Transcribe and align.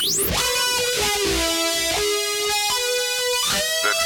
The 0.00 0.06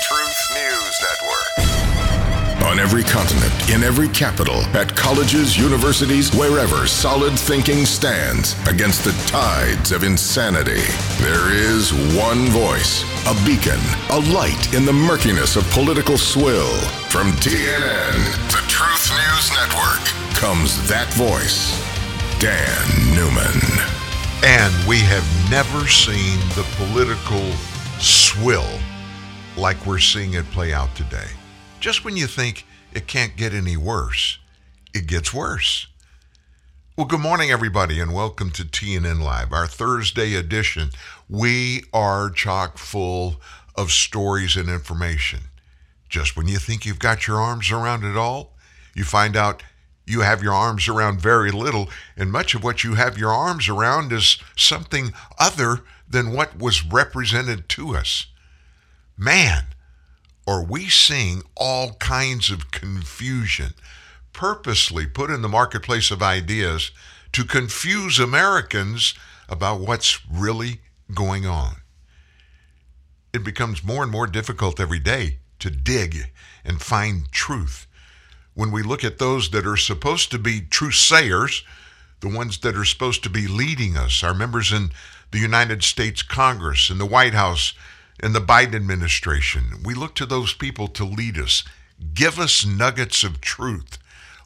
Truth 0.03 0.51
News 0.53 1.01
Network. 1.07 2.67
On 2.67 2.81
every 2.81 3.05
continent, 3.05 3.71
in 3.71 3.85
every 3.85 4.09
capital, 4.09 4.57
at 4.77 4.97
colleges, 4.97 5.57
universities, 5.57 6.35
wherever 6.35 6.89
solid 6.89 7.39
thinking 7.39 7.87
stands 7.87 8.57
against 8.67 9.05
the 9.05 9.13
tides 9.29 9.93
of 9.93 10.03
insanity, 10.03 10.83
there 11.23 11.53
is 11.53 11.93
one 12.17 12.49
voice, 12.49 13.05
a 13.29 13.35
beacon, 13.47 13.79
a 14.11 14.19
light 14.35 14.75
in 14.75 14.85
the 14.85 14.93
murkiness 14.93 15.55
of 15.55 15.63
political 15.71 16.19
swill. 16.19 16.75
From 17.09 17.31
TNN, 17.35 18.51
the 18.51 18.65
Truth 18.67 19.13
News 19.13 19.53
Network, 19.53 20.03
comes 20.35 20.89
that 20.89 21.15
voice, 21.15 21.79
Dan 22.41 23.15
Newman. 23.15 24.04
And 24.47 24.87
we 24.87 24.99
have 24.99 25.25
never 25.51 25.89
seen 25.89 26.39
the 26.51 26.67
political 26.77 27.51
swill 27.99 28.79
like 29.57 29.87
we're 29.87 29.99
seeing 29.99 30.35
it 30.35 30.45
play 30.51 30.71
out 30.71 30.95
today. 30.95 31.29
Just 31.81 32.05
when 32.05 32.15
you 32.15 32.27
think 32.27 32.67
it 32.93 33.07
can't 33.07 33.39
get 33.39 33.55
any 33.55 33.79
worse, 33.79 34.39
it 34.93 35.07
gets 35.07 35.33
worse. 35.33 35.87
Well, 36.95 37.07
good 37.07 37.21
morning, 37.21 37.51
everybody, 37.51 37.99
and 37.99 38.13
welcome 38.13 38.51
to 38.51 38.65
TNN 38.65 39.23
Live, 39.23 39.51
our 39.51 39.67
Thursday 39.67 40.35
edition. 40.35 40.91
We 41.27 41.85
are 41.95 42.29
chock 42.29 42.77
full 42.77 43.41
of 43.75 43.93
stories 43.93 44.59
and 44.59 44.69
information. 44.69 45.41
Just 46.11 46.37
when 46.37 46.49
you 46.49 46.59
think 46.59 46.85
you've 46.85 46.99
got 46.99 47.27
your 47.27 47.39
arms 47.39 47.71
around 47.71 48.05
it 48.05 48.15
all, 48.15 48.53
you 48.95 49.05
find 49.05 49.39
out 49.39 49.63
you 50.07 50.21
have 50.21 50.43
your 50.43 50.53
arms 50.53 50.89
around 50.89 51.21
very 51.21 51.51
little, 51.51 51.89
and 52.17 52.31
much 52.31 52.55
of 52.55 52.63
what 52.63 52.85
you 52.85 52.95
have 52.95 53.17
your 53.17 53.31
arms 53.31 53.69
around 53.69 54.13
is 54.13 54.39
something 54.57 55.13
other 55.39 55.81
than 56.09 56.33
what 56.33 56.59
was 56.59 56.85
represented 56.85 57.69
to 57.71 57.97
us. 57.97 58.27
Man, 59.17 59.67
are 60.47 60.63
we 60.63 60.89
seeing 60.89 61.43
all 61.57 61.95
kinds 61.95 62.51
of 62.51 62.71
confusion 62.71 63.75
purposely 64.33 65.07
put 65.07 65.31
in 65.31 65.41
the 65.41 65.49
marketplace 65.49 66.11
of 66.11 66.23
ideas 66.23 66.91
to 67.33 67.45
confuse 67.45 68.19
Americans 68.19 69.15
about 69.49 69.81
what's 69.81 70.21
really 70.31 70.81
going 71.15 71.47
on? 71.47 71.77
It 73.33 73.43
becomes 73.43 73.83
more 73.83 74.03
and 74.03 74.13
more 74.13 74.27
difficult 74.27 74.79
every 74.79 74.99
day 74.99 75.39
to 75.61 75.71
dig 75.71 76.31
and 76.65 76.83
find 76.83 77.33
truth 77.33 77.87
when 78.55 78.71
we 78.71 78.83
look 78.83 79.05
at 79.05 79.19
those 79.19 79.51
that 79.51 79.67
are 79.67 79.77
supposed 79.77 80.31
to 80.31 80.39
be 80.39 80.61
truth 80.61 80.95
sayers, 80.95 81.65
the 82.21 82.29
ones 82.29 82.59
that 82.59 82.77
are 82.77 82.85
supposed 82.85 83.23
to 83.25 83.31
be 83.31 83.47
leading 83.47 83.97
us, 83.97 84.23
our 84.23 84.35
members 84.35 84.73
in 84.73 84.91
the 85.33 85.39
United 85.39 85.83
States 85.83 86.23
Congress, 86.23 86.89
in 86.89 86.99
the 86.99 87.07
White 87.07 87.35
House, 87.35 87.75
in 88.23 88.33
the 88.33 88.41
Biden 88.41 88.75
administration, 88.75 89.83
we 89.85 89.93
look 89.93 90.15
to 90.15 90.27
those 90.27 90.55
people 90.55 90.87
to 90.89 91.05
lead 91.05 91.39
us. 91.39 91.65
Give 92.15 92.39
us 92.39 92.65
nuggets 92.65 93.25
of 93.25 93.41
truth. 93.41 93.99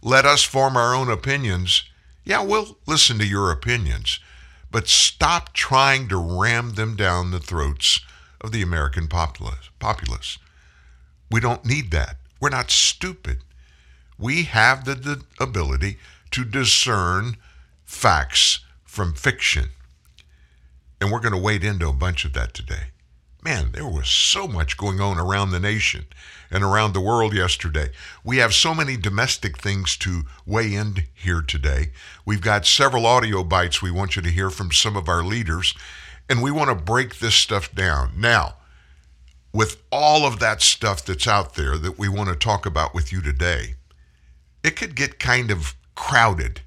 Let 0.02 0.24
us 0.24 0.42
form 0.42 0.76
our 0.76 0.94
own 0.94 1.10
opinions. 1.10 1.84
Yeah, 2.24 2.42
we'll 2.42 2.78
listen 2.86 3.18
to 3.18 3.26
your 3.26 3.50
opinions, 3.50 4.20
but 4.70 4.88
stop 4.88 5.52
trying 5.52 6.08
to 6.08 6.16
ram 6.16 6.74
them 6.74 6.96
down 6.96 7.30
the 7.30 7.40
throats 7.40 8.00
of 8.40 8.52
the 8.52 8.62
American 8.62 9.06
populace. 9.06 10.38
We 11.30 11.40
don't 11.40 11.64
need 11.64 11.90
that. 11.90 12.16
We're 12.40 12.48
not 12.48 12.70
stupid 12.70 13.42
we 14.18 14.44
have 14.44 14.84
the, 14.84 14.94
the 14.94 15.22
ability 15.40 15.98
to 16.32 16.44
discern 16.44 17.36
facts 17.84 18.60
from 18.84 19.14
fiction. 19.14 19.68
And 21.00 21.12
we're 21.12 21.20
going 21.20 21.34
to 21.34 21.40
wade 21.40 21.64
into 21.64 21.88
a 21.88 21.92
bunch 21.92 22.24
of 22.24 22.32
that 22.32 22.52
today. 22.54 22.88
Man, 23.42 23.70
there 23.72 23.86
was 23.86 24.08
so 24.08 24.48
much 24.48 24.76
going 24.76 25.00
on 25.00 25.16
around 25.16 25.50
the 25.50 25.60
nation 25.60 26.06
and 26.50 26.64
around 26.64 26.92
the 26.92 27.00
world 27.00 27.32
yesterday. 27.32 27.90
We 28.24 28.38
have 28.38 28.52
so 28.52 28.74
many 28.74 28.96
domestic 28.96 29.58
things 29.58 29.96
to 29.98 30.22
weigh 30.44 30.74
in 30.74 31.04
here 31.14 31.40
today. 31.40 31.92
We've 32.24 32.40
got 32.40 32.66
several 32.66 33.06
audio 33.06 33.44
bites 33.44 33.80
we 33.80 33.92
want 33.92 34.16
you 34.16 34.22
to 34.22 34.30
hear 34.30 34.50
from 34.50 34.72
some 34.72 34.96
of 34.96 35.08
our 35.08 35.22
leaders, 35.22 35.74
and 36.28 36.42
we 36.42 36.50
want 36.50 36.68
to 36.70 36.84
break 36.84 37.20
this 37.20 37.36
stuff 37.36 37.72
down. 37.72 38.12
Now, 38.16 38.56
with 39.52 39.80
all 39.92 40.26
of 40.26 40.40
that 40.40 40.60
stuff 40.60 41.04
that's 41.04 41.28
out 41.28 41.54
there 41.54 41.78
that 41.78 41.98
we 41.98 42.08
want 42.08 42.28
to 42.30 42.36
talk 42.36 42.66
about 42.66 42.92
with 42.92 43.12
you 43.12 43.22
today, 43.22 43.76
it 44.62 44.76
could 44.76 44.94
get 44.94 45.18
kind 45.18 45.50
of 45.50 45.74
crowded 45.94 46.60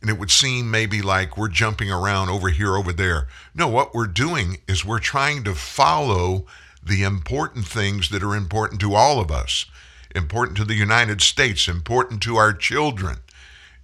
and 0.00 0.10
it 0.10 0.18
would 0.18 0.30
seem 0.30 0.70
maybe 0.70 1.02
like 1.02 1.36
we're 1.36 1.48
jumping 1.48 1.90
around 1.90 2.28
over 2.28 2.48
here, 2.50 2.76
over 2.76 2.92
there. 2.92 3.26
No, 3.54 3.66
what 3.66 3.94
we're 3.94 4.06
doing 4.06 4.58
is 4.68 4.84
we're 4.84 5.00
trying 5.00 5.42
to 5.44 5.54
follow 5.54 6.46
the 6.82 7.02
important 7.02 7.66
things 7.66 8.08
that 8.10 8.22
are 8.22 8.36
important 8.36 8.80
to 8.80 8.94
all 8.94 9.18
of 9.18 9.30
us, 9.30 9.66
important 10.14 10.56
to 10.58 10.64
the 10.64 10.74
United 10.74 11.20
States, 11.20 11.66
important 11.66 12.22
to 12.22 12.36
our 12.36 12.52
children, 12.52 13.18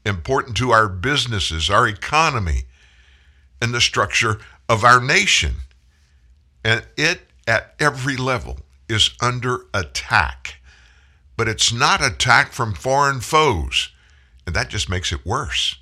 important 0.07 0.57
to 0.59 0.71
our 0.71 0.89
businesses, 0.89 1.69
our 1.69 1.89
economy, 1.89 2.63
and 3.61 3.75
the 3.75 3.81
structure 3.81 4.39
of 4.69 4.85
our 4.85 5.01
nation. 5.01 5.55
And 6.65 6.87
it, 6.97 7.23
at 7.47 7.75
every 7.81 8.17
level, 8.17 8.61
is 8.89 9.11
under 9.21 9.67
attack 9.75 10.61
but 11.37 11.49
it's 11.49 11.73
not 11.73 12.05
attack 12.05 12.53
from 12.53 12.75
foreign 12.75 13.21
foes. 13.21 13.91
And 14.47 14.55
that 14.55 14.69
just 14.69 14.89
makes 14.89 15.13
it 15.13 15.27
worse. 15.27 15.77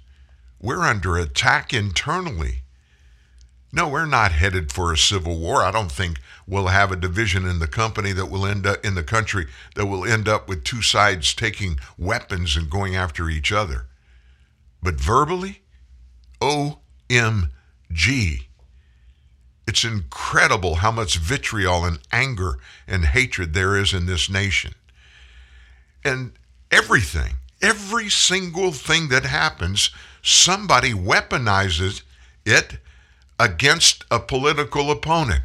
We're 0.61 0.83
under 0.83 1.17
attack 1.17 1.73
internally. 1.73 2.63
No, 3.73 3.89
we're 3.89 4.07
not 4.07 4.33
headed 4.33 4.71
for 4.71 4.93
a 4.93 4.99
civil 4.99 5.39
war. 5.39 5.63
I 5.63 5.71
don't 5.71 5.91
think 5.91 6.19
we'll 6.47 6.67
have 6.69 6.93
a 6.93 6.97
division 6.97 7.47
in 7.47 7.59
the 7.59 7.67
company 7.67 8.13
that 8.13 8.27
will 8.27 8.47
end 8.47 8.67
up 8.67 8.85
in 8.85 8.95
the 8.95 9.03
country 9.03 9.47
that 9.75 9.87
will 9.87 10.05
end 10.05 10.29
up 10.29 10.47
with 10.47 10.63
two 10.63 10.83
sides 10.83 11.35
taking 11.35 11.79
weapons 11.97 12.55
and 12.57 12.69
going 12.69 12.95
after 12.95 13.31
each 13.31 13.51
other. 13.51 13.87
But 14.83 15.01
verbally, 15.01 15.63
OMG. 16.41 17.49
It's 19.67 19.85
incredible 19.85 20.77
how 20.77 20.91
much 20.91 21.17
vitriol 21.17 21.85
and 21.85 21.99
anger 22.13 22.59
and 22.87 23.07
hatred 23.07 23.55
there 23.55 23.77
is 23.77 23.95
in 23.95 24.07
this 24.07 24.29
nation. 24.29 24.75
And 26.05 26.33
everything, 26.71 27.35
every 27.61 28.09
single 28.09 28.73
thing 28.73 29.09
that 29.09 29.25
happens, 29.25 29.91
somebody 30.23 30.93
weaponizes 30.93 32.03
it 32.45 32.79
against 33.39 34.05
a 34.11 34.19
political 34.19 34.91
opponent. 34.91 35.43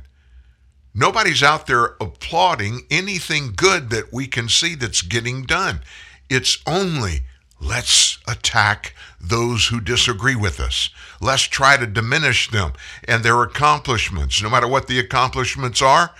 Nobody's 0.94 1.44
out 1.44 1.68
there 1.68 1.96
applauding 2.02 2.82
anything 2.90 3.54
good 3.56 3.92
that 3.92 4.12
we 4.12 4.26
can 4.26 4.50
see 4.50 4.74
that's 4.74 5.02
getting 5.02 5.44
done. 5.44 5.82
It's 6.30 6.58
only 6.66 7.22
let's 7.60 8.18
attack 8.28 8.96
those 9.20 9.68
who 9.68 9.80
disagree 9.80 10.36
with 10.36 10.60
us. 10.60 10.90
Let's 11.22 11.44
try 11.44 11.78
to 11.78 11.88
diminish 11.88 12.50
them 12.50 12.74
and 13.08 13.24
their 13.24 13.42
accomplishments, 13.44 14.42
no 14.42 14.50
matter 14.50 14.68
what 14.68 14.88
the 14.88 15.00
accomplishments 15.00 15.82
are 15.82 16.12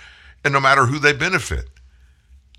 and 0.44 0.52
no 0.52 0.60
matter 0.60 0.86
who 0.86 0.98
they 0.98 1.12
benefit. 1.12 1.68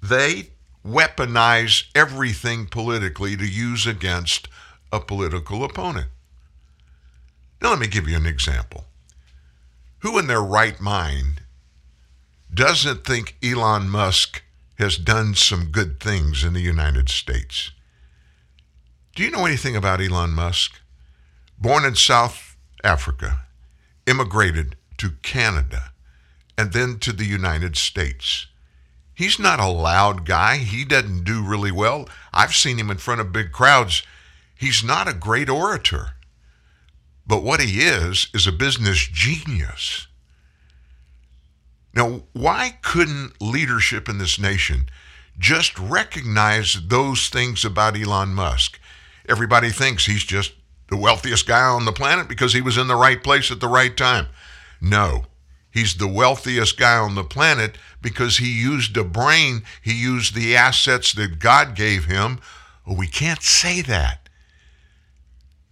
They 0.01 0.49
weaponize 0.85 1.85
everything 1.93 2.65
politically 2.65 3.35
to 3.35 3.45
use 3.45 3.85
against 3.85 4.47
a 4.91 4.99
political 4.99 5.63
opponent. 5.63 6.07
Now, 7.61 7.71
let 7.71 7.79
me 7.79 7.87
give 7.87 8.07
you 8.07 8.15
an 8.15 8.25
example. 8.25 8.85
Who 9.99 10.17
in 10.17 10.27
their 10.27 10.41
right 10.41 10.79
mind 10.79 11.41
doesn't 12.53 13.05
think 13.05 13.35
Elon 13.43 13.89
Musk 13.89 14.41
has 14.77 14.97
done 14.97 15.35
some 15.35 15.65
good 15.65 15.99
things 15.99 16.43
in 16.43 16.53
the 16.53 16.61
United 16.61 17.09
States? 17.09 17.71
Do 19.15 19.23
you 19.23 19.31
know 19.31 19.45
anything 19.45 19.75
about 19.75 20.01
Elon 20.01 20.31
Musk? 20.31 20.79
Born 21.57 21.83
in 21.83 21.95
South 21.95 22.55
Africa, 22.83 23.41
immigrated 24.07 24.77
to 24.97 25.11
Canada, 25.21 25.91
and 26.57 26.71
then 26.71 26.99
to 26.99 27.11
the 27.11 27.25
United 27.25 27.75
States. 27.75 28.47
He's 29.19 29.37
not 29.37 29.59
a 29.59 29.67
loud 29.67 30.25
guy. 30.25 30.59
He 30.59 30.85
doesn't 30.85 31.25
do 31.25 31.43
really 31.43 31.73
well. 31.73 32.07
I've 32.33 32.55
seen 32.55 32.77
him 32.77 32.89
in 32.89 32.99
front 32.99 33.19
of 33.19 33.33
big 33.33 33.51
crowds. 33.51 34.01
He's 34.55 34.81
not 34.81 35.09
a 35.09 35.13
great 35.13 35.49
orator. 35.49 36.11
But 37.27 37.43
what 37.43 37.59
he 37.59 37.81
is, 37.81 38.29
is 38.33 38.47
a 38.47 38.53
business 38.53 39.05
genius. 39.11 40.07
Now, 41.93 42.21
why 42.31 42.77
couldn't 42.81 43.41
leadership 43.41 44.07
in 44.07 44.19
this 44.19 44.39
nation 44.39 44.87
just 45.37 45.77
recognize 45.77 46.87
those 46.87 47.27
things 47.27 47.65
about 47.65 47.99
Elon 47.99 48.33
Musk? 48.33 48.79
Everybody 49.27 49.69
thinks 49.69 50.05
he's 50.05 50.23
just 50.23 50.53
the 50.89 50.95
wealthiest 50.95 51.45
guy 51.45 51.67
on 51.67 51.83
the 51.83 51.91
planet 51.91 52.29
because 52.29 52.53
he 52.53 52.61
was 52.61 52.77
in 52.77 52.87
the 52.87 52.95
right 52.95 53.21
place 53.21 53.51
at 53.51 53.59
the 53.59 53.67
right 53.67 53.97
time. 53.97 54.27
No, 54.79 55.25
He's 55.79 55.95
the 55.95 56.09
wealthiest 56.09 56.77
guy 56.77 56.97
on 56.97 57.15
the 57.15 57.23
planet 57.23 57.77
because 58.01 58.35
he 58.35 58.51
used 58.51 58.97
a 58.97 59.03
brain, 59.05 59.63
he 59.81 59.93
used 59.93 60.35
the 60.35 60.53
assets 60.53 61.13
that 61.13 61.39
God 61.39 61.73
gave 61.73 62.03
him. 62.03 62.41
We 62.85 63.07
can't 63.07 63.41
say 63.41 63.81
that. 63.83 64.27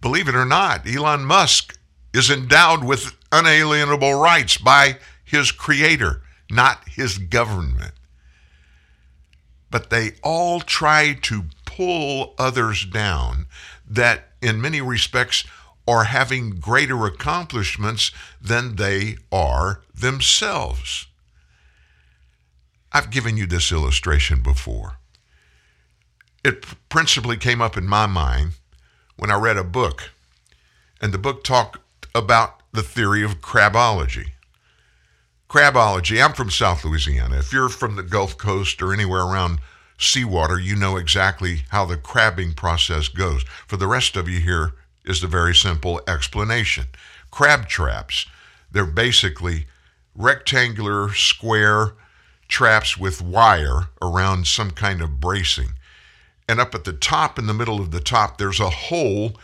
Believe 0.00 0.26
it 0.26 0.34
or 0.34 0.46
not, 0.46 0.88
Elon 0.88 1.26
Musk 1.26 1.78
is 2.14 2.30
endowed 2.30 2.84
with 2.84 3.18
unalienable 3.32 4.14
rights 4.14 4.56
by 4.56 4.96
his 5.22 5.52
creator, 5.52 6.22
not 6.50 6.88
his 6.88 7.18
government. 7.18 7.92
But 9.70 9.90
they 9.90 10.12
all 10.22 10.62
try 10.62 11.18
to 11.20 11.44
pull 11.66 12.34
others 12.38 12.86
down 12.86 13.44
that, 13.86 14.28
in 14.40 14.62
many 14.62 14.80
respects, 14.80 15.44
are 15.88 16.04
having 16.04 16.50
greater 16.50 17.06
accomplishments 17.06 18.12
than 18.40 18.76
they 18.76 19.16
are 19.32 19.80
themselves. 19.94 21.06
I've 22.92 23.10
given 23.10 23.38
you 23.38 23.46
this 23.46 23.72
illustration 23.72 24.42
before. 24.42 24.96
It 26.44 26.66
principally 26.90 27.38
came 27.38 27.62
up 27.62 27.76
in 27.76 27.86
my 27.86 28.06
mind 28.06 28.52
when 29.16 29.30
I 29.30 29.38
read 29.38 29.56
a 29.56 29.64
book, 29.64 30.10
and 31.00 31.12
the 31.12 31.18
book 31.18 31.42
talked 31.42 31.78
about 32.14 32.60
the 32.72 32.82
theory 32.82 33.24
of 33.24 33.40
crabology. 33.40 34.32
Crabology, 35.48 36.22
I'm 36.22 36.34
from 36.34 36.50
South 36.50 36.84
Louisiana. 36.84 37.38
If 37.38 37.50
you're 37.50 37.70
from 37.70 37.96
the 37.96 38.02
Gulf 38.02 38.36
Coast 38.36 38.82
or 38.82 38.92
anywhere 38.92 39.22
around 39.22 39.60
seawater, 39.98 40.60
you 40.60 40.76
know 40.76 40.98
exactly 40.98 41.62
how 41.70 41.86
the 41.86 41.96
crabbing 41.96 42.52
process 42.52 43.08
goes. 43.08 43.42
For 43.66 43.78
the 43.78 43.86
rest 43.86 44.16
of 44.16 44.28
you 44.28 44.40
here 44.40 44.74
is 45.08 45.20
the 45.20 45.26
very 45.26 45.54
simple 45.54 46.00
explanation. 46.06 46.86
Crab 47.30 47.66
traps, 47.66 48.26
they're 48.70 48.84
basically 48.84 49.66
rectangular, 50.14 51.12
square 51.14 51.94
traps 52.48 52.96
with 52.96 53.22
wire 53.22 53.88
around 54.02 54.46
some 54.46 54.70
kind 54.70 55.00
of 55.00 55.20
bracing. 55.20 55.70
And 56.48 56.60
up 56.60 56.74
at 56.74 56.84
the 56.84 56.92
top, 56.92 57.38
in 57.38 57.46
the 57.46 57.54
middle 57.54 57.80
of 57.80 57.90
the 57.90 58.00
top, 58.00 58.38
there's 58.38 58.60
a 58.60 58.70
hole, 58.70 59.36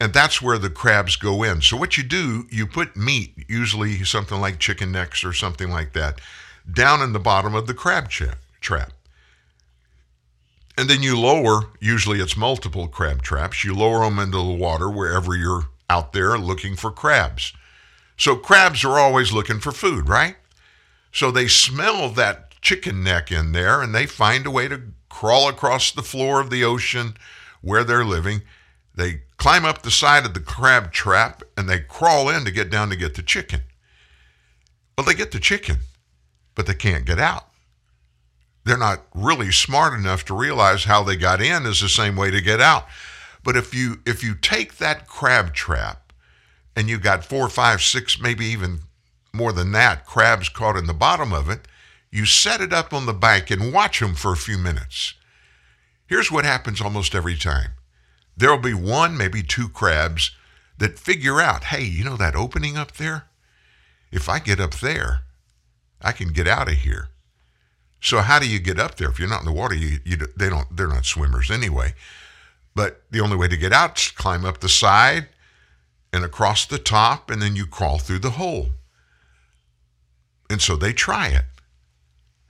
and 0.00 0.12
that's 0.12 0.40
where 0.40 0.58
the 0.58 0.70
crabs 0.70 1.16
go 1.16 1.42
in. 1.42 1.60
So, 1.60 1.76
what 1.76 1.98
you 1.98 2.02
do, 2.02 2.46
you 2.50 2.66
put 2.66 2.96
meat, 2.96 3.34
usually 3.46 4.02
something 4.04 4.40
like 4.40 4.58
chicken 4.58 4.90
necks 4.90 5.22
or 5.22 5.34
something 5.34 5.70
like 5.70 5.92
that, 5.92 6.20
down 6.70 7.02
in 7.02 7.12
the 7.12 7.18
bottom 7.18 7.54
of 7.54 7.66
the 7.66 7.74
crab 7.74 8.08
trap. 8.08 8.92
And 10.80 10.88
then 10.88 11.02
you 11.02 11.20
lower, 11.20 11.64
usually 11.78 12.20
it's 12.20 12.38
multiple 12.38 12.88
crab 12.88 13.20
traps, 13.20 13.64
you 13.64 13.74
lower 13.74 14.02
them 14.02 14.18
into 14.18 14.38
the 14.38 14.54
water 14.54 14.88
wherever 14.88 15.36
you're 15.36 15.66
out 15.90 16.14
there 16.14 16.38
looking 16.38 16.74
for 16.74 16.90
crabs. 16.90 17.52
So 18.16 18.34
crabs 18.34 18.82
are 18.82 18.98
always 18.98 19.30
looking 19.30 19.60
for 19.60 19.72
food, 19.72 20.08
right? 20.08 20.36
So 21.12 21.30
they 21.30 21.48
smell 21.48 22.08
that 22.12 22.52
chicken 22.62 23.04
neck 23.04 23.30
in 23.30 23.52
there 23.52 23.82
and 23.82 23.94
they 23.94 24.06
find 24.06 24.46
a 24.46 24.50
way 24.50 24.68
to 24.68 24.80
crawl 25.10 25.50
across 25.50 25.92
the 25.92 26.00
floor 26.00 26.40
of 26.40 26.48
the 26.48 26.64
ocean 26.64 27.12
where 27.60 27.84
they're 27.84 28.02
living. 28.02 28.40
They 28.94 29.24
climb 29.36 29.66
up 29.66 29.82
the 29.82 29.90
side 29.90 30.24
of 30.24 30.32
the 30.32 30.40
crab 30.40 30.92
trap 30.92 31.42
and 31.58 31.68
they 31.68 31.80
crawl 31.80 32.30
in 32.30 32.46
to 32.46 32.50
get 32.50 32.70
down 32.70 32.88
to 32.88 32.96
get 32.96 33.16
the 33.16 33.22
chicken. 33.22 33.60
Well, 34.96 35.06
they 35.06 35.12
get 35.12 35.32
the 35.32 35.40
chicken, 35.40 35.80
but 36.54 36.66
they 36.66 36.72
can't 36.72 37.04
get 37.04 37.18
out 37.18 37.49
they're 38.70 38.78
not 38.78 39.04
really 39.16 39.50
smart 39.50 39.98
enough 39.98 40.24
to 40.24 40.32
realize 40.32 40.84
how 40.84 41.02
they 41.02 41.16
got 41.16 41.42
in 41.42 41.66
is 41.66 41.80
the 41.80 41.88
same 41.88 42.14
way 42.14 42.30
to 42.30 42.40
get 42.40 42.60
out. 42.60 42.86
But 43.42 43.56
if 43.56 43.74
you 43.74 43.96
if 44.06 44.22
you 44.22 44.36
take 44.36 44.76
that 44.76 45.08
crab 45.08 45.52
trap 45.52 46.12
and 46.76 46.88
you 46.88 46.96
got 46.96 47.24
four, 47.24 47.48
five, 47.48 47.82
six, 47.82 48.20
maybe 48.20 48.46
even 48.46 48.82
more 49.32 49.52
than 49.52 49.72
that 49.72 50.06
crabs 50.06 50.48
caught 50.48 50.76
in 50.76 50.86
the 50.86 50.94
bottom 50.94 51.32
of 51.32 51.50
it, 51.50 51.66
you 52.12 52.24
set 52.24 52.60
it 52.60 52.72
up 52.72 52.92
on 52.92 53.06
the 53.06 53.12
bank 53.12 53.50
and 53.50 53.72
watch 53.72 53.98
them 53.98 54.14
for 54.14 54.32
a 54.32 54.36
few 54.36 54.56
minutes. 54.56 55.14
Here's 56.06 56.30
what 56.30 56.44
happens 56.44 56.80
almost 56.80 57.12
every 57.12 57.36
time. 57.36 57.72
There'll 58.36 58.58
be 58.58 58.74
one, 58.74 59.16
maybe 59.16 59.42
two 59.42 59.68
crabs 59.68 60.30
that 60.78 60.96
figure 60.96 61.40
out, 61.40 61.64
hey, 61.64 61.82
you 61.82 62.04
know 62.04 62.16
that 62.16 62.36
opening 62.36 62.76
up 62.76 62.92
there? 62.92 63.24
If 64.12 64.28
I 64.28 64.38
get 64.38 64.60
up 64.60 64.74
there, 64.74 65.22
I 66.00 66.12
can 66.12 66.32
get 66.32 66.46
out 66.46 66.68
of 66.68 66.74
here. 66.74 67.09
So 68.00 68.20
how 68.20 68.38
do 68.38 68.48
you 68.48 68.58
get 68.58 68.78
up 68.78 68.96
there 68.96 69.10
if 69.10 69.18
you're 69.18 69.28
not 69.28 69.40
in 69.40 69.46
the 69.46 69.52
water? 69.52 69.74
You, 69.74 69.98
you 70.04 70.16
they 70.36 70.48
don't 70.48 70.74
they're 70.76 70.88
not 70.88 71.04
swimmers 71.04 71.50
anyway. 71.50 71.94
But 72.74 73.02
the 73.10 73.20
only 73.20 73.36
way 73.36 73.48
to 73.48 73.56
get 73.56 73.72
out 73.72 73.98
is 73.98 74.08
climb 74.08 74.44
up 74.44 74.60
the 74.60 74.68
side 74.68 75.28
and 76.12 76.24
across 76.24 76.66
the 76.66 76.78
top, 76.78 77.30
and 77.30 77.40
then 77.40 77.56
you 77.56 77.66
crawl 77.66 77.98
through 77.98 78.18
the 78.20 78.30
hole. 78.30 78.70
And 80.48 80.60
so 80.60 80.76
they 80.76 80.92
try 80.92 81.28
it. 81.28 81.44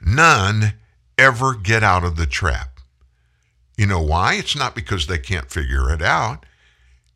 None 0.00 0.74
ever 1.18 1.54
get 1.54 1.82
out 1.82 2.04
of 2.04 2.16
the 2.16 2.26
trap. 2.26 2.80
You 3.76 3.86
know 3.86 4.00
why? 4.00 4.34
It's 4.34 4.56
not 4.56 4.74
because 4.74 5.06
they 5.06 5.18
can't 5.18 5.50
figure 5.50 5.92
it 5.92 6.00
out. 6.00 6.46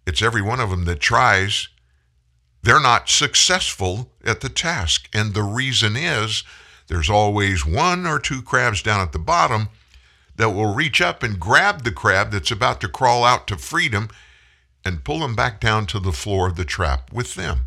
It's 0.07 0.23
every 0.23 0.43
one 0.43 0.61
of 0.61 0.71
them 0.71 0.85
that 0.85 1.01
tries. 1.01 1.69
They're 2.63 2.81
not 2.81 3.09
successful 3.09 4.11
at 4.25 4.41
the 4.41 4.49
task. 4.49 5.09
And 5.15 5.33
the 5.33 5.43
reason 5.43 5.97
is 5.97 6.45
there's 6.89 7.11
always 7.11 7.65
one 7.65 8.07
or 8.07 8.19
two 8.19 8.43
crabs 8.43 8.83
down 8.83 9.01
at 9.01 9.13
the 9.13 9.19
bottom 9.19 9.69
that 10.37 10.51
will 10.51 10.75
reach 10.75 11.01
up 11.01 11.23
and 11.23 11.41
grab 11.41 11.85
the 11.85 11.93
crab 11.93 12.31
that's 12.31 12.51
about 12.51 12.81
to 12.81 12.89
crawl 12.89 13.25
out 13.25 13.47
to 13.47 13.57
freedom 13.57 14.09
and 14.85 15.05
pull 15.05 15.25
him 15.25 15.35
back 15.35 15.61
down 15.61 15.87
to 15.87 15.99
the 15.99 16.13
floor 16.13 16.49
of 16.49 16.57
the 16.57 16.65
trap 16.65 17.13
with 17.13 17.35
them. 17.35 17.67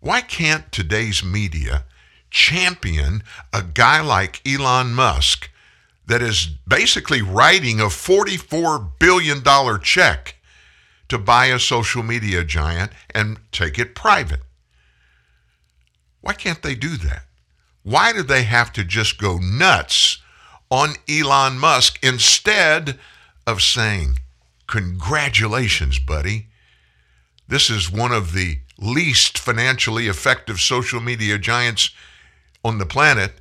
Why 0.00 0.22
can't 0.22 0.72
today's 0.72 1.22
media 1.22 1.84
champion 2.30 3.22
a 3.52 3.62
guy 3.62 4.00
like 4.00 4.40
Elon 4.46 4.94
Musk 4.94 5.50
that 6.06 6.22
is 6.22 6.46
basically 6.66 7.20
writing 7.20 7.80
a 7.80 7.84
$44 7.84 8.92
billion 8.98 9.42
check 9.82 10.36
to 11.08 11.18
buy 11.18 11.46
a 11.46 11.58
social 11.58 12.02
media 12.02 12.44
giant 12.44 12.92
and 13.14 13.38
take 13.52 13.78
it 13.78 13.94
private? 13.94 14.40
Why 16.20 16.34
can't 16.34 16.62
they 16.62 16.74
do 16.74 16.96
that? 16.98 17.24
Why 17.82 18.12
do 18.12 18.22
they 18.22 18.42
have 18.42 18.72
to 18.74 18.84
just 18.84 19.18
go 19.18 19.38
nuts 19.38 20.18
on 20.70 20.94
Elon 21.08 21.58
Musk 21.58 21.98
instead 22.02 22.98
of 23.46 23.62
saying, 23.62 24.18
Congratulations, 24.66 25.98
buddy? 25.98 26.46
This 27.48 27.70
is 27.70 27.90
one 27.90 28.12
of 28.12 28.32
the 28.32 28.58
least 28.78 29.38
financially 29.38 30.06
effective 30.06 30.60
social 30.60 31.00
media 31.00 31.38
giants 31.38 31.90
on 32.64 32.78
the 32.78 32.86
planet. 32.86 33.40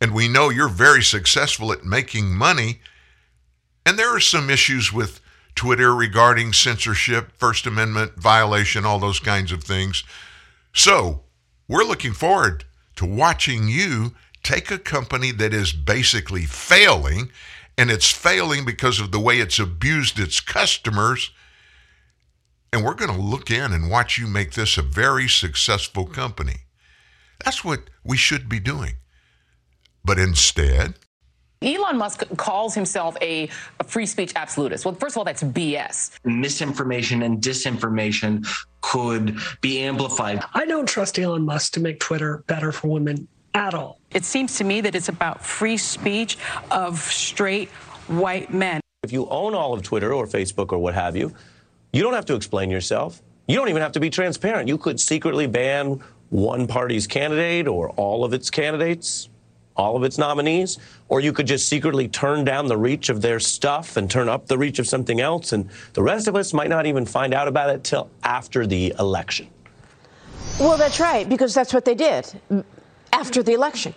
And 0.00 0.12
we 0.12 0.28
know 0.28 0.50
you're 0.50 0.68
very 0.68 1.02
successful 1.02 1.72
at 1.72 1.84
making 1.84 2.34
money. 2.34 2.80
And 3.86 3.98
there 3.98 4.14
are 4.14 4.20
some 4.20 4.50
issues 4.50 4.92
with 4.92 5.20
Twitter 5.54 5.94
regarding 5.94 6.52
censorship, 6.52 7.32
First 7.38 7.66
Amendment 7.66 8.16
violation, 8.16 8.84
all 8.84 8.98
those 8.98 9.20
kinds 9.20 9.52
of 9.52 9.64
things. 9.64 10.04
So, 10.74 11.22
we're 11.70 11.84
looking 11.84 12.12
forward 12.12 12.64
to 12.96 13.06
watching 13.06 13.68
you 13.68 14.16
take 14.42 14.72
a 14.72 14.78
company 14.78 15.30
that 15.30 15.54
is 15.54 15.72
basically 15.72 16.42
failing, 16.42 17.30
and 17.78 17.92
it's 17.92 18.10
failing 18.10 18.64
because 18.64 18.98
of 18.98 19.12
the 19.12 19.20
way 19.20 19.38
it's 19.38 19.60
abused 19.60 20.18
its 20.18 20.40
customers. 20.40 21.30
And 22.72 22.84
we're 22.84 22.94
going 22.94 23.14
to 23.14 23.22
look 23.22 23.52
in 23.52 23.72
and 23.72 23.88
watch 23.88 24.18
you 24.18 24.26
make 24.26 24.54
this 24.54 24.78
a 24.78 24.82
very 24.82 25.28
successful 25.28 26.06
company. 26.06 26.62
That's 27.44 27.64
what 27.64 27.88
we 28.02 28.16
should 28.16 28.48
be 28.48 28.58
doing. 28.58 28.96
But 30.04 30.18
instead, 30.18 30.94
Elon 31.62 31.98
Musk 31.98 32.22
calls 32.38 32.74
himself 32.74 33.18
a, 33.20 33.48
a, 33.80 33.84
free 33.84 34.06
speech 34.06 34.32
absolutist. 34.34 34.86
Well, 34.86 34.94
first 34.94 35.14
of 35.14 35.18
all, 35.18 35.24
that's 35.24 35.42
BS. 35.42 36.18
Misinformation 36.24 37.22
and 37.22 37.42
disinformation 37.42 38.46
could 38.80 39.38
be 39.60 39.80
amplified. 39.80 40.42
I 40.54 40.64
don't 40.64 40.88
trust 40.88 41.18
Elon 41.18 41.42
Musk 41.42 41.74
to 41.74 41.80
make 41.80 42.00
Twitter 42.00 42.44
better 42.46 42.72
for 42.72 42.88
women 42.88 43.28
at 43.54 43.74
all. 43.74 44.00
It 44.10 44.24
seems 44.24 44.56
to 44.56 44.64
me 44.64 44.80
that 44.80 44.94
it's 44.94 45.10
about 45.10 45.44
free 45.44 45.76
speech 45.76 46.38
of 46.70 46.98
straight 46.98 47.68
white 48.08 48.54
men. 48.54 48.80
If 49.02 49.12
you 49.12 49.28
own 49.28 49.54
all 49.54 49.74
of 49.74 49.82
Twitter 49.82 50.14
or 50.14 50.26
Facebook 50.26 50.72
or 50.72 50.78
what 50.78 50.94
have 50.94 51.14
you, 51.16 51.34
you 51.92 52.02
don't 52.02 52.14
have 52.14 52.26
to 52.26 52.34
explain 52.34 52.70
yourself. 52.70 53.20
You 53.48 53.56
don't 53.56 53.68
even 53.68 53.82
have 53.82 53.92
to 53.92 54.00
be 54.00 54.10
transparent. 54.10 54.68
You 54.68 54.78
could 54.78 55.00
secretly 55.00 55.46
ban 55.46 56.00
one 56.30 56.66
party's 56.66 57.06
candidate 57.06 57.66
or 57.66 57.90
all 57.90 58.24
of 58.24 58.32
its 58.32 58.48
candidates 58.48 59.29
all 59.80 59.96
of 59.96 60.04
its 60.04 60.18
nominees, 60.18 60.78
or 61.08 61.20
you 61.20 61.32
could 61.32 61.46
just 61.46 61.68
secretly 61.68 62.06
turn 62.06 62.44
down 62.44 62.66
the 62.66 62.76
reach 62.76 63.08
of 63.08 63.22
their 63.22 63.40
stuff 63.40 63.96
and 63.96 64.10
turn 64.10 64.28
up 64.28 64.46
the 64.46 64.58
reach 64.58 64.78
of 64.78 64.86
something 64.86 65.20
else, 65.20 65.52
and 65.52 65.68
the 65.94 66.02
rest 66.02 66.28
of 66.28 66.36
us 66.36 66.52
might 66.52 66.68
not 66.68 66.86
even 66.86 67.06
find 67.06 67.34
out 67.34 67.48
about 67.48 67.70
it 67.70 67.82
till 67.82 68.08
after 68.22 68.66
the 68.66 68.94
election. 68.98 69.48
Well, 70.60 70.76
that's 70.76 71.00
right, 71.00 71.28
because 71.28 71.54
that's 71.54 71.72
what 71.72 71.84
they 71.84 71.94
did 71.94 72.30
after 73.12 73.42
the 73.42 73.54
election. 73.54 73.94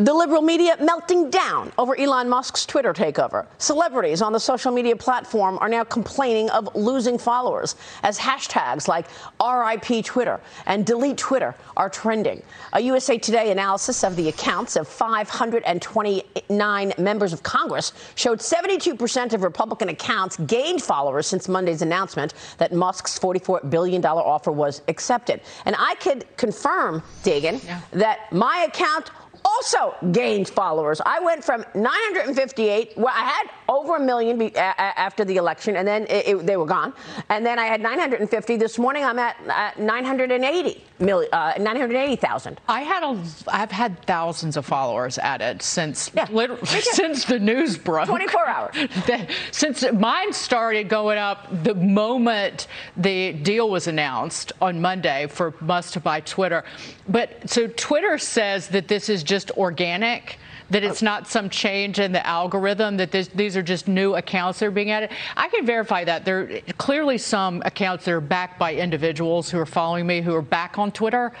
The 0.00 0.14
liberal 0.14 0.40
media 0.40 0.76
melting 0.80 1.28
down 1.28 1.72
over 1.76 1.94
Elon 1.94 2.26
Musk's 2.26 2.64
Twitter 2.64 2.94
takeover. 2.94 3.46
Celebrities 3.58 4.22
on 4.22 4.32
the 4.32 4.40
social 4.40 4.72
media 4.72 4.96
platform 4.96 5.58
are 5.60 5.68
now 5.68 5.84
complaining 5.84 6.48
of 6.48 6.74
losing 6.74 7.18
followers 7.18 7.76
as 8.02 8.18
hashtags 8.18 8.88
like 8.88 9.04
RIP 9.44 10.02
Twitter 10.02 10.40
and 10.64 10.86
delete 10.86 11.18
Twitter 11.18 11.54
are 11.76 11.90
trending. 11.90 12.42
A 12.72 12.80
USA 12.80 13.18
Today 13.18 13.52
analysis 13.52 14.02
of 14.02 14.16
the 14.16 14.30
accounts 14.30 14.76
of 14.76 14.88
529 14.88 16.92
members 16.96 17.34
of 17.34 17.42
Congress 17.42 17.92
showed 18.14 18.38
72% 18.38 19.34
of 19.34 19.42
Republican 19.42 19.90
accounts 19.90 20.38
gained 20.38 20.82
followers 20.82 21.26
since 21.26 21.46
Monday's 21.46 21.82
announcement 21.82 22.32
that 22.56 22.72
Musk's 22.72 23.18
$44 23.18 23.68
billion 23.68 24.02
offer 24.06 24.50
was 24.50 24.80
accepted. 24.88 25.42
And 25.66 25.76
I 25.78 25.94
could 25.96 26.24
confirm, 26.38 27.02
Dagen, 27.22 27.60
yeah. 27.66 27.82
that 27.92 28.32
my 28.32 28.64
account 28.66 29.10
also 29.44 29.94
gained 30.12 30.48
followers. 30.48 31.00
I 31.04 31.20
went 31.20 31.44
from 31.44 31.64
958, 31.74 32.96
well, 32.96 33.08
I 33.08 33.20
had 33.20 33.50
over 33.68 33.96
a 33.96 34.00
million 34.00 34.38
be, 34.38 34.46
a, 34.56 34.58
a, 34.58 34.98
after 34.98 35.24
the 35.24 35.36
election, 35.36 35.76
and 35.76 35.86
then 35.86 36.02
it, 36.04 36.28
it, 36.28 36.46
they 36.46 36.56
were 36.56 36.66
gone. 36.66 36.92
And 37.28 37.46
then 37.46 37.58
I 37.58 37.66
had 37.66 37.80
950. 37.80 38.56
This 38.56 38.78
morning 38.78 39.04
I'm 39.04 39.18
at 39.18 39.36
uh, 39.48 39.80
980 39.80 40.82
million, 40.98 41.32
uh, 41.32 41.54
980,000. 41.58 42.60
I 42.68 42.80
had 42.80 43.02
a, 43.02 43.22
I've 43.48 43.70
had 43.70 44.04
thousands 44.06 44.56
of 44.56 44.66
followers 44.66 45.18
added 45.18 45.62
since 45.62 46.10
yeah. 46.14 46.26
since 46.64 47.24
the 47.24 47.38
news 47.38 47.78
broke. 47.78 48.06
24 48.06 48.48
hours. 48.48 48.76
since 49.52 49.84
mine 49.92 50.32
started 50.32 50.88
going 50.88 51.18
up 51.18 51.46
the 51.62 51.74
moment 51.74 52.66
the 52.96 53.32
deal 53.32 53.70
was 53.70 53.86
announced 53.86 54.52
on 54.60 54.80
Monday 54.80 55.26
for 55.28 55.54
Musk 55.60 55.94
to 55.94 56.00
buy 56.00 56.20
Twitter. 56.20 56.64
But 57.08 57.48
so 57.48 57.68
Twitter 57.68 58.18
says 58.18 58.68
that 58.68 58.88
this 58.88 59.08
is 59.08 59.22
just 59.30 59.52
organic 59.52 60.39
that 60.70 60.84
it's 60.84 61.02
not 61.02 61.28
some 61.28 61.50
change 61.50 61.98
in 61.98 62.12
the 62.12 62.24
algorithm, 62.26 62.96
that 62.96 63.10
this, 63.10 63.28
these 63.28 63.56
are 63.56 63.62
just 63.62 63.88
new 63.88 64.14
accounts 64.14 64.60
that 64.60 64.66
are 64.66 64.70
being 64.70 64.90
added. 64.90 65.10
I 65.36 65.48
can 65.48 65.66
verify 65.66 66.04
that. 66.04 66.24
There 66.24 66.40
are 66.40 66.60
clearly 66.78 67.18
some 67.18 67.62
accounts 67.64 68.04
that 68.04 68.12
are 68.12 68.20
backed 68.20 68.58
by 68.58 68.74
individuals 68.74 69.50
who 69.50 69.58
are 69.58 69.66
following 69.66 70.06
me 70.06 70.20
who 70.20 70.34
are 70.34 70.42
back 70.42 70.78
on 70.78 70.92
Twitter. 70.92 71.32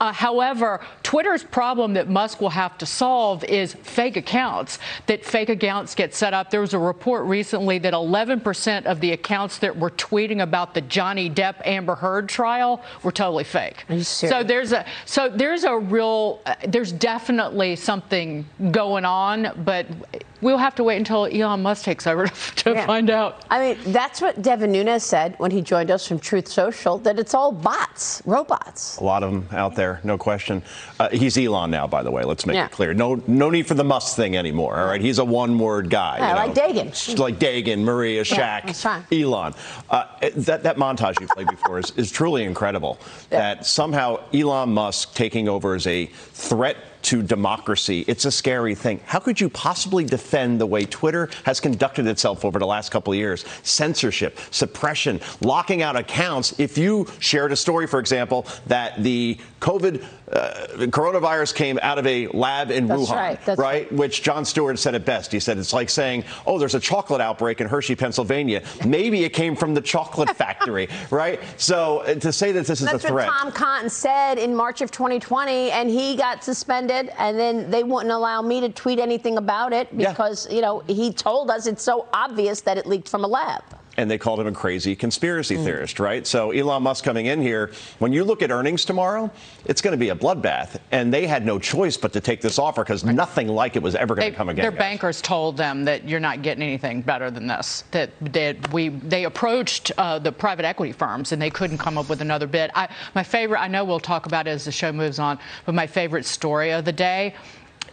Uh, 0.00 0.12
however, 0.12 0.80
Twitter's 1.02 1.44
problem 1.44 1.94
that 1.94 2.08
Musk 2.08 2.40
will 2.40 2.50
have 2.50 2.76
to 2.78 2.86
solve 2.86 3.44
is 3.44 3.74
fake 3.74 4.16
accounts, 4.16 4.78
that 5.06 5.24
fake 5.24 5.48
accounts 5.48 5.94
get 5.94 6.14
set 6.14 6.34
up. 6.34 6.50
There 6.50 6.60
was 6.60 6.74
a 6.74 6.78
report 6.78 7.24
recently 7.24 7.78
that 7.78 7.94
11% 7.94 8.86
of 8.86 9.00
the 9.00 9.12
accounts 9.12 9.58
that 9.58 9.76
were 9.76 9.90
tweeting 9.90 10.42
about 10.42 10.74
the 10.74 10.80
Johnny 10.80 11.30
Depp 11.30 11.66
Amber 11.66 11.94
Heard 11.94 12.28
trial 12.28 12.82
were 13.02 13.12
totally 13.12 13.44
fake. 13.44 13.84
So 14.02 14.42
there's 14.42 14.72
a 14.72 14.84
so 15.04 15.28
there's 15.28 15.64
a 15.64 15.76
real 15.76 16.40
uh, 16.46 16.54
there's 16.66 16.92
definitely 16.92 17.76
something 17.76 18.46
going 18.72 19.04
on, 19.04 19.52
but 19.64 19.86
we'll 20.40 20.58
have 20.58 20.74
to 20.74 20.84
wait 20.84 20.96
until 20.96 21.26
Elon 21.26 21.62
Musk 21.62 21.84
takes 21.84 22.06
over 22.06 22.26
to 22.56 22.72
yeah. 22.72 22.86
find 22.86 23.08
out. 23.08 23.44
I 23.50 23.74
mean, 23.74 23.92
that's 23.92 24.20
what 24.20 24.42
Devin 24.42 24.72
Nunes 24.72 25.04
said 25.04 25.34
when 25.38 25.50
he 25.50 25.62
joined 25.62 25.90
us 25.90 26.06
from 26.06 26.18
Truth 26.18 26.48
Social, 26.48 26.98
that 26.98 27.18
it's 27.18 27.34
all 27.34 27.52
bots, 27.52 28.22
robots. 28.26 28.98
A 28.98 29.04
lot 29.04 29.22
of 29.22 29.32
them 29.32 29.48
out 29.56 29.74
there, 29.74 30.00
no 30.04 30.18
question. 30.18 30.62
Uh, 30.98 31.08
he's 31.10 31.38
Elon 31.38 31.70
now, 31.70 31.86
by 31.86 32.02
the 32.02 32.10
way. 32.10 32.24
Let's 32.24 32.44
make 32.44 32.54
yeah. 32.54 32.66
it 32.66 32.72
clear. 32.72 32.92
No, 32.92 33.22
no 33.26 33.48
need 33.50 33.66
for 33.66 33.74
the 33.74 33.84
Musk 33.84 34.16
thing 34.16 34.36
anymore. 34.36 34.78
All 34.78 34.86
right, 34.86 35.00
he's 35.00 35.18
a 35.18 35.24
one-word 35.24 35.88
guy. 35.88 36.18
Yeah, 36.18 36.34
like 36.34 36.56
know? 36.56 36.72
Dagen. 36.72 37.18
Like 37.18 37.38
Dagen, 37.38 37.84
Maria, 37.84 38.22
Shaq, 38.22 39.12
Elon. 39.12 39.54
Uh, 39.88 40.04
that 40.36 40.62
that 40.62 40.76
montage 40.76 41.20
you 41.20 41.26
played 41.28 41.48
before 41.48 41.78
is, 41.78 41.92
is 41.96 42.10
truly 42.10 42.44
incredible. 42.44 42.98
That 43.30 43.66
somehow 43.66 44.20
Elon 44.34 44.72
Musk 44.72 45.14
taking 45.14 45.48
over 45.48 45.74
as 45.74 45.86
a 45.86 46.06
threat 46.06 46.76
to 47.02 47.22
democracy. 47.22 48.04
It's 48.06 48.24
a 48.24 48.30
scary 48.30 48.74
thing. 48.74 49.00
How 49.04 49.18
could 49.18 49.40
you 49.40 49.48
possibly 49.48 50.04
defend 50.04 50.60
the 50.60 50.66
way 50.66 50.84
Twitter 50.84 51.28
has 51.44 51.60
conducted 51.60 52.06
itself 52.06 52.44
over 52.44 52.58
the 52.58 52.66
last 52.66 52.90
couple 52.90 53.12
of 53.12 53.18
years? 53.18 53.44
Censorship, 53.62 54.38
suppression, 54.50 55.20
locking 55.40 55.82
out 55.82 55.96
accounts. 55.96 56.58
If 56.58 56.78
you 56.78 57.06
shared 57.18 57.52
a 57.52 57.56
story, 57.56 57.86
for 57.86 58.00
example, 58.00 58.46
that 58.66 59.02
the 59.02 59.38
COVID 59.60 60.04
uh, 60.32 60.66
coronavirus 60.86 61.54
came 61.54 61.78
out 61.82 61.98
of 61.98 62.06
a 62.06 62.26
lab 62.28 62.70
in 62.70 62.86
That's 62.86 63.02
Wuhan, 63.02 63.16
right, 63.16 63.46
right? 63.46 63.58
right? 63.58 63.92
Which 63.92 64.22
Jon 64.22 64.44
Stewart 64.44 64.78
said 64.78 64.94
it 64.94 65.04
best. 65.04 65.30
He 65.30 65.38
said 65.38 65.58
it's 65.58 65.72
like 65.72 65.90
saying, 65.90 66.24
"Oh, 66.46 66.58
there's 66.58 66.74
a 66.74 66.80
chocolate 66.80 67.20
outbreak 67.20 67.60
in 67.60 67.68
Hershey, 67.68 67.94
Pennsylvania. 67.94 68.62
Maybe 68.86 69.24
it 69.24 69.30
came 69.30 69.54
from 69.54 69.74
the 69.74 69.82
chocolate 69.82 70.30
factory, 70.30 70.88
right?" 71.10 71.38
So 71.58 71.98
uh, 71.98 72.14
to 72.14 72.32
say 72.32 72.50
that 72.52 72.66
this 72.66 72.80
is 72.80 72.86
That's 72.86 73.04
a 73.04 73.08
threat. 73.08 73.26
That's 73.26 73.44
what 73.44 73.52
Tom 73.52 73.52
Cotton 73.52 73.90
said 73.90 74.38
in 74.38 74.54
March 74.56 74.80
of 74.80 74.90
2020, 74.90 75.70
and 75.70 75.90
he 75.90 76.16
got 76.16 76.42
suspended, 76.42 76.91
and 76.92 77.38
then 77.38 77.70
they 77.70 77.82
wouldn't 77.82 78.12
allow 78.12 78.42
me 78.42 78.60
to 78.60 78.68
tweet 78.68 78.98
anything 78.98 79.38
about 79.38 79.72
it 79.72 79.94
because 79.96 80.46
yeah. 80.48 80.54
you 80.56 80.62
know 80.62 80.80
he 80.86 81.12
told 81.12 81.50
us 81.50 81.66
it's 81.66 81.82
so 81.82 82.08
obvious 82.12 82.60
that 82.60 82.78
it 82.78 82.86
leaked 82.86 83.08
from 83.08 83.24
a 83.24 83.28
lab 83.28 83.62
and 83.96 84.10
they 84.10 84.18
called 84.18 84.40
him 84.40 84.46
a 84.46 84.52
crazy 84.52 84.96
conspiracy 84.96 85.56
mm. 85.56 85.64
theorist, 85.64 86.00
right? 86.00 86.26
So 86.26 86.50
Elon 86.50 86.82
Musk 86.82 87.04
coming 87.04 87.26
in 87.26 87.42
here, 87.42 87.72
when 87.98 88.12
you 88.12 88.24
look 88.24 88.42
at 88.42 88.50
earnings 88.50 88.84
tomorrow, 88.84 89.30
it's 89.66 89.80
going 89.80 89.92
to 89.92 89.98
be 89.98 90.08
a 90.08 90.14
bloodbath, 90.14 90.78
and 90.90 91.12
they 91.12 91.26
had 91.26 91.44
no 91.44 91.58
choice 91.58 91.96
but 91.96 92.12
to 92.14 92.20
take 92.20 92.40
this 92.40 92.58
offer 92.58 92.82
because 92.82 93.04
nothing 93.04 93.48
like 93.48 93.76
it 93.76 93.82
was 93.82 93.94
ever 93.94 94.14
going 94.14 94.30
to 94.30 94.36
come 94.36 94.48
again. 94.48 94.62
Their 94.62 94.70
guys. 94.70 94.78
bankers 94.78 95.20
told 95.20 95.56
them 95.56 95.84
that 95.84 96.08
you're 96.08 96.20
not 96.20 96.42
getting 96.42 96.62
anything 96.62 97.02
better 97.02 97.30
than 97.30 97.46
this. 97.46 97.84
That, 97.90 98.10
that 98.32 98.72
we 98.72 98.88
they 98.88 99.24
approached 99.24 99.92
uh, 99.98 100.18
the 100.18 100.32
private 100.32 100.64
equity 100.64 100.92
firms 100.92 101.32
and 101.32 101.40
they 101.40 101.50
couldn't 101.50 101.78
come 101.78 101.98
up 101.98 102.08
with 102.08 102.20
another 102.20 102.46
bid. 102.46 102.70
I, 102.74 102.88
my 103.14 103.22
favorite, 103.22 103.60
I 103.60 103.68
know 103.68 103.84
we'll 103.84 104.00
talk 104.00 104.26
about 104.26 104.46
it 104.46 104.50
as 104.50 104.64
the 104.64 104.72
show 104.72 104.92
moves 104.92 105.18
on, 105.18 105.38
but 105.66 105.74
my 105.74 105.86
favorite 105.86 106.24
story 106.24 106.72
of 106.72 106.84
the 106.84 106.92
day 106.92 107.34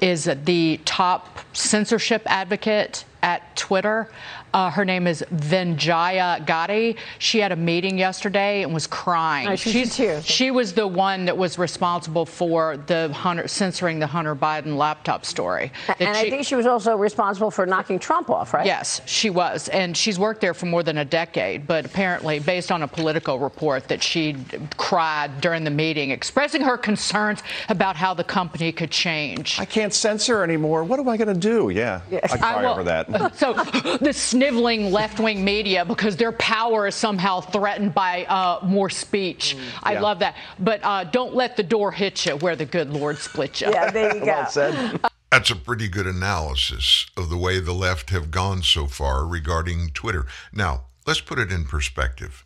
is 0.02 0.30
the 0.46 0.80
top 0.86 1.40
censorship 1.54 2.22
advocate 2.26 3.04
at 3.22 3.56
Twitter. 3.56 4.10
Uh, 4.54 4.70
her 4.70 4.84
name 4.86 5.06
is 5.08 5.24
Vijaya 5.32 6.44
Gadde. 6.46 6.96
She 7.20 7.40
had 7.40 7.52
a 7.52 7.56
meeting 7.56 7.98
yesterday 7.98 8.64
and 8.64 8.74
was 8.74 8.88
crying. 8.88 9.48
Oh, 9.48 9.56
she's, 9.56 9.96
she's 9.96 10.26
She 10.26 10.52
was 10.52 10.74
the 10.74 10.88
one 10.88 11.26
that 11.26 11.38
was 11.38 11.58
responsible 11.58 12.26
for 12.26 12.78
the 12.78 13.12
Hunter, 13.14 13.48
censoring 13.48 14.00
the 14.00 14.08
Hunter 14.08 14.36
Biden 14.36 14.78
laptop 14.78 15.26
story. 15.26 15.72
And 16.00 16.16
she, 16.16 16.28
I 16.28 16.30
think 16.30 16.46
she 16.46 16.56
was 16.56 16.66
also 16.66 16.96
responsible 16.96 17.52
for 17.52 17.66
knocking 17.66 18.00
Trump 18.00 18.30
off, 18.30 18.54
right? 18.54 18.66
Yes, 18.66 19.02
she 19.06 19.30
was. 19.30 19.70
And 19.70 19.96
she's 19.96 20.18
worked 20.18 20.42
there 20.42 20.54
for 20.54 20.66
more 20.66 20.84
than 20.84 20.98
a 20.98 21.06
decade. 21.06 21.68
But 21.68 21.86
apparently, 21.86 22.40
based 22.40 22.72
on 22.72 22.82
a 22.82 22.88
Politico 22.88 23.36
report, 23.38 23.88
that 23.88 24.02
she 24.02 24.36
cried 24.78 25.42
during 25.42 25.64
the 25.64 25.72
meeting, 25.72 26.12
expressing 26.12 26.62
her 26.62 26.78
concerns 26.78 27.44
about 27.70 27.96
how 27.96 28.14
the 28.14 28.24
company 28.24 28.72
could 28.72 28.92
change. 28.92 29.60
I 29.60 29.66
can't 29.66 29.94
censor 29.94 30.44
anymore. 30.44 30.84
What 30.84 31.00
am 31.00 31.08
I 31.08 31.18
going 31.18 31.34
to 31.34 31.40
do? 31.40 31.70
Yeah, 31.70 32.02
I 32.12 32.38
cry 32.38 32.66
over 32.66 32.84
that. 32.84 33.10
So 33.40 33.54
the 34.02 34.12
sniveling 34.40 34.90
left-wing 34.90 35.44
media 35.44 35.84
because 35.84 36.16
their 36.16 36.32
power 36.32 36.88
is 36.88 36.96
somehow 36.96 37.42
threatened 37.42 37.94
by 37.94 38.24
uh, 38.26 38.60
more 38.64 38.90
speech. 38.90 39.58
Mm, 39.58 39.80
I 39.84 39.94
yeah. 39.94 40.02
love 40.02 40.20
that. 40.20 40.36
But 40.60 40.80
uh, 40.82 41.04
don't 41.04 41.36
let 41.36 41.58
the 41.58 41.64
door 41.64 41.92
hit 41.92 42.26
you 42.26 42.38
where 42.38 42.56
the 42.56 42.66
good 42.66 42.90
Lord 42.90 43.18
split 43.18 43.60
you. 43.60 43.70
Yeah, 43.70 43.92
there 43.92 44.14
you 44.16 44.20
go. 44.26 44.26
well 44.26 44.50
said. 44.50 45.02
That's 45.30 45.52
a 45.52 45.58
pretty 45.58 45.90
good 45.90 46.08
analysis 46.08 47.08
of 47.18 47.30
the 47.30 47.38
way 47.38 47.60
the 47.60 47.74
left 47.74 48.12
have 48.12 48.32
gone 48.32 48.64
so 48.64 48.88
far 48.88 49.28
regarding 49.28 49.90
Twitter. 49.90 50.26
Now, 50.54 50.86
let's 51.06 51.22
put 51.22 51.38
it 51.38 51.52
in 51.52 51.66
perspective. 51.66 52.46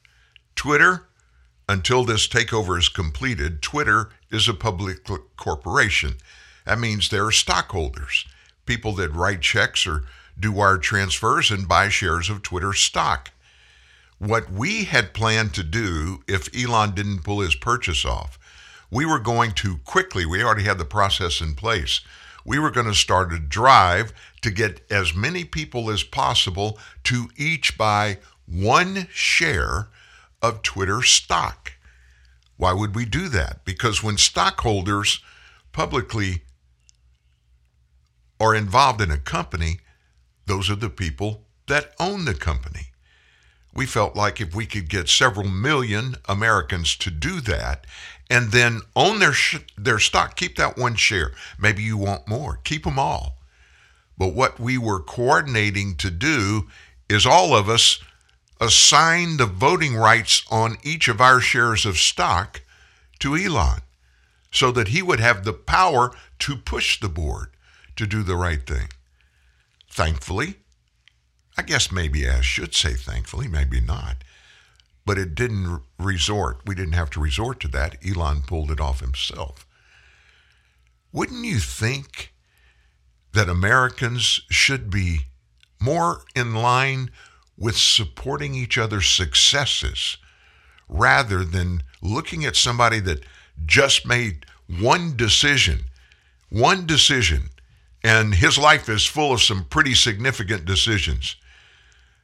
Twitter, 0.56 1.06
until 1.70 2.04
this 2.04 2.28
takeover 2.28 2.78
is 2.78 2.90
completed, 2.90 3.62
Twitter 3.62 4.10
is 4.32 4.48
a 4.48 4.54
public 4.56 5.08
corporation. 5.38 6.16
That 6.66 6.80
means 6.80 7.10
there 7.10 7.26
are 7.26 7.32
stockholders, 7.32 8.26
people 8.66 8.94
that 8.94 9.14
write 9.14 9.42
checks 9.42 9.86
or 9.86 10.06
do 10.40 10.52
wire 10.52 10.78
transfers 10.78 11.52
and 11.52 11.68
buy 11.68 11.90
shares 11.90 12.30
of 12.30 12.42
Twitter 12.42 12.74
stock. 12.74 13.32
What 14.18 14.52
we 14.52 14.86
had 14.86 15.14
planned 15.14 15.54
to 15.56 15.64
do 15.64 16.24
if 16.28 16.50
Elon 16.56 16.92
didn't 16.92 17.24
pull 17.24 17.42
his 17.42 17.56
purchase 17.56 18.06
off, 18.06 18.40
we 18.90 19.06
were 19.06 19.20
going 19.20 19.52
to 19.54 19.78
quickly, 19.80 20.26
we 20.26 20.44
already 20.44 20.64
had 20.64 20.78
the 20.78 20.86
process 20.86 21.42
in 21.42 21.56
place. 21.56 22.02
We 22.46 22.60
were 22.60 22.72
going 22.72 22.88
to 22.88 22.94
start 22.94 23.34
a 23.34 23.40
drive 23.40 24.14
to 24.42 24.52
get 24.52 24.82
as 24.92 25.16
many 25.16 25.44
people 25.46 25.90
as 25.90 26.04
possible 26.04 26.78
to 27.06 27.30
each 27.38 27.78
buy 27.78 28.20
one 28.46 29.08
share 29.12 29.88
of 30.42 30.62
Twitter 30.62 31.02
stock. 31.02 31.74
Why 32.58 32.74
would 32.74 32.96
we 32.96 33.06
do 33.06 33.30
that? 33.30 33.66
Because 33.66 34.04
when 34.04 34.18
stockholders 34.18 35.22
publicly 35.72 36.44
are 38.40 38.54
involved 38.54 39.02
in 39.02 39.10
a 39.10 39.18
company, 39.18 39.80
those 40.46 40.70
are 40.70 40.76
the 40.76 40.90
people 40.90 41.44
that 41.68 41.94
own 42.00 42.26
the 42.26 42.34
company. 42.34 42.88
We 43.74 43.86
felt 43.86 44.16
like 44.16 44.40
if 44.40 44.54
we 44.54 44.66
could 44.66 44.90
get 44.90 45.10
several 45.10 45.48
million 45.48 46.16
Americans 46.26 46.96
to 46.98 47.10
do 47.10 47.42
that 47.42 47.88
and 48.30 48.52
then 48.52 48.82
own 48.96 49.20
their 49.20 49.34
sh- 49.34 49.60
their 49.78 50.00
stock, 50.00 50.36
keep 50.36 50.58
that 50.58 50.78
one 50.78 50.96
share. 50.96 51.32
Maybe 51.58 51.82
you 51.82 51.98
want 51.98 52.28
more, 52.28 52.60
keep 52.64 52.84
them 52.84 53.00
all. 53.00 53.38
But 54.18 54.36
what 54.36 54.60
we 54.60 54.78
were 54.78 55.00
coordinating 55.00 55.96
to 55.98 56.12
do 56.12 56.68
is 57.10 57.26
all 57.26 57.56
of 57.56 57.68
us 57.68 58.00
assign 58.62 59.38
the 59.38 59.46
voting 59.46 59.96
rights 59.96 60.44
on 60.50 60.78
each 60.84 61.08
of 61.08 61.20
our 61.20 61.40
shares 61.40 61.86
of 61.86 61.98
stock 61.98 62.62
to 63.20 63.36
Elon 63.36 63.82
so 64.52 64.72
that 64.72 64.90
he 64.90 65.02
would 65.02 65.20
have 65.20 65.44
the 65.44 65.54
power 65.54 66.12
to 66.40 66.56
push 66.56 67.00
the 67.00 67.10
board 67.10 67.50
to 67.96 68.06
do 68.06 68.24
the 68.24 68.36
right 68.36 68.66
thing. 68.66 68.90
Thankfully, 69.94 70.56
I 71.56 71.62
guess 71.62 71.92
maybe 71.92 72.28
I 72.28 72.42
should 72.42 72.74
say 72.74 72.96
thankfully, 72.96 73.48
maybe 73.48 73.80
not, 73.80 74.24
but 75.06 75.20
it 75.20 75.36
didn't 75.36 75.84
resort. 76.00 76.62
We 76.66 76.74
didn't 76.74 76.94
have 76.94 77.12
to 77.12 77.20
resort 77.20 77.60
to 77.60 77.68
that. 77.68 77.98
Elon 78.04 78.42
pulled 78.42 78.72
it 78.72 78.80
off 78.80 79.02
himself. 79.02 79.68
Wouldn't 81.12 81.46
you 81.46 81.60
think 81.60 82.34
that 83.34 83.48
Americans 83.48 84.42
should 84.50 84.90
be 84.90 85.28
more 85.80 86.24
in 86.36 86.56
line 86.56 87.12
with 87.56 87.78
supporting 87.78 88.56
each 88.56 88.80
other's 88.80 89.08
successes 89.08 90.18
rather 90.90 91.46
than 91.46 91.84
looking 92.02 92.46
at 92.46 92.56
somebody 92.56 93.00
that 93.02 93.24
just 93.64 94.08
made 94.08 94.48
one 94.68 95.16
decision, 95.16 95.82
one 96.50 96.88
decision, 96.88 97.50
and 98.04 98.36
his 98.36 98.58
life 98.58 98.90
is 98.90 99.06
full 99.06 99.34
of 99.34 99.42
some 99.42 99.66
pretty 99.66 99.94
significant 99.94 100.66
decisions. 100.66 101.36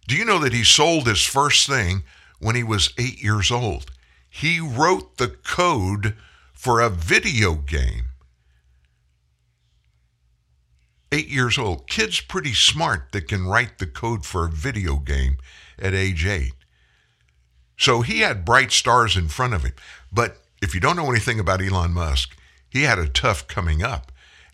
Do 0.08 0.16
you 0.16 0.26
know 0.26 0.40
that 0.40 0.54
he 0.54 0.64
sold 0.64 1.08
his 1.08 1.24
first 1.24 1.68
thing 1.68 2.04
when 2.40 2.56
he 2.56 2.64
was 2.64 2.94
eight 2.98 3.22
years 3.22 3.52
old? 3.52 3.92
He 4.30 4.60
wrote 4.60 5.18
the 5.18 5.30
code 5.30 6.16
for 6.54 6.82
a 6.82 6.90
video 6.90 7.56
game. 7.56 8.10
Eight 11.12 11.30
years 11.30 11.58
old. 11.58 11.88
Kid's 11.88 12.22
pretty 12.22 12.54
smart 12.54 13.12
that 13.14 13.28
can 13.28 13.48
write 13.48 13.80
the 13.80 13.88
code 13.88 14.26
for 14.26 14.46
a 14.46 14.52
video 14.52 14.98
game 14.98 15.38
at 15.80 15.94
age 15.94 16.26
eight. 16.26 16.54
So 17.78 18.02
he 18.02 18.20
had 18.20 18.46
bright 18.46 18.72
stars 18.72 19.16
in 19.16 19.30
front 19.30 19.54
of 19.54 19.64
him. 19.64 19.74
But 20.12 20.38
if 20.62 20.76
you 20.76 20.82
don't 20.82 20.98
know 20.98 21.10
anything 21.10 21.40
about 21.40 21.62
Elon 21.62 21.94
Musk, 21.94 22.38
he 22.70 22.84
had 22.84 23.00
a 23.00 23.08
tough 23.08 23.48
coming 23.48 23.82
up. 23.82 24.12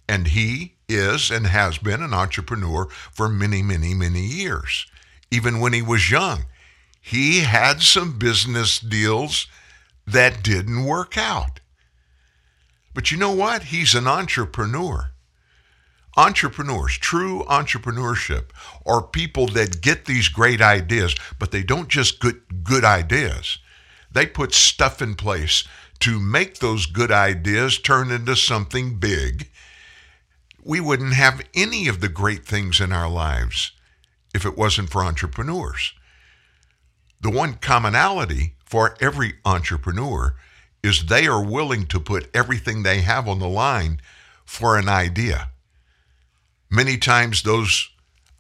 And 0.08 0.28
he 0.28 0.75
is 0.88 1.32
and 1.32 1.48
has 1.48 1.78
been 1.78 2.02
an 2.02 2.14
entrepreneur 2.14 2.88
for 3.12 3.30
many, 3.30 3.62
many, 3.62 3.94
many 3.94 4.22
years. 4.22 4.86
Even 5.32 5.60
when 5.60 5.74
he 5.74 5.82
was 5.82 6.12
young, 6.12 6.46
he 7.02 7.42
had 7.42 7.82
some 7.82 8.18
business 8.18 8.80
deals 8.80 9.48
that 10.08 10.44
didn't 10.44 10.86
work 10.86 11.18
out. 11.18 11.60
But 12.94 13.12
you 13.12 13.18
know 13.18 13.32
what? 13.32 13.64
He's 13.64 13.94
an 13.94 14.08
entrepreneur. 14.08 15.12
Entrepreneurs, 16.18 16.98
true 16.98 17.44
entrepreneurship, 17.50 18.46
are 18.86 19.02
people 19.02 19.48
that 19.48 19.82
get 19.82 20.06
these 20.06 20.30
great 20.30 20.62
ideas, 20.62 21.14
but 21.38 21.52
they 21.52 21.62
don't 21.62 21.90
just 21.90 22.22
get 22.22 22.64
good 22.64 22.86
ideas. 22.86 23.58
They 24.10 24.26
put 24.26 24.54
stuff 24.54 25.02
in 25.02 25.16
place 25.16 25.66
to 26.00 26.20
make 26.20 26.60
those 26.60 26.86
good 26.86 27.12
ideas 27.12 27.78
turn 27.78 28.12
into 28.12 28.36
something 28.36 28.98
big. 28.98 29.50
We 30.68 30.80
wouldn't 30.80 31.14
have 31.14 31.44
any 31.54 31.88
of 31.88 32.02
the 32.02 32.10
great 32.10 32.44
things 32.44 32.82
in 32.82 32.92
our 32.92 33.08
lives 33.08 33.72
if 34.34 34.48
it 34.48 34.58
wasn't 34.58 34.90
for 34.90 35.04
entrepreneurs. 35.04 35.94
The 37.22 37.30
one 37.30 37.54
commonality 37.54 38.56
for 38.66 38.98
every 39.00 39.36
entrepreneur 39.46 40.36
is 40.82 41.06
they 41.06 41.28
are 41.28 41.44
willing 41.44 41.86
to 41.86 42.00
put 42.00 42.36
everything 42.36 42.82
they 42.82 43.02
have 43.02 43.28
on 43.28 43.38
the 43.38 43.48
line 43.48 44.02
for 44.44 44.76
an 44.76 44.90
idea. 44.90 45.52
Many 46.72 46.98
times, 46.98 47.44
those 47.44 47.92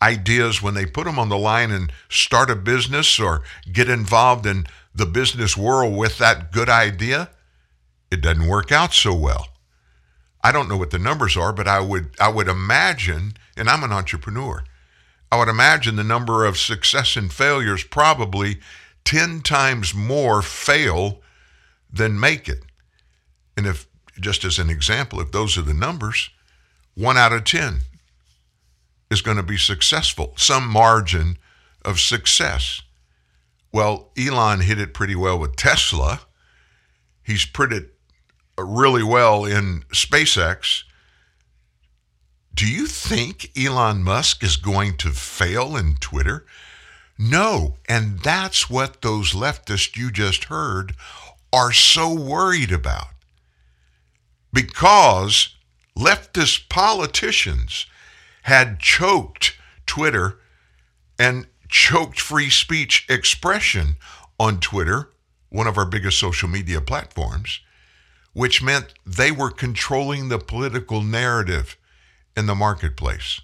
ideas, 0.01 0.63
when 0.63 0.74
they 0.74 0.88
put 0.88 1.05
them 1.05 1.20
on 1.20 1.29
the 1.29 1.38
line 1.38 1.70
and 1.70 1.94
start 2.10 2.50
a 2.50 2.55
business 2.55 3.20
or 3.20 3.44
get 3.72 3.88
involved 3.88 4.48
in 4.48 4.65
the 4.96 5.05
business 5.05 5.55
world 5.55 5.96
with 5.96 6.17
that 6.17 6.51
good 6.51 6.70
idea, 6.70 7.29
it 8.10 8.22
doesn't 8.22 8.48
work 8.48 8.72
out 8.72 8.94
so 8.96 9.13
well. 9.13 9.50
I 10.46 10.52
don't 10.52 10.70
know 10.70 10.78
what 10.78 10.92
the 10.92 11.00
numbers 11.00 11.36
are, 11.36 11.52
but 11.52 11.68
I 11.68 11.80
would 11.80 12.12
I 12.20 12.30
would 12.30 12.48
imagine, 12.48 13.34
and 13.58 13.68
I'm 13.68 13.84
an 13.84 13.92
entrepreneur, 13.92 14.64
I 15.32 15.40
would 15.40 15.48
imagine 15.48 15.96
the 15.96 16.04
number 16.04 16.46
of 16.46 16.60
success 16.60 17.16
and 17.16 17.34
failures 17.34 17.84
probably 17.84 18.60
10 19.06 19.42
times 19.42 19.96
more 19.96 20.44
fail 20.44 21.24
than 21.92 22.20
make 22.20 22.48
it. 22.48 22.62
And 23.58 23.66
if 23.66 23.88
just 24.20 24.44
as 24.44 24.60
an 24.60 24.70
example, 24.70 25.20
if 25.20 25.32
those 25.32 25.58
are 25.58 25.64
the 25.64 25.74
numbers, 25.74 26.30
one 26.94 27.18
out 27.18 27.34
of 27.34 27.44
10 27.46 27.80
is 29.10 29.24
going 29.24 29.38
to 29.38 29.44
be 29.44 29.58
successful, 29.58 30.34
some 30.38 30.68
margin 30.68 31.40
of 31.84 32.00
success. 32.00 32.84
Well, 33.72 34.12
Elon 34.16 34.60
hit 34.60 34.80
it 34.80 34.94
pretty 34.94 35.16
well 35.16 35.40
with 35.40 35.56
Tesla. 35.56 36.22
He's 37.24 37.46
pretty 37.46 37.88
really 38.58 39.04
well 39.04 39.46
in 39.46 39.84
SpaceX. 39.94 40.84
Do 42.53 42.66
you 42.66 42.88
think 42.88 43.51
Elon 43.58 44.03
Musk 44.03 44.44
is 44.44 44.56
going 44.56 44.96
to 44.98 45.10
fail 45.10 45.75
in 45.75 45.96
Twitter? 46.00 46.46
No. 47.18 47.75
And 47.90 48.20
that's 48.20 48.70
what 48.70 49.01
those 49.01 49.34
leftists 49.34 49.98
you 49.98 50.12
just 50.12 50.46
heard 50.46 50.96
are 51.51 51.74
so 51.74 52.14
worried 52.14 52.72
about. 52.72 53.08
Because 54.53 55.56
leftist 55.98 56.70
politicians 56.70 57.88
had 58.44 58.79
choked 58.79 59.58
Twitter 59.86 60.40
and 61.20 61.48
choked 61.68 62.22
free 62.22 62.50
speech 62.50 63.06
expression 63.10 63.98
on 64.40 64.60
Twitter, 64.60 65.10
one 65.50 65.68
of 65.68 65.77
our 65.77 65.86
biggest 65.86 66.20
social 66.20 66.48
media 66.48 66.79
platforms, 66.79 67.60
which 68.36 68.62
meant 68.62 68.94
they 69.04 69.32
were 69.32 69.50
controlling 69.50 70.30
the 70.30 70.38
political 70.38 71.02
narrative 71.02 71.76
in 72.38 72.46
the 72.46 72.54
marketplace. 72.54 73.42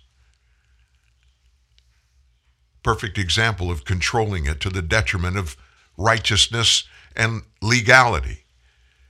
Perfect 2.83 3.17
example 3.17 3.71
of 3.71 3.83
controlling 3.83 4.45
it 4.45 4.59
to 4.59 4.69
the 4.69 4.83
detriment 4.83 5.37
of 5.37 5.57
righteousness 5.97 6.83
and 7.15 7.41
legality. 7.59 8.43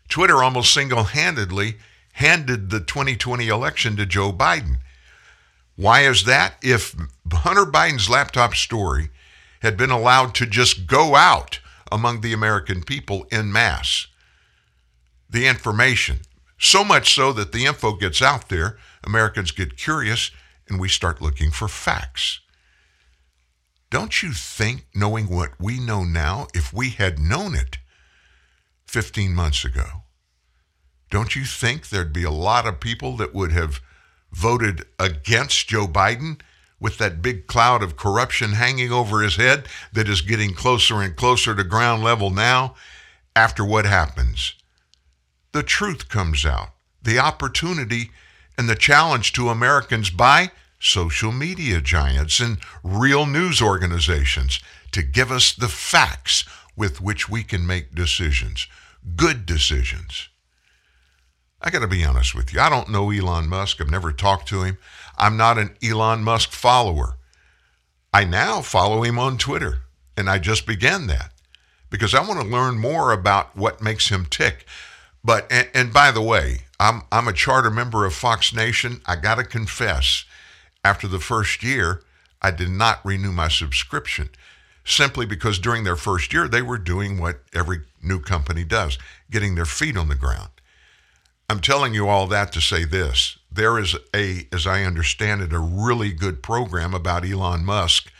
Twitter 0.08 0.42
almost 0.42 0.74
single 0.74 1.04
handedly 1.04 1.76
handed 2.14 2.70
the 2.70 2.80
2020 2.80 3.50
election 3.50 3.98
to 3.98 4.06
Joe 4.06 4.32
Biden 4.32 4.78
why 5.82 6.02
is 6.02 6.26
that? 6.26 6.56
If 6.62 6.96
Hunter 7.32 7.66
Biden's 7.66 8.08
laptop 8.08 8.54
story 8.54 9.10
had 9.62 9.78
been 9.78 9.90
allowed 9.90 10.36
to 10.36 10.46
just 10.46 10.86
go 10.86 11.16
out 11.16 11.60
among 11.92 12.22
the 12.22 12.34
American 12.34 12.84
people 12.84 13.26
in 13.32 13.52
mass, 13.52 14.06
the 15.32 15.48
information, 15.48 16.20
so 16.58 16.84
much 16.84 17.16
so 17.16 17.34
that 17.34 17.52
the 17.52 17.66
info 17.66 17.94
gets 17.94 18.22
out 18.22 18.50
there, 18.50 18.78
Americans 19.04 19.52
get 19.52 19.78
curious, 19.78 20.32
and 20.68 20.80
we 20.80 20.88
start 20.88 21.22
looking 21.22 21.52
for 21.52 21.68
facts. 21.68 22.40
Don't 23.90 24.24
you 24.24 24.32
think, 24.32 24.86
knowing 24.96 25.28
what 25.28 25.52
we 25.60 25.80
know 25.80 26.04
now, 26.04 26.48
if 26.54 26.72
we 26.72 26.92
had 26.92 27.20
known 27.20 27.56
it 27.56 27.78
15 28.86 29.34
months 29.34 29.66
ago, 29.66 30.04
don't 31.10 31.36
you 31.36 31.44
think 31.44 31.90
there'd 31.90 32.14
be 32.14 32.24
a 32.24 32.32
lot 32.32 32.66
of 32.66 32.80
people 32.80 33.18
that 33.18 33.34
would 33.34 33.52
have 33.52 33.82
voted 34.32 34.86
against 34.98 35.68
Joe 35.68 35.88
Biden 35.88 36.40
with 36.80 36.98
that 36.98 37.22
big 37.22 37.48
cloud 37.48 37.84
of 37.84 37.98
corruption 37.98 38.54
hanging 38.54 38.92
over 38.92 39.22
his 39.22 39.36
head 39.36 39.68
that 39.92 40.08
is 40.08 40.22
getting 40.22 40.54
closer 40.54 41.02
and 41.02 41.16
closer 41.16 41.54
to 41.54 41.64
ground 41.64 42.02
level 42.02 42.30
now 42.30 42.76
after 43.36 43.64
what 43.64 43.86
happens. 43.86 44.54
The 45.54 45.64
truth 45.64 46.08
comes 46.08 46.46
out, 46.46 46.70
the 47.02 47.20
opportunity 47.20 48.12
and 48.58 48.70
the 48.70 48.76
challenge 48.76 49.34
to 49.34 49.50
Americans 49.50 50.10
by 50.10 50.52
social 50.80 51.32
media 51.32 51.82
giants 51.82 52.40
and 52.40 52.58
real 52.84 53.26
news 53.26 53.62
organizations 53.62 54.60
to 54.92 55.04
give 55.04 55.32
us 55.32 55.54
the 55.54 55.68
facts 55.68 56.46
with 56.76 57.02
which 57.02 57.30
we 57.30 57.44
can 57.44 57.68
make 57.68 57.94
decisions, 57.94 58.68
good 59.16 59.46
decisions. 59.46 60.30
I 61.62 61.70
got 61.70 61.80
to 61.80 61.88
be 61.88 62.04
honest 62.04 62.34
with 62.34 62.54
you. 62.54 62.60
I 62.60 62.70
don't 62.70 62.90
know 62.90 63.12
Elon 63.12 63.48
Musk. 63.48 63.80
I've 63.80 63.92
never 63.92 64.12
talked 64.12 64.48
to 64.50 64.64
him. 64.64 64.78
I'm 65.18 65.38
not 65.38 65.60
an 65.60 65.76
Elon 65.84 66.24
Musk 66.24 66.52
follower. 66.52 67.18
I 68.14 68.24
now 68.24 68.62
follow 68.62 69.04
him 69.04 69.20
on 69.20 69.38
Twitter, 69.38 69.84
and 70.18 70.30
I 70.30 70.40
just 70.40 70.66
began 70.66 71.08
that 71.08 71.32
because 71.90 72.16
I 72.16 72.22
want 72.22 72.42
to 72.42 72.48
learn 72.48 72.80
more 72.80 73.12
about 73.12 73.56
what 73.56 73.82
makes 73.82 74.10
him 74.10 74.26
tick. 74.26 74.66
But 75.24 75.52
and, 75.52 75.68
and 75.74 75.94
by 75.94 76.12
the 76.12 76.22
way, 76.22 76.62
I'm 76.80 77.04
I'm 77.12 77.28
a 77.28 77.34
charter 77.34 77.70
member 77.70 78.06
of 78.06 78.14
Fox 78.14 78.54
Nation. 78.54 79.02
I 79.06 79.16
got 79.16 79.36
to 79.36 79.44
confess, 79.44 80.26
after 80.84 81.08
the 81.08 81.20
first 81.20 81.64
year, 81.64 82.02
I 82.42 82.52
did 82.52 82.70
not 82.70 83.06
renew 83.06 83.32
my 83.32 83.48
subscription 83.48 84.30
simply 84.84 85.26
because 85.26 85.60
during 85.60 85.84
their 85.84 85.96
first 85.96 86.34
year 86.34 86.48
they 86.48 86.62
were 86.62 86.78
doing 86.78 87.20
what 87.20 87.42
every 87.54 87.82
new 88.02 88.20
company 88.20 88.64
does, 88.64 88.98
getting 89.30 89.56
their 89.56 89.66
feet 89.66 89.96
on 89.96 90.10
the 90.10 90.16
ground. 90.16 90.50
I'm 91.50 91.60
telling 91.60 91.94
you 91.94 92.08
all 92.08 92.28
that 92.28 92.52
to 92.54 92.62
say 92.62 92.86
this. 92.86 93.38
There 93.52 93.78
is 93.78 93.96
a, 94.16 94.48
as 94.52 94.66
I 94.66 94.84
understand 94.84 95.42
it, 95.42 95.54
a 95.54 95.60
really 95.60 96.14
good 96.14 96.42
program 96.42 96.94
about 96.94 97.30
Elon 97.30 97.66
Musk 97.66 98.12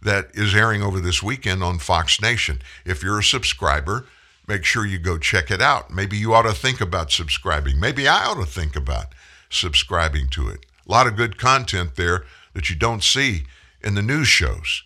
that 0.00 0.30
is 0.34 0.54
airing 0.54 0.82
over 0.82 0.98
this 0.98 1.22
weekend 1.22 1.62
on 1.62 1.78
Fox 1.78 2.20
Nation. 2.20 2.62
If 2.84 3.02
you're 3.02 3.18
a 3.18 3.24
subscriber, 3.24 4.06
make 4.46 4.64
sure 4.64 4.86
you 4.86 4.98
go 4.98 5.18
check 5.18 5.50
it 5.50 5.60
out. 5.60 5.90
Maybe 5.90 6.16
you 6.16 6.34
ought 6.34 6.42
to 6.42 6.52
think 6.52 6.80
about 6.80 7.12
subscribing. 7.12 7.78
Maybe 7.78 8.08
I 8.08 8.24
ought 8.24 8.44
to 8.44 8.46
think 8.46 8.76
about 8.76 9.14
subscribing 9.50 10.28
to 10.30 10.48
it. 10.48 10.66
A 10.86 10.90
lot 10.90 11.06
of 11.06 11.16
good 11.16 11.38
content 11.38 11.96
there 11.96 12.24
that 12.54 12.68
you 12.68 12.76
don't 12.76 13.02
see 13.02 13.44
in 13.82 13.94
the 13.94 14.02
news 14.02 14.28
shows. 14.28 14.82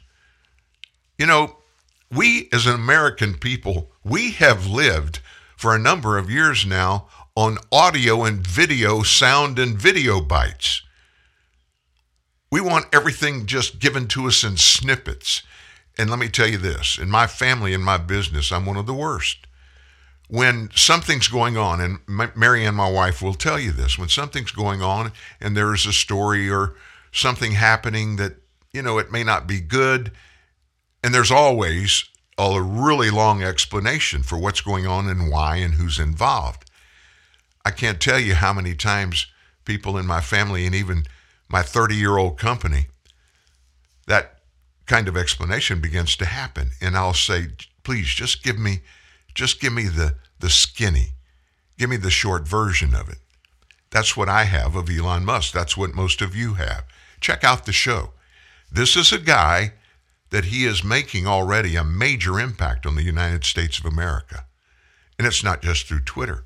You 1.19 1.27
know, 1.27 1.59
we 2.11 2.49
as 2.53 2.67
an 2.67 2.75
American 2.75 3.35
people, 3.35 3.91
we 4.05 4.33
have 4.33 4.67
lived 4.67 5.21
for 5.57 5.75
a 5.75 5.79
number 5.79 6.19
of 6.19 6.31
years 6.31 6.67
now 6.67 7.09
on 7.35 7.59
audio 7.73 8.25
and 8.25 8.47
video, 8.47 9.03
sound 9.03 9.59
and 9.59 9.77
video 9.77 10.21
bites. 10.21 10.83
We 12.51 12.61
want 12.61 12.95
everything 12.95 13.47
just 13.47 13.79
given 13.79 14.07
to 14.09 14.27
us 14.27 14.45
in 14.45 14.57
snippets. 14.57 15.43
And 15.99 16.11
let 16.11 16.19
me 16.19 16.29
tell 16.29 16.47
you 16.47 16.59
this 16.59 16.99
in 16.99 17.11
my 17.11 17.27
family, 17.27 17.73
in 17.73 17.83
my 17.83 17.97
business, 17.97 18.53
I'm 18.53 18.67
one 18.67 18.77
of 18.77 18.87
the 18.87 18.95
worst. 18.95 19.46
When 20.29 20.71
something's 20.75 21.29
going 21.29 21.57
on, 21.57 21.81
and 21.81 21.99
Marianne, 22.35 22.75
my 22.75 22.91
wife, 22.91 23.23
will 23.23 23.35
tell 23.35 23.61
you 23.61 23.71
this 23.71 23.99
when 23.99 24.09
something's 24.09 24.51
going 24.51 24.83
on 24.83 25.13
and 25.41 25.57
there 25.57 25.73
is 25.73 25.87
a 25.87 25.93
story 25.93 26.51
or 26.51 26.75
something 27.13 27.53
happening 27.53 28.17
that, 28.17 28.37
you 28.73 28.83
know, 28.83 28.99
it 28.99 29.13
may 29.13 29.23
not 29.23 29.47
be 29.47 29.61
good, 29.61 30.11
and 31.03 31.15
there's 31.15 31.31
always 31.31 32.05
a 32.39 32.61
really 32.61 33.11
long 33.11 33.43
explanation 33.43 34.23
for 34.23 34.37
what's 34.37 34.61
going 34.61 34.87
on 34.87 35.09
and 35.09 35.31
why 35.31 35.57
and 35.57 35.75
who's 35.75 35.99
involved. 35.99 36.71
I 37.65 37.71
can't 37.71 38.01
tell 38.01 38.21
you 38.21 38.35
how 38.35 38.53
many 38.53 38.75
times 38.75 39.27
people 39.65 39.97
in 39.97 40.07
my 40.07 40.21
family 40.21 40.67
and 40.67 40.75
even 40.75 41.05
my 41.49 41.63
30 41.63 41.97
year 41.97 42.19
old 42.19 42.39
company, 42.39 42.87
that 44.07 44.41
kind 44.87 45.09
of 45.09 45.17
explanation 45.17 45.81
begins 45.81 46.17
to 46.17 46.27
happen. 46.27 46.71
And 46.81 46.97
I'll 46.97 47.15
say, 47.15 47.49
please 47.83 48.07
just 48.07 48.43
give 48.43 48.59
me, 48.59 48.81
just 49.37 49.61
give 49.61 49.73
me 49.73 49.85
the, 49.85 50.17
the 50.41 50.49
skinny, 50.49 51.13
give 51.79 51.91
me 51.91 51.97
the 51.97 52.11
short 52.11 52.49
version 52.49 52.95
of 52.95 53.09
it. 53.09 53.19
That's 53.91 54.17
what 54.17 54.29
I 54.29 54.45
have 54.45 54.75
of 54.75 54.91
Elon 54.91 55.25
Musk. 55.25 55.53
That's 55.53 55.77
what 55.77 55.95
most 55.95 56.23
of 56.23 56.35
you 56.35 56.55
have. 56.55 56.85
Check 57.21 57.45
out 57.45 57.67
the 57.67 57.73
show. 57.73 58.11
This 58.73 58.97
is 58.97 59.13
a 59.13 59.19
guy 59.19 59.75
that 60.31 60.47
he 60.47 60.65
is 60.65 60.83
making 60.83 61.27
already 61.27 61.77
a 61.77 61.85
major 61.85 62.41
impact 62.41 62.87
on 62.87 62.97
the 62.97 63.05
United 63.05 63.45
States 63.45 63.79
of 63.79 63.85
America. 63.85 64.47
And 65.19 65.27
it's 65.29 65.45
not 65.45 65.63
just 65.63 65.87
through 65.87 66.01
Twitter. 66.01 66.45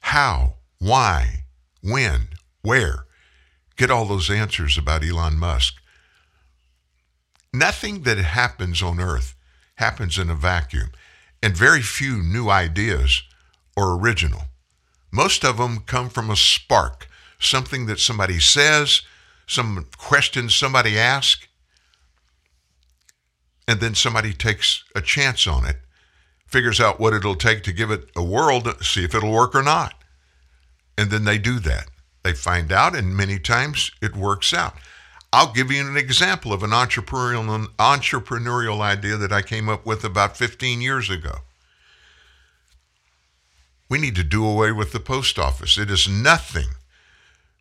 How, 0.00 0.54
why, 0.78 1.44
when, 1.82 2.28
where? 2.62 3.04
Get 3.76 3.90
all 3.90 4.06
those 4.06 4.30
answers 4.30 4.78
about 4.78 5.04
Elon 5.04 5.38
Musk. 5.38 5.74
Nothing 7.52 8.02
that 8.02 8.18
happens 8.18 8.82
on 8.82 9.00
earth 9.00 9.35
happens 9.76 10.18
in 10.18 10.30
a 10.30 10.34
vacuum, 10.34 10.90
and 11.42 11.56
very 11.56 11.82
few 11.82 12.22
new 12.22 12.48
ideas 12.48 13.22
are 13.76 13.96
original. 13.98 14.42
Most 15.12 15.44
of 15.44 15.58
them 15.58 15.80
come 15.80 16.08
from 16.08 16.30
a 16.30 16.36
spark, 16.36 17.06
something 17.38 17.86
that 17.86 18.00
somebody 18.00 18.40
says, 18.40 19.02
some 19.46 19.86
question 19.96 20.48
somebody 20.48 20.98
asks, 20.98 21.46
and 23.68 23.80
then 23.80 23.94
somebody 23.94 24.32
takes 24.32 24.84
a 24.94 25.00
chance 25.00 25.46
on 25.46 25.64
it, 25.66 25.76
figures 26.46 26.80
out 26.80 27.00
what 27.00 27.12
it'll 27.12 27.34
take 27.34 27.62
to 27.64 27.72
give 27.72 27.90
it 27.90 28.08
a 28.16 28.22
whirl 28.22 28.62
see 28.80 29.04
if 29.04 29.14
it'll 29.14 29.32
work 29.32 29.54
or 29.54 29.62
not. 29.62 29.94
And 30.96 31.10
then 31.10 31.24
they 31.24 31.38
do 31.38 31.58
that. 31.60 31.88
They 32.22 32.32
find 32.32 32.72
out, 32.72 32.96
and 32.96 33.16
many 33.16 33.38
times 33.38 33.90
it 34.00 34.16
works 34.16 34.52
out. 34.54 34.74
I'll 35.32 35.52
give 35.52 35.70
you 35.70 35.86
an 35.86 35.96
example 35.96 36.52
of 36.52 36.62
an 36.62 36.70
entrepreneurial, 36.70 37.66
entrepreneurial 37.78 38.80
idea 38.80 39.16
that 39.16 39.32
I 39.32 39.42
came 39.42 39.68
up 39.68 39.84
with 39.84 40.04
about 40.04 40.36
15 40.36 40.80
years 40.80 41.10
ago. 41.10 41.38
We 43.88 43.98
need 43.98 44.16
to 44.16 44.24
do 44.24 44.46
away 44.46 44.72
with 44.72 44.92
the 44.92 45.00
post 45.00 45.38
office. 45.38 45.78
It 45.78 45.90
is 45.90 46.08
nothing 46.08 46.68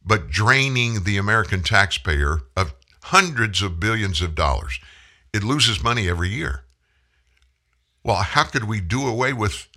but 0.05 0.29
draining 0.29 1.03
the 1.03 1.17
American 1.17 1.63
taxpayer 1.63 2.41
of 2.55 2.73
hundreds 3.03 3.61
of 3.61 3.79
billions 3.79 4.21
of 4.21 4.35
dollars. 4.35 4.79
It 5.33 5.43
loses 5.43 5.83
money 5.83 6.07
every 6.07 6.29
year. 6.29 6.63
Well, 8.03 8.17
how 8.17 8.43
could 8.43 8.65
we 8.65 8.81
do 8.81 9.07
away 9.07 9.33
with 9.33 9.67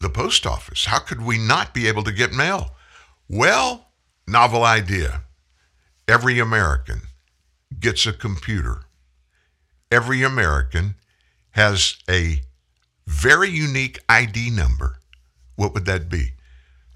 the 0.00 0.10
post 0.10 0.46
office? 0.46 0.84
How 0.84 0.98
could 0.98 1.22
we 1.22 1.38
not 1.38 1.72
be 1.74 1.88
able 1.88 2.04
to 2.04 2.12
get 2.12 2.32
mail? 2.32 2.76
Well, 3.28 3.88
novel 4.26 4.62
idea. 4.64 5.22
Every 6.08 6.38
American 6.38 7.02
gets 7.80 8.06
a 8.06 8.12
computer. 8.12 8.82
Every 9.90 10.22
American 10.22 10.94
has 11.52 11.96
a 12.08 12.42
very 13.06 13.50
unique 13.50 13.98
ID 14.08 14.50
number. 14.50 14.98
What 15.56 15.74
would 15.74 15.84
that 15.86 16.08
be? 16.08 16.34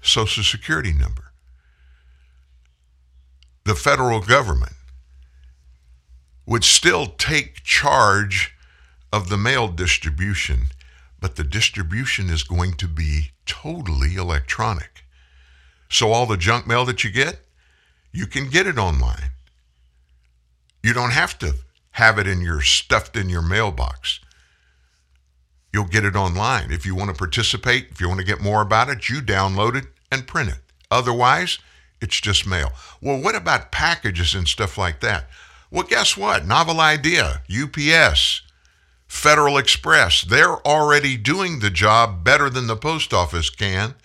Social 0.01 0.43
Security 0.43 0.93
number. 0.93 1.33
The 3.65 3.75
federal 3.75 4.21
government 4.21 4.73
would 6.45 6.63
still 6.63 7.07
take 7.07 7.63
charge 7.63 8.55
of 9.13 9.29
the 9.29 9.37
mail 9.37 9.67
distribution, 9.67 10.67
but 11.19 11.35
the 11.35 11.43
distribution 11.43 12.29
is 12.29 12.43
going 12.43 12.73
to 12.73 12.87
be 12.87 13.31
totally 13.45 14.15
electronic. 14.15 15.03
So 15.89 16.11
all 16.11 16.25
the 16.25 16.37
junk 16.37 16.65
mail 16.65 16.85
that 16.85 17.03
you 17.03 17.11
get, 17.11 17.41
you 18.11 18.25
can 18.27 18.49
get 18.49 18.67
it 18.67 18.77
online. 18.77 19.31
You 20.83 20.93
don't 20.93 21.11
have 21.11 21.37
to 21.39 21.55
have 21.91 22.17
it 22.17 22.27
in 22.27 22.41
your 22.41 22.61
stuffed 22.61 23.15
in 23.15 23.29
your 23.29 23.41
mailbox. 23.41 24.19
You'll 25.73 25.85
get 25.85 26.05
it 26.05 26.15
online. 26.15 26.71
If 26.71 26.85
you 26.85 26.95
want 26.95 27.09
to 27.11 27.17
participate, 27.17 27.87
if 27.91 28.01
you 28.01 28.07
want 28.07 28.19
to 28.19 28.25
get 28.25 28.41
more 28.41 28.61
about 28.61 28.89
it, 28.89 29.09
you 29.09 29.21
download 29.21 29.75
it 29.75 29.85
and 30.11 30.27
print 30.27 30.49
it. 30.49 30.59
Otherwise, 30.89 31.59
it's 32.01 32.19
just 32.19 32.47
mail. 32.47 32.71
Well, 33.01 33.21
what 33.21 33.35
about 33.35 33.71
packages 33.71 34.35
and 34.35 34.47
stuff 34.47 34.77
like 34.77 34.99
that? 35.01 35.29
Well, 35.69 35.83
guess 35.83 36.17
what? 36.17 36.45
Novel 36.45 36.81
idea. 36.81 37.43
UPS, 37.49 38.41
Federal 39.07 39.57
Express, 39.57 40.21
they're 40.21 40.65
already 40.67 41.15
doing 41.15 41.59
the 41.59 41.69
job 41.69 42.23
better 42.23 42.49
than 42.49 42.67
the 42.67 42.75
post 42.75 43.13
office 43.13 43.49
can. 43.49 43.95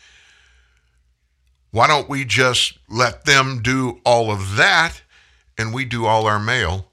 Why 1.76 1.86
don't 1.86 2.08
we 2.08 2.24
just 2.24 2.78
let 2.88 3.26
them 3.26 3.60
do 3.60 4.00
all 4.02 4.30
of 4.30 4.56
that 4.56 5.02
and 5.58 5.74
we 5.74 5.84
do 5.84 6.06
all 6.06 6.26
our 6.26 6.38
mail 6.38 6.86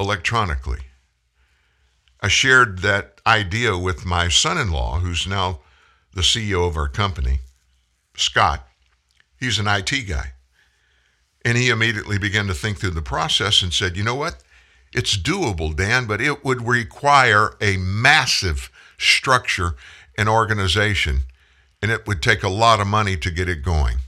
electronically? 0.00 0.78
I 2.18 2.28
shared 2.28 2.78
that 2.78 3.20
idea 3.26 3.76
with 3.76 4.06
my 4.06 4.28
son 4.28 4.56
in 4.56 4.70
law, 4.70 5.00
who's 5.00 5.26
now 5.26 5.60
the 6.14 6.22
CEO 6.22 6.66
of 6.66 6.74
our 6.74 6.88
company, 6.88 7.40
Scott. 8.16 8.66
He's 9.38 9.58
an 9.58 9.68
IT 9.68 10.08
guy. 10.08 10.32
And 11.44 11.58
he 11.58 11.68
immediately 11.68 12.16
began 12.16 12.46
to 12.46 12.54
think 12.54 12.78
through 12.78 12.92
the 12.92 13.02
process 13.02 13.60
and 13.60 13.74
said, 13.74 13.94
you 13.94 14.04
know 14.04 14.14
what? 14.14 14.42
It's 14.94 15.18
doable, 15.18 15.76
Dan, 15.76 16.06
but 16.06 16.22
it 16.22 16.42
would 16.42 16.66
require 16.66 17.58
a 17.60 17.76
massive 17.76 18.70
structure 18.96 19.76
and 20.16 20.30
organization 20.30 21.24
and 21.80 21.90
it 21.90 22.06
would 22.06 22.22
take 22.22 22.42
a 22.42 22.48
lot 22.48 22.80
of 22.80 22.86
money 22.86 23.16
to 23.16 23.30
get 23.30 23.48
it 23.48 23.62
going. 23.62 23.98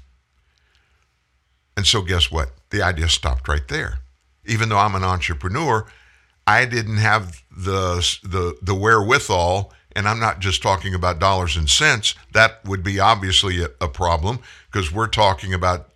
And 1.77 1.87
so, 1.87 2.03
guess 2.03 2.31
what? 2.31 2.51
The 2.71 2.83
idea 2.83 3.09
stopped 3.09 3.49
right 3.49 3.67
there. 3.69 4.01
Even 4.45 4.69
though 4.69 4.79
I'm 4.79 4.95
an 4.95 5.05
entrepreneur, 5.05 5.87
I 6.47 6.65
didn't 6.65 6.97
have 6.97 7.43
the 7.51 7.97
the 8.23 8.57
the 8.61 8.75
wherewithal, 8.75 9.73
and 9.95 10.09
I'm 10.09 10.21
not 10.21 10.41
just 10.41 10.63
talking 10.63 10.95
about 10.95 11.21
dollars 11.21 11.57
and 11.57 11.69
cents. 11.69 12.15
That 12.33 12.65
would 12.65 12.83
be 12.83 12.99
obviously 12.99 13.63
a, 13.63 13.69
a 13.81 13.89
problem 13.89 14.41
because 14.71 14.93
we're 14.93 15.07
talking 15.07 15.55
about 15.55 15.91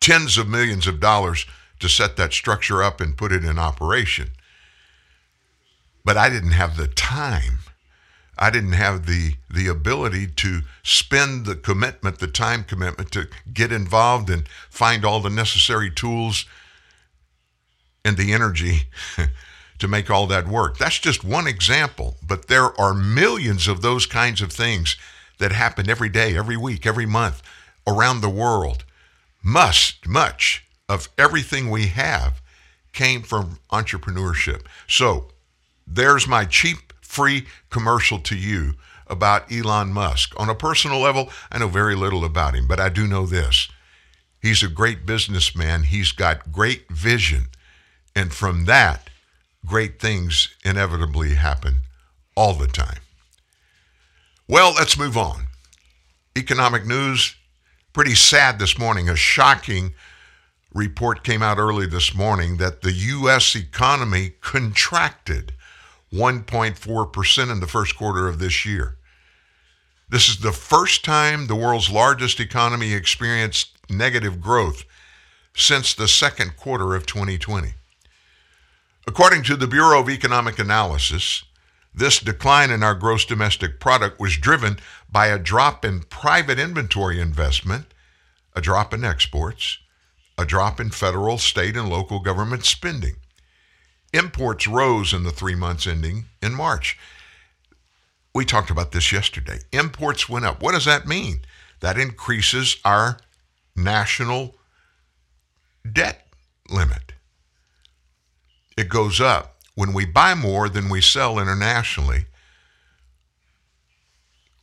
tens 0.00 0.38
of 0.38 0.48
millions 0.48 0.86
of 0.86 1.00
dollars 1.00 1.46
to 1.80 1.88
set 1.88 2.16
that 2.16 2.32
structure 2.32 2.82
up 2.82 3.00
and 3.00 3.16
put 3.16 3.32
it 3.32 3.44
in 3.44 3.58
operation. 3.58 4.30
But 6.04 6.16
I 6.16 6.28
didn't 6.28 6.52
have 6.52 6.76
the 6.76 6.88
time 6.88 7.58
I 8.38 8.50
didn't 8.50 8.72
have 8.72 9.06
the 9.06 9.34
the 9.50 9.66
ability 9.66 10.28
to 10.28 10.60
spend 10.82 11.44
the 11.44 11.56
commitment, 11.56 12.18
the 12.18 12.28
time 12.28 12.64
commitment 12.64 13.10
to 13.12 13.28
get 13.52 13.72
involved 13.72 14.30
and 14.30 14.48
find 14.70 15.04
all 15.04 15.20
the 15.20 15.30
necessary 15.30 15.90
tools 15.90 16.46
and 18.04 18.16
the 18.16 18.32
energy 18.32 18.84
to 19.78 19.88
make 19.88 20.10
all 20.10 20.26
that 20.28 20.46
work. 20.46 20.78
That's 20.78 20.98
just 20.98 21.24
one 21.24 21.46
example, 21.46 22.16
but 22.26 22.46
there 22.46 22.78
are 22.80 22.94
millions 22.94 23.66
of 23.66 23.82
those 23.82 24.06
kinds 24.06 24.40
of 24.40 24.52
things 24.52 24.96
that 25.38 25.52
happen 25.52 25.90
every 25.90 26.08
day, 26.08 26.36
every 26.36 26.56
week, 26.56 26.86
every 26.86 27.06
month 27.06 27.42
around 27.86 28.20
the 28.20 28.28
world. 28.28 28.84
Must 29.42 30.06
much 30.06 30.64
of 30.88 31.08
everything 31.16 31.70
we 31.70 31.88
have 31.88 32.40
came 32.92 33.22
from 33.22 33.58
entrepreneurship. 33.70 34.62
So, 34.86 35.28
there's 35.86 36.26
my 36.26 36.44
cheap 36.44 36.87
free 37.08 37.46
commercial 37.70 38.18
to 38.20 38.36
you 38.36 38.74
about 39.06 39.50
Elon 39.50 39.92
Musk. 39.92 40.38
On 40.38 40.48
a 40.48 40.54
personal 40.54 41.00
level, 41.00 41.30
I 41.50 41.58
know 41.58 41.68
very 41.68 41.94
little 41.94 42.24
about 42.24 42.54
him, 42.54 42.66
but 42.68 42.78
I 42.78 42.88
do 42.88 43.06
know 43.06 43.26
this. 43.26 43.68
He's 44.40 44.62
a 44.62 44.68
great 44.68 45.06
businessman. 45.06 45.84
He's 45.84 46.12
got 46.12 46.52
great 46.52 46.90
vision. 46.90 47.46
And 48.14 48.32
from 48.32 48.66
that, 48.66 49.10
great 49.66 50.00
things 50.00 50.54
inevitably 50.64 51.34
happen 51.34 51.80
all 52.36 52.54
the 52.54 52.68
time. 52.68 53.00
Well, 54.46 54.72
let's 54.74 54.98
move 54.98 55.16
on. 55.16 55.48
Economic 56.36 56.86
news 56.86 57.34
Pretty 57.98 58.14
sad 58.14 58.60
this 58.60 58.78
morning. 58.78 59.08
A 59.08 59.16
shocking 59.16 59.92
report 60.72 61.24
came 61.24 61.42
out 61.42 61.58
early 61.58 61.84
this 61.84 62.14
morning 62.14 62.58
that 62.58 62.82
the 62.82 62.92
U.S. 62.92 63.56
economy 63.56 64.34
contracted 64.40 65.52
1.4% 66.12 67.52
in 67.52 67.60
the 67.60 67.66
first 67.66 67.96
quarter 67.96 68.28
of 68.28 68.38
this 68.38 68.64
year. 68.64 68.96
This 70.08 70.28
is 70.28 70.38
the 70.38 70.52
first 70.52 71.04
time 71.04 71.46
the 71.46 71.54
world's 71.54 71.90
largest 71.90 72.40
economy 72.40 72.94
experienced 72.94 73.76
negative 73.90 74.40
growth 74.40 74.84
since 75.54 75.92
the 75.92 76.08
second 76.08 76.56
quarter 76.56 76.94
of 76.94 77.04
2020. 77.04 77.74
According 79.06 79.42
to 79.44 79.56
the 79.56 79.66
Bureau 79.66 80.00
of 80.00 80.08
Economic 80.08 80.58
Analysis, 80.58 81.44
this 81.94 82.20
decline 82.20 82.70
in 82.70 82.82
our 82.82 82.94
gross 82.94 83.24
domestic 83.24 83.80
product 83.80 84.20
was 84.20 84.36
driven 84.36 84.78
by 85.10 85.26
a 85.26 85.38
drop 85.38 85.84
in 85.84 86.02
private 86.02 86.58
inventory 86.58 87.20
investment, 87.20 87.86
a 88.54 88.60
drop 88.60 88.94
in 88.94 89.04
exports, 89.04 89.78
a 90.38 90.44
drop 90.44 90.78
in 90.78 90.90
federal, 90.90 91.38
state, 91.38 91.76
and 91.76 91.88
local 91.88 92.20
government 92.20 92.64
spending. 92.64 93.16
Imports 94.12 94.66
rose 94.66 95.12
in 95.12 95.22
the 95.24 95.30
three 95.30 95.54
months 95.54 95.86
ending 95.86 96.26
in 96.42 96.54
March. 96.54 96.98
We 98.34 98.44
talked 98.44 98.70
about 98.70 98.92
this 98.92 99.12
yesterday. 99.12 99.58
Imports 99.72 100.28
went 100.28 100.44
up. 100.44 100.62
What 100.62 100.72
does 100.72 100.84
that 100.84 101.06
mean? 101.06 101.40
That 101.80 101.98
increases 101.98 102.76
our 102.84 103.18
national 103.76 104.54
debt 105.90 106.26
limit. 106.70 107.12
It 108.76 108.88
goes 108.88 109.20
up. 109.20 109.56
When 109.74 109.92
we 109.92 110.04
buy 110.04 110.34
more 110.34 110.68
than 110.68 110.88
we 110.88 111.00
sell 111.00 111.38
internationally, 111.38 112.26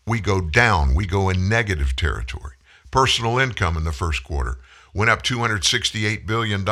we 0.05 0.19
go 0.19 0.41
down. 0.41 0.93
We 0.93 1.05
go 1.05 1.29
in 1.29 1.49
negative 1.49 1.95
territory. 1.95 2.55
Personal 2.91 3.39
income 3.39 3.77
in 3.77 3.83
the 3.83 3.91
first 3.91 4.23
quarter 4.23 4.57
went 4.93 5.09
up 5.09 5.23
$268 5.23 6.25
billion. 6.25 6.65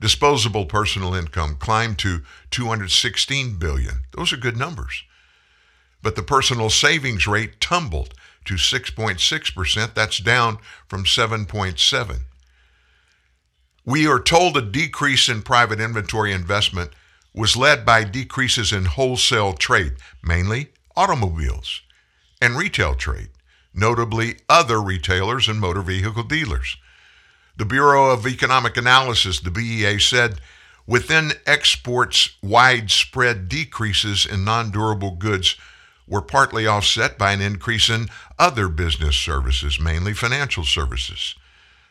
Disposable 0.00 0.66
personal 0.66 1.14
income 1.14 1.56
climbed 1.56 1.98
to 2.00 2.22
216 2.50 3.58
billion. 3.58 4.00
Those 4.12 4.32
are 4.32 4.36
good 4.36 4.56
numbers 4.56 5.04
but 6.04 6.14
the 6.16 6.22
personal 6.22 6.68
savings 6.68 7.26
rate 7.26 7.58
tumbled 7.60 8.12
to 8.44 8.54
6.6%. 8.54 9.94
That's 9.94 10.18
down 10.18 10.58
from 10.86 11.04
7.7. 11.04 12.18
We 13.86 14.06
are 14.06 14.20
told 14.20 14.56
a 14.56 14.62
decrease 14.62 15.28
in 15.30 15.42
private 15.42 15.80
inventory 15.80 16.32
investment 16.32 16.90
was 17.34 17.56
led 17.56 17.86
by 17.86 18.04
decreases 18.04 18.70
in 18.70 18.84
wholesale 18.84 19.54
trade, 19.54 19.94
mainly 20.22 20.68
automobiles, 20.94 21.80
and 22.40 22.54
retail 22.54 22.94
trade, 22.94 23.30
notably 23.72 24.36
other 24.48 24.80
retailers 24.80 25.48
and 25.48 25.58
motor 25.58 25.82
vehicle 25.82 26.22
dealers. 26.22 26.76
The 27.56 27.64
Bureau 27.64 28.10
of 28.10 28.26
Economic 28.26 28.76
Analysis, 28.76 29.38
the 29.38 29.50
BEA, 29.50 30.00
said 30.00 30.40
within 30.88 31.32
exports, 31.46 32.30
widespread 32.42 33.48
decreases 33.48 34.26
in 34.26 34.44
non 34.44 34.72
durable 34.72 35.12
goods 35.12 35.56
were 36.06 36.20
partly 36.20 36.66
offset 36.66 37.16
by 37.16 37.32
an 37.32 37.40
increase 37.40 37.88
in 37.88 38.08
other 38.40 38.68
business 38.68 39.16
services, 39.16 39.78
mainly 39.78 40.12
financial 40.14 40.64
services. 40.64 41.36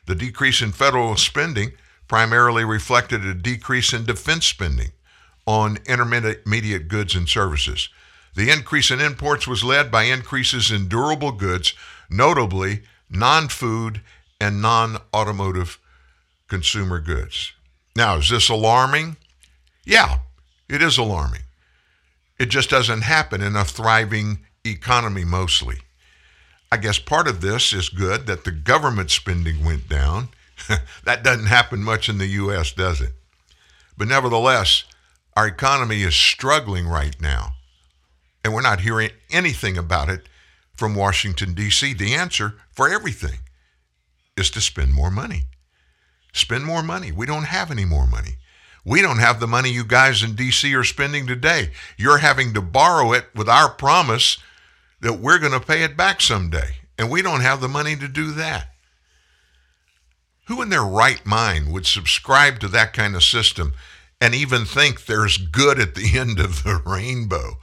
The 0.05 0.15
decrease 0.15 0.61
in 0.61 0.73
federal 0.73 1.15
spending 1.15 1.71
primarily 2.09 2.65
reflected 2.65 3.25
a 3.25 3.33
decrease 3.33 3.93
in 3.93 4.05
defense 4.05 4.45
spending 4.45 4.91
on 5.45 5.77
intermediate 5.85 6.89
goods 6.89 7.15
and 7.15 7.27
services. 7.27 7.87
The 8.35 8.49
increase 8.49 8.91
in 8.91 8.99
imports 8.99 9.47
was 9.47 9.63
led 9.63 9.89
by 9.89 10.03
increases 10.03 10.71
in 10.71 10.89
durable 10.89 11.31
goods, 11.31 11.73
notably 12.09 12.83
non 13.09 13.47
food 13.47 14.01
and 14.43 14.61
non 14.61 14.97
automotive 15.13 15.79
consumer 16.49 16.99
goods. 16.99 17.53
Now, 17.95 18.17
is 18.17 18.29
this 18.29 18.49
alarming? 18.49 19.15
Yeah, 19.85 20.17
it 20.67 20.81
is 20.81 20.97
alarming. 20.97 21.43
It 22.37 22.47
just 22.47 22.69
doesn't 22.69 23.03
happen 23.03 23.41
in 23.41 23.55
a 23.55 23.63
thriving 23.63 24.39
economy 24.65 25.23
mostly. 25.23 25.77
I 26.71 26.77
guess 26.77 26.99
part 26.99 27.27
of 27.27 27.39
this 27.39 27.71
is 27.71 27.87
good 27.87 28.27
that 28.27 28.43
the 28.43 28.51
government 28.51 29.11
spending 29.11 29.63
went 29.63 29.87
down. 29.87 30.29
that 31.05 31.23
doesn't 31.23 31.45
happen 31.45 31.81
much 31.81 32.09
in 32.09 32.17
the 32.17 32.27
U.S., 32.27 32.73
does 32.73 32.99
it? 32.99 33.13
But 33.97 34.09
nevertheless, 34.09 34.83
our 35.37 35.47
economy 35.47 36.01
is 36.01 36.15
struggling 36.15 36.87
right 36.87 37.15
now, 37.21 37.53
and 38.43 38.53
we're 38.53 38.61
not 38.61 38.81
hearing 38.81 39.11
anything 39.31 39.77
about 39.77 40.09
it 40.09 40.27
from 40.75 40.95
Washington, 40.95 41.53
D.C. 41.53 41.93
The 41.93 42.13
answer 42.13 42.55
for 42.71 42.89
everything 42.89 43.39
is 44.37 44.49
to 44.51 44.61
spend 44.61 44.93
more 44.93 45.11
money. 45.11 45.43
Spend 46.33 46.65
more 46.65 46.83
money. 46.83 47.11
We 47.11 47.25
don't 47.25 47.45
have 47.45 47.69
any 47.71 47.85
more 47.85 48.07
money. 48.07 48.37
We 48.85 49.01
don't 49.01 49.19
have 49.19 49.39
the 49.39 49.47
money 49.47 49.69
you 49.69 49.85
guys 49.85 50.23
in 50.23 50.35
D.C. 50.35 50.73
are 50.75 50.83
spending 50.83 51.25
today. 51.25 51.69
You're 51.97 52.17
having 52.17 52.53
to 52.53 52.61
borrow 52.61 53.13
it 53.13 53.27
with 53.33 53.47
our 53.47 53.69
promise 53.69 54.37
that 54.99 55.19
we're 55.19 55.39
going 55.39 55.53
to 55.53 55.59
pay 55.59 55.83
it 55.83 55.95
back 55.95 56.21
someday. 56.21 56.77
And 56.97 57.09
we 57.09 57.21
don't 57.21 57.41
have 57.41 57.61
the 57.61 57.67
money 57.67 57.95
to 57.95 58.07
do 58.07 58.31
that. 58.31 58.67
Who 60.47 60.61
in 60.61 60.69
their 60.69 60.83
right 60.83 61.25
mind 61.25 61.71
would 61.71 61.85
subscribe 61.85 62.59
to 62.59 62.67
that 62.69 62.93
kind 62.93 63.15
of 63.15 63.23
system 63.23 63.73
and 64.19 64.35
even 64.35 64.65
think 64.65 65.05
there's 65.05 65.37
good 65.37 65.79
at 65.79 65.95
the 65.95 66.11
end 66.19 66.39
of 66.39 66.63
the 66.63 66.81
rainbow? 66.85 67.59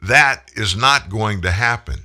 That 0.00 0.50
is 0.54 0.74
not 0.74 1.10
going 1.10 1.42
to 1.42 1.50
happen. 1.50 2.04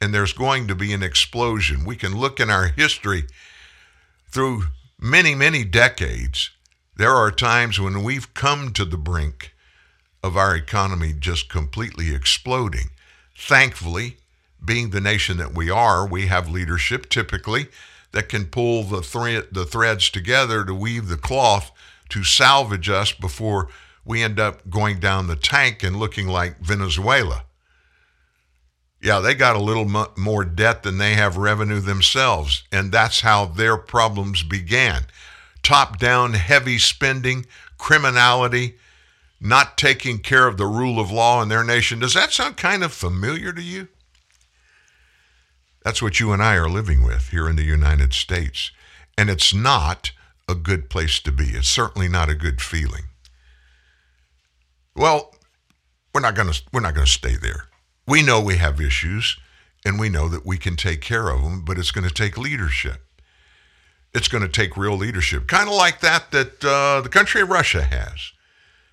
And 0.00 0.14
there's 0.14 0.32
going 0.32 0.68
to 0.68 0.74
be 0.74 0.92
an 0.92 1.02
explosion. 1.02 1.84
We 1.84 1.96
can 1.96 2.16
look 2.16 2.40
in 2.40 2.50
our 2.50 2.68
history 2.68 3.24
through 4.30 4.64
many, 4.98 5.34
many 5.34 5.64
decades 5.64 6.50
there 6.98 7.14
are 7.14 7.30
times 7.30 7.78
when 7.78 8.02
we've 8.02 8.34
come 8.34 8.72
to 8.72 8.84
the 8.84 8.96
brink 8.96 9.54
of 10.20 10.36
our 10.36 10.56
economy 10.56 11.14
just 11.16 11.48
completely 11.48 12.12
exploding. 12.12 12.90
Thankfully, 13.36 14.16
being 14.64 14.90
the 14.90 15.00
nation 15.00 15.36
that 15.36 15.54
we 15.54 15.70
are, 15.70 16.04
we 16.04 16.26
have 16.26 16.50
leadership 16.50 17.08
typically 17.08 17.68
that 18.10 18.28
can 18.28 18.46
pull 18.46 18.82
the, 18.82 19.00
thre- 19.00 19.46
the 19.52 19.64
threads 19.64 20.10
together 20.10 20.64
to 20.64 20.74
weave 20.74 21.06
the 21.06 21.16
cloth 21.16 21.70
to 22.08 22.24
salvage 22.24 22.88
us 22.88 23.12
before 23.12 23.68
we 24.04 24.20
end 24.20 24.40
up 24.40 24.68
going 24.68 24.98
down 24.98 25.28
the 25.28 25.36
tank 25.36 25.84
and 25.84 25.94
looking 25.94 26.26
like 26.26 26.58
Venezuela. 26.58 27.44
Yeah, 29.00 29.20
they 29.20 29.34
got 29.34 29.54
a 29.54 29.62
little 29.62 30.08
more 30.16 30.44
debt 30.44 30.82
than 30.82 30.98
they 30.98 31.14
have 31.14 31.36
revenue 31.36 31.80
themselves, 31.80 32.64
and 32.72 32.90
that's 32.90 33.20
how 33.20 33.46
their 33.46 33.76
problems 33.76 34.42
began 34.42 35.06
top 35.62 35.98
down, 35.98 36.32
heavy 36.32 36.78
spending, 36.78 37.44
criminality, 37.76 38.76
not 39.40 39.76
taking 39.76 40.18
care 40.18 40.46
of 40.46 40.56
the 40.56 40.66
rule 40.66 40.98
of 40.98 41.10
law 41.10 41.42
in 41.42 41.48
their 41.48 41.62
nation. 41.62 41.98
Does 41.98 42.14
that 42.14 42.32
sound 42.32 42.56
kind 42.56 42.82
of 42.82 42.92
familiar 42.92 43.52
to 43.52 43.62
you? 43.62 43.88
That's 45.84 46.02
what 46.02 46.18
you 46.20 46.32
and 46.32 46.42
I 46.42 46.56
are 46.56 46.68
living 46.68 47.04
with 47.04 47.28
here 47.28 47.48
in 47.48 47.56
the 47.56 47.64
United 47.64 48.12
States. 48.12 48.72
And 49.16 49.30
it's 49.30 49.54
not 49.54 50.12
a 50.48 50.54
good 50.54 50.90
place 50.90 51.20
to 51.20 51.32
be. 51.32 51.50
It's 51.50 51.68
certainly 51.68 52.08
not 52.08 52.28
a 52.28 52.34
good 52.34 52.60
feeling. 52.60 53.04
Well, 54.96 55.34
we're 56.12 56.20
not 56.20 56.34
going 56.34 56.50
to 56.50 56.62
we're 56.72 56.80
not 56.80 56.94
going 56.94 57.06
to 57.06 57.12
stay 57.12 57.36
there. 57.36 57.67
We 58.08 58.22
know 58.22 58.40
we 58.40 58.56
have 58.56 58.80
issues 58.80 59.36
and 59.84 60.00
we 60.00 60.08
know 60.08 60.28
that 60.28 60.46
we 60.46 60.58
can 60.58 60.76
take 60.76 61.00
care 61.00 61.28
of 61.28 61.42
them, 61.42 61.64
but 61.64 61.78
it's 61.78 61.90
going 61.90 62.08
to 62.08 62.14
take 62.14 62.36
leadership 62.38 63.02
it's 64.14 64.28
going 64.28 64.42
to 64.42 64.48
take 64.48 64.76
real 64.76 64.96
leadership, 64.96 65.46
kind 65.46 65.68
of 65.68 65.74
like 65.74 66.00
that 66.00 66.30
that 66.30 66.64
uh, 66.64 67.00
the 67.00 67.08
country 67.08 67.42
of 67.42 67.48
Russia 67.50 67.82
has. 67.82 68.32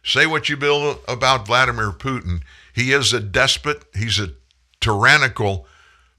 Say 0.04 0.26
what 0.26 0.50
you 0.50 0.58
will 0.58 1.00
about 1.08 1.48
Vladimir 1.48 1.92
Putin. 1.92 2.42
He 2.74 2.92
is 2.92 3.12
a 3.14 3.20
despot. 3.20 3.86
He's 3.96 4.20
a 4.20 4.34
tyrannical 4.80 5.66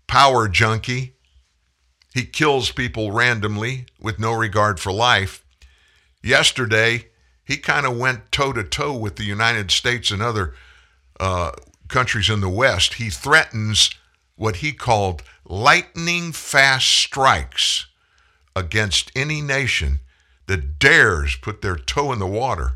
power 0.06 0.48
junkie. 0.48 1.14
He 2.14 2.24
kills 2.24 2.72
people 2.72 3.12
randomly 3.12 3.86
with 4.00 4.18
no 4.18 4.32
regard 4.32 4.80
for 4.80 4.90
life. 4.90 5.44
Yesterday, 6.22 7.06
he 7.44 7.58
kind 7.58 7.86
of 7.86 7.96
went 7.96 8.32
toe 8.32 8.52
to 8.52 8.64
toe 8.64 8.96
with 8.96 9.16
the 9.16 9.24
United 9.24 9.70
States 9.70 10.10
and 10.10 10.20
other 10.20 10.54
uh, 11.20 11.52
countries 11.88 12.30
in 12.30 12.40
the 12.40 12.48
West. 12.48 12.94
He 12.94 13.10
threatens 13.10 13.90
what 14.36 14.56
he 14.56 14.72
called 14.72 15.22
lightning 15.44 16.32
fast 16.32 16.88
strikes 16.88 17.86
against 18.54 19.10
any 19.14 19.40
nation 19.40 20.00
that 20.46 20.78
dares 20.78 21.36
put 21.36 21.62
their 21.62 21.76
toe 21.76 22.12
in 22.12 22.18
the 22.18 22.26
water 22.26 22.72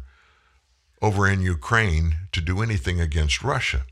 over 1.03 1.29
in 1.29 1.41
Ukraine 1.41 2.17
to 2.33 2.41
do 2.41 2.63
anything 2.63 3.01
against 3.01 3.43
Russia. 3.43 3.85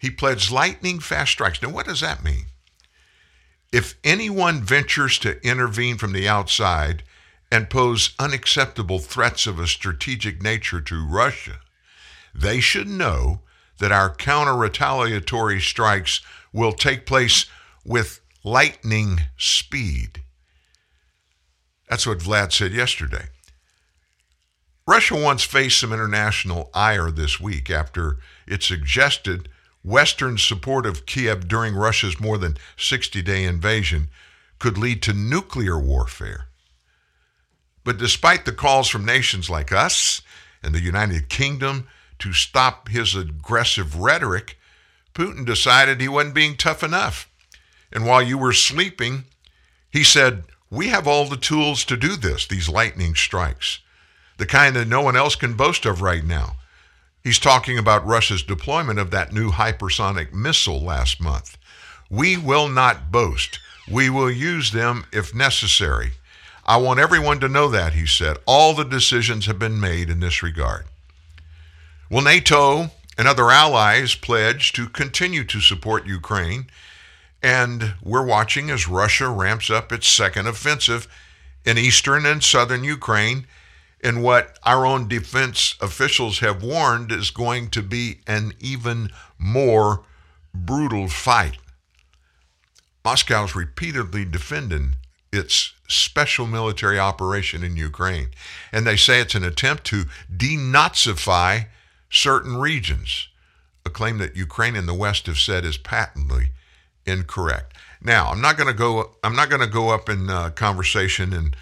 He 0.00 0.10
pledged 0.10 0.50
lightning 0.50 1.00
fast 1.00 1.32
strikes. 1.32 1.60
Now, 1.60 1.70
what 1.70 1.86
does 1.86 2.00
that 2.00 2.24
mean? 2.24 2.46
If 3.72 3.94
anyone 4.04 4.62
ventures 4.62 5.18
to 5.20 5.44
intervene 5.46 5.98
from 5.98 6.12
the 6.12 6.28
outside 6.28 7.02
and 7.50 7.70
pose 7.70 8.14
unacceptable 8.18 8.98
threats 8.98 9.46
of 9.46 9.58
a 9.58 9.66
strategic 9.66 10.42
nature 10.42 10.80
to 10.80 11.06
Russia, 11.06 11.60
they 12.36 12.60
should 12.60 12.88
know 12.88 13.40
that 13.78 13.92
our 13.92 14.10
counter 14.10 14.54
retaliatory 14.54 15.60
strikes 15.60 16.20
will 16.52 16.72
take 16.72 17.06
place 17.06 17.46
with 17.84 18.20
lightning 18.44 19.20
speed. 19.36 20.22
That's 21.88 22.06
what 22.06 22.18
Vlad 22.18 22.52
said 22.52 22.72
yesterday. 22.72 23.26
Russia 24.88 25.16
once 25.16 25.42
faced 25.42 25.80
some 25.80 25.92
international 25.92 26.70
ire 26.72 27.10
this 27.10 27.40
week 27.40 27.70
after 27.70 28.18
it 28.46 28.62
suggested 28.62 29.48
Western 29.82 30.38
support 30.38 30.86
of 30.86 31.06
Kiev 31.06 31.48
during 31.48 31.74
Russia's 31.74 32.20
more 32.20 32.38
than 32.38 32.56
60 32.76 33.20
day 33.22 33.44
invasion 33.44 34.08
could 34.58 34.78
lead 34.78 35.02
to 35.02 35.12
nuclear 35.12 35.78
warfare. 35.78 36.46
But 37.84 37.98
despite 37.98 38.44
the 38.44 38.52
calls 38.52 38.88
from 38.88 39.04
nations 39.04 39.50
like 39.50 39.72
us 39.72 40.22
and 40.62 40.74
the 40.74 40.80
United 40.80 41.28
Kingdom 41.28 41.86
to 42.18 42.32
stop 42.32 42.88
his 42.88 43.14
aggressive 43.14 43.96
rhetoric, 43.96 44.58
Putin 45.14 45.46
decided 45.46 46.00
he 46.00 46.08
wasn't 46.08 46.34
being 46.34 46.56
tough 46.56 46.82
enough. 46.82 47.28
And 47.92 48.04
while 48.06 48.22
you 48.22 48.36
were 48.36 48.52
sleeping, 48.52 49.24
he 49.90 50.04
said, 50.04 50.44
We 50.70 50.88
have 50.88 51.06
all 51.06 51.26
the 51.26 51.36
tools 51.36 51.84
to 51.86 51.96
do 51.96 52.16
this, 52.16 52.46
these 52.46 52.68
lightning 52.68 53.14
strikes, 53.14 53.80
the 54.36 54.46
kind 54.46 54.76
that 54.76 54.88
no 54.88 55.00
one 55.00 55.16
else 55.16 55.34
can 55.36 55.54
boast 55.54 55.86
of 55.86 56.02
right 56.02 56.24
now. 56.24 56.56
He's 57.24 57.38
talking 57.38 57.78
about 57.78 58.06
Russia's 58.06 58.42
deployment 58.42 58.98
of 58.98 59.10
that 59.10 59.32
new 59.32 59.50
hypersonic 59.50 60.32
missile 60.32 60.80
last 60.80 61.20
month. 61.20 61.58
We 62.10 62.36
will 62.36 62.68
not 62.68 63.10
boast. 63.10 63.58
We 63.90 64.10
will 64.10 64.30
use 64.30 64.72
them 64.72 65.06
if 65.12 65.34
necessary. 65.34 66.12
I 66.64 66.76
want 66.76 67.00
everyone 67.00 67.40
to 67.40 67.48
know 67.48 67.68
that, 67.68 67.94
he 67.94 68.06
said. 68.06 68.38
All 68.46 68.74
the 68.74 68.84
decisions 68.84 69.46
have 69.46 69.58
been 69.58 69.80
made 69.80 70.10
in 70.10 70.20
this 70.20 70.42
regard. 70.42 70.86
Well, 72.08 72.22
NATO 72.22 72.90
and 73.18 73.26
other 73.26 73.50
allies 73.50 74.14
pledge 74.14 74.72
to 74.74 74.88
continue 74.88 75.42
to 75.44 75.60
support 75.60 76.06
Ukraine, 76.06 76.66
and 77.42 77.94
we're 78.00 78.24
watching 78.24 78.70
as 78.70 78.86
Russia 78.86 79.28
ramps 79.28 79.70
up 79.70 79.90
its 79.90 80.06
second 80.06 80.46
offensive 80.46 81.08
in 81.64 81.78
eastern 81.78 82.24
and 82.24 82.44
southern 82.44 82.84
Ukraine 82.84 83.48
in 83.98 84.22
what 84.22 84.56
our 84.62 84.86
own 84.86 85.08
defense 85.08 85.74
officials 85.80 86.38
have 86.38 86.62
warned 86.62 87.10
is 87.10 87.30
going 87.30 87.70
to 87.70 87.82
be 87.82 88.20
an 88.28 88.52
even 88.60 89.10
more 89.36 90.04
brutal 90.54 91.08
fight. 91.08 91.58
Moscow's 93.04 93.56
repeatedly 93.56 94.24
defending 94.24 94.94
its 95.32 95.72
special 95.88 96.46
military 96.46 97.00
operation 97.00 97.64
in 97.64 97.76
Ukraine, 97.76 98.28
and 98.70 98.86
they 98.86 98.96
say 98.96 99.20
it's 99.20 99.34
an 99.34 99.44
attempt 99.44 99.82
to 99.84 100.04
denazify 100.32 101.66
certain 102.16 102.56
regions, 102.56 103.28
a 103.84 103.90
claim 103.90 104.18
that 104.18 104.36
Ukraine 104.36 104.76
and 104.76 104.88
the 104.88 104.94
West 104.94 105.26
have 105.26 105.38
said 105.38 105.64
is 105.64 105.76
patently 105.76 106.50
incorrect. 107.04 107.74
Now, 108.02 108.30
I'm 108.30 108.40
not 108.40 108.56
going 108.56 108.68
to 108.68 108.74
go. 108.74 109.16
I'm 109.22 109.36
not 109.36 109.48
going 109.48 109.60
to 109.60 109.66
go 109.66 109.90
up 109.90 110.08
in 110.08 110.28
uh, 110.28 110.50
conversation 110.50 111.32
and 111.32 111.56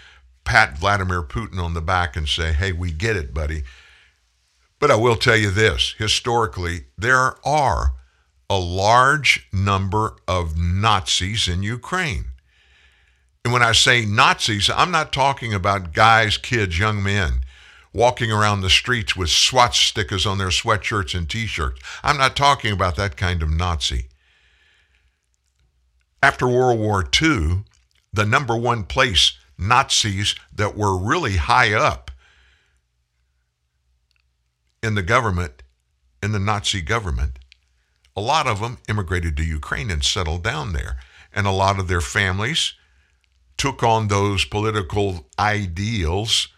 pat 0.45 0.79
Vladimir 0.79 1.23
Putin 1.23 1.59
on 1.63 1.75
the 1.75 1.81
back 1.81 2.17
and 2.17 2.29
say, 2.29 2.53
"Hey, 2.53 2.73
we 2.73 2.93
get 2.93 3.17
it, 3.17 3.33
buddy." 3.35 3.63
But 4.79 4.91
I 4.91 4.97
will 4.97 5.17
tell 5.17 5.37
you 5.37 5.51
this: 5.51 5.95
historically, 5.99 6.87
there 6.99 7.37
are 7.47 7.93
a 8.51 8.59
large 8.59 9.49
number 9.53 10.17
of 10.29 10.59
Nazis 10.59 11.49
in 11.49 11.63
Ukraine. 11.63 12.27
And 13.45 13.53
when 13.53 13.63
I 13.63 13.73
say 13.73 14.05
Nazis, 14.05 14.71
I'm 14.71 14.91
not 14.91 15.13
talking 15.13 15.53
about 15.53 15.93
guys, 15.93 16.39
kids, 16.39 16.79
young 16.79 17.03
men 17.03 17.41
walking 17.95 18.31
around 18.31 18.61
the 18.61 18.69
streets 18.69 19.17
with 19.17 19.29
swastikas 19.29 20.29
on 20.31 20.37
their 20.37 20.49
sweatshirts 20.49 21.17
and 21.17 21.31
t 21.31 21.47
shirts. 21.47 21.81
I'm 22.03 22.19
not 22.19 22.37
talking 22.37 22.73
about 22.73 22.97
that 22.97 23.17
kind 23.17 23.43
of 23.43 23.49
Nazi. 23.49 24.09
After 26.23 26.49
World 26.49 26.81
War 26.81 27.05
II, 27.23 27.65
the 28.13 28.27
number 28.27 28.57
one 28.57 28.85
place 28.85 29.39
Nazis 29.57 30.35
that 30.53 30.77
were 30.77 30.99
really 30.99 31.37
high 31.37 31.73
up 31.73 32.11
in 34.83 34.95
the 34.95 35.03
government, 35.03 35.63
in 36.23 36.33
the 36.33 36.39
Nazi 36.39 36.81
government, 36.81 37.39
a 38.17 38.21
lot 38.21 38.47
of 38.47 38.61
them 38.61 38.79
immigrated 38.89 39.37
to 39.37 39.45
Ukraine 39.45 39.91
and 39.91 40.05
settled 40.05 40.43
down 40.43 40.73
there. 40.73 40.97
And 41.33 41.47
a 41.47 41.53
lot 41.53 41.79
of 41.79 41.89
their 41.89 42.01
families 42.01 42.75
took 43.57 43.83
on 43.83 44.09
those 44.09 44.45
political 44.45 45.27
ideals. 45.39 46.49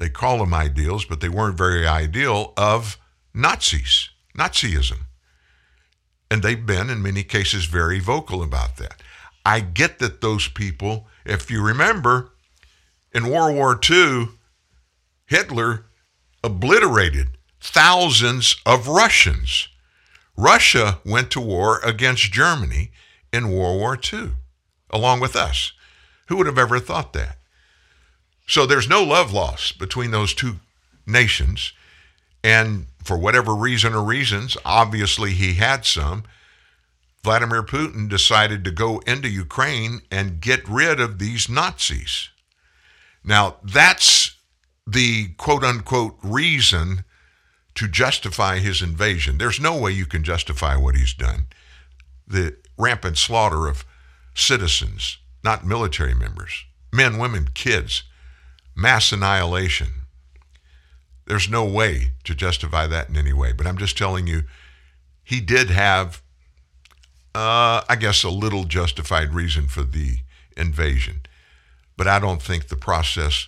They 0.00 0.08
call 0.08 0.38
them 0.38 0.54
ideals, 0.54 1.04
but 1.04 1.20
they 1.20 1.28
weren't 1.28 1.58
very 1.58 1.86
ideal 1.86 2.54
of 2.56 2.96
Nazis, 3.34 4.08
Nazism. 4.34 5.00
And 6.30 6.42
they've 6.42 6.64
been, 6.64 6.88
in 6.88 7.02
many 7.02 7.22
cases, 7.22 7.66
very 7.66 8.00
vocal 8.00 8.42
about 8.42 8.78
that. 8.78 9.02
I 9.44 9.60
get 9.60 9.98
that 9.98 10.22
those 10.22 10.48
people, 10.48 11.06
if 11.26 11.50
you 11.50 11.62
remember, 11.62 12.30
in 13.12 13.28
World 13.28 13.56
War 13.56 13.78
II, 13.90 14.28
Hitler 15.26 15.84
obliterated 16.42 17.32
thousands 17.60 18.56
of 18.64 18.88
Russians. 18.88 19.68
Russia 20.34 21.00
went 21.04 21.30
to 21.32 21.42
war 21.42 21.78
against 21.84 22.32
Germany 22.32 22.90
in 23.34 23.52
World 23.52 23.78
War 23.78 23.98
II, 24.10 24.30
along 24.88 25.20
with 25.20 25.36
us. 25.36 25.72
Who 26.28 26.38
would 26.38 26.46
have 26.46 26.56
ever 26.56 26.80
thought 26.80 27.12
that? 27.12 27.36
So 28.50 28.66
there's 28.66 28.88
no 28.88 29.04
love 29.04 29.32
lost 29.32 29.78
between 29.78 30.10
those 30.10 30.34
two 30.34 30.56
nations. 31.06 31.72
And 32.42 32.86
for 33.04 33.16
whatever 33.16 33.54
reason 33.54 33.94
or 33.94 34.02
reasons, 34.02 34.56
obviously 34.64 35.34
he 35.34 35.54
had 35.54 35.86
some, 35.86 36.24
Vladimir 37.22 37.62
Putin 37.62 38.08
decided 38.08 38.64
to 38.64 38.72
go 38.72 38.98
into 39.06 39.28
Ukraine 39.28 40.00
and 40.10 40.40
get 40.40 40.68
rid 40.68 40.98
of 40.98 41.20
these 41.20 41.48
Nazis. 41.48 42.30
Now, 43.22 43.54
that's 43.62 44.32
the 44.84 45.28
quote 45.36 45.62
unquote 45.62 46.16
reason 46.20 47.04
to 47.76 47.86
justify 47.86 48.58
his 48.58 48.82
invasion. 48.82 49.38
There's 49.38 49.60
no 49.60 49.78
way 49.78 49.92
you 49.92 50.06
can 50.06 50.24
justify 50.24 50.74
what 50.74 50.96
he's 50.96 51.14
done. 51.14 51.46
The 52.26 52.56
rampant 52.76 53.16
slaughter 53.16 53.68
of 53.68 53.84
citizens, 54.34 55.18
not 55.44 55.64
military 55.64 56.14
members, 56.14 56.64
men, 56.92 57.16
women, 57.16 57.50
kids, 57.54 58.02
mass 58.74 59.12
annihilation. 59.12 59.88
There's 61.26 61.48
no 61.48 61.64
way 61.64 62.12
to 62.24 62.34
justify 62.34 62.86
that 62.86 63.08
in 63.08 63.16
any 63.16 63.32
way. 63.32 63.52
But 63.52 63.66
I'm 63.66 63.78
just 63.78 63.96
telling 63.96 64.26
you, 64.26 64.42
he 65.22 65.40
did 65.40 65.70
have, 65.70 66.22
uh, 67.34 67.82
I 67.88 67.96
guess, 67.98 68.24
a 68.24 68.30
little 68.30 68.64
justified 68.64 69.32
reason 69.32 69.68
for 69.68 69.82
the 69.82 70.18
invasion. 70.56 71.22
But 71.96 72.08
I 72.08 72.18
don't 72.18 72.42
think 72.42 72.68
the 72.68 72.76
process 72.76 73.46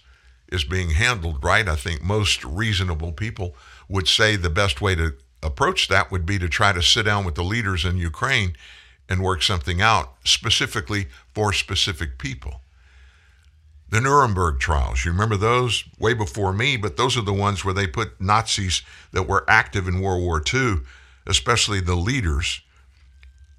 is 0.50 0.64
being 0.64 0.90
handled 0.90 1.42
right. 1.42 1.66
I 1.66 1.76
think 1.76 2.02
most 2.02 2.44
reasonable 2.44 3.12
people 3.12 3.56
would 3.88 4.06
say 4.06 4.36
the 4.36 4.50
best 4.50 4.80
way 4.80 4.94
to 4.94 5.14
approach 5.42 5.88
that 5.88 6.10
would 6.10 6.24
be 6.24 6.38
to 6.38 6.48
try 6.48 6.72
to 6.72 6.82
sit 6.82 7.04
down 7.04 7.24
with 7.24 7.34
the 7.34 7.42
leaders 7.42 7.84
in 7.84 7.96
Ukraine 7.96 8.54
and 9.08 9.22
work 9.22 9.42
something 9.42 9.82
out 9.82 10.14
specifically 10.24 11.08
for 11.34 11.52
specific 11.52 12.18
people. 12.18 12.61
The 13.92 14.00
Nuremberg 14.00 14.58
trials, 14.58 15.04
you 15.04 15.10
remember 15.10 15.36
those 15.36 15.84
way 15.98 16.14
before 16.14 16.54
me, 16.54 16.78
but 16.78 16.96
those 16.96 17.14
are 17.18 17.22
the 17.22 17.30
ones 17.30 17.62
where 17.62 17.74
they 17.74 17.86
put 17.86 18.18
Nazis 18.18 18.80
that 19.12 19.28
were 19.28 19.44
active 19.46 19.86
in 19.86 20.00
World 20.00 20.22
War 20.22 20.42
II, 20.42 20.78
especially 21.26 21.78
the 21.78 21.94
leaders, 21.94 22.62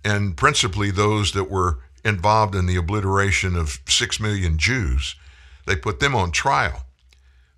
and 0.03 0.35
principally 0.35 0.89
those 0.89 1.33
that 1.33 1.51
were 1.51 1.81
involved 2.03 2.55
in 2.55 2.65
the 2.65 2.77
obliteration 2.77 3.55
of 3.55 3.79
six 3.87 4.19
million 4.19 4.57
Jews. 4.57 5.13
They 5.67 5.75
put 5.75 5.99
them 5.99 6.15
on 6.15 6.31
trial. 6.31 6.85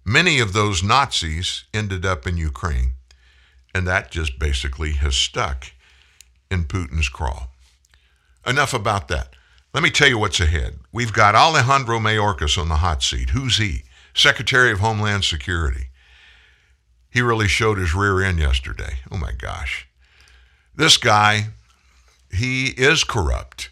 Many 0.04 0.42
of 0.42 0.52
those 0.52 0.84
Nazis 0.84 1.64
ended 1.74 2.06
up 2.06 2.28
in 2.28 2.36
Ukraine, 2.36 2.96
and 3.74 3.88
that 3.88 4.12
just 4.12 4.38
basically 4.38 4.92
has 4.96 5.16
stuck 5.16 5.72
in 6.52 6.66
Putin's 6.66 7.08
craw. 7.08 7.48
Enough 8.46 8.74
about 8.74 9.08
that. 9.08 9.34
Let 9.76 9.84
me 9.84 9.92
tell 9.92 10.08
you 10.08 10.18
what's 10.18 10.40
ahead. 10.40 10.80
We've 10.92 11.14
got 11.14 11.36
Alejandro 11.36 12.00
Mayorkas 12.00 12.58
on 12.58 12.70
the 12.70 12.78
hot 12.78 13.04
seat. 13.04 13.32
Who's 13.32 13.58
he? 13.58 13.84
Secretary 14.14 14.72
of 14.72 14.80
Homeland 14.80 15.26
Security. 15.26 15.90
He 17.12 17.22
really 17.22 17.50
showed 17.50 17.78
his 17.78 17.94
rear 17.94 18.24
end 18.24 18.40
yesterday. 18.40 19.00
Oh 19.12 19.18
my 19.18 19.34
gosh. 19.34 19.88
This 20.74 20.96
guy, 20.96 21.48
he 22.32 22.68
is 22.68 23.04
corrupt. 23.04 23.70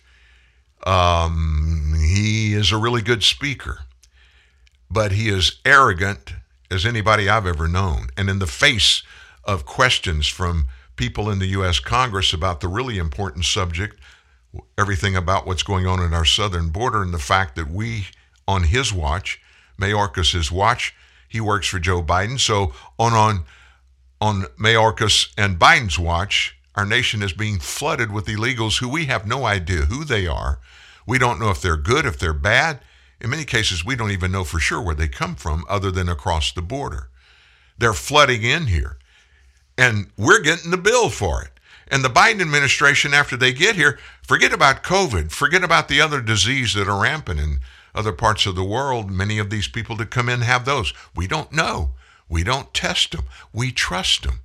Um, 0.86 1.96
he 1.98 2.54
is 2.54 2.72
a 2.72 2.78
really 2.78 3.02
good 3.02 3.24
speaker 3.24 3.80
but 4.94 5.12
he 5.12 5.28
is 5.28 5.60
arrogant 5.66 6.36
as 6.70 6.86
anybody 6.86 7.28
I've 7.28 7.48
ever 7.48 7.68
known. 7.68 8.10
And 8.16 8.30
in 8.30 8.38
the 8.38 8.48
face 8.48 9.02
of 9.44 9.66
questions 9.66 10.28
from 10.28 10.68
people 10.96 11.32
in 11.32 11.40
the 11.40 11.48
U.S. 11.48 11.80
Congress 11.80 12.32
about 12.32 12.62
the 12.62 12.68
really 12.68 13.00
important 13.00 13.46
subject, 13.46 14.00
everything 14.78 15.16
about 15.16 15.46
what's 15.46 15.64
going 15.64 15.88
on 15.88 16.02
in 16.02 16.14
our 16.14 16.26
southern 16.26 16.70
border, 16.70 17.02
and 17.02 17.14
the 17.14 17.20
fact 17.20 17.56
that 17.56 17.70
we, 17.70 18.08
on 18.48 18.64
his 18.64 18.94
watch, 18.94 19.42
Mayorkas' 19.80 20.52
watch, 20.52 20.94
he 21.28 21.42
works 21.42 21.68
for 21.68 21.80
Joe 21.80 22.04
Biden. 22.04 22.40
So 22.40 22.74
on 23.00 23.14
on 23.14 23.46
on 24.22 24.44
Mayorkas 24.58 25.34
and 25.38 25.60
Biden's 25.60 26.00
watch, 26.00 26.56
our 26.76 26.86
nation 26.86 27.22
is 27.22 27.34
being 27.34 27.60
flooded 27.60 28.12
with 28.12 28.28
illegals 28.28 28.80
who 28.80 28.88
we 28.88 29.06
have 29.06 29.28
no 29.28 29.46
idea 29.46 29.82
who 29.82 30.06
they 30.06 30.28
are. 30.28 30.60
We 31.06 31.20
don't 31.20 31.40
know 31.40 31.50
if 31.50 31.62
they're 31.62 31.76
good, 31.76 32.06
if 32.06 32.18
they're 32.18 32.34
bad. 32.34 32.80
In 33.20 33.30
many 33.30 33.44
cases, 33.46 33.84
we 33.84 33.96
don't 33.96 34.12
even 34.12 34.32
know 34.32 34.44
for 34.44 34.60
sure 34.60 34.82
where 34.82 34.96
they 34.96 35.08
come 35.08 35.36
from 35.36 35.66
other 35.68 35.92
than 35.92 36.08
across 36.10 36.52
the 36.52 36.62
border. 36.62 37.10
They're 37.78 37.94
flooding 37.94 38.44
in 38.44 38.68
here, 38.68 38.98
and 39.78 40.12
we're 40.18 40.42
getting 40.42 40.72
the 40.72 40.78
bill 40.78 41.10
for 41.10 41.44
it. 41.44 41.53
And 41.94 42.04
the 42.04 42.10
Biden 42.10 42.42
administration, 42.42 43.14
after 43.14 43.38
they 43.38 43.54
get 43.54 43.76
here, 43.76 44.00
forget 44.24 44.52
about 44.52 44.82
COVID, 44.82 45.32
forget 45.32 45.64
about 45.64 45.90
the 45.90 46.02
other 46.02 46.22
disease 46.22 46.74
that 46.74 46.88
are 46.88 47.04
rampant 47.04 47.40
in 47.40 47.60
other 47.94 48.12
parts 48.12 48.48
of 48.48 48.56
the 48.56 48.64
world. 48.64 49.12
Many 49.12 49.38
of 49.38 49.52
these 49.52 49.68
people 49.68 49.96
that 49.98 50.10
come 50.10 50.28
in 50.28 50.42
have 50.42 50.66
those. 50.66 50.92
We 51.16 51.28
don't 51.28 51.52
know. 51.52 51.92
We 52.28 52.44
don't 52.44 52.74
test 52.74 53.12
them. 53.12 53.26
We 53.54 53.72
trust 53.72 54.24
them. 54.24 54.40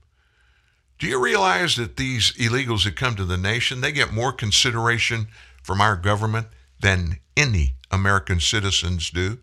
Do 0.98 1.06
you 1.06 1.18
realize 1.18 1.76
that 1.76 1.96
these 1.96 2.32
illegals 2.32 2.84
that 2.84 2.96
come 2.96 3.16
to 3.16 3.24
the 3.24 3.38
nation, 3.38 3.80
they 3.80 3.92
get 3.92 4.12
more 4.12 4.32
consideration 4.32 5.28
from 5.62 5.80
our 5.80 5.96
government 5.96 6.48
than 6.80 7.18
any 7.34 7.76
American 7.90 8.40
citizens 8.40 9.08
do? 9.08 9.38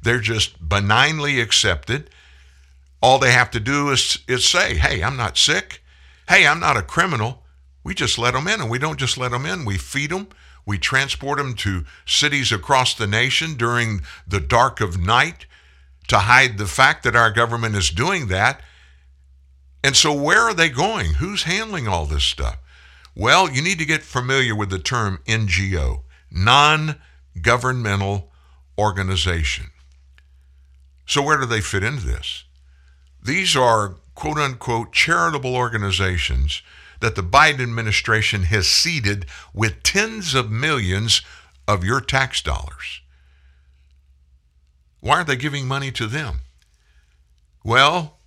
They're 0.00 0.20
just 0.20 0.66
benignly 0.66 1.38
accepted. 1.38 2.08
All 3.02 3.18
they 3.18 3.32
have 3.32 3.50
to 3.50 3.60
do 3.60 3.90
is, 3.90 4.20
is 4.26 4.46
say, 4.46 4.76
hey, 4.76 5.02
I'm 5.02 5.18
not 5.18 5.36
sick. 5.36 5.82
Hey, 6.30 6.46
I'm 6.46 6.58
not 6.58 6.78
a 6.78 6.82
criminal. 6.82 7.41
We 7.84 7.94
just 7.94 8.18
let 8.18 8.34
them 8.34 8.48
in, 8.48 8.60
and 8.60 8.70
we 8.70 8.78
don't 8.78 8.98
just 8.98 9.18
let 9.18 9.32
them 9.32 9.46
in. 9.46 9.64
We 9.64 9.78
feed 9.78 10.10
them. 10.10 10.28
We 10.64 10.78
transport 10.78 11.38
them 11.38 11.54
to 11.54 11.84
cities 12.06 12.52
across 12.52 12.94
the 12.94 13.06
nation 13.06 13.54
during 13.54 14.02
the 14.26 14.40
dark 14.40 14.80
of 14.80 15.00
night 15.00 15.46
to 16.08 16.18
hide 16.18 16.58
the 16.58 16.66
fact 16.66 17.02
that 17.04 17.16
our 17.16 17.30
government 17.30 17.74
is 17.74 17.90
doing 17.90 18.28
that 18.28 18.60
and 19.84 19.96
so, 19.96 20.12
where 20.12 20.40
are 20.40 20.54
they 20.54 20.68
going? 20.68 21.14
Who's 21.14 21.42
handling 21.42 21.88
all 21.88 22.06
this 22.06 22.22
stuff? 22.24 22.58
Well, 23.16 23.50
you 23.50 23.60
need 23.60 23.78
to 23.78 23.84
get 23.84 24.02
familiar 24.02 24.54
with 24.54 24.70
the 24.70 24.78
term 24.78 25.20
NGO, 25.26 26.02
non 26.30 27.00
governmental 27.40 28.30
organization. 28.78 29.70
So, 31.04 31.22
where 31.22 31.38
do 31.38 31.46
they 31.46 31.60
fit 31.60 31.82
into 31.82 32.06
this? 32.06 32.44
These 33.22 33.56
are 33.56 33.96
quote 34.14 34.38
unquote 34.38 34.92
charitable 34.92 35.56
organizations 35.56 36.62
that 37.02 37.16
the 37.16 37.22
Biden 37.22 37.60
administration 37.60 38.44
has 38.44 38.68
seeded 38.68 39.26
with 39.52 39.82
tens 39.82 40.34
of 40.34 40.52
millions 40.52 41.20
of 41.66 41.84
your 41.84 42.00
tax 42.00 42.40
dollars. 42.40 43.00
Why 45.00 45.16
aren't 45.16 45.26
they 45.26 45.34
giving 45.34 45.66
money 45.66 45.90
to 45.90 46.06
them? 46.06 46.42
Well, 47.64 48.18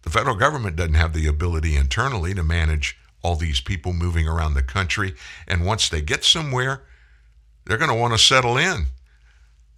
the 0.00 0.08
federal 0.08 0.34
government 0.34 0.76
doesn't 0.76 0.94
have 0.94 1.12
the 1.12 1.26
ability 1.26 1.76
internally 1.76 2.32
to 2.32 2.42
manage 2.42 2.96
all 3.22 3.36
these 3.36 3.60
people 3.60 3.92
moving 3.92 4.26
around 4.26 4.54
the 4.54 4.62
country. 4.62 5.14
And 5.46 5.66
once 5.66 5.90
they 5.90 6.00
get 6.00 6.24
somewhere, 6.24 6.84
they're 7.66 7.76
going 7.76 7.90
to 7.90 7.94
want 7.94 8.14
to 8.14 8.18
settle 8.18 8.56
in. 8.56 8.86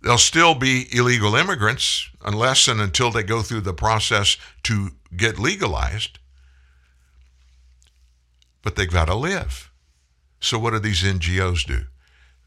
They'll 0.00 0.16
still 0.16 0.54
be 0.54 0.86
illegal 0.96 1.34
immigrants 1.34 2.08
unless 2.24 2.68
and 2.68 2.80
until 2.80 3.10
they 3.10 3.24
go 3.24 3.42
through 3.42 3.62
the 3.62 3.74
process 3.74 4.36
to 4.62 4.90
get 5.16 5.40
legalized. 5.40 6.20
But 8.64 8.74
they've 8.74 8.90
got 8.90 9.04
to 9.04 9.14
live. 9.14 9.70
So, 10.40 10.58
what 10.58 10.70
do 10.70 10.80
these 10.80 11.02
NGOs 11.02 11.64
do? 11.64 11.84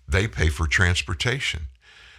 They 0.07 0.27
pay 0.27 0.49
for 0.49 0.67
transportation. 0.67 1.67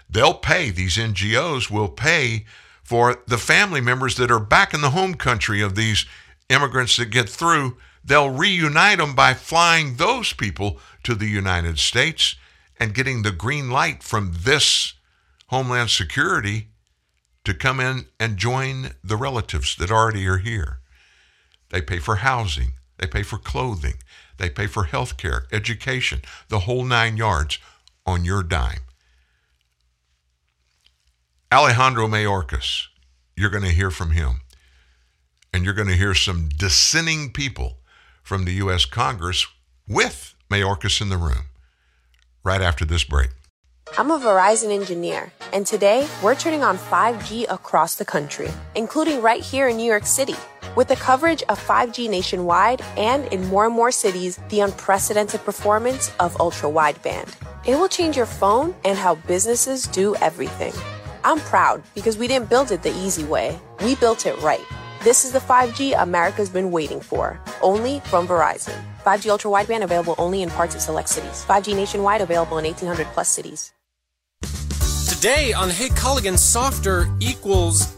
They'll 0.09 0.34
pay, 0.34 0.70
these 0.70 0.96
NGOs 0.96 1.70
will 1.70 1.88
pay 1.88 2.46
for 2.82 3.22
the 3.26 3.36
family 3.36 3.80
members 3.80 4.16
that 4.16 4.30
are 4.30 4.40
back 4.40 4.72
in 4.72 4.80
the 4.80 4.90
home 4.90 5.14
country 5.14 5.61
of 5.61 5.74
these 5.74 6.07
immigrants 6.49 6.96
that 6.96 7.11
get 7.11 7.28
through. 7.28 7.76
They'll 8.03 8.30
reunite 8.30 8.99
them 8.99 9.14
by 9.14 9.34
flying 9.34 9.96
those 9.96 10.32
people 10.32 10.80
to 11.03 11.14
the 11.14 11.26
United 11.26 11.78
States 11.78 12.36
and 12.80 12.94
getting 12.94 13.22
the 13.22 13.32
green 13.32 13.70
light 13.70 14.03
from 14.03 14.32
this 14.38 14.94
Homeland 15.49 15.90
Security 15.90 16.68
to 17.44 17.53
come 17.53 17.80
in 17.80 18.07
and 18.18 18.36
join 18.36 18.92
the 19.03 19.16
relatives 19.16 19.76
that 19.76 19.90
already 19.90 20.26
are 20.26 20.38
here. 20.38 20.80
They 21.70 21.82
pay 21.82 21.99
for 21.99 22.16
housing, 22.16 22.72
they 22.99 23.07
pay 23.07 23.22
for 23.22 23.38
clothing, 23.38 23.94
they 24.38 24.51
pay 24.51 24.66
for 24.66 24.84
health 24.84 25.16
care, 25.16 25.46
education, 25.53 26.22
the 26.49 26.61
whole 26.61 26.84
nine 26.84 27.16
yards 27.16 27.59
on 28.07 28.24
your 28.24 28.42
dime. 28.42 28.80
Alejandro 31.53 32.07
Mayorkas, 32.07 32.88
you're 33.36 33.51
going 33.51 33.62
to 33.62 33.70
hear 33.70 33.90
from 33.90 34.11
him. 34.11 34.40
And 35.53 35.64
you're 35.64 35.74
going 35.74 35.88
to 35.88 35.96
hear 35.96 36.14
some 36.14 36.51
dissenting 36.51 37.32
people 37.32 37.78
from 38.22 38.44
the 38.44 38.53
U.S. 38.55 38.84
Congress 38.84 39.46
with 39.88 40.34
Mayorkas 40.51 41.01
in 41.01 41.09
the 41.09 41.16
room 41.16 41.46
right 42.44 42.61
after 42.61 42.84
this 42.84 43.05
break. 43.05 43.30
I'm 43.96 44.11
a 44.11 44.18
Verizon 44.18 44.70
engineer, 44.70 45.32
and 45.55 45.66
today 45.66 46.07
we're 46.22 46.34
turning 46.34 46.62
on 46.62 46.76
5G 46.76 47.46
across 47.51 47.94
the 47.94 48.05
country, 48.05 48.51
including 48.74 49.22
right 49.22 49.40
here 49.40 49.68
in 49.68 49.78
New 49.78 49.86
York 49.86 50.05
City. 50.05 50.36
With 50.79 50.87
the 50.87 50.95
coverage 50.95 51.43
of 51.49 51.59
5G 51.59 52.09
nationwide 52.09 52.83
and 52.97 53.24
in 53.33 53.45
more 53.49 53.66
and 53.66 53.74
more 53.74 53.91
cities, 53.91 54.39
the 54.49 54.61
unprecedented 54.61 55.45
performance 55.45 56.12
of 56.20 56.41
ultra 56.41 56.70
wideband. 56.70 57.35
It 57.66 57.74
will 57.74 57.89
change 57.89 58.16
your 58.16 58.26
phone 58.26 58.76
and 58.85 58.97
how 58.97 59.16
businesses 59.26 59.89
do 59.89 60.14
everything. 60.22 60.72
I'm 61.24 61.41
proud 61.41 61.83
because 61.97 62.16
we 62.16 62.29
didn't 62.29 62.49
build 62.49 62.70
it 62.70 62.85
the 62.85 62.97
easy 62.97 63.24
way. 63.24 63.59
We 63.83 63.97
built 63.97 64.24
it 64.24 64.41
right. 64.41 64.64
This 65.03 65.24
is 65.24 65.33
the 65.33 65.41
5G 65.41 66.01
America's 66.01 66.49
been 66.49 66.70
waiting 66.70 67.01
for, 67.01 67.41
only 67.61 67.99
from 68.05 68.29
Verizon. 68.29 68.81
5G 69.05 69.31
ultra 69.31 69.51
wideband 69.51 69.83
available 69.83 70.14
only 70.16 70.43
in 70.43 70.49
parts 70.49 70.76
of 70.76 70.81
select 70.81 71.09
cities. 71.09 71.45
5G 71.49 71.74
nationwide 71.74 72.20
available 72.20 72.57
in 72.57 72.64
1800 72.64 73.05
plus 73.14 73.29
cities. 73.29 73.72
Today 75.09 75.53
on 75.53 75.70
Hey 75.70 75.89
Culligan, 75.89 76.39
softer 76.39 77.09
equals 77.18 77.97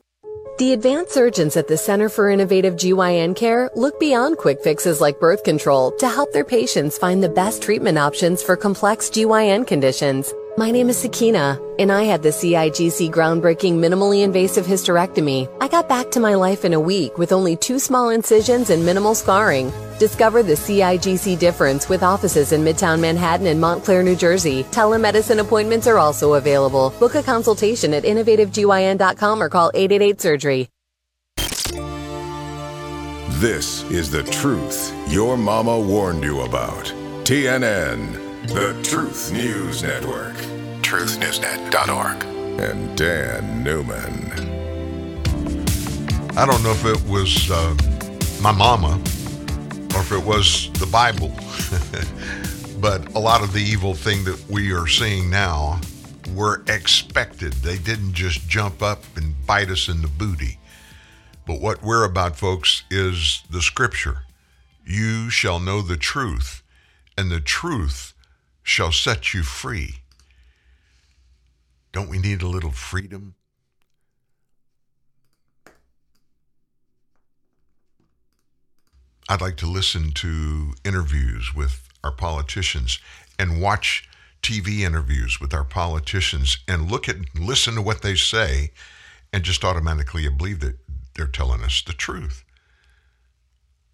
The 0.61 0.73
advanced 0.73 1.13
surgeons 1.13 1.57
at 1.57 1.67
the 1.67 1.75
Center 1.75 2.07
for 2.07 2.29
Innovative 2.29 2.75
GYN 2.75 3.35
Care 3.35 3.71
look 3.75 3.99
beyond 3.99 4.37
quick 4.37 4.61
fixes 4.61 5.01
like 5.01 5.19
birth 5.19 5.43
control 5.43 5.91
to 5.93 6.07
help 6.07 6.31
their 6.33 6.45
patients 6.45 6.99
find 6.99 7.23
the 7.23 7.29
best 7.29 7.63
treatment 7.63 7.97
options 7.97 8.43
for 8.43 8.55
complex 8.55 9.09
GYN 9.09 9.65
conditions. 9.65 10.31
My 10.57 10.69
name 10.69 10.89
is 10.89 10.97
Sakina, 10.97 11.57
and 11.79 11.93
I 11.93 12.03
had 12.03 12.23
the 12.23 12.29
CIGC 12.29 13.09
groundbreaking 13.09 13.75
minimally 13.75 14.21
invasive 14.21 14.65
hysterectomy. 14.65 15.49
I 15.61 15.69
got 15.69 15.87
back 15.87 16.11
to 16.11 16.19
my 16.19 16.35
life 16.35 16.65
in 16.65 16.73
a 16.73 16.79
week 16.79 17.17
with 17.17 17.31
only 17.31 17.55
two 17.55 17.79
small 17.79 18.09
incisions 18.09 18.69
and 18.69 18.85
minimal 18.85 19.15
scarring. 19.15 19.71
Discover 19.97 20.43
the 20.43 20.55
CIGC 20.55 21.39
difference 21.39 21.87
with 21.87 22.03
offices 22.03 22.51
in 22.51 22.65
Midtown 22.65 22.99
Manhattan 22.99 23.47
and 23.47 23.61
Montclair, 23.61 24.03
New 24.03 24.17
Jersey. 24.17 24.65
Telemedicine 24.65 25.39
appointments 25.39 25.87
are 25.87 25.97
also 25.97 26.33
available. 26.33 26.89
Book 26.99 27.15
a 27.15 27.23
consultation 27.23 27.93
at 27.93 28.03
innovativegyn.com 28.03 29.41
or 29.41 29.47
call 29.47 29.71
888-SURGERY. 29.71 30.67
This 33.39 33.89
is 33.89 34.11
the 34.11 34.23
truth 34.23 34.93
your 35.07 35.37
mama 35.37 35.79
warned 35.79 36.25
you 36.25 36.41
about. 36.41 36.93
TNN. 37.23 38.30
The 38.53 38.77
Truth 38.83 39.31
News 39.31 39.81
Network. 39.81 40.35
TruthNewsNet.org. 40.81 42.23
And 42.59 42.97
Dan 42.97 43.63
Newman. 43.63 44.29
I 46.37 46.45
don't 46.45 46.61
know 46.61 46.71
if 46.71 46.83
it 46.83 47.01
was 47.09 47.49
uh, 47.49 47.73
my 48.41 48.51
mama 48.51 48.95
or 49.95 50.01
if 50.01 50.11
it 50.11 50.25
was 50.25 50.69
the 50.73 50.85
Bible, 50.91 51.29
but 52.81 53.15
a 53.15 53.19
lot 53.19 53.41
of 53.41 53.53
the 53.53 53.61
evil 53.61 53.93
thing 53.93 54.25
that 54.25 54.43
we 54.49 54.73
are 54.73 54.85
seeing 54.85 55.29
now 55.29 55.79
were 56.35 56.61
expected. 56.67 57.53
They 57.53 57.77
didn't 57.77 58.11
just 58.11 58.49
jump 58.49 58.83
up 58.83 59.05
and 59.15 59.33
bite 59.47 59.69
us 59.69 59.87
in 59.87 60.01
the 60.01 60.09
booty. 60.09 60.59
But 61.47 61.61
what 61.61 61.81
we're 61.81 62.03
about, 62.03 62.35
folks, 62.35 62.83
is 62.91 63.43
the 63.49 63.61
scripture. 63.61 64.23
You 64.85 65.29
shall 65.29 65.61
know 65.61 65.81
the 65.81 65.95
truth, 65.95 66.61
and 67.17 67.31
the 67.31 67.39
truth 67.39 68.10
shall 68.63 68.91
set 68.91 69.33
you 69.33 69.43
free. 69.43 69.95
Don't 71.91 72.09
we 72.09 72.19
need 72.19 72.41
a 72.41 72.47
little 72.47 72.71
freedom? 72.71 73.35
I'd 79.27 79.41
like 79.41 79.57
to 79.57 79.65
listen 79.65 80.11
to 80.15 80.73
interviews 80.83 81.53
with 81.55 81.87
our 82.03 82.11
politicians 82.11 82.99
and 83.39 83.61
watch 83.61 84.07
TV 84.41 84.79
interviews 84.79 85.39
with 85.39 85.53
our 85.53 85.63
politicians 85.63 86.57
and 86.67 86.91
look 86.91 87.07
at 87.07 87.15
listen 87.39 87.75
to 87.75 87.81
what 87.81 88.01
they 88.01 88.15
say 88.15 88.71
and 89.31 89.43
just 89.43 89.63
automatically 89.63 90.27
believe 90.29 90.59
that 90.59 90.77
they're 91.15 91.27
telling 91.27 91.61
us 91.61 91.81
the 91.81 91.93
truth. 91.93 92.43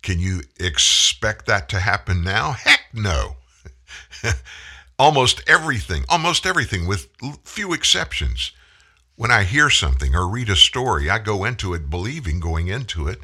Can 0.02 0.20
you 0.20 0.42
expect 0.60 1.46
that 1.48 1.70
to 1.70 1.80
happen 1.80 2.24
now? 2.24 2.54
Heck 2.54 2.86
no. 2.94 3.36
almost 5.00 5.42
everything, 5.48 6.04
almost 6.10 6.46
everything 6.46 6.88
with 6.88 7.10
few 7.44 7.74
exceptions. 7.74 8.52
When 9.16 9.32
I 9.32 9.44
hear 9.44 9.70
something 9.70 10.16
or 10.16 10.28
read 10.28 10.50
a 10.50 10.56
story, 10.56 11.10
I 11.10 11.20
go 11.20 11.44
into 11.44 11.74
it 11.74 11.90
believing 11.90 12.40
going 12.40 12.68
into 12.68 13.08
it 13.08 13.20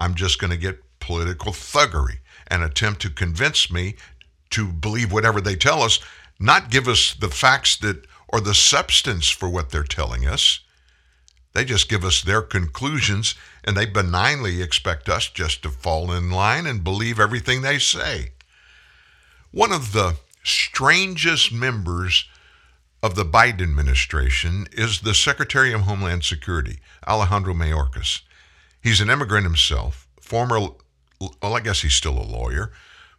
I'm 0.00 0.14
just 0.14 0.38
going 0.38 0.50
to 0.50 0.56
get 0.56 0.82
political 0.98 1.52
thuggery 1.52 2.18
and 2.48 2.62
attempt 2.62 3.02
to 3.02 3.10
convince 3.10 3.70
me 3.70 3.96
to 4.48 4.66
believe 4.66 5.12
whatever 5.12 5.40
they 5.40 5.54
tell 5.54 5.82
us, 5.82 6.00
not 6.40 6.70
give 6.70 6.88
us 6.88 7.14
the 7.14 7.28
facts 7.28 7.76
that 7.76 8.06
or 8.26 8.40
the 8.40 8.54
substance 8.54 9.28
for 9.28 9.48
what 9.48 9.70
they're 9.70 9.84
telling 9.84 10.26
us. 10.26 10.60
They 11.52 11.64
just 11.64 11.88
give 11.88 12.04
us 12.04 12.22
their 12.22 12.42
conclusions 12.42 13.34
and 13.62 13.76
they 13.76 13.86
benignly 13.86 14.62
expect 14.62 15.08
us 15.08 15.28
just 15.28 15.62
to 15.62 15.70
fall 15.70 16.12
in 16.12 16.30
line 16.30 16.66
and 16.66 16.82
believe 16.82 17.20
everything 17.20 17.60
they 17.60 17.78
say. 17.78 18.30
One 19.50 19.72
of 19.72 19.92
the 19.92 20.16
strangest 20.50 21.52
members 21.52 22.28
of 23.02 23.14
the 23.14 23.24
Biden 23.24 23.62
administration 23.62 24.66
is 24.72 25.00
the 25.00 25.14
Secretary 25.14 25.72
of 25.72 25.82
Homeland 25.82 26.24
Security, 26.24 26.80
Alejandro 27.06 27.54
Mayorkas. 27.54 28.20
He's 28.82 29.00
an 29.00 29.10
immigrant 29.10 29.44
himself, 29.44 30.06
former 30.20 30.58
well, 31.20 31.54
I 31.54 31.60
guess 31.60 31.82
he's 31.82 31.94
still 31.94 32.18
a 32.18 32.24
lawyer, 32.24 32.72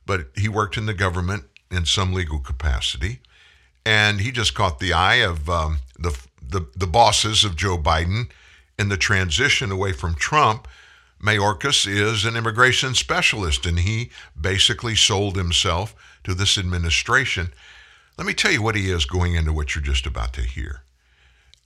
but 0.06 0.28
he 0.36 0.50
worked 0.50 0.78
in 0.78 0.88
the 0.88 0.94
government 0.94 1.44
in 1.70 1.86
some 1.86 2.14
legal 2.14 2.40
capacity, 2.40 3.20
and 3.86 4.22
he 4.22 4.32
just 4.32 4.56
caught 4.56 4.80
the 4.80 4.94
eye 4.94 5.22
of 5.24 5.50
um, 5.50 5.80
the, 6.00 6.18
the 6.42 6.68
the 6.76 6.88
bosses 6.88 7.44
of 7.44 7.56
Joe 7.56 7.78
Biden 7.78 8.30
in 8.78 8.90
the 8.90 8.98
transition 8.98 9.72
away 9.72 9.92
from 9.94 10.16
Trump. 10.16 10.68
Mayorkas 11.22 11.88
is 11.88 12.26
an 12.26 12.36
immigration 12.36 12.96
specialist, 12.96 13.68
and 13.68 13.80
he 13.80 14.10
basically 14.40 14.96
sold 14.96 15.36
himself 15.36 15.96
to 16.24 16.34
this 16.34 16.58
administration. 16.58 17.50
Let 18.18 18.28
me 18.28 18.34
tell 18.34 18.52
you 18.52 18.62
what 18.62 18.76
he 18.76 18.92
is 18.92 19.06
going 19.06 19.36
into 19.36 19.54
what 19.54 19.74
you're 19.74 19.84
just 19.84 20.06
about 20.06 20.34
to 20.34 20.42
hear. 20.42 20.82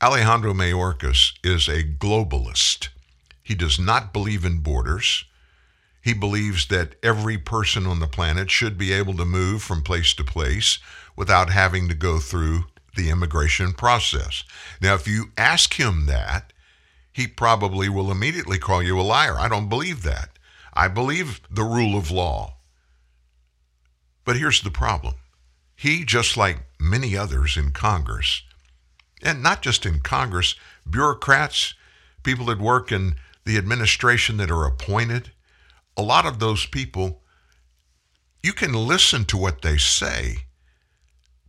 Alejandro 0.02 0.54
Mayorkas 0.54 1.34
is 1.44 1.68
a 1.68 1.84
globalist. 1.84 2.90
He 3.42 3.56
does 3.56 3.80
not 3.80 4.14
believe 4.14 4.46
in 4.46 4.60
borders. 4.60 5.26
He 6.02 6.14
believes 6.14 6.68
that 6.68 6.96
every 7.02 7.38
person 7.38 7.86
on 7.88 8.00
the 8.00 8.08
planet 8.08 8.52
should 8.52 8.78
be 8.78 8.92
able 8.92 9.16
to 9.16 9.26
move 9.26 9.64
from 9.64 9.82
place 9.82 10.14
to 10.16 10.24
place 10.24 10.80
without 11.16 11.50
having 11.50 11.88
to 11.90 11.96
go 11.96 12.20
through 12.20 12.66
the 12.96 13.10
immigration 13.10 13.74
process. 13.74 14.44
Now, 14.82 14.96
if 14.96 15.08
you 15.08 15.32
ask 15.38 15.80
him 15.80 16.06
that, 16.06 16.54
he 17.12 17.28
probably 17.28 17.88
will 17.88 18.12
immediately 18.12 18.58
call 18.58 18.84
you 18.84 19.00
a 19.00 19.02
liar. 19.02 19.38
I 19.38 19.48
don't 19.48 19.70
believe 19.70 20.04
that. 20.04 20.30
I 20.74 20.88
believe 20.90 21.42
the 21.50 21.64
rule 21.64 21.98
of 21.98 22.12
law. 22.12 22.55
But 24.26 24.38
here's 24.38 24.62
the 24.62 24.72
problem 24.72 25.16
he, 25.76 26.04
just 26.04 26.36
like 26.36 26.66
many 26.80 27.16
others 27.16 27.58
in 27.58 27.72
Congress, 27.72 28.42
and 29.22 29.42
not 29.42 29.62
just 29.62 29.86
in 29.86 30.00
Congress, 30.00 30.56
bureaucrats, 30.90 31.74
people 32.24 32.48
that 32.48 32.60
work 32.60 32.92
in 32.92 33.16
the 33.46 33.58
administration 33.58 34.38
that 34.38 34.52
are 34.52 34.66
appointed, 34.66 35.32
a 35.96 36.02
lot 36.02 36.26
of 36.26 36.40
those 36.40 36.66
people, 36.66 37.22
you 38.42 38.54
can 38.54 38.74
listen 38.74 39.26
to 39.26 39.38
what 39.38 39.62
they 39.62 39.78
say, 39.78 40.46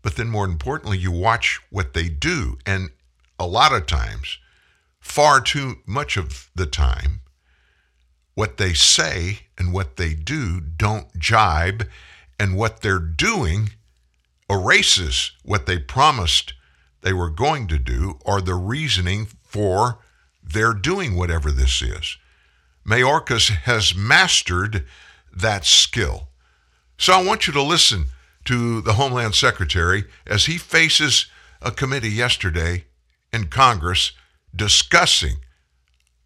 but 0.02 0.16
then 0.16 0.28
more 0.28 0.44
importantly, 0.44 0.98
you 0.98 1.10
watch 1.10 1.60
what 1.70 1.94
they 1.94 2.08
do. 2.08 2.58
And 2.64 2.90
a 3.38 3.46
lot 3.46 3.72
of 3.72 3.86
times, 3.86 4.38
far 5.00 5.40
too 5.40 5.76
much 5.86 6.16
of 6.16 6.50
the 6.54 6.66
time, 6.66 7.20
what 8.34 8.56
they 8.56 8.72
say 8.72 9.40
and 9.58 9.72
what 9.72 9.96
they 9.96 10.14
do 10.14 10.60
don't 10.60 11.12
jibe, 11.18 11.88
and 12.38 12.56
what 12.56 12.80
they're 12.80 12.98
doing 12.98 13.70
erases 14.48 15.32
what 15.42 15.66
they 15.66 15.78
promised 15.78 16.54
they 17.02 17.12
were 17.12 17.30
going 17.30 17.66
to 17.68 17.78
do 17.78 18.18
or 18.24 18.40
the 18.40 18.54
reasoning 18.54 19.26
for 19.42 19.98
their 20.42 20.72
doing 20.72 21.16
whatever 21.16 21.50
this 21.50 21.82
is. 21.82 22.16
Mayorkas 22.86 23.48
has 23.48 23.94
mastered 23.94 24.84
that 25.34 25.64
skill. 25.64 26.28
So 26.98 27.12
I 27.12 27.22
want 27.22 27.46
you 27.46 27.52
to 27.52 27.62
listen 27.62 28.06
to 28.44 28.80
the 28.80 28.94
Homeland 28.94 29.34
Secretary 29.34 30.04
as 30.26 30.46
he 30.46 30.56
faces 30.56 31.26
a 31.60 31.70
committee 31.70 32.10
yesterday 32.10 32.84
in 33.32 33.48
Congress 33.48 34.12
discussing 34.54 35.38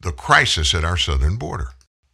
the 0.01 0.13
crisis 0.13 0.75
at 0.75 0.85
our 0.85 0.97
southern 0.97 1.37
border. 1.37 1.71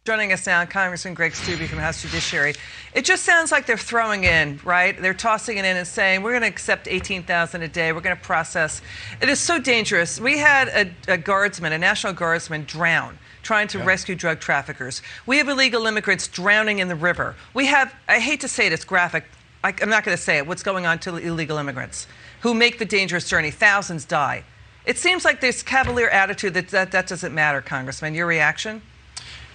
Joining 0.07 0.31
us 0.31 0.47
now, 0.47 0.63
Congressman 0.63 1.15
Greg 1.15 1.33
Steube 1.33 1.67
from 1.67 1.79
House 1.79 2.01
Judiciary. 2.01 2.53
It 2.93 3.03
just 3.03 3.25
sounds 3.25 3.51
like 3.51 3.65
they're 3.65 3.75
throwing 3.75 4.23
in, 4.23 4.57
right? 4.63 4.97
They're 5.01 5.13
tossing 5.13 5.57
it 5.57 5.65
in 5.65 5.75
and 5.75 5.85
saying, 5.85 6.23
we're 6.23 6.31
going 6.31 6.43
to 6.43 6.47
accept 6.47 6.87
18,000 6.87 7.61
a 7.61 7.67
day. 7.67 7.91
We're 7.91 7.99
going 7.99 8.15
to 8.15 8.21
process. 8.21 8.81
It 9.21 9.27
is 9.27 9.41
so 9.41 9.59
dangerous. 9.59 10.17
We 10.17 10.37
had 10.37 10.69
a, 10.69 11.11
a 11.11 11.17
guardsman, 11.17 11.73
a 11.73 11.77
National 11.77 12.13
Guardsman, 12.13 12.63
drown 12.63 13.19
trying 13.43 13.67
to 13.67 13.79
rescue 13.79 14.15
drug 14.15 14.39
traffickers. 14.39 15.01
We 15.25 15.39
have 15.39 15.49
illegal 15.49 15.85
immigrants 15.85 16.29
drowning 16.29 16.79
in 16.79 16.87
the 16.87 16.95
river. 16.95 17.35
We 17.53 17.65
have, 17.65 17.93
I 18.07 18.19
hate 18.19 18.39
to 18.39 18.47
say 18.47 18.67
it, 18.67 18.71
it's 18.71 18.85
graphic. 18.85 19.25
I, 19.61 19.73
I'm 19.81 19.89
not 19.89 20.05
going 20.05 20.15
to 20.15 20.23
say 20.23 20.37
it, 20.37 20.47
what's 20.47 20.63
going 20.63 20.85
on 20.85 20.99
to 20.99 21.17
illegal 21.17 21.57
immigrants 21.57 22.07
who 22.39 22.53
make 22.53 22.79
the 22.79 22.85
dangerous 22.85 23.27
journey. 23.27 23.51
Thousands 23.51 24.05
die. 24.05 24.45
It 24.85 24.97
seems 24.97 25.25
like 25.25 25.41
this 25.41 25.61
cavalier 25.61 26.07
attitude 26.07 26.53
that 26.53 26.69
that, 26.69 26.93
that 26.93 27.07
doesn't 27.07 27.35
matter, 27.35 27.59
Congressman. 27.59 28.15
Your 28.15 28.25
reaction? 28.25 28.81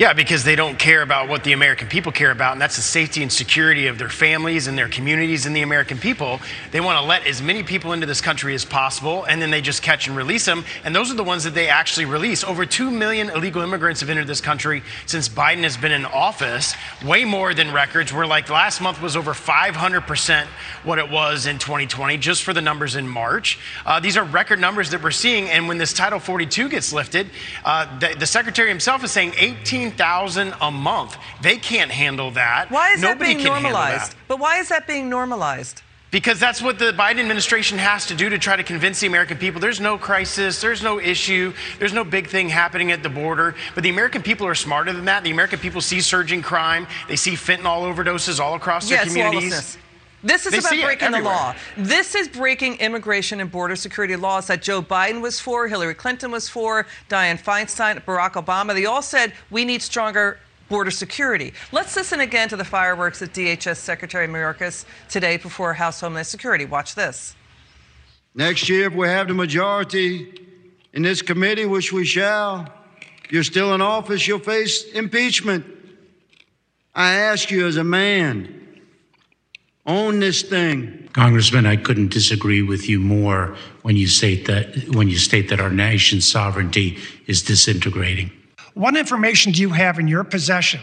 Yeah, 0.03 0.15
because 0.15 0.43
they 0.43 0.57
don't 0.57 0.81
care 0.81 1.01
about 1.01 1.29
what 1.29 1.45
the 1.45 1.53
American 1.53 1.87
people 1.87 2.11
care 2.11 2.33
about, 2.33 2.51
and 2.51 2.61
that's 2.61 2.75
the 2.75 2.83
safety 2.83 3.23
and 3.23 3.33
security 3.33 3.87
of 3.87 3.99
their 3.99 4.09
families 4.09 4.67
and 4.67 4.77
their 4.77 4.89
communities 4.89 5.47
and 5.47 5.55
the 5.55 5.63
American 5.63 5.97
people. 5.97 6.41
They 6.73 6.81
want 6.81 6.99
to 6.99 7.07
let 7.07 7.25
as 7.25 7.41
many 7.41 7.63
people 7.63 7.93
into 7.93 8.05
this 8.05 8.21
country 8.21 8.53
as 8.57 8.65
possible, 8.65 9.23
and 9.23 9.41
then 9.41 9.53
they 9.53 9.61
just 9.61 9.81
catch 9.81 10.09
and 10.09 10.17
release 10.17 10.45
them. 10.45 10.65
And 10.83 10.93
those 10.93 11.13
are 11.13 11.15
the 11.15 11.23
ones 11.23 11.45
that 11.45 11.55
they 11.55 11.69
actually 11.69 12.07
release. 12.07 12.43
Over 12.43 12.67
2 12.67 12.91
million 12.91 13.31
illegal 13.31 13.63
immigrants 13.63 14.01
have 14.01 14.11
entered 14.11 14.27
this 14.27 14.41
country 14.41 14.83
since 15.07 15.29
Biden 15.29 15.63
has 15.63 15.77
been 15.77 15.93
in 15.93 16.05
office, 16.05 16.75
way 17.05 17.25
more 17.25 17.55
than 17.55 17.73
records. 17.73 18.13
We're 18.13 18.27
like 18.27 18.51
last 18.51 18.81
month 18.81 19.01
was 19.01 19.17
over 19.17 19.35
500% 19.35 20.47
what 20.83 20.99
it 20.99 21.13
was 21.13 21.47
in 21.47 21.61
2020, 21.61 22.17
just 22.17 22.43
for 22.43 22.53
the 22.53 22.61
numbers 22.61 22.97
in 22.97 23.07
March. 23.07 23.57
Uh, 23.87 24.01
these 24.01 24.17
are 24.17 24.25
record 24.25 24.59
numbers 24.59 24.91
that 24.91 25.01
we're 25.01 25.13
seeing, 25.13 25.49
and 25.49 25.69
when 25.69 25.79
this 25.79 25.93
Title 25.93 26.19
42 26.19 26.71
gets 26.71 26.93
lifted, 26.93 27.31
uh, 27.65 28.01
the, 28.01 28.17
the 28.19 28.27
Secretary 28.27 28.69
himself 28.69 29.05
is 29.05 29.13
saying 29.13 29.35
18 29.39 29.92
thousand 29.97 30.55
a 30.61 30.71
month. 30.71 31.17
They 31.41 31.57
can't 31.57 31.91
handle 31.91 32.31
that. 32.33 32.71
Why 32.71 32.93
is 32.93 33.01
Nobody 33.01 33.35
that 33.35 33.37
being 33.37 33.47
normalized? 33.47 34.15
But 34.29 34.39
why 34.39 34.59
is 34.59 34.69
that 34.69 34.87
being 34.87 35.09
normalized? 35.09 35.83
Because 36.13 36.39
that's 36.39 36.61
what 36.61 36.79
the 36.79 36.93
Biden 36.93 37.21
administration 37.21 37.79
has 37.79 38.07
to 38.07 38.15
do 38.15 38.29
to 38.29 38.39
try 38.39 38.55
to 38.55 38.63
convince 38.63 39.01
the 39.01 39.07
American 39.07 39.39
people 39.39 39.63
there's 39.63 39.81
no 39.81 39.97
crisis, 39.97 40.61
there's 40.61 40.83
no 40.83 41.01
issue, 41.01 41.55
there's 41.79 41.95
no 41.95 42.05
big 42.05 42.27
thing 42.27 42.51
happening 42.51 42.93
at 42.93 43.03
the 43.03 43.09
border. 43.09 43.55
But 43.75 43.83
the 43.83 43.89
American 43.89 44.23
people 44.23 44.47
are 44.47 44.55
smarter 44.55 44.93
than 44.93 45.07
that. 45.07 45.25
The 45.25 45.31
American 45.31 45.59
people 45.59 45.81
see 45.81 46.03
surging 46.03 46.43
crime, 46.43 46.87
they 47.09 47.17
see 47.17 47.33
fentanyl 47.33 47.91
overdoses 47.91 48.41
all 48.41 48.55
across 48.55 48.91
their 48.91 48.99
yes, 48.99 49.09
communities. 49.09 49.79
Lawlessness. 50.23 50.45
This 50.45 50.55
is 50.55 50.71
They 50.71 50.77
about 50.77 50.87
breaking 50.87 51.11
the 51.13 51.21
law. 51.21 51.55
This 51.77 52.15
is 52.15 52.29
breaking 52.29 52.77
immigration 52.77 53.41
and 53.41 53.51
border 53.51 53.77
security 53.77 54.17
laws 54.17 54.47
that 54.47 54.63
Joe 54.63 54.83
Biden 54.83 55.21
was 55.21 55.41
for, 55.41 55.69
Hillary 55.69 55.95
Clinton 55.95 56.31
was 56.31 56.49
for, 56.49 56.87
Dianne 57.09 57.43
Feinstein, 57.43 58.03
Barack 58.05 58.33
Obama. 58.33 58.75
They 58.75 58.87
all 58.87 59.03
said 59.03 59.33
we 59.51 59.65
need 59.65 59.83
stronger 59.83 60.39
border 60.69 60.91
security. 60.91 61.53
Let's 61.71 61.95
listen 61.97 62.21
again 62.21 62.49
to 62.49 62.57
the 62.57 62.65
fireworks 62.65 63.21
at 63.21 63.33
DHS 63.33 63.77
Secretary 63.77 64.27
Mayorkas 64.27 64.85
today 65.09 65.37
before 65.37 65.75
House 65.75 66.01
Homeland 66.01 66.27
Security. 66.27 66.65
Watch 66.65 66.95
this. 66.95 67.37
Next 68.35 68.69
year, 68.69 68.87
if 68.87 68.95
we 68.95 69.07
have 69.09 69.29
the 69.29 69.35
majority 69.35 70.33
in 70.95 71.03
this 71.03 71.21
committee, 71.21 71.67
which 71.67 71.93
we 71.93 72.05
shall, 72.05 72.73
you're 73.29 73.43
still 73.43 73.75
in 73.75 73.83
office, 73.83 74.27
you'll 74.27 74.39
face 74.39 74.85
impeachment. 74.93 75.67
I 76.95 77.13
ask 77.15 77.51
you 77.51 77.67
as 77.67 77.77
a 77.77 77.85
man, 77.85 78.62
Own 79.85 80.21
this 80.21 80.43
thing. 80.43 81.09
Congressman, 81.13 81.67
I 81.67 81.77
couldn't 81.77 82.13
disagree 82.13 82.63
with 82.63 82.89
you 82.89 83.01
more 83.01 83.57
when 83.83 83.97
you 83.97 84.07
state 84.07 84.47
that 84.47 84.95
when 84.95 85.09
you 85.09 85.17
state 85.17 85.49
that 85.49 85.61
our 85.61 85.71
nation's 85.71 86.31
sovereignty 86.31 86.99
is 87.27 87.43
disintegrating. 87.43 88.31
What 88.75 88.97
information 88.97 89.53
do 89.53 89.61
you 89.61 89.71
have 89.71 89.99
in 89.99 90.07
your 90.07 90.23
possession 90.23 90.81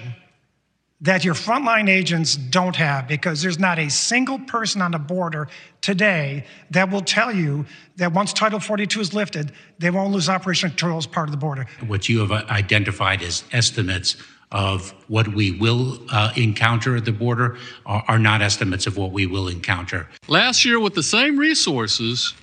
that 1.01 1.23
your 1.23 1.33
frontline 1.33 1.89
agents 1.89 2.35
don't 2.35 2.75
have? 2.75 3.07
Because 3.07 3.41
there's 3.41 3.57
not 3.57 3.79
a 3.79 3.89
single 3.89 4.37
person 4.37 4.81
on 4.81 4.91
the 4.91 4.99
border 4.99 5.47
today 5.79 6.45
that 6.71 6.91
will 6.91 7.01
tell 7.01 7.33
you 7.33 7.65
that 7.95 8.11
once 8.11 8.33
Title 8.33 8.59
42 8.59 8.99
is 8.99 9.13
lifted, 9.13 9.53
they 9.79 9.89
won't 9.89 10.11
lose 10.11 10.27
operational 10.27 10.71
control 10.71 10.97
as 10.97 11.07
part 11.07 11.29
of 11.29 11.31
the 11.31 11.37
border. 11.37 11.65
What 11.87 12.09
you 12.09 12.19
have 12.19 12.31
identified 12.49 13.23
as 13.23 13.45
estimates 13.53 14.17
of 14.51 14.91
what 15.07 15.27
we 15.27 15.51
will 15.51 15.99
uh, 16.11 16.31
encounter 16.35 16.95
at 16.95 17.05
the 17.05 17.11
border 17.11 17.57
are, 17.85 18.03
are 18.07 18.19
not 18.19 18.41
estimates 18.41 18.87
of 18.87 18.97
what 18.97 19.11
we 19.11 19.25
will 19.25 19.47
encounter. 19.47 20.07
Last 20.27 20.65
year, 20.65 20.79
with 20.79 20.95
the 20.95 21.03
same 21.03 21.37
resources, 21.37 22.33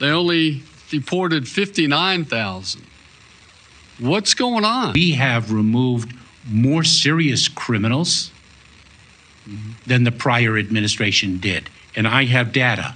they 0.00 0.08
only 0.08 0.62
deported 0.90 1.48
59,000. 1.48 2.82
What's 4.00 4.34
going 4.34 4.64
on? 4.64 4.94
We 4.94 5.12
have 5.12 5.52
removed 5.52 6.14
more 6.46 6.82
serious 6.82 7.46
criminals 7.46 8.32
than 9.86 10.04
the 10.04 10.12
prior 10.12 10.58
administration 10.58 11.38
did, 11.38 11.70
and 11.94 12.08
I 12.08 12.24
have 12.24 12.52
data. 12.52 12.94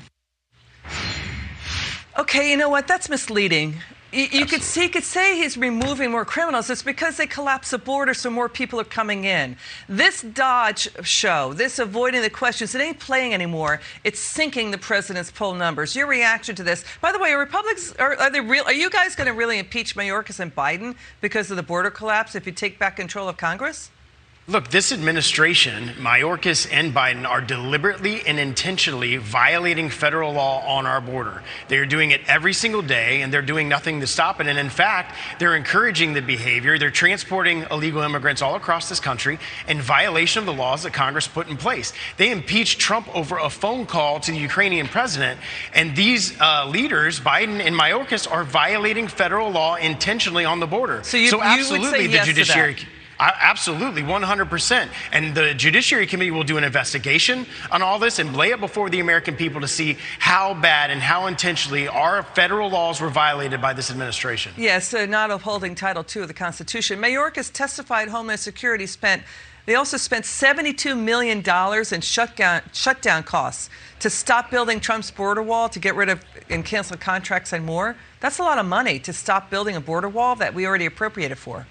Okay, 2.19 2.51
you 2.51 2.57
know 2.57 2.69
what? 2.69 2.89
That's 2.89 3.09
misleading. 3.09 3.77
You, 4.11 4.27
you 4.31 4.47
could 4.47 4.63
see, 4.63 4.89
could 4.89 5.05
say 5.05 5.37
he's 5.37 5.59
removing 5.59 6.11
more 6.11 6.25
criminals. 6.25 6.71
It's 6.71 6.83
because 6.83 7.19
they 7.19 7.27
collapse 7.27 7.71
the 7.71 7.79
border, 7.79 8.15
so 8.15 8.31
more 8.31 8.49
people 8.49 8.81
are 8.81 8.85
coming 8.85 9.25
in. 9.25 9.57
This 9.87 10.23
Dodge 10.23 10.89
show, 11.03 11.53
this 11.53 11.79
avoiding 11.79 12.23
the 12.23 12.31
questions, 12.31 12.75
it 12.75 12.81
ain't 12.81 12.99
playing 12.99 13.35
anymore. 13.35 13.81
It's 14.05 14.19
sinking 14.19 14.71
the 14.71 14.79
president's 14.79 15.31
poll 15.31 15.55
numbers. 15.55 15.95
Your 15.95 16.07
reaction 16.07 16.55
to 16.57 16.63
this? 16.63 16.85
By 17.03 17.13
the 17.13 17.19
way, 17.19 17.33
are 17.33 17.39
Republicans 17.39 17.95
are, 17.99 18.17
are 18.19 18.31
they 18.31 18.41
real? 18.41 18.65
Are 18.65 18.73
you 18.73 18.89
guys 18.89 19.15
going 19.15 19.27
to 19.27 19.35
really 19.35 19.59
impeach 19.59 19.95
Mayorkas 19.95 20.41
and 20.41 20.55
Biden 20.55 20.95
because 21.21 21.51
of 21.51 21.59
the 21.59 21.63
border 21.63 21.91
collapse 21.91 22.35
if 22.35 22.47
you 22.47 22.53
take 22.53 22.79
back 22.79 22.97
control 22.97 23.29
of 23.29 23.37
Congress? 23.37 23.91
Look, 24.51 24.69
this 24.69 24.93
administration, 24.93 25.89
Mayorkas 25.99 26.67
and 26.73 26.95
Biden, 26.95 27.29
are 27.29 27.43
deliberately 27.43 28.27
and 28.27 28.39
intentionally 28.39 29.19
violating 29.19 29.91
federal 29.91 30.33
law 30.33 30.67
on 30.67 30.87
our 30.87 31.03
border. 31.03 31.43
They're 31.69 31.85
doing 31.85 32.13
it 32.13 32.23
every 32.27 32.55
single 32.55 32.81
day, 32.81 33.21
and 33.21 33.31
they're 33.31 33.43
doing 33.43 33.69
nothing 33.69 34.01
to 34.01 34.07
stop 34.07 34.41
it. 34.41 34.47
And 34.47 34.59
in 34.59 34.71
fact, 34.71 35.15
they're 35.39 35.55
encouraging 35.55 36.15
the 36.15 36.23
behavior. 36.23 36.79
They're 36.79 36.91
transporting 36.91 37.67
illegal 37.71 38.01
immigrants 38.01 38.41
all 38.41 38.55
across 38.55 38.89
this 38.89 39.01
country 39.01 39.39
in 39.69 39.83
violation 39.83 40.41
of 40.41 40.47
the 40.47 40.55
laws 40.55 40.85
that 40.85 40.95
Congress 40.95 41.29
put 41.29 41.49
in 41.49 41.59
place. 41.59 41.93
They 42.17 42.31
impeached 42.31 42.81
Trump 42.81 43.15
over 43.15 43.37
a 43.37 43.51
phone 43.51 43.85
call 43.85 44.19
to 44.21 44.33
the 44.33 44.39
Ukrainian 44.39 44.89
president, 44.89 45.39
and 45.75 45.95
these 45.95 46.41
uh, 46.41 46.67
leaders, 46.67 47.21
Biden 47.21 47.61
and 47.61 47.77
Mayorkas, 47.77 48.27
are 48.27 48.45
violating 48.45 49.09
federal 49.09 49.51
law 49.51 49.75
intentionally 49.75 50.47
on 50.47 50.59
the 50.59 50.67
border. 50.67 51.03
So, 51.03 51.19
you, 51.19 51.29
so 51.29 51.43
absolutely, 51.43 52.05
you 52.05 52.09
yes 52.09 52.27
the 52.27 52.33
judiciary. 52.33 52.77
Absolutely, 53.21 54.03
100%. 54.03 54.89
And 55.13 55.35
the 55.35 55.53
Judiciary 55.55 56.07
Committee 56.07 56.31
will 56.31 56.45
do 56.45 56.57
an 56.57 56.65
investigation 56.65 57.47
on 57.71 57.83
all 57.83 57.99
this 57.99 58.19
and 58.19 58.37
lay 58.37 58.51
it 58.51 58.61
before 58.61 58.91
the 58.91 59.01
American 59.01 59.35
people 59.35 59.61
to 59.61 59.69
see 59.69 59.99
how 60.19 60.55
bad 60.55 60.91
and 60.91 61.01
how 61.01 61.27
intentionally 61.27 61.89
our 61.89 62.23
federal 62.23 62.71
laws 62.71 63.01
were 63.01 63.09
violated 63.09 63.61
by 63.61 63.73
this 63.73 63.91
administration. 63.91 64.53
Yes, 64.57 64.89
so 64.89 65.05
not 65.05 65.31
upholding 65.31 65.75
Title 65.75 66.05
II 66.15 66.23
of 66.23 66.29
the 66.29 66.35
Constitution. 66.35 67.01
Mayorkas 67.01 67.53
testified 67.53 68.09
Homeland 68.09 68.41
Security 68.41 68.87
spent. 68.87 69.23
They 69.67 69.75
also 69.75 69.97
spent 69.97 70.25
$72 70.25 70.99
million 70.99 71.41
in 71.93 72.01
shutdown, 72.01 72.63
shutdown 72.73 73.23
costs 73.25 73.69
to 73.99 74.09
stop 74.09 74.51
building 74.51 74.81
Trump's 74.81 75.11
border 75.11 75.43
wall, 75.43 75.69
to 75.69 75.79
get 75.79 75.95
rid 75.95 76.09
of 76.09 76.25
and 76.49 76.65
cancel 76.65 76.97
contracts 76.97 77.53
and 77.53 77.67
more. 77.67 77.97
That's 78.21 78.39
a 78.39 78.43
lot 78.43 78.59
of 78.59 78.65
money 78.65 78.99
to 79.01 79.13
stop 79.13 79.51
building 79.51 79.77
a 79.77 79.81
border 79.81 80.09
wall 80.09 80.37
that 80.37 80.55
we 80.55 80.67
already 80.67 80.87
appropriated 80.87 81.37
for. 81.37 81.67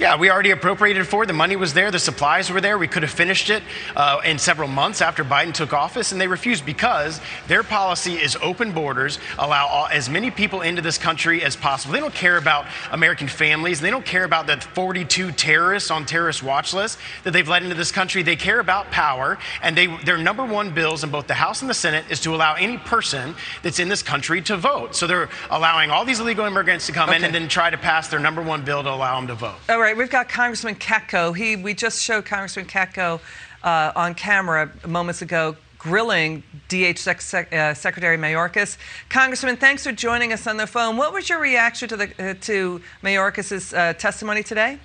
Yeah, 0.00 0.16
we 0.16 0.30
already 0.30 0.50
appropriated 0.50 1.06
for 1.06 1.24
it. 1.24 1.26
The 1.26 1.34
money 1.34 1.56
was 1.56 1.74
there. 1.74 1.90
The 1.90 1.98
supplies 1.98 2.50
were 2.50 2.62
there. 2.62 2.78
We 2.78 2.88
could 2.88 3.02
have 3.02 3.12
finished 3.12 3.50
it 3.50 3.62
uh, 3.94 4.22
in 4.24 4.38
several 4.38 4.66
months 4.66 5.02
after 5.02 5.22
Biden 5.22 5.52
took 5.52 5.74
office, 5.74 6.10
and 6.10 6.18
they 6.18 6.26
refused 6.26 6.64
because 6.64 7.20
their 7.48 7.62
policy 7.62 8.14
is 8.14 8.34
open 8.40 8.72
borders, 8.72 9.18
allow 9.38 9.66
all, 9.66 9.88
as 9.88 10.08
many 10.08 10.30
people 10.30 10.62
into 10.62 10.80
this 10.80 10.96
country 10.96 11.44
as 11.44 11.54
possible. 11.54 11.92
They 11.92 12.00
don't 12.00 12.14
care 12.14 12.38
about 12.38 12.64
American 12.92 13.28
families. 13.28 13.78
They 13.78 13.90
don't 13.90 14.06
care 14.06 14.24
about 14.24 14.46
the 14.46 14.56
42 14.72 15.32
terrorists 15.32 15.90
on 15.90 16.06
terrorist 16.06 16.42
watch 16.42 16.72
list 16.72 16.98
that 17.24 17.32
they've 17.32 17.46
let 17.46 17.62
into 17.62 17.74
this 17.74 17.92
country. 17.92 18.22
They 18.22 18.36
care 18.36 18.60
about 18.60 18.90
power, 18.90 19.36
and 19.60 19.76
they, 19.76 19.86
their 20.04 20.16
number 20.16 20.46
one 20.46 20.72
bills 20.72 21.04
in 21.04 21.10
both 21.10 21.26
the 21.26 21.34
House 21.34 21.60
and 21.60 21.68
the 21.68 21.74
Senate 21.74 22.06
is 22.08 22.20
to 22.20 22.34
allow 22.34 22.54
any 22.54 22.78
person 22.78 23.34
that's 23.62 23.78
in 23.78 23.90
this 23.90 24.02
country 24.02 24.40
to 24.40 24.56
vote. 24.56 24.96
So 24.96 25.06
they're 25.06 25.28
allowing 25.50 25.90
all 25.90 26.06
these 26.06 26.20
illegal 26.20 26.46
immigrants 26.46 26.86
to 26.86 26.92
come 26.92 27.10
okay. 27.10 27.18
in 27.18 27.24
and 27.24 27.34
then 27.34 27.48
try 27.48 27.68
to 27.68 27.76
pass 27.76 28.08
their 28.08 28.18
number 28.18 28.40
one 28.40 28.64
bill 28.64 28.82
to 28.82 28.88
allow 28.88 29.16
them 29.16 29.26
to 29.26 29.34
vote. 29.34 29.56
All 29.68 29.78
right 29.78 29.89
right, 29.90 29.98
we've 29.98 30.10
got 30.10 30.28
Congressman 30.28 30.76
Katko. 30.76 31.36
He, 31.36 31.56
we 31.56 31.74
just 31.74 32.00
showed 32.00 32.24
Congressman 32.24 32.66
Katko 32.66 33.20
uh, 33.64 33.92
on 33.96 34.14
camera 34.14 34.70
moments 34.86 35.20
ago 35.20 35.56
grilling 35.78 36.44
DH 36.68 36.98
Sec- 36.98 37.52
uh, 37.52 37.74
Secretary 37.74 38.16
Mayorkas. 38.16 38.76
Congressman, 39.08 39.56
thanks 39.56 39.82
for 39.82 39.90
joining 39.90 40.32
us 40.32 40.46
on 40.46 40.58
the 40.58 40.66
phone. 40.66 40.96
What 40.96 41.12
was 41.12 41.28
your 41.28 41.40
reaction 41.40 41.88
to, 41.88 41.96
the, 41.96 42.04
uh, 42.18 42.34
to 42.42 42.80
Mayorkas' 43.02 43.76
uh, 43.76 43.94
testimony 43.94 44.44
today? 44.44 44.78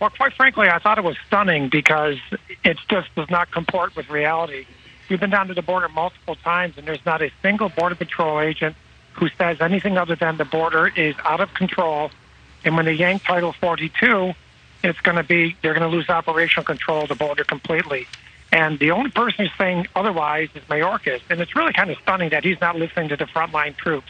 Well, 0.00 0.08
quite 0.08 0.32
frankly, 0.32 0.68
I 0.70 0.78
thought 0.78 0.96
it 0.96 1.04
was 1.04 1.16
stunning 1.26 1.68
because 1.68 2.16
it 2.64 2.78
just 2.88 3.14
does 3.14 3.28
not 3.28 3.50
comport 3.50 3.94
with 3.96 4.08
reality. 4.08 4.64
We've 5.10 5.20
been 5.20 5.28
down 5.28 5.48
to 5.48 5.54
the 5.54 5.62
border 5.62 5.88
multiple 5.90 6.36
times, 6.36 6.78
and 6.78 6.86
there's 6.86 7.04
not 7.04 7.20
a 7.20 7.30
single 7.42 7.68
Border 7.68 7.96
Patrol 7.96 8.40
agent 8.40 8.76
who 9.14 9.28
says 9.36 9.60
anything 9.60 9.98
other 9.98 10.16
than 10.16 10.38
the 10.38 10.46
border 10.46 10.86
is 10.86 11.16
out 11.24 11.40
of 11.40 11.52
control 11.52 12.10
and 12.64 12.76
when 12.76 12.84
they 12.84 12.92
yank 12.92 13.24
Title 13.24 13.52
42, 13.52 14.32
it's 14.82 15.00
going 15.00 15.16
to 15.16 15.22
be 15.22 15.56
they're 15.62 15.74
going 15.74 15.88
to 15.88 15.94
lose 15.94 16.08
operational 16.08 16.64
control 16.64 17.02
of 17.02 17.08
the 17.08 17.14
border 17.14 17.44
completely. 17.44 18.06
And 18.52 18.78
the 18.78 18.90
only 18.90 19.10
person 19.10 19.46
who's 19.46 19.56
saying 19.56 19.86
otherwise 19.94 20.48
is 20.54 20.62
Mayorkas. 20.64 21.20
And 21.30 21.40
it's 21.40 21.54
really 21.54 21.72
kind 21.72 21.90
of 21.90 21.98
stunning 21.98 22.30
that 22.30 22.44
he's 22.44 22.60
not 22.60 22.76
listening 22.76 23.08
to 23.10 23.16
the 23.16 23.26
frontline 23.26 23.76
troops. 23.76 24.08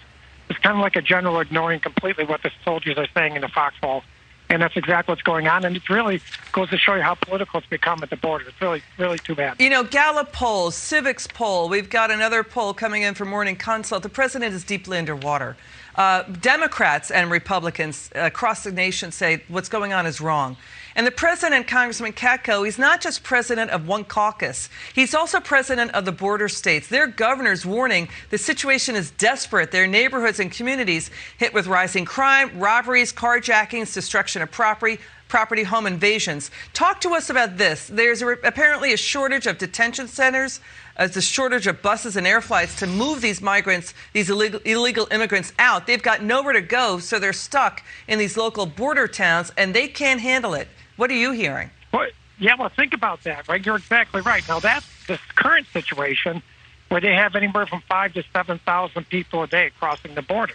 It's 0.48 0.58
kind 0.58 0.76
of 0.76 0.80
like 0.80 0.96
a 0.96 1.02
general 1.02 1.40
ignoring 1.40 1.80
completely 1.80 2.24
what 2.24 2.42
the 2.42 2.50
soldiers 2.64 2.96
are 2.96 3.06
saying 3.14 3.36
in 3.36 3.42
the 3.42 3.48
foxhole. 3.48 4.02
And 4.48 4.62
that's 4.62 4.76
exactly 4.76 5.12
what's 5.12 5.22
going 5.22 5.46
on. 5.46 5.64
And 5.64 5.76
it 5.76 5.88
really 5.88 6.20
goes 6.52 6.70
to 6.70 6.78
show 6.78 6.94
you 6.94 7.02
how 7.02 7.14
political 7.14 7.60
it's 7.60 7.68
become 7.68 8.02
at 8.02 8.10
the 8.10 8.16
border. 8.16 8.46
It's 8.48 8.60
really, 8.60 8.82
really 8.98 9.18
too 9.18 9.36
bad. 9.36 9.60
You 9.60 9.70
know, 9.70 9.84
Gallup 9.84 10.32
polls, 10.32 10.74
Civiqs 10.74 11.32
poll, 11.32 11.68
we've 11.68 11.88
got 11.88 12.10
another 12.10 12.42
poll 12.42 12.74
coming 12.74 13.02
in 13.02 13.14
from 13.14 13.28
Morning 13.28 13.54
Consult. 13.54 14.02
The 14.02 14.08
president 14.08 14.52
is 14.52 14.64
deeply 14.64 14.98
underwater. 14.98 15.56
Uh, 15.94 16.22
Democrats 16.22 17.10
and 17.10 17.30
Republicans 17.30 18.10
across 18.14 18.64
the 18.64 18.72
nation 18.72 19.10
say 19.10 19.42
what's 19.48 19.68
going 19.68 19.92
on 19.92 20.06
is 20.06 20.20
wrong. 20.20 20.56
And 20.96 21.06
the 21.06 21.12
president, 21.12 21.66
Congressman 21.66 22.12
Katko, 22.12 22.64
he's 22.64 22.78
not 22.78 23.00
just 23.00 23.22
president 23.22 23.70
of 23.70 23.86
one 23.86 24.04
caucus, 24.04 24.68
he's 24.92 25.14
also 25.14 25.40
president 25.40 25.92
of 25.92 26.04
the 26.04 26.12
border 26.12 26.48
states. 26.48 26.88
Their 26.88 27.06
governors 27.06 27.64
warning 27.64 28.08
the 28.30 28.38
situation 28.38 28.96
is 28.96 29.10
desperate. 29.12 29.70
Their 29.70 29.86
neighborhoods 29.86 30.40
and 30.40 30.50
communities 30.50 31.10
hit 31.38 31.54
with 31.54 31.66
rising 31.66 32.04
crime, 32.04 32.58
robberies, 32.58 33.12
carjackings, 33.12 33.94
destruction 33.94 34.42
of 34.42 34.50
property, 34.50 34.98
property 35.28 35.62
home 35.62 35.86
invasions. 35.86 36.50
Talk 36.72 37.00
to 37.02 37.10
us 37.10 37.30
about 37.30 37.56
this. 37.56 37.86
There's 37.86 38.20
a, 38.20 38.30
apparently 38.42 38.92
a 38.92 38.96
shortage 38.96 39.46
of 39.46 39.58
detention 39.58 40.08
centers, 40.08 40.60
as 41.00 41.12
the 41.14 41.22
shortage 41.22 41.66
of 41.66 41.80
buses 41.80 42.14
and 42.14 42.26
air 42.26 42.42
flights 42.42 42.76
to 42.76 42.86
move 42.86 43.22
these 43.22 43.40
migrants, 43.40 43.94
these 44.12 44.28
illegal, 44.28 44.60
illegal 44.66 45.08
immigrants 45.10 45.50
out. 45.58 45.86
They've 45.86 46.02
got 46.02 46.22
nowhere 46.22 46.52
to 46.52 46.60
go, 46.60 46.98
so 46.98 47.18
they're 47.18 47.32
stuck 47.32 47.82
in 48.06 48.18
these 48.18 48.36
local 48.36 48.66
border 48.66 49.08
towns, 49.08 49.50
and 49.56 49.74
they 49.74 49.88
can't 49.88 50.20
handle 50.20 50.52
it. 50.52 50.68
What 50.96 51.10
are 51.10 51.14
you 51.14 51.32
hearing? 51.32 51.70
Well, 51.92 52.06
yeah, 52.38 52.54
well, 52.58 52.68
think 52.68 52.92
about 52.92 53.24
that, 53.24 53.48
right? 53.48 53.64
You're 53.64 53.76
exactly 53.76 54.20
right. 54.20 54.46
Now, 54.46 54.60
that's 54.60 54.86
the 55.06 55.18
current 55.34 55.66
situation 55.72 56.42
where 56.90 57.00
they 57.00 57.14
have 57.14 57.34
anywhere 57.34 57.66
from 57.66 57.82
five 57.88 58.12
to 58.12 58.22
7,000 58.34 59.08
people 59.08 59.42
a 59.42 59.46
day 59.46 59.70
crossing 59.80 60.14
the 60.14 60.22
border. 60.22 60.54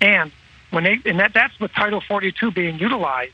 And 0.00 0.30
when 0.70 0.84
they, 0.84 1.00
and 1.04 1.18
that, 1.18 1.32
that's 1.34 1.58
with 1.58 1.72
Title 1.72 2.00
42 2.00 2.52
being 2.52 2.78
utilized. 2.78 3.32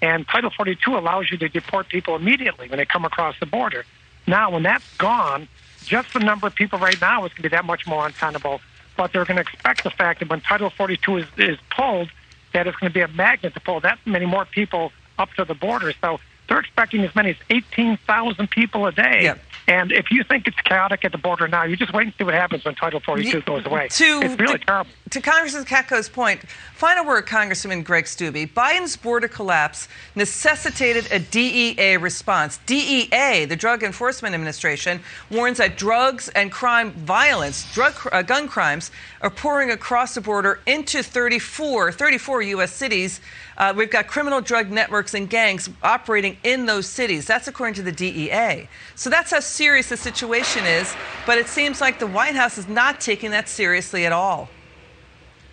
And 0.00 0.26
Title 0.26 0.50
42 0.50 0.96
allows 0.96 1.30
you 1.30 1.36
to 1.38 1.48
deport 1.50 1.88
people 1.88 2.16
immediately 2.16 2.68
when 2.68 2.78
they 2.78 2.86
come 2.86 3.04
across 3.04 3.38
the 3.38 3.46
border. 3.46 3.84
Now, 4.26 4.50
when 4.50 4.62
that's 4.62 4.84
gone, 4.96 5.48
just 5.86 6.08
the 6.12 6.20
number 6.20 6.46
of 6.46 6.54
people 6.54 6.78
right 6.78 7.00
now 7.00 7.24
is 7.24 7.30
going 7.30 7.42
to 7.42 7.42
be 7.42 7.48
that 7.50 7.64
much 7.64 7.86
more 7.86 8.06
untenable. 8.06 8.60
But 8.96 9.12
they're 9.12 9.24
going 9.24 9.36
to 9.36 9.42
expect 9.42 9.84
the 9.84 9.90
fact 9.90 10.20
that 10.20 10.30
when 10.30 10.40
Title 10.40 10.70
42 10.70 11.16
is, 11.18 11.26
is 11.36 11.58
pulled, 11.74 12.10
that 12.52 12.66
it's 12.66 12.76
going 12.76 12.92
to 12.92 12.94
be 12.94 13.00
a 13.00 13.08
magnet 13.08 13.54
to 13.54 13.60
pull 13.60 13.80
that 13.80 13.98
many 14.06 14.26
more 14.26 14.44
people 14.44 14.92
up 15.18 15.30
to 15.36 15.44
the 15.44 15.54
border. 15.54 15.92
So 16.00 16.18
they're 16.48 16.60
expecting 16.60 17.04
as 17.04 17.14
many 17.14 17.30
as 17.30 17.36
18,000 17.50 18.50
people 18.50 18.86
a 18.86 18.92
day. 18.92 19.22
Yep. 19.22 19.40
And 19.66 19.92
if 19.92 20.10
you 20.10 20.22
think 20.24 20.46
it's 20.46 20.60
chaotic 20.60 21.04
at 21.04 21.12
the 21.12 21.18
border 21.18 21.48
now, 21.48 21.64
you 21.64 21.76
just 21.76 21.92
wait 21.94 22.04
and 22.04 22.14
see 22.18 22.24
what 22.24 22.34
happens 22.34 22.64
when 22.64 22.74
Title 22.74 23.00
42 23.00 23.40
goes 23.42 23.64
away. 23.64 23.88
To, 23.88 24.20
it's 24.22 24.38
really 24.38 24.58
to, 24.58 24.64
terrible. 24.64 24.90
To 25.10 25.20
Congressman 25.20 25.64
Katko's 25.64 26.08
point, 26.08 26.42
final 26.74 27.06
word, 27.06 27.22
Congressman 27.26 27.82
Greg 27.82 28.04
Steube. 28.04 28.52
Biden's 28.52 28.96
border 28.96 29.28
collapse 29.28 29.88
necessitated 30.14 31.10
a 31.10 31.18
DEA 31.18 31.96
response. 31.96 32.58
DEA, 32.66 33.46
the 33.46 33.56
Drug 33.56 33.82
Enforcement 33.82 34.34
Administration, 34.34 35.00
warns 35.30 35.58
that 35.58 35.78
drugs 35.78 36.28
and 36.30 36.52
crime 36.52 36.92
violence, 36.92 37.72
drug 37.72 37.94
uh, 38.12 38.20
gun 38.20 38.48
crimes, 38.48 38.90
are 39.22 39.30
pouring 39.30 39.70
across 39.70 40.14
the 40.14 40.20
border 40.20 40.60
into 40.66 41.02
34, 41.02 41.92
34 41.92 42.42
U.S. 42.42 42.72
cities. 42.72 43.20
Uh, 43.56 43.72
we've 43.76 43.90
got 43.90 44.06
criminal 44.06 44.40
drug 44.40 44.70
networks 44.70 45.14
and 45.14 45.30
gangs 45.30 45.70
operating 45.82 46.36
in 46.42 46.66
those 46.66 46.86
cities. 46.86 47.26
That's 47.26 47.48
according 47.48 47.74
to 47.74 47.82
the 47.82 47.92
DEA. 47.92 48.68
So 48.94 49.10
that's 49.10 49.30
how 49.30 49.40
serious 49.40 49.88
the 49.88 49.96
situation 49.96 50.64
is. 50.64 50.94
But 51.26 51.38
it 51.38 51.46
seems 51.46 51.80
like 51.80 51.98
the 51.98 52.06
White 52.06 52.34
House 52.34 52.58
is 52.58 52.68
not 52.68 53.00
taking 53.00 53.30
that 53.30 53.48
seriously 53.48 54.06
at 54.06 54.12
all. 54.12 54.48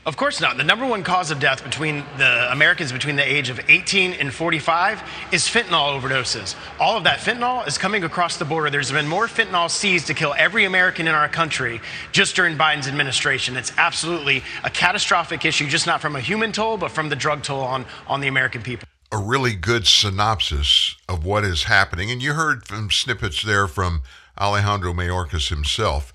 Of 0.03 0.17
course 0.17 0.41
not. 0.41 0.57
The 0.57 0.63
number 0.63 0.87
one 0.87 1.03
cause 1.03 1.29
of 1.29 1.39
death 1.39 1.63
between 1.63 2.03
the 2.17 2.51
Americans 2.51 2.91
between 2.91 3.17
the 3.17 3.23
age 3.23 3.51
of 3.51 3.59
18 3.69 4.13
and 4.13 4.33
45 4.33 5.03
is 5.31 5.43
fentanyl 5.43 6.01
overdoses. 6.01 6.55
All 6.79 6.97
of 6.97 7.03
that 7.03 7.19
fentanyl 7.19 7.67
is 7.67 7.77
coming 7.77 8.03
across 8.03 8.37
the 8.37 8.45
border. 8.45 8.71
There's 8.71 8.91
been 8.91 9.07
more 9.07 9.27
fentanyl 9.27 9.69
seized 9.69 10.07
to 10.07 10.15
kill 10.15 10.33
every 10.35 10.65
American 10.65 11.07
in 11.07 11.13
our 11.13 11.29
country 11.29 11.81
just 12.11 12.35
during 12.35 12.57
Biden's 12.57 12.87
administration. 12.87 13.55
It's 13.55 13.71
absolutely 13.77 14.41
a 14.63 14.71
catastrophic 14.71 15.45
issue, 15.45 15.67
just 15.67 15.85
not 15.85 16.01
from 16.01 16.15
a 16.15 16.19
human 16.19 16.51
toll, 16.51 16.77
but 16.77 16.89
from 16.89 17.09
the 17.09 17.15
drug 17.15 17.43
toll 17.43 17.61
on, 17.61 17.85
on 18.07 18.21
the 18.21 18.27
American 18.27 18.63
people. 18.63 18.87
A 19.11 19.19
really 19.19 19.53
good 19.53 19.85
synopsis 19.85 20.95
of 21.07 21.23
what 21.23 21.43
is 21.43 21.65
happening. 21.65 22.09
And 22.09 22.23
you 22.23 22.33
heard 22.33 22.65
from 22.65 22.89
snippets 22.89 23.43
there 23.43 23.67
from 23.67 24.01
Alejandro 24.35 24.93
Mayorkas 24.93 25.49
himself. 25.49 26.11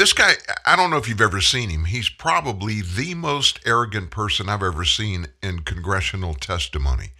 This 0.00 0.14
guy, 0.14 0.32
I 0.64 0.76
don't 0.76 0.88
know 0.88 0.96
if 0.96 1.10
you've 1.10 1.20
ever 1.20 1.42
seen 1.42 1.68
him. 1.68 1.84
He's 1.84 2.08
probably 2.08 2.80
the 2.80 3.12
most 3.12 3.60
arrogant 3.66 4.10
person 4.10 4.48
I've 4.48 4.62
ever 4.62 4.82
seen 4.82 5.26
in 5.42 5.58
congressional 5.58 6.32
testimony. 6.32 7.10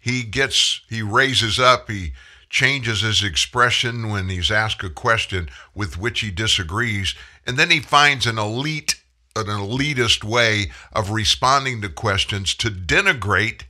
He 0.00 0.22
gets, 0.22 0.80
he 0.88 1.02
raises 1.02 1.58
up, 1.58 1.90
he 1.90 2.12
changes 2.48 3.02
his 3.02 3.22
expression 3.22 4.08
when 4.08 4.30
he's 4.30 4.50
asked 4.50 4.82
a 4.82 4.88
question 4.88 5.50
with 5.74 5.98
which 5.98 6.20
he 6.20 6.30
disagrees, 6.30 7.14
and 7.46 7.58
then 7.58 7.68
he 7.68 7.80
finds 7.80 8.24
an 8.24 8.38
elite, 8.38 8.98
an 9.36 9.48
elitist 9.48 10.24
way 10.24 10.70
of 10.94 11.10
responding 11.10 11.82
to 11.82 11.90
questions 11.90 12.54
to 12.54 12.70
denigrate 12.70 13.64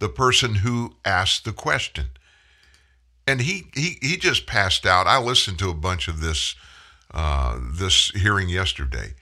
the 0.00 0.08
person 0.08 0.56
who 0.56 0.96
asked 1.04 1.44
the 1.44 1.52
question. 1.52 2.06
And 3.28 3.42
he 3.42 3.66
he 3.76 3.98
he 4.02 4.16
just 4.16 4.48
passed 4.48 4.86
out. 4.86 5.06
I 5.06 5.20
listened 5.20 5.60
to 5.60 5.70
a 5.70 5.74
bunch 5.74 6.08
of 6.08 6.20
this 6.20 6.56
uh, 7.12 7.58
this 7.60 8.10
hearing 8.10 8.48
yesterday. 8.48 9.14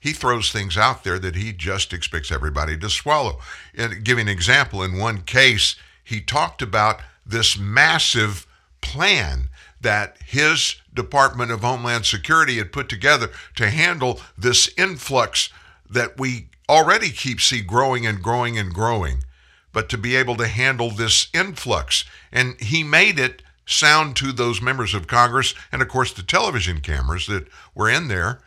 He 0.00 0.12
throws 0.12 0.52
things 0.52 0.76
out 0.76 1.02
there 1.02 1.18
that 1.18 1.34
he 1.34 1.52
just 1.52 1.92
expects 1.92 2.30
everybody 2.30 2.78
to 2.78 2.88
swallow. 2.88 3.40
And 3.76 4.04
giving 4.04 4.28
an 4.28 4.32
example, 4.32 4.82
in 4.82 4.96
one 4.96 5.22
case, 5.22 5.76
he 6.04 6.20
talked 6.20 6.62
about 6.62 7.00
this 7.26 7.58
massive 7.58 8.46
plan 8.80 9.50
that 9.80 10.16
his 10.24 10.76
Department 10.94 11.50
of 11.50 11.60
Homeland 11.60 12.06
Security 12.06 12.58
had 12.58 12.72
put 12.72 12.88
together 12.88 13.30
to 13.56 13.70
handle 13.70 14.20
this 14.36 14.70
influx 14.76 15.50
that 15.88 16.18
we 16.18 16.48
already 16.68 17.10
keep 17.10 17.40
see 17.40 17.60
growing 17.60 18.06
and 18.06 18.22
growing 18.22 18.58
and 18.58 18.72
growing, 18.74 19.24
but 19.72 19.88
to 19.88 19.98
be 19.98 20.16
able 20.16 20.36
to 20.36 20.46
handle 20.46 20.90
this 20.90 21.28
influx. 21.32 22.04
And 22.32 22.60
he 22.60 22.82
made 22.82 23.18
it 23.18 23.42
sound 23.70 24.16
to 24.16 24.32
those 24.32 24.62
members 24.62 24.94
of 24.94 25.06
Congress 25.06 25.54
and, 25.70 25.82
of 25.82 25.88
course, 25.88 26.12
the 26.12 26.22
television 26.22 26.80
cameras 26.80 27.26
that 27.26 27.46
were 27.74 27.90
in 27.90 28.08
there. 28.08 28.40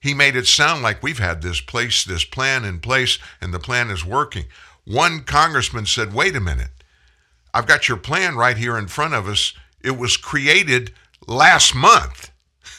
He 0.00 0.14
made 0.14 0.36
it 0.36 0.46
sound 0.46 0.82
like 0.82 1.02
we've 1.02 1.18
had 1.18 1.42
this 1.42 1.60
place, 1.60 2.04
this 2.04 2.24
plan 2.24 2.64
in 2.64 2.80
place, 2.80 3.18
and 3.40 3.52
the 3.52 3.58
plan 3.58 3.90
is 3.90 4.04
working. 4.04 4.46
One 4.84 5.24
congressman 5.24 5.86
said, 5.86 6.14
Wait 6.14 6.34
a 6.34 6.40
minute. 6.40 6.70
I've 7.52 7.66
got 7.66 7.88
your 7.88 7.98
plan 7.98 8.36
right 8.36 8.56
here 8.56 8.78
in 8.78 8.86
front 8.86 9.14
of 9.14 9.28
us. 9.28 9.52
It 9.82 9.98
was 9.98 10.16
created 10.16 10.92
last 11.26 11.74
month. 11.74 12.30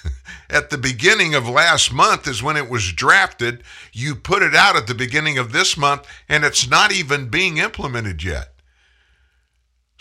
at 0.49 0.69
the 0.69 0.77
beginning 0.77 1.35
of 1.35 1.47
last 1.47 1.93
month 1.93 2.27
is 2.27 2.41
when 2.41 2.57
it 2.57 2.69
was 2.69 2.91
drafted. 2.91 3.63
You 3.91 4.15
put 4.15 4.41
it 4.41 4.55
out 4.55 4.75
at 4.75 4.87
the 4.87 4.95
beginning 4.95 5.37
of 5.37 5.51
this 5.51 5.77
month, 5.77 6.07
and 6.27 6.43
it's 6.43 6.69
not 6.69 6.91
even 6.91 7.27
being 7.27 7.57
implemented 7.57 8.23
yet. 8.23 8.53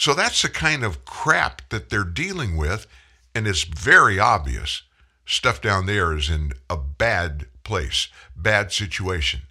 So 0.01 0.15
that's 0.15 0.41
the 0.41 0.49
kind 0.49 0.83
of 0.83 1.05
crap 1.05 1.61
that 1.69 1.91
they're 1.91 2.05
dealing 2.05 2.57
with, 2.57 2.87
and 3.35 3.47
it's 3.47 3.65
very 3.65 4.19
obvious. 4.19 4.81
Stuff 5.27 5.61
down 5.61 5.85
there 5.85 6.17
is 6.17 6.31
in 6.31 6.53
a 6.71 6.79
bad 6.79 7.45
place, 7.65 8.09
bad 8.35 8.73
situation. 8.73 9.43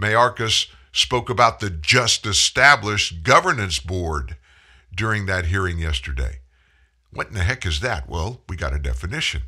Mayorkas 0.00 0.68
spoke 0.92 1.28
about 1.28 1.58
the 1.58 1.68
just 1.68 2.26
established 2.26 3.24
governance 3.24 3.80
board 3.80 4.36
during 4.94 5.26
that 5.26 5.46
hearing 5.46 5.80
yesterday. 5.80 6.42
What 7.10 7.26
in 7.26 7.34
the 7.34 7.42
heck 7.42 7.66
is 7.66 7.80
that? 7.80 8.08
Well, 8.08 8.42
we 8.48 8.54
got 8.54 8.72
a 8.72 8.78
definition. 8.78 9.42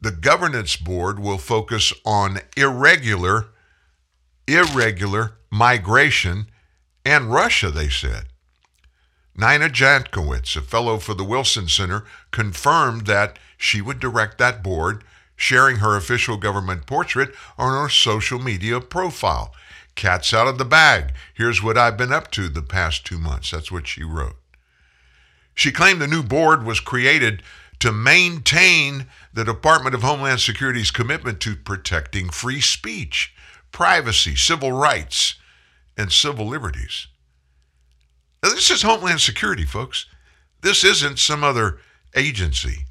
The 0.00 0.12
governance 0.12 0.76
board 0.76 1.18
will 1.18 1.38
focus 1.38 1.92
on 2.04 2.38
irregular, 2.56 3.48
irregular 4.46 5.38
migration 5.50 6.46
and 7.04 7.32
Russia, 7.32 7.72
they 7.72 7.88
said. 7.88 8.26
Nina 9.38 9.68
Jankowicz, 9.68 10.56
a 10.56 10.62
fellow 10.62 10.98
for 10.98 11.12
the 11.12 11.24
Wilson 11.24 11.68
Center, 11.68 12.04
confirmed 12.30 13.06
that 13.06 13.38
she 13.58 13.82
would 13.82 14.00
direct 14.00 14.38
that 14.38 14.62
board, 14.62 15.04
sharing 15.36 15.76
her 15.76 15.94
official 15.94 16.38
government 16.38 16.86
portrait 16.86 17.34
on 17.58 17.82
her 17.82 17.90
social 17.90 18.38
media 18.38 18.80
profile. 18.80 19.54
Cat's 19.94 20.32
out 20.32 20.46
of 20.46 20.56
the 20.56 20.64
bag. 20.64 21.12
Here's 21.34 21.62
what 21.62 21.76
I've 21.76 21.98
been 21.98 22.12
up 22.12 22.30
to 22.32 22.48
the 22.48 22.62
past 22.62 23.04
two 23.04 23.18
months. 23.18 23.50
That's 23.50 23.70
what 23.70 23.86
she 23.86 24.02
wrote. 24.02 24.36
She 25.54 25.70
claimed 25.70 26.00
the 26.00 26.06
new 26.06 26.22
board 26.22 26.64
was 26.64 26.80
created 26.80 27.42
to 27.80 27.92
maintain 27.92 29.06
the 29.34 29.44
Department 29.44 29.94
of 29.94 30.02
Homeland 30.02 30.40
Security's 30.40 30.90
commitment 30.90 31.40
to 31.40 31.56
protecting 31.56 32.30
free 32.30 32.60
speech, 32.62 33.34
privacy, 33.70 34.34
civil 34.34 34.72
rights, 34.72 35.34
and 35.96 36.10
civil 36.10 36.46
liberties. 36.46 37.08
Now, 38.46 38.52
this 38.52 38.70
is 38.70 38.82
Homeland 38.82 39.20
Security, 39.20 39.64
folks. 39.64 40.06
This 40.60 40.84
isn't 40.84 41.18
some 41.18 41.42
other 41.42 41.80
agency. 42.14 42.86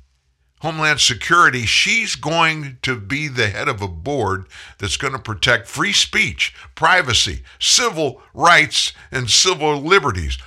Homeland 0.60 1.00
Security, 1.00 1.62
she's 1.66 2.18
going 2.18 2.78
to 2.82 3.00
be 3.00 3.30
the 3.30 3.48
head 3.48 3.70
of 3.70 3.82
a 3.82 3.88
board 3.88 4.48
that's 4.80 4.98
going 4.98 5.14
to 5.14 5.20
protect 5.20 5.70
free 5.70 5.94
speech, 5.94 6.54
privacy, 6.76 7.44
civil 7.58 8.22
rights, 8.34 8.92
and 9.12 9.30
civil 9.30 9.78
liberties. 9.78 10.38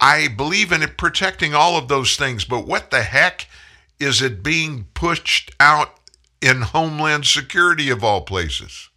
I 0.00 0.26
believe 0.26 0.72
in 0.72 0.82
it 0.82 0.98
protecting 0.98 1.54
all 1.54 1.78
of 1.78 1.86
those 1.86 2.16
things, 2.16 2.44
but 2.44 2.66
what 2.66 2.90
the 2.90 3.04
heck 3.04 3.46
is 4.00 4.20
it 4.20 4.42
being 4.42 4.88
pushed 4.94 5.54
out 5.60 6.00
in 6.42 6.62
Homeland 6.62 7.24
Security 7.26 7.88
of 7.88 8.02
all 8.02 8.22
places? 8.22 8.88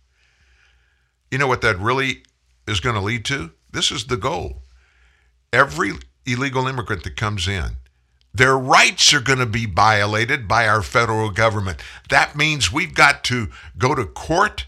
You 1.29 1.37
know 1.37 1.47
what 1.47 1.61
that 1.61 1.77
really 1.77 2.23
is 2.67 2.79
going 2.79 2.95
to 2.95 3.01
lead 3.01 3.23
to? 3.25 3.51
This 3.71 3.91
is 3.91 4.07
the 4.07 4.17
goal 4.17 4.63
every 5.51 5.93
illegal 6.25 6.67
immigrant 6.67 7.03
that 7.03 7.15
comes 7.15 7.47
in, 7.47 7.77
their 8.33 8.57
rights 8.57 9.13
are 9.13 9.19
going 9.19 9.39
to 9.39 9.45
be 9.45 9.65
violated 9.65 10.47
by 10.47 10.67
our 10.67 10.81
federal 10.81 11.31
government. 11.31 11.79
That 12.09 12.35
means 12.35 12.71
we've 12.71 12.93
got 12.93 13.23
to 13.25 13.49
go 13.77 13.95
to 13.95 14.05
court 14.05 14.65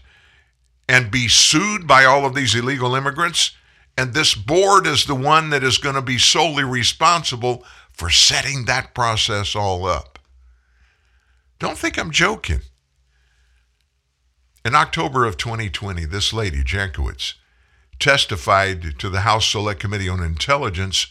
and 0.88 1.10
be 1.10 1.28
sued 1.28 1.86
by 1.86 2.04
all 2.04 2.26
of 2.26 2.34
these 2.34 2.54
illegal 2.54 2.94
immigrants. 2.94 3.52
And 3.96 4.12
this 4.12 4.34
board 4.34 4.86
is 4.86 5.04
the 5.04 5.14
one 5.14 5.50
that 5.50 5.62
is 5.62 5.78
going 5.78 5.94
to 5.94 6.02
be 6.02 6.18
solely 6.18 6.64
responsible 6.64 7.64
for 7.92 8.10
setting 8.10 8.64
that 8.64 8.94
process 8.94 9.54
all 9.54 9.86
up. 9.86 10.18
Don't 11.58 11.78
think 11.78 11.98
I'm 11.98 12.10
joking. 12.10 12.62
In 14.64 14.74
October 14.74 15.24
of 15.24 15.36
2020, 15.36 16.04
this 16.04 16.32
lady, 16.32 16.62
Jankowicz, 16.62 17.34
testified 18.02 18.98
to 18.98 19.08
the 19.08 19.20
House 19.20 19.48
Select 19.48 19.78
Committee 19.78 20.08
on 20.08 20.20
Intelligence 20.20 21.06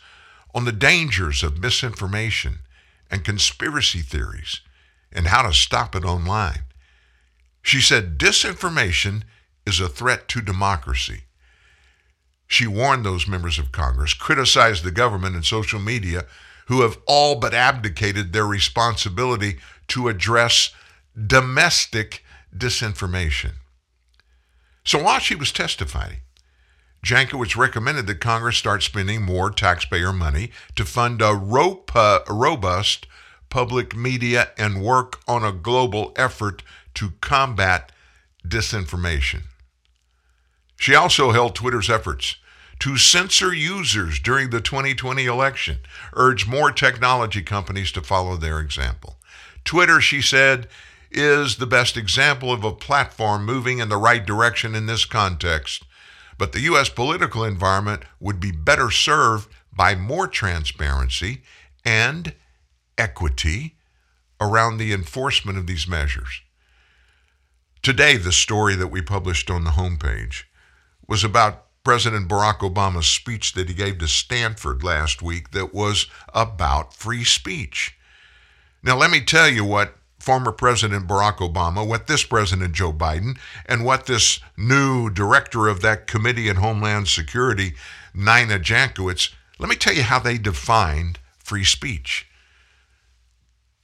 on 0.54 0.66
the 0.66 0.74
dangers 0.74 1.42
of 1.42 1.58
misinformation 1.58 2.60
and 3.10 3.24
conspiracy 3.24 4.00
theories 4.00 4.60
and 5.10 5.28
how 5.28 5.42
to 5.42 5.54
stop 5.54 5.96
it 5.96 6.04
online. 6.04 6.66
She 7.62 7.80
said 7.80 8.18
disinformation 8.18 9.24
is 9.66 9.80
a 9.80 9.88
threat 9.88 10.28
to 10.30 10.42
democracy. 10.42 11.22
She 12.46 12.68
warned 12.68 13.06
those 13.06 13.26
members 13.26 13.58
of 13.58 13.72
Congress, 13.72 14.14
criticized 14.14 14.84
the 14.84 14.92
government 14.92 15.36
and 15.36 15.46
social 15.46 15.80
media 15.80 16.26
who 16.66 16.82
have 16.82 16.98
all 17.08 17.36
but 17.36 17.54
abdicated 17.54 18.34
their 18.34 18.46
responsibility 18.46 19.60
to 19.88 20.10
address 20.10 20.72
domestic 21.28 22.26
disinformation. 22.54 23.54
So 24.84 25.02
while 25.02 25.20
she 25.20 25.36
was 25.36 25.54
testifying, 25.54 26.18
Jankowicz 27.04 27.58
recommended 27.58 28.06
that 28.08 28.20
Congress 28.22 28.58
start 28.58 28.84
spending 28.84 29.24
more 29.24 29.50
taxpayer 29.50 30.14
money 30.14 30.52
to 30.76 30.86
fund 30.86 31.22
a 31.22 31.34
robust 31.34 33.08
public 33.50 33.96
media 33.96 34.50
and 34.58 34.84
work 34.84 35.20
on 35.28 35.44
a 35.44 35.52
global 35.52 36.14
effort 36.16 36.64
to 36.94 37.14
combat 37.22 37.92
disinformation. 38.48 39.42
She 40.78 40.96
also 40.96 41.32
held 41.32 41.56
Twitter's 41.56 41.90
efforts 41.90 42.38
to 42.80 42.98
censor 42.98 43.54
users 43.54 44.20
during 44.20 44.50
the 44.50 44.62
2020 44.62 45.26
election, 45.26 45.80
urged 46.14 46.48
more 46.48 46.72
technology 46.72 47.44
companies 47.44 47.92
to 47.92 48.02
follow 48.02 48.36
their 48.36 48.60
example. 48.60 49.18
Twitter, 49.64 50.02
she 50.02 50.22
said, 50.22 50.68
is 51.12 51.58
the 51.58 51.68
best 51.68 51.98
example 51.98 52.52
of 52.52 52.64
a 52.64 52.72
platform 52.72 53.46
moving 53.46 53.80
in 53.80 53.90
the 53.90 53.98
right 53.98 54.26
direction 54.26 54.74
in 54.74 54.88
this 54.88 55.06
context. 55.06 55.84
But 56.42 56.54
the 56.54 56.62
U.S. 56.62 56.90
political 56.90 57.44
environment 57.44 58.02
would 58.20 58.40
be 58.40 58.50
better 58.50 58.90
served 58.90 59.48
by 59.72 59.94
more 59.94 60.28
transparency 60.28 61.44
and 61.86 62.34
equity 62.98 63.76
around 64.40 64.78
the 64.78 64.92
enforcement 64.92 65.60
of 65.60 65.68
these 65.68 65.88
measures. 65.88 66.42
Today, 67.84 68.18
the 68.18 68.32
story 68.32 68.74
that 68.74 68.88
we 68.88 69.04
published 69.04 69.52
on 69.52 69.66
the 69.66 69.78
homepage 69.78 70.46
was 71.08 71.24
about 71.24 71.68
President 71.84 72.28
Barack 72.28 72.62
Obama's 72.62 73.06
speech 73.06 73.54
that 73.54 73.70
he 73.70 73.76
gave 73.76 74.00
to 74.00 74.08
Stanford 74.08 74.84
last 74.84 75.22
week 75.22 75.52
that 75.52 75.76
was 75.76 76.08
about 76.34 76.96
free 76.96 77.24
speech. 77.24 77.96
Now, 78.82 78.98
let 78.98 79.12
me 79.12 79.22
tell 79.22 79.48
you 79.48 79.64
what 79.64 79.96
former 80.22 80.52
President 80.52 81.08
Barack 81.08 81.38
Obama, 81.38 81.86
what 81.86 82.08
this 82.08 82.24
President 82.24 82.74
Joe 82.74 82.94
Biden, 82.94 83.38
and 83.66 83.84
what 83.84 84.06
this 84.06 84.40
new 84.56 85.10
director 85.10 85.68
of 85.68 85.82
that 85.82 86.08
Committee 86.08 86.50
on 86.50 86.58
Homeland 86.58 87.08
Security, 87.08 87.74
Nina 88.14 88.60
Jankowicz, 88.60 89.34
let 89.58 89.70
me 89.70 89.76
tell 89.76 89.94
you 89.94 90.04
how 90.04 90.20
they 90.20 90.38
defined 90.38 91.20
free 91.40 91.64
speech. 91.64 92.28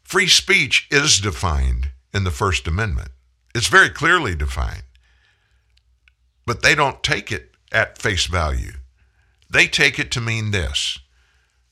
Free 0.04 0.28
speech 0.28 0.88
is 0.92 1.20
defined 1.20 1.90
in 2.14 2.24
the 2.24 2.32
First 2.32 2.68
Amendment. 2.68 3.10
It's 3.54 3.68
very 3.68 3.90
clearly 3.90 4.36
defined. 4.36 4.84
But 6.46 6.62
they 6.62 6.76
don't 6.76 7.04
take 7.04 7.32
it 7.32 7.52
at 7.72 7.98
face 7.98 8.26
value. 8.26 8.74
They 9.50 9.68
take 9.68 10.00
it 10.00 10.12
to 10.12 10.22
mean 10.22 10.52
this 10.52 11.00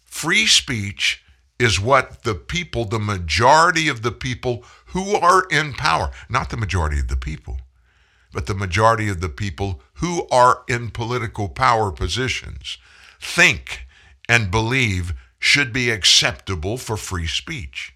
free 0.03 0.47
speech 0.47 1.23
is 1.59 1.79
what 1.79 2.23
the 2.23 2.35
people, 2.35 2.85
the 2.85 2.99
majority 2.99 3.87
of 3.87 4.01
the 4.01 4.11
people 4.11 4.63
who 4.87 5.15
are 5.15 5.45
in 5.49 5.73
power, 5.73 6.11
not 6.29 6.49
the 6.49 6.57
majority 6.57 6.99
of 6.99 7.07
the 7.07 7.15
people, 7.15 7.59
but 8.33 8.45
the 8.45 8.53
majority 8.53 9.07
of 9.07 9.21
the 9.21 9.29
people 9.29 9.81
who 9.95 10.27
are 10.29 10.63
in 10.67 10.89
political 10.89 11.47
power 11.47 11.91
positions, 11.91 12.77
think 13.19 13.87
and 14.27 14.51
believe 14.51 15.13
should 15.39 15.71
be 15.71 15.89
acceptable 15.89 16.77
for 16.77 16.97
free 16.97 17.27
speech 17.27 17.95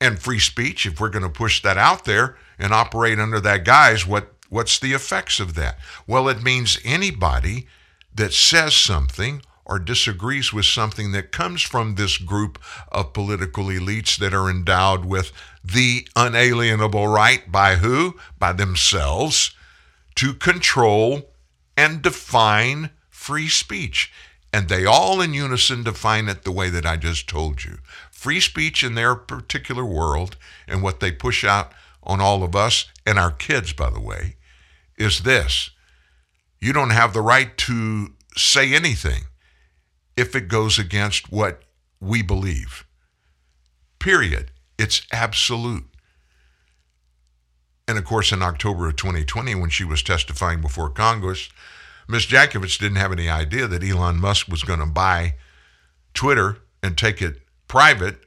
and 0.00 0.18
free 0.18 0.38
speech, 0.38 0.86
if 0.86 0.98
we're 0.98 1.10
going 1.10 1.22
to 1.22 1.28
push 1.28 1.62
that 1.62 1.76
out 1.76 2.04
there 2.04 2.36
and 2.58 2.72
operate 2.72 3.18
under 3.18 3.38
that 3.40 3.64
guise, 3.64 4.06
what, 4.06 4.32
what's 4.48 4.78
the 4.78 4.94
effects 4.94 5.38
of 5.38 5.54
that? 5.54 5.78
Well, 6.06 6.28
it 6.28 6.42
means 6.42 6.78
anybody 6.84 7.66
that 8.14 8.32
says 8.32 8.74
something 8.74 9.42
or 9.70 9.78
disagrees 9.78 10.52
with 10.52 10.64
something 10.64 11.12
that 11.12 11.30
comes 11.30 11.62
from 11.62 11.94
this 11.94 12.18
group 12.18 12.58
of 12.90 13.12
political 13.12 13.66
elites 13.66 14.18
that 14.18 14.34
are 14.34 14.50
endowed 14.50 15.04
with 15.04 15.30
the 15.62 16.08
unalienable 16.16 17.06
right 17.06 17.50
by 17.52 17.76
who? 17.76 18.18
By 18.36 18.52
themselves 18.52 19.54
to 20.16 20.34
control 20.34 21.30
and 21.76 22.02
define 22.02 22.90
free 23.08 23.48
speech. 23.48 24.12
And 24.52 24.68
they 24.68 24.84
all 24.84 25.20
in 25.20 25.34
unison 25.34 25.84
define 25.84 26.28
it 26.28 26.42
the 26.42 26.50
way 26.50 26.68
that 26.68 26.84
I 26.84 26.96
just 26.96 27.28
told 27.28 27.62
you 27.64 27.78
free 28.10 28.40
speech 28.40 28.82
in 28.82 28.96
their 28.96 29.14
particular 29.14 29.84
world 29.84 30.36
and 30.66 30.82
what 30.82 31.00
they 31.00 31.12
push 31.12 31.44
out 31.44 31.72
on 32.02 32.20
all 32.20 32.42
of 32.42 32.54
us 32.56 32.86
and 33.06 33.18
our 33.18 33.30
kids, 33.30 33.72
by 33.72 33.88
the 33.88 34.00
way, 34.00 34.34
is 34.98 35.20
this 35.20 35.70
you 36.58 36.72
don't 36.72 36.90
have 36.90 37.12
the 37.14 37.22
right 37.22 37.56
to 37.56 38.12
say 38.36 38.74
anything 38.74 39.22
if 40.16 40.34
it 40.34 40.48
goes 40.48 40.78
against 40.78 41.30
what 41.30 41.62
we 42.00 42.22
believe. 42.22 42.86
Period. 43.98 44.50
It's 44.78 45.02
absolute. 45.12 45.84
And 47.86 47.98
of 47.98 48.04
course, 48.04 48.32
in 48.32 48.42
October 48.42 48.88
of 48.88 48.96
2020, 48.96 49.54
when 49.56 49.70
she 49.70 49.84
was 49.84 50.02
testifying 50.02 50.60
before 50.60 50.90
Congress, 50.90 51.48
Ms. 52.08 52.26
Jankowicz 52.26 52.78
didn't 52.78 52.96
have 52.96 53.12
any 53.12 53.28
idea 53.28 53.66
that 53.66 53.84
Elon 53.84 54.20
Musk 54.20 54.48
was 54.48 54.62
going 54.62 54.80
to 54.80 54.86
buy 54.86 55.34
Twitter 56.14 56.58
and 56.82 56.96
take 56.96 57.20
it 57.20 57.42
private 57.68 58.20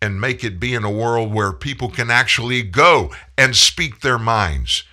and 0.00 0.20
make 0.20 0.44
it 0.44 0.60
be 0.60 0.74
in 0.74 0.84
a 0.84 0.90
world 0.90 1.32
where 1.32 1.52
people 1.52 1.88
can 1.88 2.10
actually 2.10 2.62
go 2.62 3.10
and 3.38 3.56
speak 3.56 4.00
their 4.00 4.18
minds 4.18 4.84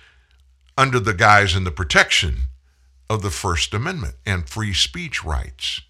under 0.76 0.98
the 0.98 1.14
guise 1.14 1.54
and 1.54 1.66
the 1.66 1.70
protection 1.70 2.48
of 3.10 3.22
the 3.22 3.30
First 3.30 3.74
Amendment 3.74 4.14
and 4.24 4.48
free 4.48 4.72
speech 4.72 5.22
rights. 5.22 5.82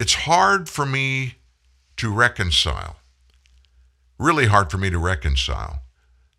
It's 0.00 0.14
hard 0.14 0.68
for 0.68 0.84
me 0.84 1.36
to 1.98 2.12
reconcile, 2.12 2.96
really 4.18 4.46
hard 4.46 4.70
for 4.70 4.78
me 4.78 4.90
to 4.90 4.98
reconcile, 4.98 5.82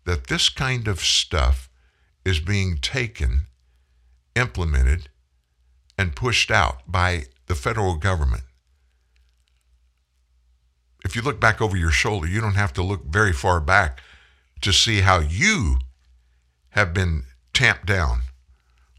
that 0.04 0.26
this 0.26 0.50
kind 0.50 0.86
of 0.86 1.00
stuff 1.00 1.70
is 2.24 2.40
being 2.40 2.76
taken, 2.76 3.46
implemented, 4.36 5.08
and 5.96 6.14
pushed 6.14 6.50
out 6.50 6.82
by 6.86 7.24
the 7.46 7.54
federal 7.54 7.96
government 7.96 8.42
if 11.04 11.16
you 11.16 11.22
look 11.22 11.40
back 11.40 11.60
over 11.60 11.76
your 11.76 11.90
shoulder, 11.90 12.26
you 12.26 12.40
don't 12.40 12.54
have 12.54 12.72
to 12.74 12.82
look 12.82 13.04
very 13.04 13.32
far 13.32 13.60
back 13.60 14.00
to 14.60 14.72
see 14.72 15.00
how 15.00 15.18
you 15.18 15.78
have 16.70 16.94
been 16.94 17.24
tamped 17.52 17.86
down 17.86 18.22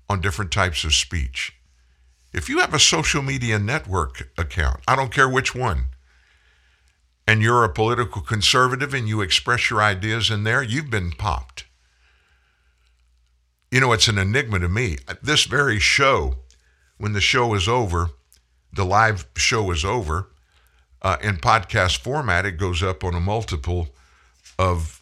on 0.09 0.22
different 0.22 0.51
types 0.51 0.84
of 0.84 0.93
speech. 0.93 1.53
If 2.34 2.50
you 2.50 2.60
have 2.60 2.74
a 2.74 2.80
social 2.80 3.22
media 3.22 3.60
network 3.60 4.30
account, 4.38 4.82
I 4.88 4.96
don't 4.96 5.14
care 5.14 5.30
which 5.30 5.54
one, 5.54 5.86
and 7.28 7.42
you're 7.42 7.64
a 7.64 7.70
political 7.70 8.22
conservative 8.22 8.94
and 8.94 9.08
you 9.08 9.22
express 9.22 9.70
your 9.70 9.82
ideas 9.82 10.32
in 10.32 10.44
there, 10.44 10.64
you've 10.64 10.90
been 10.90 11.12
popped. 11.12 11.66
You 13.72 13.80
know, 13.80 13.92
it's 13.92 14.08
an 14.08 14.18
enigma 14.18 14.60
to 14.60 14.70
me. 14.70 14.98
This 15.22 15.46
very 15.46 15.80
show, 15.80 16.38
when 16.98 17.14
the 17.14 17.22
show 17.22 17.54
is 17.54 17.68
over, 17.68 18.10
the 18.72 18.86
live 18.86 19.28
show 19.36 19.72
is 19.72 19.86
over, 19.86 20.30
uh, 21.04 21.18
in 21.22 21.38
podcast 21.38 21.98
format. 21.98 22.46
It 22.46 22.58
goes 22.58 22.82
up 22.82 23.04
on 23.04 23.14
a 23.14 23.20
multiple 23.20 23.90
of 24.58 25.02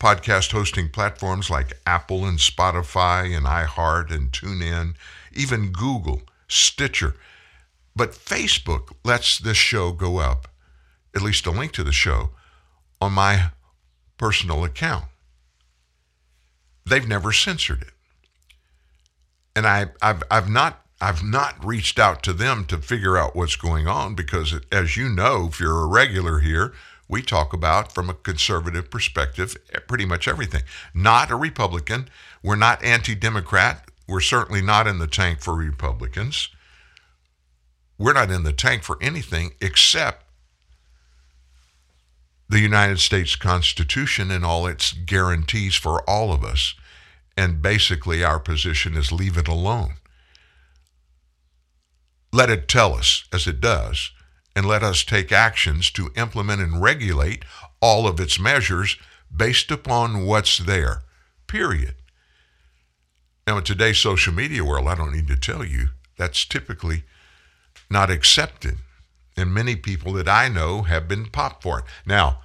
podcast 0.00 0.52
hosting 0.52 0.88
platforms 0.88 1.50
like 1.50 1.74
Apple 1.86 2.24
and 2.24 2.38
Spotify 2.38 3.36
and 3.36 3.46
iHeart 3.46 4.10
and 4.10 4.32
TuneIn, 4.32 4.94
even 5.32 5.72
Google, 5.72 6.22
Stitcher. 6.54 7.14
But 7.96 8.12
Facebook 8.12 8.94
lets 9.04 9.38
this 9.38 9.56
show 9.56 9.92
go 9.92 10.18
up, 10.18 10.48
at 11.14 11.22
least 11.22 11.46
a 11.46 11.50
link 11.50 11.72
to 11.72 11.84
the 11.84 11.92
show, 11.92 12.30
on 13.00 13.12
my 13.12 13.50
personal 14.16 14.64
account. 14.64 15.04
They've 16.86 17.06
never 17.06 17.32
censored 17.32 17.82
it. 17.82 17.92
And 19.56 19.66
I, 19.66 19.86
I've, 20.02 20.22
I've 20.30 20.50
not 20.50 20.80
I've 21.00 21.22
not 21.22 21.62
reached 21.62 21.98
out 21.98 22.22
to 22.22 22.32
them 22.32 22.64
to 22.66 22.78
figure 22.78 23.18
out 23.18 23.36
what's 23.36 23.56
going 23.56 23.86
on 23.86 24.14
because, 24.14 24.58
as 24.72 24.96
you 24.96 25.08
know, 25.08 25.48
if 25.50 25.60
you're 25.60 25.82
a 25.82 25.86
regular 25.86 26.38
here, 26.38 26.72
we 27.08 27.20
talk 27.20 27.52
about 27.52 27.92
from 27.92 28.08
a 28.08 28.14
conservative 28.14 28.90
perspective 28.90 29.56
pretty 29.86 30.06
much 30.06 30.26
everything. 30.26 30.62
Not 30.94 31.30
a 31.30 31.36
Republican. 31.36 32.08
We're 32.42 32.56
not 32.56 32.82
anti 32.82 33.14
Democrat. 33.14 33.83
We're 34.06 34.20
certainly 34.20 34.62
not 34.62 34.86
in 34.86 34.98
the 34.98 35.06
tank 35.06 35.40
for 35.40 35.54
Republicans. 35.54 36.48
We're 37.98 38.12
not 38.12 38.30
in 38.30 38.42
the 38.42 38.52
tank 38.52 38.82
for 38.82 38.98
anything 39.00 39.52
except 39.60 40.24
the 42.48 42.60
United 42.60 43.00
States 43.00 43.36
Constitution 43.36 44.30
and 44.30 44.44
all 44.44 44.66
its 44.66 44.92
guarantees 44.92 45.74
for 45.74 46.08
all 46.08 46.32
of 46.32 46.44
us. 46.44 46.74
And 47.36 47.62
basically, 47.62 48.22
our 48.22 48.38
position 48.38 48.96
is 48.96 49.10
leave 49.10 49.36
it 49.36 49.48
alone 49.48 49.94
let 52.34 52.50
it 52.50 52.66
tell 52.66 52.94
us, 52.94 53.26
as 53.32 53.46
it 53.46 53.60
does, 53.60 54.10
and 54.56 54.66
let 54.66 54.82
us 54.82 55.04
take 55.04 55.30
actions 55.30 55.88
to 55.92 56.10
implement 56.16 56.60
and 56.60 56.82
regulate 56.82 57.44
all 57.80 58.08
of 58.08 58.18
its 58.18 58.40
measures 58.40 58.96
based 59.34 59.70
upon 59.70 60.26
what's 60.26 60.58
there, 60.58 61.04
period. 61.46 61.94
Now, 63.46 63.58
in 63.58 63.64
today's 63.64 63.98
social 63.98 64.32
media 64.32 64.64
world, 64.64 64.88
I 64.88 64.94
don't 64.94 65.12
need 65.12 65.28
to 65.28 65.36
tell 65.36 65.64
you, 65.64 65.88
that's 66.16 66.44
typically 66.46 67.04
not 67.90 68.10
accepted. 68.10 68.78
And 69.36 69.52
many 69.52 69.76
people 69.76 70.12
that 70.14 70.28
I 70.28 70.48
know 70.48 70.82
have 70.82 71.08
been 71.08 71.26
popped 71.26 71.62
for 71.62 71.80
it. 71.80 71.84
Now, 72.06 72.40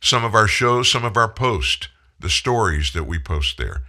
some 0.00 0.24
of 0.24 0.34
our 0.34 0.46
shows, 0.46 0.90
some 0.90 1.04
of 1.04 1.16
our 1.16 1.28
posts, 1.28 1.88
the 2.20 2.30
stories 2.30 2.92
that 2.92 3.04
we 3.04 3.18
post 3.18 3.58
there, 3.58 3.82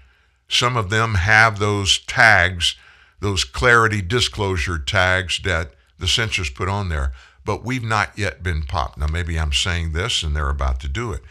Some 0.48 0.78
of 0.78 0.90
them 0.90 1.16
have 1.16 1.60
those 1.60 2.00
tags, 2.00 2.76
those 3.20 3.44
clarity 3.44 4.02
disclosure 4.02 4.80
tags 4.80 5.40
that 5.44 5.74
the 6.00 6.08
censors 6.08 6.50
put 6.50 6.70
on 6.70 6.90
there, 6.90 7.12
but 7.44 7.66
we've 7.66 7.84
not 7.84 8.18
yet 8.18 8.44
been 8.44 8.64
popped. 8.64 8.98
Now, 8.98 9.08
maybe 9.08 9.38
I'm 9.38 9.54
saying 9.54 9.92
this 9.92 10.24
and 10.24 10.36
they're 10.36 10.50
about 10.50 10.80
to 10.82 10.88
do 10.88 11.12
it. 11.12 11.22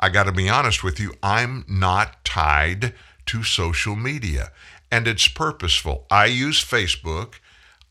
I 0.00 0.08
got 0.08 0.24
to 0.24 0.32
be 0.32 0.48
honest 0.48 0.84
with 0.84 1.00
you, 1.00 1.14
I'm 1.22 1.64
not 1.68 2.24
tied 2.24 2.94
to 3.28 3.42
social 3.42 3.96
media, 3.96 4.52
and 4.90 5.06
it's 5.06 5.28
purposeful. 5.28 6.06
I 6.10 6.26
use 6.26 6.64
Facebook. 6.64 7.34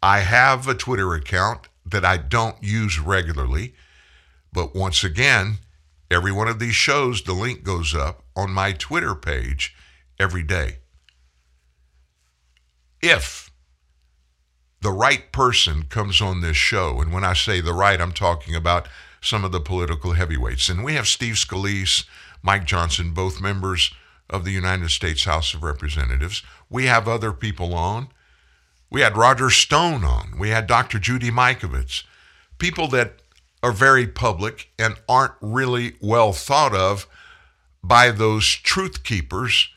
I 0.02 0.20
have 0.20 0.68
a 0.68 0.76
Twitter 0.76 1.14
account 1.14 1.68
that 1.86 2.06
I 2.06 2.18
don't 2.18 2.62
use 2.62 3.00
regularly, 3.00 3.74
but 4.52 4.76
once 4.76 5.04
again, 5.04 5.60
every 6.12 6.32
one 6.32 6.48
of 6.48 6.60
these 6.60 6.76
shows, 6.76 7.22
the 7.24 7.34
link 7.34 7.64
goes 7.64 7.96
up 7.96 8.24
on 8.36 8.52
my 8.52 8.74
Twitter 8.74 9.16
page 9.16 9.76
every 10.20 10.44
day. 10.44 10.78
If 13.02 13.52
the 14.82 14.92
right 14.92 15.32
person 15.32 15.84
comes 15.84 16.22
on 16.22 16.42
this 16.42 16.58
show, 16.58 17.00
and 17.02 17.14
when 17.14 17.24
I 17.24 17.34
say 17.34 17.62
the 17.62 17.74
right, 17.74 18.00
I'm 18.00 18.12
talking 18.12 18.56
about 18.56 18.88
some 19.22 19.44
of 19.44 19.52
the 19.52 19.60
political 19.60 20.14
heavyweights. 20.14 20.70
And 20.70 20.84
we 20.84 20.94
have 20.94 21.08
Steve 21.08 21.36
Scalise, 21.36 22.06
Mike 22.42 22.66
Johnson, 22.66 23.14
both 23.14 23.42
members 23.42 23.92
of 24.30 24.44
the 24.44 24.52
United 24.52 24.90
States 24.90 25.24
House 25.24 25.54
of 25.54 25.64
Representatives. 25.64 26.44
We 26.70 26.86
have 26.86 27.08
other 27.08 27.32
people 27.32 27.74
on. 27.74 28.10
We 28.90 29.02
had 29.02 29.18
Roger 29.18 29.50
Stone 29.50 30.04
on. 30.04 30.38
We 30.38 30.50
had 30.50 30.68
Dr. 30.68 31.00
Judy 31.00 31.32
Mikovits. 31.32 32.04
People 32.58 32.88
that 32.90 33.22
are 33.64 33.72
very 33.72 34.08
public 34.08 34.70
and 34.78 34.96
aren't 35.10 35.34
really 35.42 35.96
well 36.02 36.32
thought 36.34 36.76
of 36.76 37.08
by 37.84 38.12
those 38.12 38.46
truth 38.48 39.04
keepers, 39.04 39.70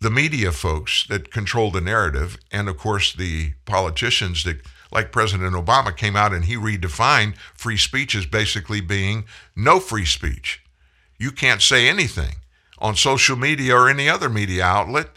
the 0.00 0.10
media 0.10 0.52
folks 0.52 1.06
that 1.08 1.30
control 1.30 1.70
the 1.70 1.80
narrative, 1.80 2.38
and 2.52 2.68
of 2.68 2.76
course 2.78 3.12
the 3.12 3.52
politicians 3.64 4.44
that, 4.44 4.60
like 4.92 5.12
President 5.12 5.54
Obama, 5.54 5.96
came 5.96 6.16
out 6.16 6.32
and 6.32 6.44
he 6.44 6.56
redefined 6.56 7.36
free 7.54 7.76
speech 7.76 8.14
as 8.14 8.26
basically 8.26 8.80
being 8.80 9.24
no 9.54 9.80
free 9.80 10.04
speech. 10.04 10.62
You 11.18 11.32
can't 11.32 11.62
say 11.62 11.88
anything 11.88 12.36
on 12.78 12.94
social 12.96 13.36
media 13.36 13.74
or 13.74 13.88
any 13.88 14.08
other 14.08 14.28
media 14.28 14.64
outlet 14.64 15.08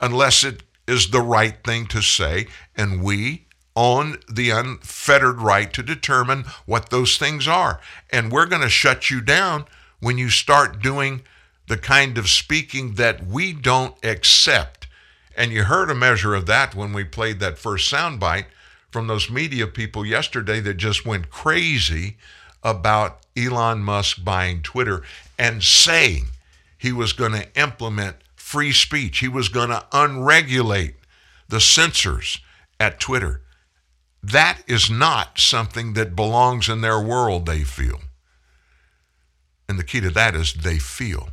unless 0.00 0.44
it 0.44 0.62
is 0.86 1.10
the 1.10 1.20
right 1.20 1.64
thing 1.64 1.86
to 1.86 2.00
say, 2.00 2.46
and 2.76 3.02
we 3.02 3.46
own 3.74 4.16
the 4.30 4.50
unfettered 4.50 5.40
right 5.40 5.72
to 5.72 5.82
determine 5.82 6.44
what 6.64 6.90
those 6.90 7.18
things 7.18 7.46
are. 7.46 7.80
And 8.10 8.32
we're 8.32 8.46
going 8.46 8.62
to 8.62 8.68
shut 8.68 9.10
you 9.10 9.20
down 9.20 9.66
when 10.00 10.16
you 10.16 10.30
start 10.30 10.82
doing 10.82 11.22
the 11.68 11.76
kind 11.76 12.16
of 12.16 12.30
speaking 12.30 12.94
that 12.94 13.26
we 13.26 13.52
don't 13.52 14.02
accept. 14.04 14.86
And 15.36 15.52
you 15.52 15.64
heard 15.64 15.90
a 15.90 15.94
measure 15.94 16.34
of 16.34 16.46
that 16.46 16.74
when 16.74 16.92
we 16.92 17.04
played 17.04 17.40
that 17.40 17.58
first 17.58 17.92
soundbite 17.92 18.46
from 18.90 19.08
those 19.08 19.28
media 19.28 19.66
people 19.66 20.06
yesterday 20.06 20.60
that 20.60 20.74
just 20.74 21.04
went 21.04 21.28
crazy 21.28 22.16
about 22.62 23.18
Elon 23.36 23.80
Musk 23.80 24.24
buying 24.24 24.62
Twitter 24.62 25.02
and 25.38 25.62
saying 25.62 26.28
he 26.86 26.92
was 26.92 27.12
going 27.12 27.32
to 27.32 27.60
implement 27.60 28.14
free 28.36 28.70
speech. 28.70 29.18
He 29.18 29.26
was 29.26 29.48
going 29.48 29.70
to 29.70 29.84
unregulate 29.90 30.94
the 31.48 31.60
censors 31.60 32.38
at 32.78 33.00
Twitter. 33.00 33.42
That 34.22 34.62
is 34.68 34.88
not 34.88 35.40
something 35.40 35.94
that 35.94 36.14
belongs 36.14 36.68
in 36.68 36.82
their 36.82 37.00
world, 37.00 37.44
they 37.44 37.64
feel. 37.64 38.02
And 39.68 39.80
the 39.80 39.84
key 39.84 40.00
to 40.00 40.10
that 40.10 40.36
is 40.36 40.54
they 40.54 40.78
feel. 40.78 41.30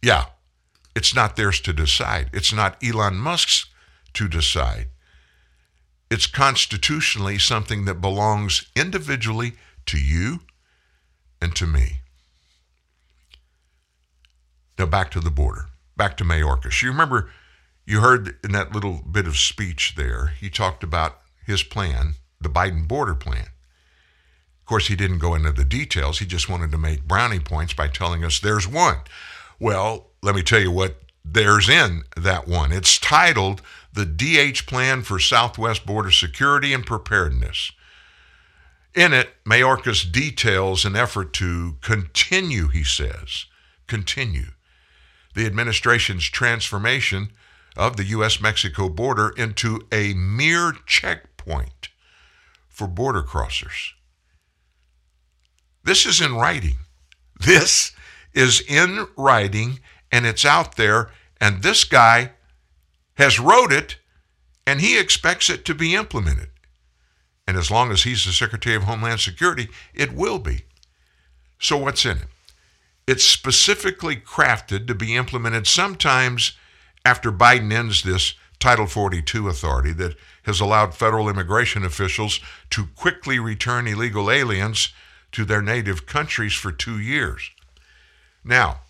Yeah, 0.00 0.26
it's 0.94 1.12
not 1.12 1.34
theirs 1.34 1.60
to 1.62 1.72
decide. 1.72 2.30
It's 2.32 2.52
not 2.52 2.80
Elon 2.80 3.16
Musk's 3.16 3.66
to 4.14 4.28
decide. 4.28 4.90
It's 6.08 6.28
constitutionally 6.28 7.38
something 7.38 7.84
that 7.86 8.00
belongs 8.00 8.70
individually 8.76 9.54
to 9.86 9.98
you 9.98 10.42
and 11.42 11.52
to 11.56 11.66
me. 11.66 11.97
Now 14.78 14.86
back 14.86 15.10
to 15.10 15.20
the 15.20 15.30
border, 15.30 15.66
back 15.96 16.16
to 16.18 16.24
Mayorkas. 16.24 16.82
You 16.82 16.90
remember, 16.90 17.30
you 17.84 18.00
heard 18.00 18.36
in 18.44 18.52
that 18.52 18.72
little 18.72 19.02
bit 19.10 19.26
of 19.26 19.36
speech 19.36 19.94
there, 19.96 20.28
he 20.38 20.48
talked 20.48 20.84
about 20.84 21.18
his 21.44 21.64
plan, 21.64 22.14
the 22.40 22.48
Biden 22.48 22.86
border 22.86 23.16
plan. 23.16 23.48
Of 24.60 24.66
course, 24.66 24.86
he 24.86 24.94
didn't 24.94 25.18
go 25.18 25.34
into 25.34 25.50
the 25.50 25.64
details. 25.64 26.20
He 26.20 26.26
just 26.26 26.48
wanted 26.48 26.70
to 26.70 26.78
make 26.78 27.08
brownie 27.08 27.40
points 27.40 27.72
by 27.72 27.88
telling 27.88 28.24
us 28.24 28.38
there's 28.38 28.68
one. 28.68 28.98
Well, 29.58 30.10
let 30.22 30.36
me 30.36 30.42
tell 30.42 30.60
you 30.60 30.70
what 30.70 31.00
there's 31.24 31.68
in 31.68 32.02
that 32.16 32.46
one. 32.46 32.70
It's 32.70 32.98
titled 32.98 33.62
The 33.92 34.04
DH 34.04 34.66
Plan 34.66 35.02
for 35.02 35.18
Southwest 35.18 35.86
Border 35.86 36.12
Security 36.12 36.72
and 36.72 36.86
Preparedness. 36.86 37.72
In 38.94 39.12
it, 39.12 39.30
Mayorkas 39.44 40.10
details 40.10 40.84
an 40.84 40.94
effort 40.94 41.32
to 41.34 41.76
continue, 41.80 42.68
he 42.68 42.84
says, 42.84 43.46
continue 43.86 44.52
the 45.38 45.46
administration's 45.46 46.24
transformation 46.24 47.30
of 47.76 47.96
the 47.96 48.04
U.S. 48.06 48.40
Mexico 48.40 48.88
border 48.88 49.32
into 49.36 49.86
a 49.92 50.12
mere 50.14 50.72
checkpoint 50.84 51.90
for 52.68 52.88
border 52.88 53.22
crossers. 53.22 53.92
This 55.84 56.04
is 56.06 56.20
in 56.20 56.34
writing. 56.34 56.78
This 57.38 57.92
is 58.34 58.60
in 58.68 59.06
writing 59.16 59.78
and 60.10 60.26
it's 60.26 60.44
out 60.44 60.76
there, 60.76 61.10
and 61.40 61.62
this 61.62 61.84
guy 61.84 62.32
has 63.14 63.38
wrote 63.38 63.72
it 63.72 63.96
and 64.66 64.80
he 64.80 64.98
expects 64.98 65.48
it 65.48 65.64
to 65.66 65.74
be 65.74 65.94
implemented. 65.94 66.48
And 67.46 67.56
as 67.56 67.70
long 67.70 67.92
as 67.92 68.02
he's 68.02 68.24
the 68.24 68.32
Secretary 68.32 68.74
of 68.74 68.82
Homeland 68.82 69.20
Security, 69.20 69.68
it 69.94 70.12
will 70.12 70.40
be. 70.40 70.64
So, 71.60 71.76
what's 71.76 72.04
in 72.04 72.18
it? 72.18 72.28
It's 73.08 73.24
specifically 73.24 74.16
crafted 74.16 74.86
to 74.86 74.94
be 74.94 75.16
implemented 75.16 75.66
sometimes 75.66 76.52
after 77.06 77.32
Biden 77.32 77.72
ends 77.72 78.02
this 78.02 78.34
Title 78.58 78.86
42 78.86 79.48
authority 79.48 79.94
that 79.94 80.14
has 80.42 80.60
allowed 80.60 80.94
federal 80.94 81.30
immigration 81.30 81.86
officials 81.86 82.38
to 82.68 82.88
quickly 82.96 83.38
return 83.38 83.86
illegal 83.86 84.30
aliens 84.30 84.90
to 85.32 85.46
their 85.46 85.62
native 85.62 86.04
countries 86.04 86.52
for 86.52 86.70
two 86.70 86.98
years. 86.98 87.50
Now, 88.44 88.80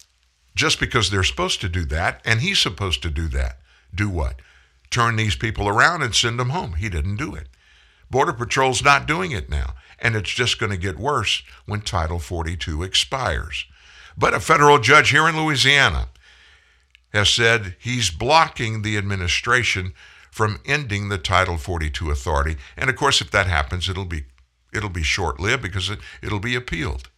just 0.57 0.81
because 0.81 1.11
they're 1.11 1.23
supposed 1.23 1.61
to 1.61 1.69
do 1.69 1.85
that, 1.85 2.21
and 2.25 2.41
he's 2.41 2.59
supposed 2.59 3.03
to 3.03 3.11
do 3.11 3.29
that, 3.29 3.59
do 3.95 4.09
what? 4.09 4.43
Turn 4.91 5.15
these 5.15 5.37
people 5.37 5.69
around 5.69 6.03
and 6.03 6.13
send 6.13 6.41
them 6.41 6.51
home. 6.51 6.73
He 6.73 6.89
didn't 6.89 7.19
do 7.19 7.37
it. 7.37 7.47
Border 8.11 8.33
Patrol's 8.33 8.83
not 8.83 9.07
doing 9.07 9.31
it 9.31 9.49
now, 9.49 9.75
and 10.01 10.17
it's 10.17 10.35
just 10.35 10.59
going 10.59 10.73
to 10.73 10.77
get 10.77 10.99
worse 10.99 11.45
when 11.67 11.83
Title 11.83 12.19
42 12.19 12.83
expires. 12.83 13.67
But 14.19 14.35
a 14.35 14.41
federal 14.41 14.81
judge 14.81 15.11
here 15.11 15.29
in 15.29 15.37
Louisiana 15.37 16.09
has 17.13 17.29
said 17.29 17.77
he's 17.79 18.11
blocking 18.11 18.83
the 18.83 18.99
administration 18.99 19.93
from 20.33 20.61
ending 20.67 21.09
the 21.09 21.19
Title 21.19 21.57
42 21.57 22.11
authority. 22.11 22.57
And 22.77 22.91
of 22.91 22.97
course, 22.97 23.21
if 23.21 23.31
that 23.31 23.47
happens, 23.47 23.89
it'll 23.89 24.05
be 24.05 24.25
it'll 24.75 24.91
be 24.91 25.05
short-lived 25.05 25.63
because 25.63 25.89
it, 25.89 26.01
it'll 26.21 26.41
be 26.41 26.57
appealed. 26.57 27.09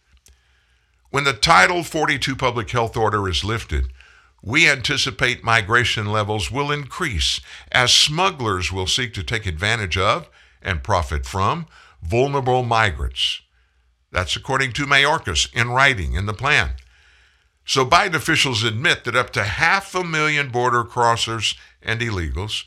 When 1.09 1.23
the 1.25 1.33
Title 1.33 1.83
42 1.83 2.35
public 2.35 2.69
health 2.69 2.95
order 2.95 3.27
is 3.27 3.43
lifted, 3.43 3.91
we 4.43 4.69
anticipate 4.69 5.43
migration 5.43 6.05
levels 6.05 6.49
will 6.49 6.71
increase 6.71 7.41
as 7.71 7.91
smugglers 7.91 8.71
will 8.71 8.87
seek 8.87 9.13
to 9.15 9.23
take 9.23 9.45
advantage 9.45 9.97
of 9.97 10.29
and 10.61 10.83
profit 10.83 11.25
from 11.25 11.65
vulnerable 12.01 12.63
migrants. 12.63 13.41
That's 14.11 14.35
according 14.35 14.73
to 14.73 14.85
Mayorkas 14.85 15.51
in 15.53 15.69
writing 15.69 16.13
in 16.13 16.27
the 16.27 16.33
plan. 16.33 16.75
So 17.71 17.85
Biden 17.85 18.15
officials 18.15 18.65
admit 18.65 19.05
that 19.05 19.15
up 19.15 19.29
to 19.29 19.45
half 19.45 19.95
a 19.95 20.03
million 20.03 20.49
border 20.49 20.83
crossers 20.83 21.55
and 21.81 22.01
illegals, 22.01 22.65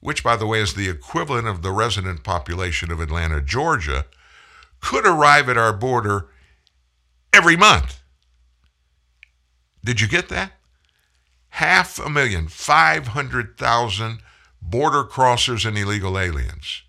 which, 0.00 0.24
by 0.24 0.34
the 0.34 0.44
way, 0.44 0.60
is 0.60 0.74
the 0.74 0.88
equivalent 0.88 1.46
of 1.46 1.62
the 1.62 1.70
resident 1.70 2.24
population 2.24 2.90
of 2.90 2.98
Atlanta, 2.98 3.40
Georgia, 3.40 4.06
could 4.80 5.06
arrive 5.06 5.48
at 5.48 5.56
our 5.56 5.72
border 5.72 6.30
every 7.32 7.56
month. 7.56 8.00
Did 9.84 10.00
you 10.00 10.08
get 10.08 10.28
that? 10.30 10.50
Half 11.50 12.00
a 12.00 12.10
million, 12.10 12.48
500,000 12.48 14.18
border 14.60 15.04
crossers 15.04 15.64
and 15.64 15.78
illegal 15.78 16.18
aliens, 16.18 16.82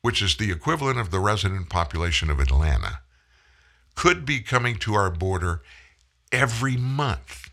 which 0.00 0.22
is 0.22 0.36
the 0.36 0.52
equivalent 0.52 1.00
of 1.00 1.10
the 1.10 1.18
resident 1.18 1.68
population 1.70 2.30
of 2.30 2.38
Atlanta 2.38 3.01
could 3.94 4.24
be 4.24 4.40
coming 4.40 4.76
to 4.76 4.94
our 4.94 5.10
border 5.10 5.62
every 6.30 6.76
month 6.76 7.50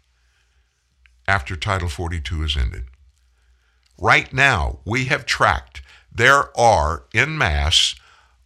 after 1.28 1.56
Title 1.56 1.90
42 1.90 2.44
is 2.44 2.58
ended. 2.58 2.86
Right 3.98 4.34
now, 4.34 4.80
we 4.86 5.06
have 5.06 5.26
tracked 5.26 5.82
there 6.12 6.58
are 6.58 7.06
in 7.14 7.38
mass 7.38 7.96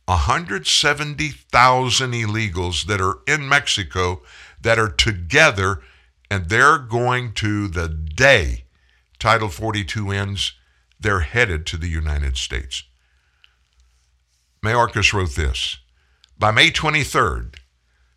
170,000 0.06 2.12
illegals 2.12 2.86
that 2.86 3.00
are 3.00 3.20
in 3.26 3.48
Mexico 3.48 4.22
that 4.62 4.78
are 4.78 4.90
together 4.90 5.82
And 6.30 6.50
they're 6.50 6.80
going 6.80 7.34
to, 7.34 7.68
the 7.68 7.88
day 7.88 8.66
Title 9.20 9.50
42 9.50 10.12
ends, 10.12 10.54
they're 11.00 11.20
headed 11.20 11.66
to 11.68 11.78
the 11.78 11.88
United 11.88 12.38
States. 12.38 12.84
Mayorkas 14.64 15.14
wrote 15.14 15.36
this 15.36 15.78
By 16.40 16.52
May 16.52 16.72
23rd, 16.72 17.56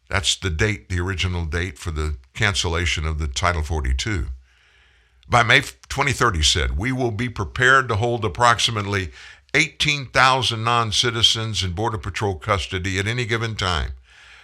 that's 0.08 0.36
the 0.36 0.50
date, 0.50 0.88
the 0.88 1.00
original 1.00 1.44
date 1.44 1.78
for 1.78 1.90
the 1.90 2.16
cancellation 2.34 3.06
of 3.06 3.18
the 3.18 3.26
Title 3.26 3.62
42. 3.62 4.26
By 5.28 5.42
May 5.42 5.60
2030, 5.60 6.38
he 6.38 6.44
said, 6.44 6.78
we 6.78 6.92
will 6.92 7.10
be 7.10 7.28
prepared 7.28 7.88
to 7.88 7.96
hold 7.96 8.24
approximately 8.24 9.10
18,000 9.54 10.62
non 10.62 10.92
citizens 10.92 11.64
in 11.64 11.72
Border 11.72 11.98
Patrol 11.98 12.36
custody 12.36 12.98
at 12.98 13.06
any 13.06 13.24
given 13.24 13.56
time. 13.56 13.92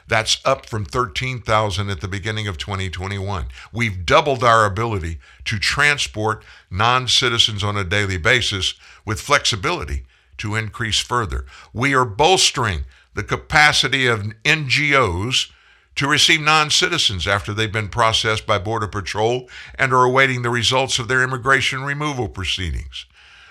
That's 0.08 0.40
up 0.44 0.66
from 0.66 0.84
13,000 0.84 1.88
at 1.88 2.00
the 2.00 2.08
beginning 2.08 2.48
of 2.48 2.58
2021. 2.58 3.46
We've 3.72 4.04
doubled 4.04 4.42
our 4.42 4.64
ability 4.66 5.18
to 5.44 5.58
transport 5.58 6.44
non 6.70 7.06
citizens 7.06 7.62
on 7.62 7.76
a 7.76 7.84
daily 7.84 8.18
basis 8.18 8.74
with 9.04 9.20
flexibility 9.20 10.04
to 10.38 10.56
increase 10.56 10.98
further. 10.98 11.46
We 11.72 11.94
are 11.94 12.04
bolstering 12.04 12.84
the 13.14 13.22
capacity 13.22 14.06
of 14.06 14.32
NGOs 14.44 15.50
to 15.96 16.08
receive 16.08 16.40
non 16.40 16.70
citizens 16.70 17.26
after 17.26 17.52
they've 17.52 17.72
been 17.72 17.88
processed 17.88 18.46
by 18.46 18.58
Border 18.58 18.88
Patrol 18.88 19.48
and 19.74 19.92
are 19.92 20.04
awaiting 20.04 20.42
the 20.42 20.50
results 20.50 20.98
of 20.98 21.08
their 21.08 21.22
immigration 21.22 21.82
removal 21.82 22.28
proceedings. 22.28 23.06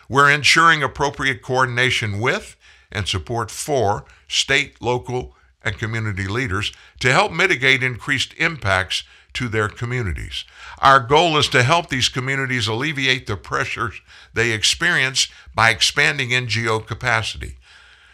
We're 0.09 0.31
ensuring 0.31 0.83
appropriate 0.83 1.41
coordination 1.41 2.19
with 2.19 2.57
and 2.91 3.07
support 3.07 3.49
for 3.51 4.05
state, 4.27 4.81
local, 4.81 5.35
and 5.63 5.77
community 5.77 6.27
leaders 6.27 6.73
to 6.99 7.11
help 7.11 7.31
mitigate 7.31 7.83
increased 7.83 8.33
impacts 8.37 9.03
to 9.33 9.47
their 9.47 9.69
communities. 9.69 10.43
Our 10.79 10.99
goal 10.99 11.37
is 11.37 11.47
to 11.49 11.63
help 11.63 11.89
these 11.89 12.09
communities 12.09 12.67
alleviate 12.67 13.27
the 13.27 13.37
pressures 13.37 14.01
they 14.33 14.51
experience 14.51 15.27
by 15.55 15.69
expanding 15.69 16.29
NGO 16.29 16.85
capacity. 16.85 17.57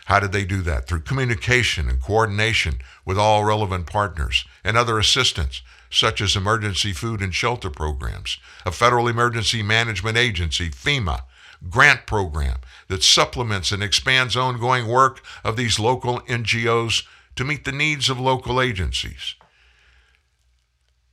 How 0.07 0.21
did 0.21 0.31
they 0.31 0.45
do 0.45 0.61
that? 0.61 0.87
Through 0.87 1.01
communication 1.01 1.89
and 1.89 2.01
coordination 2.01 2.79
with 3.03 3.17
all 3.17 3.43
relevant 3.43 3.87
partners 3.87 4.45
and 4.63 4.77
other 4.77 4.97
assistance, 4.97 5.61
such 5.89 6.21
as 6.21 6.33
emergency 6.33 6.93
food 6.93 7.21
and 7.21 7.35
shelter 7.35 7.69
programs, 7.69 8.37
a 8.65 8.71
federal 8.71 9.09
emergency 9.09 9.61
management 9.61 10.15
agency, 10.15 10.69
FEMA, 10.69 11.23
grant 11.69 12.05
program 12.05 12.59
that 12.87 13.03
supplements 13.03 13.73
and 13.73 13.83
expands 13.83 14.37
ongoing 14.37 14.87
work 14.87 15.21
of 15.43 15.57
these 15.57 15.77
local 15.77 16.21
NGOs 16.21 17.03
to 17.35 17.43
meet 17.43 17.65
the 17.65 17.73
needs 17.73 18.09
of 18.09 18.17
local 18.17 18.61
agencies. 18.61 19.35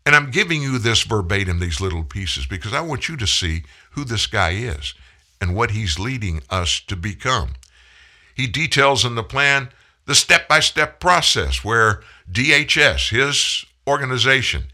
And 0.07 0.15
I'm 0.15 0.31
giving 0.31 0.63
you 0.63 0.79
this 0.79 1.03
verbatim, 1.03 1.59
these 1.59 1.81
little 1.81 2.05
pieces, 2.05 2.47
because 2.47 2.73
I 2.73 2.81
want 2.81 3.09
you 3.09 3.17
to 3.17 3.27
see 3.27 3.65
who 3.93 4.05
this 4.05 4.29
guy 4.29 4.51
is 4.51 4.95
and 5.41 5.57
what 5.57 5.73
he's 5.73 5.99
leading 5.99 6.43
us 6.49 6.79
to 6.87 6.95
become. 6.95 7.55
He 8.35 8.47
details 8.47 9.05
in 9.05 9.15
the 9.15 9.23
plan 9.23 9.71
the 10.07 10.15
step 10.15 10.49
by 10.49 10.61
step 10.61 11.01
process 11.01 11.65
where 11.65 12.03
DHS, 12.31 13.11
his 13.11 13.65
organization, 13.87 14.65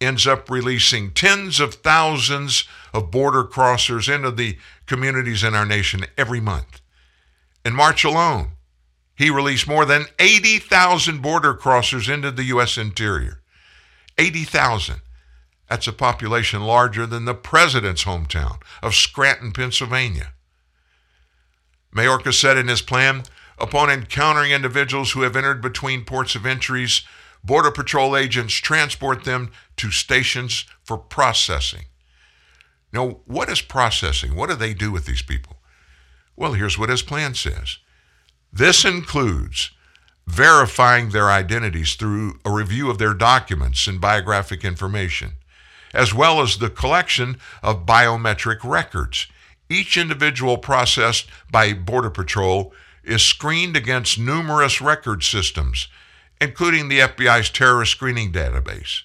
ends 0.00 0.26
up 0.26 0.48
releasing 0.48 1.10
tens 1.10 1.60
of 1.60 1.74
thousands 1.74 2.64
of 2.94 3.10
border 3.10 3.44
crossers 3.44 4.12
into 4.12 4.30
the 4.30 4.56
communities 4.86 5.44
in 5.44 5.54
our 5.54 5.66
nation 5.66 6.06
every 6.16 6.40
month. 6.40 6.80
In 7.64 7.74
March 7.74 8.04
alone, 8.04 8.52
he 9.14 9.28
released 9.28 9.68
more 9.68 9.84
than 9.84 10.06
80,000 10.18 11.20
border 11.20 11.52
crossers 11.52 12.12
into 12.12 12.30
the 12.30 12.44
U.S. 12.44 12.78
interior. 12.78 13.40
80,000. 14.16 15.02
That's 15.68 15.86
a 15.86 15.92
population 15.92 16.62
larger 16.62 17.06
than 17.06 17.26
the 17.26 17.34
president's 17.34 18.04
hometown 18.04 18.62
of 18.82 18.94
Scranton, 18.94 19.52
Pennsylvania. 19.52 20.32
Mayorkas 21.94 22.34
said 22.34 22.56
in 22.56 22.68
his 22.68 22.82
plan, 22.82 23.24
upon 23.58 23.90
encountering 23.90 24.52
individuals 24.52 25.12
who 25.12 25.22
have 25.22 25.36
entered 25.36 25.60
between 25.60 26.04
ports 26.04 26.34
of 26.34 26.46
entries, 26.46 27.02
Border 27.42 27.70
Patrol 27.70 28.16
agents 28.16 28.54
transport 28.54 29.24
them 29.24 29.50
to 29.76 29.90
stations 29.90 30.66
for 30.84 30.98
processing. 30.98 31.86
Now, 32.92 33.20
what 33.24 33.48
is 33.48 33.60
processing? 33.60 34.34
What 34.34 34.50
do 34.50 34.56
they 34.56 34.74
do 34.74 34.90
with 34.90 35.06
these 35.06 35.22
people? 35.22 35.56
Well, 36.36 36.54
here's 36.54 36.78
what 36.78 36.88
his 36.88 37.02
plan 37.02 37.34
says 37.34 37.78
this 38.52 38.84
includes 38.84 39.70
verifying 40.26 41.10
their 41.10 41.30
identities 41.30 41.94
through 41.94 42.38
a 42.44 42.50
review 42.50 42.90
of 42.90 42.98
their 42.98 43.14
documents 43.14 43.86
and 43.86 44.00
biographic 44.00 44.64
information, 44.64 45.32
as 45.92 46.14
well 46.14 46.40
as 46.40 46.58
the 46.58 46.70
collection 46.70 47.36
of 47.62 47.86
biometric 47.86 48.58
records 48.64 49.26
each 49.70 49.96
individual 49.96 50.58
processed 50.58 51.28
by 51.50 51.72
Border 51.72 52.10
Patrol 52.10 52.74
is 53.04 53.22
screened 53.22 53.76
against 53.76 54.18
numerous 54.18 54.80
record 54.80 55.22
systems, 55.22 55.88
including 56.40 56.88
the 56.88 56.98
FBI's 56.98 57.48
terrorist 57.48 57.92
screening 57.92 58.32
database. 58.32 59.02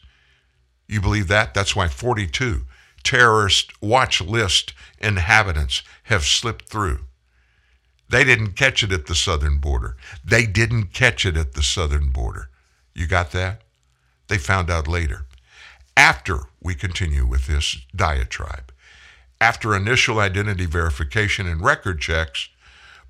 You 0.88 1.00
believe 1.02 1.28
that? 1.30 1.54
That's 1.54 1.76
why 1.76 1.88
42 1.88 2.64
terrorist 3.06 3.72
watch 3.82 4.20
list 4.20 4.74
inhabitants 5.00 5.84
have 6.04 6.26
slipped 6.26 6.68
through. 6.68 7.02
They 8.10 8.24
didn't 8.24 8.54
catch 8.54 8.84
it 8.84 8.92
at 8.92 9.06
the 9.06 9.16
southern 9.16 9.60
border. 9.60 9.96
They 10.24 10.46
didn't 10.46 10.94
catch 10.94 11.26
it 11.26 11.38
at 11.38 11.54
the 11.54 11.64
southern 11.64 12.10
border. 12.10 12.50
You 12.94 13.08
got 13.08 13.32
that? 13.32 13.62
They 14.28 14.38
found 14.38 14.70
out 14.70 14.88
later. 14.88 15.26
After 15.96 16.42
we 16.62 16.76
continue 16.76 17.26
with 17.26 17.48
this 17.48 17.78
diatribe, 17.96 18.72
after 19.42 19.76
initial 19.76 20.20
identity 20.20 20.66
verification 20.66 21.48
and 21.48 21.64
record 21.64 22.00
checks, 22.00 22.50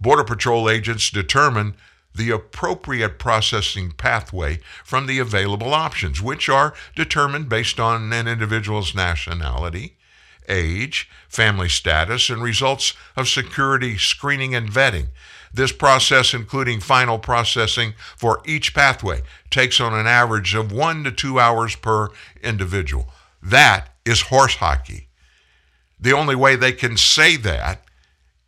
Border 0.02 0.24
Patrol 0.24 0.70
agents 0.70 1.10
determine 1.10 1.76
the 2.14 2.32
appropriate 2.32 3.20
processing 3.20 3.92
pathway 3.92 4.60
from 4.84 5.06
the 5.06 5.20
available 5.20 5.74
options, 5.74 6.22
which 6.22 6.48
are 6.48 6.74
determined 6.96 7.50
based 7.50 7.80
on 7.80 8.12
an 8.12 8.28
individual's 8.28 8.96
nationality, 8.96 9.98
age, 10.48 11.10
family 11.28 11.70
status, 11.70 12.30
and 12.30 12.42
results 12.42 12.94
of 13.18 13.28
security 13.28 13.98
screening 13.98 14.56
and 14.56 14.70
vetting. 14.70 15.08
This 15.54 15.72
process, 15.72 16.34
including 16.34 16.80
final 16.80 17.18
processing 17.18 17.94
for 18.18 18.42
each 18.46 18.74
pathway, 18.74 19.22
takes 19.50 19.80
on 19.80 19.94
an 19.94 20.08
average 20.08 20.54
of 20.54 20.72
one 20.72 21.04
to 21.04 21.12
two 21.12 21.40
hours 21.40 21.76
per 21.76 22.10
individual. 22.44 23.10
That 23.42 23.90
is 24.06 24.22
horse 24.22 24.56
hockey. 24.56 25.08
The 26.06 26.14
only 26.14 26.36
way 26.36 26.56
they 26.56 26.72
can 26.72 26.98
say 26.98 27.36
that 27.38 27.82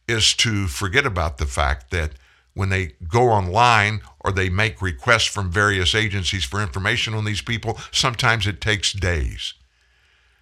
is 0.08 0.36
to 0.36 0.68
forget 0.68 1.08
about 1.08 1.40
the 1.40 1.48
fact 1.48 1.90
that 1.90 2.12
when 2.54 2.70
they 2.70 2.92
go 3.08 3.30
online 3.30 4.02
or 4.20 4.32
they 4.32 4.48
make 4.48 4.80
requests 4.80 5.26
from 5.26 5.50
various 5.50 5.96
agencies 5.96 6.44
for 6.44 6.62
information 6.62 7.16
on 7.16 7.26
these 7.26 7.42
people, 7.42 7.80
sometimes 7.92 8.46
it 8.46 8.62
takes 8.62 8.94
days. 8.94 9.56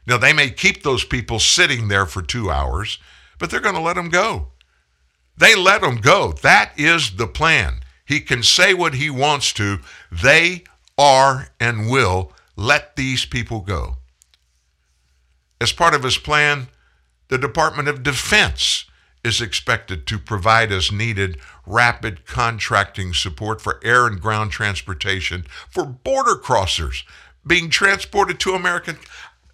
Now, 0.06 0.18
they 0.18 0.34
may 0.34 0.50
keep 0.50 0.84
those 0.84 1.06
people 1.06 1.40
sitting 1.40 1.88
there 1.88 2.06
for 2.06 2.22
two 2.22 2.52
hours, 2.52 3.00
but 3.40 3.50
they're 3.50 3.62
going 3.62 3.76
to 3.76 3.82
let 3.82 3.96
them 3.96 4.10
go. 4.10 4.48
They 5.38 5.56
let 5.56 5.80
them 5.80 6.02
go. 6.02 6.34
That 6.34 6.74
is 6.76 7.16
the 7.16 7.28
plan. 7.28 7.76
He 8.06 8.20
can 8.20 8.44
say 8.44 8.74
what 8.74 8.96
he 8.96 9.10
wants 9.10 9.54
to. 9.54 9.80
They 10.12 10.66
are 10.98 11.48
and 11.62 11.90
will 11.90 12.34
let 12.58 12.98
these 12.98 13.26
people 13.26 13.62
go. 13.62 14.00
As 15.62 15.72
part 15.72 15.96
of 15.96 16.04
his 16.04 16.18
plan, 16.18 16.68
the 17.28 17.38
Department 17.38 17.88
of 17.88 18.04
Defense 18.04 18.86
is 19.24 19.42
expected 19.42 20.06
to 20.06 20.20
provide 20.20 20.72
as 20.72 20.92
needed 20.92 21.40
rapid 21.66 22.26
contracting 22.26 23.14
support 23.14 23.60
for 23.60 23.80
air 23.84 24.06
and 24.06 24.22
ground 24.22 24.52
transportation 24.52 25.46
for 25.70 25.86
border 25.86 26.36
crossers 26.36 27.04
being 27.46 27.70
transported 27.70 28.40
to 28.40 28.54
American. 28.54 28.98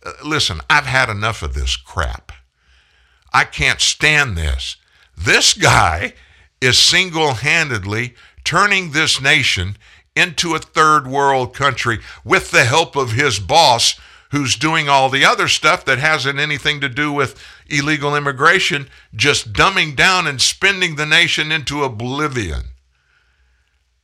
Uh, 0.05 0.11
listen, 0.26 0.60
I've 0.69 0.85
had 0.85 1.10
enough 1.10 1.41
of 1.41 1.53
this 1.53 1.76
crap. 1.76 2.31
I 3.34 3.45
can't 3.45 3.80
stand 3.80 4.38
this. 4.38 4.76
This 5.18 5.53
guy 5.53 6.14
is 6.60 6.77
single 6.77 7.35
handedly 7.35 8.15
turning 8.43 8.91
this 8.91 9.22
nation 9.22 9.77
into 10.15 10.53
a 10.53 10.60
third 10.60 11.07
world 11.07 11.53
country 11.53 11.99
with 12.23 12.52
the 12.52 12.65
help 12.65 12.95
of 12.95 13.14
his 13.14 13.39
boss, 13.39 13.99
who's 14.32 14.56
doing 14.56 14.90
all 14.90 15.10
the 15.10 15.26
other 15.26 15.48
stuff 15.48 15.86
that 15.86 15.99
hasn't 15.99 16.40
anything 16.40 16.82
to 16.82 16.90
do 16.90 17.12
with 17.12 17.41
illegal 17.70 18.16
immigration, 18.16 18.88
just 19.16 19.53
dumbing 19.53 19.95
down 19.95 20.26
and 20.28 20.41
spending 20.41 20.95
the 20.95 21.06
nation 21.06 21.52
into 21.52 21.84
oblivion. 21.84 22.64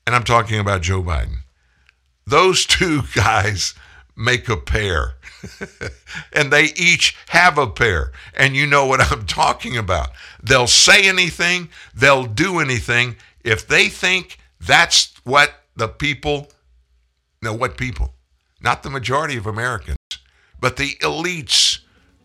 And 0.06 0.16
I'm 0.16 0.24
talking 0.24 0.60
about 0.60 0.82
Joe 0.82 1.02
Biden. 1.02 1.40
Those 2.26 2.66
two 2.68 3.02
guys 3.16 3.74
make 4.16 4.50
a 4.50 4.58
pair. 4.58 5.14
and 6.34 6.52
they 6.52 6.66
each 6.76 7.16
have 7.30 7.58
a 7.58 7.68
pair. 7.68 8.12
And 8.36 8.56
you 8.56 8.66
know 8.66 8.86
what 8.86 9.02
I'm 9.02 9.26
talking 9.28 9.78
about. 9.78 10.10
They'll 10.44 10.68
say 10.68 11.08
anything, 11.08 11.70
they'll 11.94 12.26
do 12.26 12.60
anything 12.60 13.16
if 13.44 13.68
they 13.68 13.88
think 13.88 14.40
that's 14.60 15.14
what 15.24 15.54
the 15.76 15.88
people, 15.88 16.52
no, 17.42 17.54
what 17.54 17.78
people, 17.78 18.14
not 18.62 18.84
the 18.84 18.90
majority 18.90 19.38
of 19.38 19.46
Americans, 19.46 19.98
but 20.60 20.78
the 20.78 20.96
elites 21.02 21.80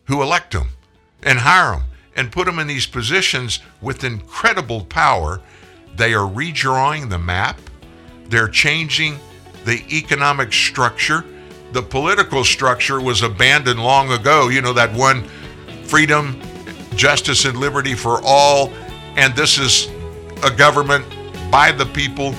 who 0.06 0.22
elect 0.22 0.52
them 0.52 0.68
and 1.22 1.38
hire 1.38 1.72
them 1.72 1.84
and 2.16 2.32
put 2.32 2.46
them 2.46 2.58
in 2.58 2.66
these 2.66 2.86
positions 2.86 3.60
with 3.80 4.04
incredible 4.04 4.84
power. 4.84 5.40
They 5.96 6.14
are 6.14 6.28
redrawing 6.28 7.10
the 7.10 7.18
map. 7.18 7.60
They're 8.28 8.48
changing 8.48 9.18
the 9.64 9.84
economic 9.90 10.52
structure. 10.52 11.24
The 11.72 11.82
political 11.82 12.44
structure 12.44 13.00
was 13.00 13.22
abandoned 13.22 13.82
long 13.82 14.10
ago. 14.12 14.48
You 14.48 14.62
know, 14.62 14.72
that 14.72 14.92
one 14.92 15.24
freedom, 15.84 16.40
justice, 16.96 17.44
and 17.44 17.58
liberty 17.58 17.94
for 17.94 18.20
all. 18.24 18.70
And 19.16 19.34
this 19.34 19.58
is 19.58 19.88
a 20.42 20.50
government 20.50 21.04
by 21.50 21.72
the 21.72 21.86
people, 21.86 22.34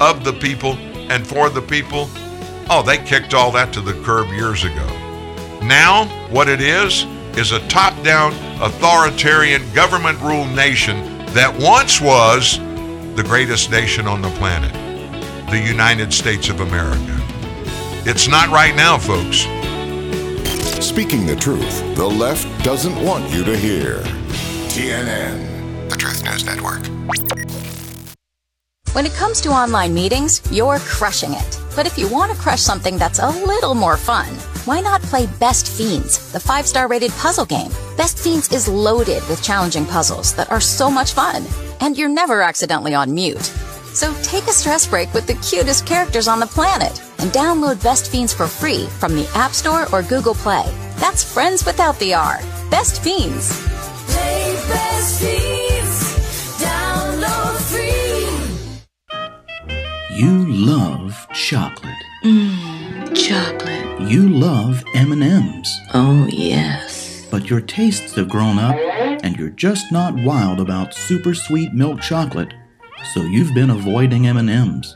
of 0.00 0.24
the 0.24 0.32
people, 0.32 0.72
and 1.10 1.26
for 1.26 1.48
the 1.48 1.62
people. 1.62 2.08
Oh, 2.68 2.82
they 2.82 2.98
kicked 2.98 3.32
all 3.32 3.52
that 3.52 3.72
to 3.74 3.80
the 3.80 3.92
curb 4.02 4.28
years 4.28 4.64
ago. 4.64 4.86
Now, 5.62 6.06
what 6.30 6.48
it 6.48 6.60
is, 6.60 7.04
is 7.36 7.52
a 7.52 7.60
top 7.68 8.02
down, 8.02 8.32
authoritarian, 8.62 9.62
government 9.72 10.18
ruled 10.20 10.50
nation 10.50 10.96
that 11.34 11.54
once 11.60 12.00
was 12.00 12.58
the 13.14 13.22
greatest 13.22 13.70
nation 13.70 14.06
on 14.08 14.22
the 14.22 14.30
planet, 14.30 14.72
the 15.50 15.58
United 15.58 16.12
States 16.12 16.48
of 16.48 16.60
America. 16.60 17.20
It's 18.08 18.26
not 18.26 18.48
right 18.48 18.74
now, 18.74 18.98
folks. 18.98 19.40
Speaking 20.84 21.26
the 21.26 21.36
truth, 21.36 21.94
the 21.94 22.06
left 22.06 22.46
doesn't 22.64 23.02
want 23.04 23.28
you 23.30 23.44
to 23.44 23.56
hear. 23.56 23.98
TNN, 24.72 25.90
the 25.90 25.96
Truth 25.96 26.24
News 26.24 26.44
Network. 26.44 27.65
When 28.96 29.04
it 29.04 29.12
comes 29.12 29.42
to 29.42 29.50
online 29.50 29.92
meetings, 29.92 30.40
you're 30.50 30.78
crushing 30.78 31.34
it. 31.34 31.60
But 31.76 31.84
if 31.84 31.98
you 31.98 32.08
want 32.08 32.32
to 32.32 32.38
crush 32.38 32.62
something 32.62 32.96
that's 32.96 33.18
a 33.18 33.28
little 33.28 33.74
more 33.74 33.98
fun, 33.98 34.24
why 34.64 34.80
not 34.80 35.02
play 35.02 35.26
Best 35.38 35.68
Fiends, 35.68 36.32
the 36.32 36.40
five 36.40 36.66
star 36.66 36.88
rated 36.88 37.10
puzzle 37.10 37.44
game? 37.44 37.70
Best 37.98 38.18
Fiends 38.18 38.50
is 38.50 38.68
loaded 38.68 39.22
with 39.28 39.42
challenging 39.42 39.84
puzzles 39.84 40.34
that 40.36 40.50
are 40.50 40.62
so 40.62 40.90
much 40.90 41.12
fun, 41.12 41.44
and 41.80 41.98
you're 41.98 42.08
never 42.08 42.40
accidentally 42.40 42.94
on 42.94 43.14
mute. 43.14 43.52
So 43.92 44.14
take 44.22 44.44
a 44.44 44.52
stress 44.52 44.86
break 44.86 45.12
with 45.12 45.26
the 45.26 45.34
cutest 45.46 45.84
characters 45.84 46.26
on 46.26 46.40
the 46.40 46.46
planet 46.46 46.98
and 47.18 47.30
download 47.32 47.82
Best 47.82 48.10
Fiends 48.10 48.32
for 48.32 48.46
free 48.46 48.86
from 48.98 49.14
the 49.14 49.28
App 49.34 49.52
Store 49.52 49.86
or 49.92 50.04
Google 50.04 50.34
Play. 50.34 50.64
That's 50.96 51.22
friends 51.22 51.66
without 51.66 51.98
the 51.98 52.14
R. 52.14 52.38
Best 52.70 53.02
Fiends. 53.02 53.60
Play 54.06 54.54
Best 54.70 55.20
Fiends. 55.20 55.55
You 60.16 60.46
love 60.48 61.26
chocolate. 61.34 61.92
Mmm, 62.24 63.14
chocolate. 63.14 64.10
You 64.10 64.30
love 64.30 64.82
M&Ms. 64.94 65.80
Oh, 65.92 66.26
yes. 66.30 67.26
But 67.30 67.50
your 67.50 67.60
tastes 67.60 68.14
have 68.14 68.30
grown 68.30 68.58
up 68.58 68.76
and 69.22 69.36
you're 69.36 69.50
just 69.50 69.92
not 69.92 70.14
wild 70.14 70.58
about 70.58 70.94
super 70.94 71.34
sweet 71.34 71.74
milk 71.74 72.00
chocolate. 72.00 72.54
So 73.12 73.20
you've 73.24 73.52
been 73.52 73.68
avoiding 73.68 74.26
M&Ms. 74.26 74.94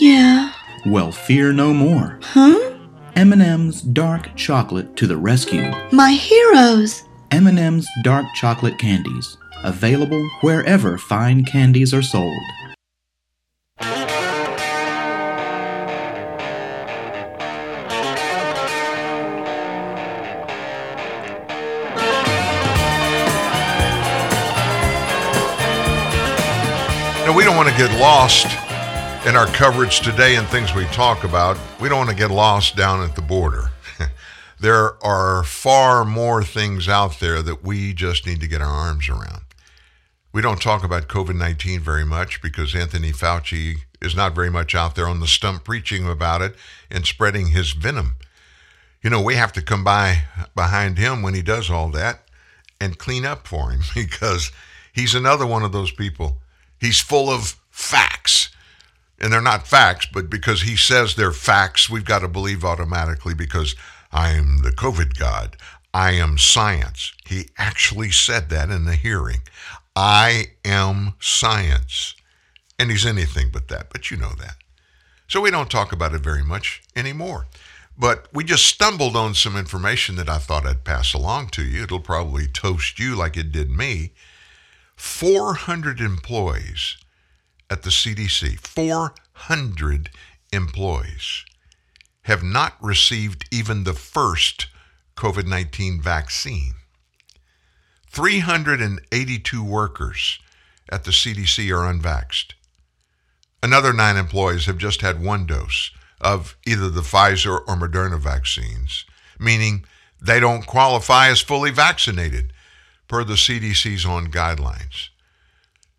Yeah. 0.00 0.52
Well, 0.84 1.12
fear 1.12 1.52
no 1.52 1.72
more. 1.72 2.18
Huh? 2.22 2.74
M&M's 3.14 3.82
dark 3.82 4.34
chocolate 4.34 4.96
to 4.96 5.06
the 5.06 5.16
rescue. 5.16 5.70
My 5.92 6.10
heroes. 6.10 7.04
M&M's 7.30 7.86
dark 8.02 8.26
chocolate 8.34 8.78
candies, 8.78 9.36
available 9.62 10.28
wherever 10.40 10.98
fine 10.98 11.44
candies 11.44 11.94
are 11.94 12.02
sold. 12.02 12.42
Now, 27.34 27.38
we 27.38 27.44
don't 27.44 27.56
want 27.56 27.68
to 27.68 27.76
get 27.76 28.00
lost 28.00 28.46
in 29.26 29.34
our 29.34 29.46
coverage 29.46 30.02
today 30.02 30.36
and 30.36 30.46
things 30.46 30.72
we 30.72 30.84
talk 30.86 31.24
about. 31.24 31.58
We 31.80 31.88
don't 31.88 31.98
want 31.98 32.10
to 32.10 32.14
get 32.14 32.30
lost 32.30 32.76
down 32.76 33.02
at 33.02 33.16
the 33.16 33.22
border. 33.22 33.70
there 34.60 35.04
are 35.04 35.42
far 35.42 36.04
more 36.04 36.44
things 36.44 36.88
out 36.88 37.18
there 37.18 37.42
that 37.42 37.64
we 37.64 37.92
just 37.92 38.24
need 38.24 38.40
to 38.42 38.46
get 38.46 38.60
our 38.60 38.68
arms 38.68 39.08
around. 39.08 39.42
We 40.32 40.42
don't 40.42 40.62
talk 40.62 40.84
about 40.84 41.08
COVID 41.08 41.34
19 41.34 41.80
very 41.80 42.04
much 42.04 42.40
because 42.40 42.72
Anthony 42.72 43.10
Fauci 43.10 43.78
is 44.00 44.14
not 44.14 44.36
very 44.36 44.50
much 44.50 44.76
out 44.76 44.94
there 44.94 45.08
on 45.08 45.18
the 45.18 45.26
stump 45.26 45.64
preaching 45.64 46.08
about 46.08 46.40
it 46.40 46.54
and 46.88 47.04
spreading 47.04 47.48
his 47.48 47.72
venom. 47.72 48.12
You 49.02 49.10
know, 49.10 49.20
we 49.20 49.34
have 49.34 49.52
to 49.54 49.60
come 49.60 49.82
by 49.82 50.22
behind 50.54 50.98
him 50.98 51.20
when 51.20 51.34
he 51.34 51.42
does 51.42 51.68
all 51.68 51.88
that 51.88 52.28
and 52.80 52.96
clean 52.96 53.26
up 53.26 53.48
for 53.48 53.72
him 53.72 53.80
because 53.96 54.52
he's 54.92 55.16
another 55.16 55.48
one 55.48 55.64
of 55.64 55.72
those 55.72 55.90
people. 55.90 56.38
He's 56.80 57.00
full 57.00 57.30
of 57.30 57.60
facts. 57.70 58.50
And 59.18 59.32
they're 59.32 59.40
not 59.40 59.66
facts, 59.66 60.06
but 60.12 60.28
because 60.28 60.62
he 60.62 60.76
says 60.76 61.14
they're 61.14 61.32
facts, 61.32 61.88
we've 61.88 62.04
got 62.04 62.20
to 62.20 62.28
believe 62.28 62.64
automatically 62.64 63.34
because 63.34 63.74
I 64.12 64.30
am 64.30 64.58
the 64.58 64.70
COVID 64.70 65.18
God. 65.18 65.56
I 65.92 66.12
am 66.12 66.38
science. 66.38 67.12
He 67.26 67.48
actually 67.56 68.10
said 68.10 68.50
that 68.50 68.70
in 68.70 68.84
the 68.84 68.96
hearing. 68.96 69.42
I 69.94 70.46
am 70.64 71.14
science. 71.20 72.14
And 72.78 72.90
he's 72.90 73.06
anything 73.06 73.50
but 73.52 73.68
that, 73.68 73.90
but 73.90 74.10
you 74.10 74.16
know 74.16 74.32
that. 74.40 74.56
So 75.28 75.40
we 75.40 75.50
don't 75.50 75.70
talk 75.70 75.92
about 75.92 76.14
it 76.14 76.20
very 76.20 76.42
much 76.42 76.82
anymore. 76.96 77.46
But 77.96 78.26
we 78.32 78.42
just 78.42 78.66
stumbled 78.66 79.14
on 79.14 79.34
some 79.34 79.56
information 79.56 80.16
that 80.16 80.28
I 80.28 80.38
thought 80.38 80.66
I'd 80.66 80.84
pass 80.84 81.14
along 81.14 81.50
to 81.50 81.64
you. 81.64 81.84
It'll 81.84 82.00
probably 82.00 82.48
toast 82.48 82.98
you 82.98 83.14
like 83.14 83.36
it 83.36 83.52
did 83.52 83.70
me. 83.70 84.12
400 84.96 86.00
employees 86.00 86.96
at 87.70 87.82
the 87.82 87.90
CDC, 87.90 88.58
400 88.60 90.10
employees 90.52 91.44
have 92.22 92.42
not 92.42 92.76
received 92.80 93.46
even 93.50 93.84
the 93.84 93.94
first 93.94 94.66
COVID 95.16 95.46
19 95.46 96.00
vaccine. 96.00 96.74
382 98.10 99.64
workers 99.64 100.38
at 100.88 101.04
the 101.04 101.10
CDC 101.10 101.70
are 101.70 101.92
unvaxxed. 101.92 102.52
Another 103.62 103.92
nine 103.92 104.16
employees 104.16 104.66
have 104.66 104.78
just 104.78 105.00
had 105.00 105.22
one 105.22 105.46
dose 105.46 105.90
of 106.20 106.56
either 106.66 106.88
the 106.88 107.00
Pfizer 107.00 107.60
or 107.66 107.76
Moderna 107.76 108.18
vaccines, 108.18 109.04
meaning 109.38 109.84
they 110.20 110.38
don't 110.38 110.66
qualify 110.66 111.28
as 111.28 111.40
fully 111.40 111.70
vaccinated 111.70 112.52
per 113.08 113.24
the 113.24 113.34
CDC's 113.34 114.06
own 114.06 114.30
guidelines. 114.30 115.08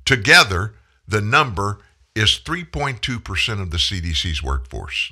Together, 0.06 0.76
the 1.08 1.22
number 1.22 1.80
is 2.16 2.40
3.2% 2.44 3.62
of 3.62 3.72
the 3.72 3.78
CDC's 3.78 4.42
workforce. 4.42 5.12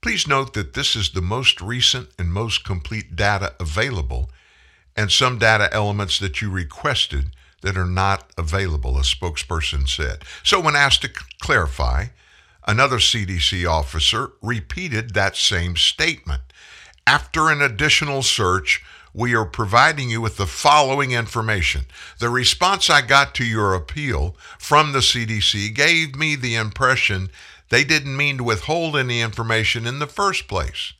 Please 0.00 0.26
note 0.26 0.54
that 0.54 0.74
this 0.74 0.94
is 0.94 1.10
the 1.10 1.20
most 1.20 1.60
recent 1.60 2.08
and 2.18 2.32
most 2.32 2.64
complete 2.64 3.16
data 3.16 3.54
available, 3.58 4.30
and 4.96 5.10
some 5.10 5.38
data 5.38 5.68
elements 5.72 6.18
that 6.18 6.40
you 6.40 6.50
requested 6.50 7.32
that 7.62 7.76
are 7.76 7.84
not 7.84 8.30
available, 8.38 8.96
a 8.96 9.02
spokesperson 9.02 9.88
said. 9.88 10.22
So, 10.44 10.60
when 10.60 10.76
asked 10.76 11.02
to 11.02 11.10
clarify, 11.40 12.06
another 12.66 12.98
CDC 12.98 13.68
officer 13.68 14.30
repeated 14.40 15.14
that 15.14 15.36
same 15.36 15.76
statement. 15.76 16.42
After 17.06 17.50
an 17.50 17.60
additional 17.60 18.22
search, 18.22 18.84
we 19.18 19.34
are 19.34 19.44
providing 19.44 20.08
you 20.08 20.20
with 20.20 20.36
the 20.36 20.46
following 20.46 21.10
information. 21.10 21.86
The 22.20 22.30
response 22.30 22.88
I 22.88 23.02
got 23.02 23.34
to 23.34 23.44
your 23.44 23.74
appeal 23.74 24.36
from 24.60 24.92
the 24.92 25.00
CDC 25.00 25.74
gave 25.74 26.14
me 26.14 26.36
the 26.36 26.54
impression 26.54 27.28
they 27.68 27.82
didn't 27.82 28.16
mean 28.16 28.38
to 28.38 28.44
withhold 28.44 28.96
any 28.96 29.20
information 29.20 29.88
in 29.88 29.98
the 29.98 30.06
first 30.06 30.46
place. 30.46 30.92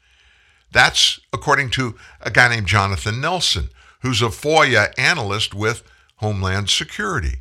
That's 0.73 1.21
according 1.33 1.71
to 1.71 1.95
a 2.21 2.33
guy 2.33 2.49
named 2.49 2.67
Jonathan 2.67 3.21
Nelson, 3.21 3.71
who's 4.03 4.21
a 4.21 4.27
FOIA 4.27 4.93
analyst 4.99 5.55
with 5.55 5.85
Homeland 6.17 6.71
Security. 6.71 7.39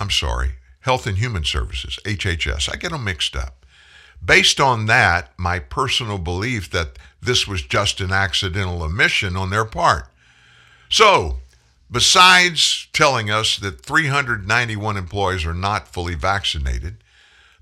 I'm 0.00 0.10
sorry, 0.10 0.54
Health 0.80 1.06
and 1.06 1.18
Human 1.18 1.44
Services, 1.44 2.00
HHS. 2.04 2.68
I 2.72 2.76
get 2.76 2.90
them 2.90 3.04
mixed 3.04 3.36
up. 3.36 3.57
Based 4.24 4.60
on 4.60 4.86
that, 4.86 5.32
my 5.38 5.58
personal 5.58 6.18
belief 6.18 6.70
that 6.70 6.98
this 7.20 7.46
was 7.46 7.62
just 7.62 8.00
an 8.00 8.12
accidental 8.12 8.82
omission 8.82 9.36
on 9.36 9.50
their 9.50 9.64
part. 9.64 10.06
So, 10.88 11.38
besides 11.90 12.88
telling 12.92 13.30
us 13.30 13.56
that 13.58 13.80
391 13.80 14.96
employees 14.96 15.46
are 15.46 15.54
not 15.54 15.88
fully 15.88 16.14
vaccinated, 16.14 16.98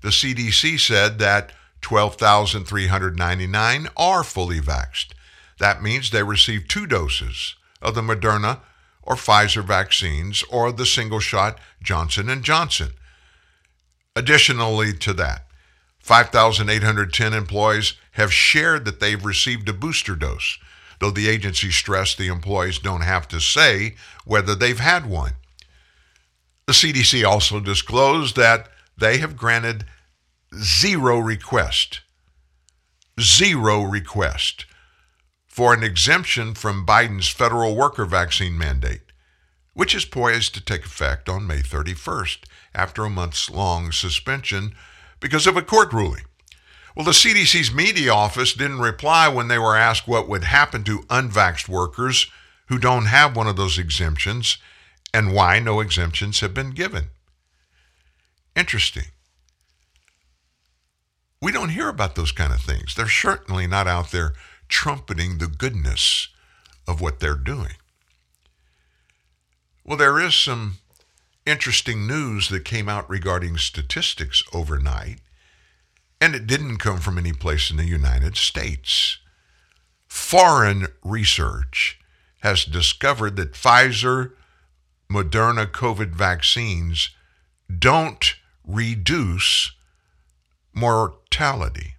the 0.01 0.09
CDC 0.09 0.79
said 0.79 1.19
that 1.19 1.53
12,399 1.81 3.87
are 3.95 4.23
fully 4.23 4.59
vaxxed. 4.59 5.11
That 5.59 5.81
means 5.81 6.09
they 6.09 6.23
received 6.23 6.69
two 6.69 6.85
doses 6.85 7.55
of 7.81 7.95
the 7.95 8.01
Moderna 8.01 8.59
or 9.01 9.15
Pfizer 9.15 9.63
vaccines 9.63 10.43
or 10.49 10.71
the 10.71 10.85
single 10.85 11.19
shot 11.19 11.59
Johnson 11.81 12.43
& 12.43 12.43
Johnson. 12.43 12.91
Additionally 14.15 14.93
to 14.93 15.13
that, 15.13 15.46
5,810 16.07 17.33
employees 17.33 17.95
have 18.11 18.31
shared 18.31 18.85
that 18.85 19.01
they've 19.01 19.25
received 19.25 19.67
a 19.67 19.73
booster 19.73 20.15
dose, 20.15 20.57
though 21.01 21.11
the 21.11 21.27
agency 21.27 21.69
stressed 21.69 22.17
the 22.17 22.27
employees 22.27 22.79
don't 22.79 23.01
have 23.01 23.27
to 23.27 23.41
say 23.41 23.95
whether 24.23 24.55
they've 24.55 24.79
had 24.79 25.05
one. 25.05 25.33
The 26.65 26.71
CDC 26.71 27.25
also 27.25 27.59
disclosed 27.59 28.37
that 28.37 28.69
they 28.97 29.17
have 29.17 29.35
granted 29.35 29.83
zero 30.55 31.19
request, 31.19 31.99
zero 33.19 33.81
request 33.81 34.65
for 35.45 35.73
an 35.73 35.83
exemption 35.83 36.53
from 36.53 36.85
Biden's 36.85 37.27
federal 37.27 37.75
worker 37.75 38.05
vaccine 38.05 38.57
mandate, 38.57 39.01
which 39.73 39.93
is 39.93 40.05
poised 40.05 40.53
to 40.53 40.63
take 40.63 40.85
effect 40.85 41.27
on 41.27 41.45
May 41.45 41.59
31st 41.59 42.45
after 42.73 43.03
a 43.03 43.09
months 43.09 43.49
long 43.49 43.91
suspension 43.91 44.73
because 45.19 45.47
of 45.47 45.57
a 45.57 45.61
court 45.61 45.91
ruling. 45.93 46.23
Well, 46.95 47.05
the 47.05 47.11
CDC's 47.11 47.73
media 47.73 48.11
office 48.11 48.53
didn't 48.53 48.79
reply 48.79 49.27
when 49.27 49.47
they 49.47 49.59
were 49.59 49.75
asked 49.75 50.07
what 50.07 50.27
would 50.27 50.45
happen 50.45 50.83
to 50.85 51.01
unvaxxed 51.09 51.69
workers 51.69 52.31
who 52.69 52.79
don't 52.79 53.05
have 53.05 53.35
one 53.35 53.47
of 53.47 53.55
those 53.55 53.77
exemptions 53.77 54.57
and 55.13 55.33
why 55.33 55.59
no 55.59 55.79
exemptions 55.79 56.39
have 56.39 56.53
been 56.53 56.71
given. 56.71 57.09
Interesting. 58.55 59.05
We 61.41 61.51
don't 61.51 61.69
hear 61.69 61.87
about 61.87 62.15
those 62.15 62.31
kind 62.31 62.51
of 62.51 62.61
things. 62.61 62.95
They're 62.95 63.07
certainly 63.07 63.67
not 63.67 63.87
out 63.87 64.11
there 64.11 64.33
trumpeting 64.67 65.37
the 65.37 65.47
goodness 65.47 66.29
of 66.87 66.99
what 66.99 67.19
they're 67.19 67.35
doing. 67.35 67.75
Well, 69.85 69.97
there 69.97 70.19
is 70.19 70.33
some 70.33 70.79
interesting 71.47 72.05
news 72.05 72.49
that 72.49 72.65
came 72.65 72.89
out 72.89 73.09
regarding 73.09 73.57
statistics 73.57 74.43
overnight, 74.53 75.21
and 76.19 76.35
it 76.35 76.45
didn't 76.45 76.77
come 76.77 76.99
from 76.99 77.17
any 77.17 77.31
place 77.31 77.71
in 77.71 77.77
the 77.77 77.85
United 77.85 78.35
States. 78.35 79.17
Foreign 80.07 80.87
research 81.03 81.99
has 82.41 82.65
discovered 82.65 83.37
that 83.37 83.53
Pfizer, 83.53 84.33
Moderna 85.09 85.65
COVID 85.65 86.09
vaccines 86.09 87.11
don't 87.79 88.35
reduce 88.65 89.71
mortality. 90.73 91.95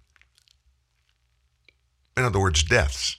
In 2.15 2.23
other 2.23 2.39
words, 2.39 2.63
deaths. 2.63 3.17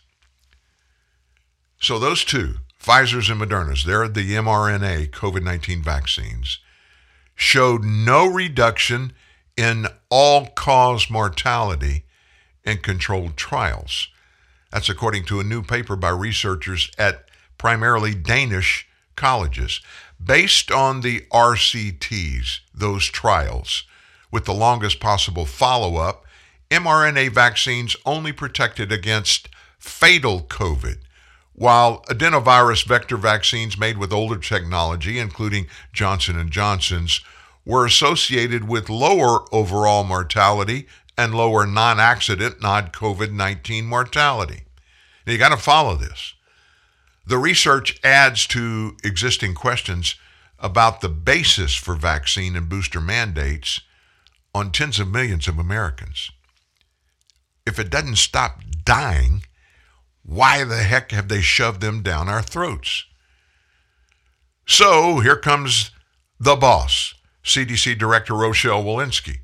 So 1.81 1.99
those 1.99 2.25
two, 2.25 2.57
Pfizer's 2.81 3.29
and 3.29 3.41
Moderna's, 3.41 3.85
they're 3.85 4.09
the 4.09 4.35
mRNA 4.35 5.11
COVID 5.11 5.43
19 5.43 5.83
vaccines, 5.83 6.61
showed 7.35 7.85
no 7.85 8.27
reduction 8.27 9.13
in 9.57 9.87
all 10.09 10.47
cause 10.47 11.11
mortality 11.11 12.05
in 12.65 12.79
controlled 12.79 13.37
trials. 13.37 14.09
That's 14.73 14.89
according 14.89 15.25
to 15.27 15.41
a 15.41 15.45
new 15.45 15.63
paper 15.63 15.97
by 15.97 16.11
researchers 16.11 16.91
at 16.97 17.27
primarily 17.59 18.15
Danish 18.15 18.89
colleges. 19.17 19.81
Based 20.23 20.71
on 20.71 21.03
the 21.03 21.27
RCTs, 21.33 22.61
those 22.73 23.07
trials, 23.07 23.85
with 24.31 24.45
the 24.45 24.55
longest 24.55 25.01
possible 25.01 25.45
follow 25.45 25.97
up, 25.97 26.25
mRNA 26.71 27.33
vaccines 27.33 27.97
only 28.07 28.33
protected 28.33 28.93
against 28.93 29.49
fatal 29.79 30.43
COVID, 30.43 30.99
while 31.61 32.03
adenovirus 32.05 32.87
vector 32.87 33.19
vaccines 33.19 33.77
made 33.77 33.99
with 33.99 34.15
older 34.15 34.39
technology, 34.39 35.19
including 35.19 35.67
Johnson 35.93 36.51
& 36.51 36.51
Johnson's, 36.51 37.21
were 37.67 37.85
associated 37.85 38.67
with 38.67 38.89
lower 38.89 39.41
overall 39.53 40.03
mortality 40.03 40.87
and 41.19 41.35
lower 41.35 41.67
non-accident 41.67 42.63
non-COVID-19 42.63 43.85
mortality. 43.85 44.63
Now 45.27 45.35
you 45.35 45.39
got 45.39 45.51
to 45.51 45.59
follow 45.59 45.97
this. 45.97 46.33
The 47.27 47.37
research 47.37 48.01
adds 48.03 48.47
to 48.47 48.97
existing 49.05 49.55
questions 49.55 50.15
about 50.59 51.03
the 51.03 51.11
basis 51.11 51.75
for 51.75 51.95
vaccine 51.95 52.57
and 52.57 52.71
booster 52.71 53.03
mandates 53.03 53.83
on 54.55 54.73
tens 54.73 54.99
of 54.99 55.09
millions 55.09 55.47
of 55.47 55.59
Americans. 55.59 56.31
If 57.67 57.79
it 57.79 57.91
doesn't 57.91 58.17
stop 58.17 58.63
dying, 58.87 59.43
why 60.23 60.65
the 60.65 60.83
heck 60.83 61.13
have 61.13 61.29
they 61.29 61.41
shoved 61.41 61.81
them 61.81 62.03
down 62.03 62.29
our 62.29 62.43
throats? 62.43 63.05
So 64.67 65.21
here 65.21 65.37
comes 65.37 65.91
the 66.39 66.57
boss, 66.57 67.15
CDC 67.45 67.99
Director 67.99 68.35
Rochelle 68.35 68.85
Walensky. 68.85 69.39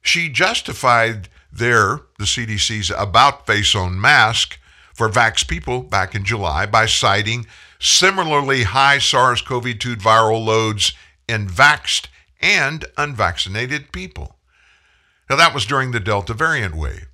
She 0.00 0.28
justified 0.28 1.28
their, 1.52 2.00
the 2.18 2.24
CDC's 2.24 2.90
about 2.96 3.46
face 3.46 3.74
on 3.74 4.00
mask 4.00 4.58
for 4.94 5.08
vax 5.08 5.46
people 5.46 5.82
back 5.82 6.14
in 6.14 6.24
July 6.24 6.66
by 6.66 6.86
citing 6.86 7.46
similarly 7.78 8.62
high 8.62 8.98
SARS 8.98 9.42
CoV 9.42 9.78
2 9.78 9.96
viral 9.96 10.44
loads 10.44 10.92
in 11.28 11.48
vaxxed 11.48 12.06
and 12.40 12.84
unvaccinated 12.96 13.92
people. 13.92 14.36
Now, 15.28 15.36
that 15.36 15.54
was 15.54 15.66
during 15.66 15.92
the 15.92 16.00
Delta 16.00 16.34
variant 16.34 16.74
wave. 16.74 17.08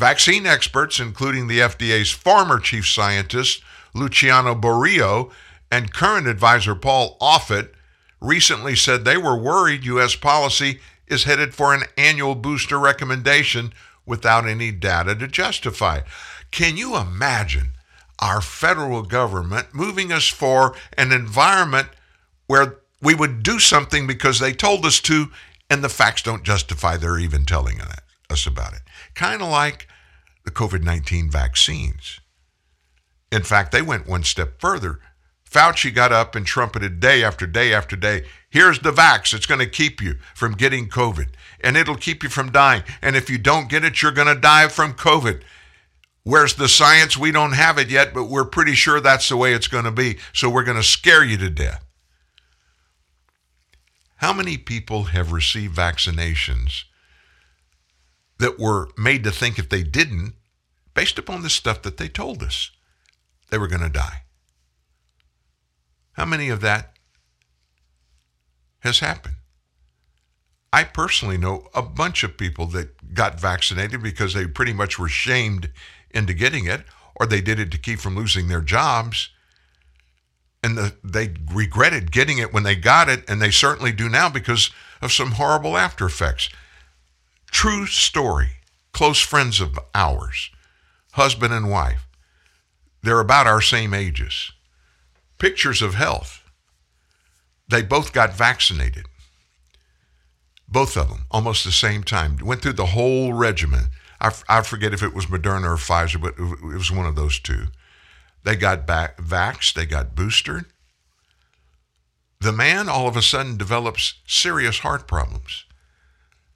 Vaccine 0.00 0.46
experts, 0.46 0.98
including 0.98 1.46
the 1.46 1.58
FDA's 1.58 2.10
former 2.10 2.58
chief 2.58 2.88
scientist, 2.88 3.62
Luciano 3.94 4.54
Borio, 4.54 5.30
and 5.70 5.92
current 5.92 6.26
advisor 6.26 6.74
Paul 6.74 7.18
Offit, 7.20 7.74
recently 8.18 8.74
said 8.74 9.04
they 9.04 9.18
were 9.18 9.36
worried 9.36 9.84
U.S. 9.84 10.16
policy 10.16 10.80
is 11.06 11.24
headed 11.24 11.54
for 11.54 11.74
an 11.74 11.82
annual 11.98 12.34
booster 12.34 12.78
recommendation 12.78 13.74
without 14.06 14.48
any 14.48 14.72
data 14.72 15.14
to 15.16 15.28
justify 15.28 15.96
it. 15.96 16.04
Can 16.50 16.78
you 16.78 16.96
imagine 16.96 17.72
our 18.20 18.40
federal 18.40 19.02
government 19.02 19.74
moving 19.74 20.12
us 20.12 20.28
for 20.28 20.74
an 20.96 21.12
environment 21.12 21.88
where 22.46 22.78
we 23.02 23.14
would 23.14 23.42
do 23.42 23.58
something 23.58 24.06
because 24.06 24.38
they 24.38 24.54
told 24.54 24.86
us 24.86 24.98
to 25.00 25.26
and 25.68 25.84
the 25.84 25.90
facts 25.90 26.22
don't 26.22 26.42
justify 26.42 26.96
their 26.96 27.18
even 27.18 27.44
telling 27.44 27.82
us 28.30 28.46
about 28.46 28.72
it? 28.72 28.80
Kind 29.14 29.42
of 29.42 29.50
like 29.50 29.86
the 30.44 30.50
COVID 30.50 30.82
19 30.82 31.30
vaccines. 31.30 32.20
In 33.30 33.42
fact, 33.42 33.72
they 33.72 33.82
went 33.82 34.08
one 34.08 34.24
step 34.24 34.60
further. 34.60 35.00
Fauci 35.48 35.92
got 35.92 36.12
up 36.12 36.34
and 36.34 36.46
trumpeted 36.46 37.00
day 37.00 37.24
after 37.24 37.46
day 37.46 37.74
after 37.74 37.96
day 37.96 38.24
here's 38.50 38.80
the 38.80 38.92
vax. 38.92 39.32
It's 39.32 39.46
going 39.46 39.60
to 39.60 39.66
keep 39.66 40.02
you 40.02 40.16
from 40.34 40.52
getting 40.52 40.88
COVID, 40.88 41.28
and 41.60 41.76
it'll 41.76 41.96
keep 41.96 42.22
you 42.22 42.28
from 42.28 42.52
dying. 42.52 42.82
And 43.00 43.16
if 43.16 43.30
you 43.30 43.38
don't 43.38 43.70
get 43.70 43.84
it, 43.84 44.02
you're 44.02 44.12
going 44.12 44.32
to 44.32 44.40
die 44.40 44.68
from 44.68 44.94
COVID. 44.94 45.40
Where's 46.22 46.54
the 46.54 46.68
science? 46.68 47.16
We 47.16 47.32
don't 47.32 47.52
have 47.52 47.78
it 47.78 47.88
yet, 47.88 48.12
but 48.12 48.24
we're 48.24 48.44
pretty 48.44 48.74
sure 48.74 49.00
that's 49.00 49.28
the 49.28 49.36
way 49.36 49.54
it's 49.54 49.68
going 49.68 49.84
to 49.84 49.90
be. 49.90 50.18
So 50.34 50.50
we're 50.50 50.64
going 50.64 50.76
to 50.76 50.82
scare 50.82 51.24
you 51.24 51.38
to 51.38 51.48
death. 51.48 51.84
How 54.16 54.34
many 54.34 54.58
people 54.58 55.04
have 55.04 55.32
received 55.32 55.74
vaccinations 55.74 56.84
that 58.40 58.58
were 58.58 58.88
made 58.98 59.22
to 59.24 59.30
think 59.30 59.58
if 59.58 59.68
they 59.68 59.82
didn't, 59.82 60.34
based 60.94 61.18
upon 61.18 61.42
the 61.42 61.50
stuff 61.50 61.82
that 61.82 61.98
they 61.98 62.08
told 62.08 62.42
us, 62.42 62.70
they 63.50 63.58
were 63.58 63.68
going 63.68 63.82
to 63.82 63.88
die? 63.88 64.22
How 66.12 66.24
many 66.24 66.48
of 66.48 66.60
that 66.60 66.94
has 68.80 68.98
happened? 68.98 69.36
I 70.72 70.84
personally 70.84 71.36
know 71.36 71.68
a 71.74 71.82
bunch 71.82 72.22
of 72.22 72.38
people 72.38 72.66
that 72.66 73.14
got 73.14 73.40
vaccinated 73.40 74.02
because 74.02 74.34
they 74.34 74.46
pretty 74.46 74.72
much 74.72 74.98
were 74.98 75.08
shamed 75.08 75.70
into 76.10 76.32
getting 76.32 76.66
it, 76.66 76.82
or 77.16 77.26
they 77.26 77.40
did 77.40 77.58
it 77.58 77.70
to 77.72 77.78
keep 77.78 77.98
from 77.98 78.16
losing 78.16 78.48
their 78.48 78.60
jobs. 78.60 79.30
And 80.62 80.78
the, 80.78 80.94
they 81.02 81.34
regretted 81.52 82.12
getting 82.12 82.38
it 82.38 82.52
when 82.52 82.62
they 82.62 82.76
got 82.76 83.08
it, 83.08 83.28
and 83.28 83.40
they 83.40 83.50
certainly 83.50 83.92
do 83.92 84.08
now 84.08 84.28
because 84.28 84.70
of 85.02 85.12
some 85.12 85.32
horrible 85.32 85.76
after 85.76 86.06
effects. 86.06 86.48
True 87.50 87.86
story. 87.86 88.50
Close 88.92 89.20
friends 89.20 89.60
of 89.60 89.78
ours, 89.94 90.50
husband 91.12 91.54
and 91.54 91.70
wife. 91.70 92.06
They're 93.02 93.20
about 93.20 93.46
our 93.46 93.60
same 93.60 93.94
ages. 93.94 94.52
Pictures 95.38 95.80
of 95.80 95.94
health. 95.94 96.42
They 97.68 97.82
both 97.82 98.12
got 98.12 98.34
vaccinated. 98.34 99.06
Both 100.68 100.96
of 100.96 101.08
them, 101.08 101.24
almost 101.30 101.64
the 101.64 101.72
same 101.72 102.02
time. 102.04 102.36
Went 102.42 102.62
through 102.62 102.74
the 102.74 102.86
whole 102.86 103.32
regimen. 103.32 103.86
I, 104.20 104.32
I 104.48 104.62
forget 104.62 104.92
if 104.92 105.02
it 105.02 105.14
was 105.14 105.26
Moderna 105.26 105.64
or 105.64 105.76
Pfizer, 105.76 106.20
but 106.20 106.34
it 106.38 106.76
was 106.76 106.90
one 106.90 107.06
of 107.06 107.16
those 107.16 107.38
two. 107.38 107.66
They 108.44 108.56
got 108.56 108.86
back 108.86 109.18
vaxxed, 109.18 109.74
they 109.74 109.86
got 109.86 110.14
boosted. 110.14 110.66
The 112.40 112.52
man 112.52 112.88
all 112.88 113.06
of 113.06 113.16
a 113.16 113.22
sudden 113.22 113.56
develops 113.56 114.14
serious 114.26 114.78
heart 114.78 115.06
problems. 115.06 115.64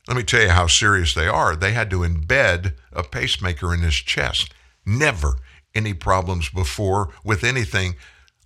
Let 0.06 0.16
me 0.16 0.22
tell 0.22 0.42
you 0.42 0.50
how 0.50 0.66
serious 0.66 1.14
they 1.14 1.26
are. 1.26 1.56
They 1.56 1.72
had 1.72 1.90
to 1.90 2.00
embed 2.00 2.74
a 2.92 3.02
pacemaker 3.02 3.72
in 3.72 3.80
his 3.80 3.94
chest. 3.94 4.52
Never 4.84 5.36
any 5.74 5.94
problems 5.94 6.50
before 6.50 7.10
with 7.24 7.42
anything, 7.42 7.96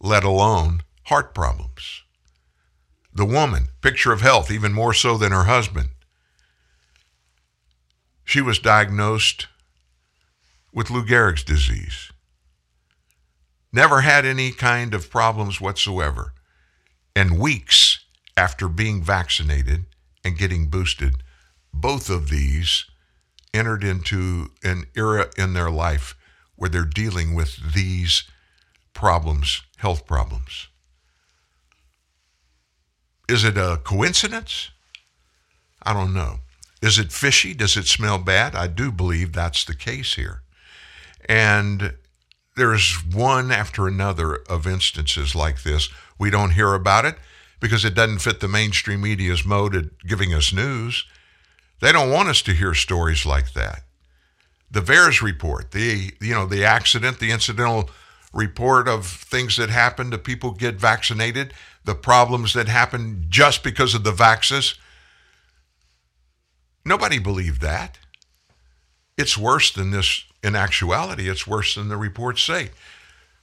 let 0.01 0.25
alone 0.25 0.83
heart 1.05 1.35
problems. 1.35 2.03
The 3.13 3.25
woman, 3.25 3.69
picture 3.81 4.13
of 4.13 4.21
health, 4.21 4.51
even 4.51 4.73
more 4.73 4.95
so 4.95 5.19
than 5.19 5.33
her 5.33 5.45
husband. 5.45 5.89
She 8.25 8.41
was 8.41 8.59
diagnosed 8.59 9.49
with 10.73 10.91
Lou 10.91 11.05
Gehrig's 11.05 11.43
disease. 11.43 12.13
Never 13.73 14.03
had 14.03 14.25
any 14.25 14.53
kind 14.53 14.95
of 14.95 15.11
problems 15.11 15.61
whatsoever. 15.61 16.33
And 17.17 17.39
weeks 17.39 18.05
after 18.37 18.69
being 18.69 19.03
vaccinated 19.03 19.87
and 20.25 20.39
getting 20.39 20.69
boosted, 20.69 21.23
both 21.73 22.11
of 22.11 22.31
these 22.31 22.85
entered 23.55 23.85
into 23.85 24.51
an 24.63 24.85
era 24.97 25.31
in 25.37 25.55
their 25.55 25.71
life 25.71 26.17
where 26.57 26.69
they're 26.69 26.85
dealing 26.85 27.35
with 27.35 27.75
these 27.75 28.25
problems, 28.93 29.63
health 29.77 30.07
problems. 30.07 30.69
Is 33.29 33.45
it 33.45 33.57
a 33.57 33.81
coincidence? 33.85 34.71
I 35.83 35.93
don't 35.93 36.15
know. 36.15 36.41
Is 36.81 36.99
it 36.99 37.13
fishy? 37.13 37.55
Does 37.55 37.77
it 37.77 37.87
smell 37.87 38.19
bad? 38.19 38.55
I 38.55 38.67
do 38.67 38.91
believe 38.91 39.33
that's 39.33 39.65
the 39.65 39.75
case 39.75 40.15
here. 40.15 40.43
And 41.29 41.95
there's 42.57 43.05
one 43.05 43.53
after 43.53 43.87
another 43.87 44.37
of 44.49 44.67
instances 44.67 45.35
like 45.35 45.63
this. 45.63 45.89
We 46.19 46.31
don't 46.31 46.53
hear 46.53 46.75
about 46.75 47.05
it 47.05 47.17
because 47.61 47.85
it 47.85 47.95
doesn't 47.95 48.19
fit 48.19 48.41
the 48.41 48.49
mainstream 48.49 49.03
media's 49.03 49.45
mode 49.45 49.77
at 49.77 49.99
giving 50.07 50.33
us 50.35 50.53
news. 50.53 51.05
They 51.81 51.93
don't 51.93 52.11
want 52.11 52.29
us 52.29 52.43
to 52.43 52.53
hear 52.53 52.75
stories 52.75 53.25
like 53.25 53.53
that. 53.53 53.83
The 54.71 54.81
VAERS 54.81 55.23
report, 55.23 55.71
the 55.71 56.13
you 56.21 56.35
know 56.35 56.47
the 56.47 56.65
accident, 56.65 57.21
the 57.21 57.31
incidental 57.31 57.89
report 58.33 58.89
of 58.89 59.07
things 59.07 59.57
that 59.57 59.71
happen 59.71 60.11
to 60.11 60.19
people 60.19 60.51
get 60.51 60.75
vaccinated, 60.75 61.55
the 61.85 61.95
problems 61.95 62.53
that 62.53 62.69
happen 62.69 63.27
just 63.29 63.63
because 63.63 63.95
of 63.95 64.05
the 64.05 64.13
vaxes. 64.13 64.77
Nobody 66.85 67.19
believed 67.19 67.63
that. 67.63 67.99
It's 69.17 69.39
worse 69.39 69.73
than 69.73 69.91
this 69.91 70.25
in 70.43 70.55
actuality. 70.55 71.29
It's 71.29 71.47
worse 71.47 71.75
than 71.75 71.89
the 71.89 71.97
reports 71.97 72.43
say. 72.43 72.71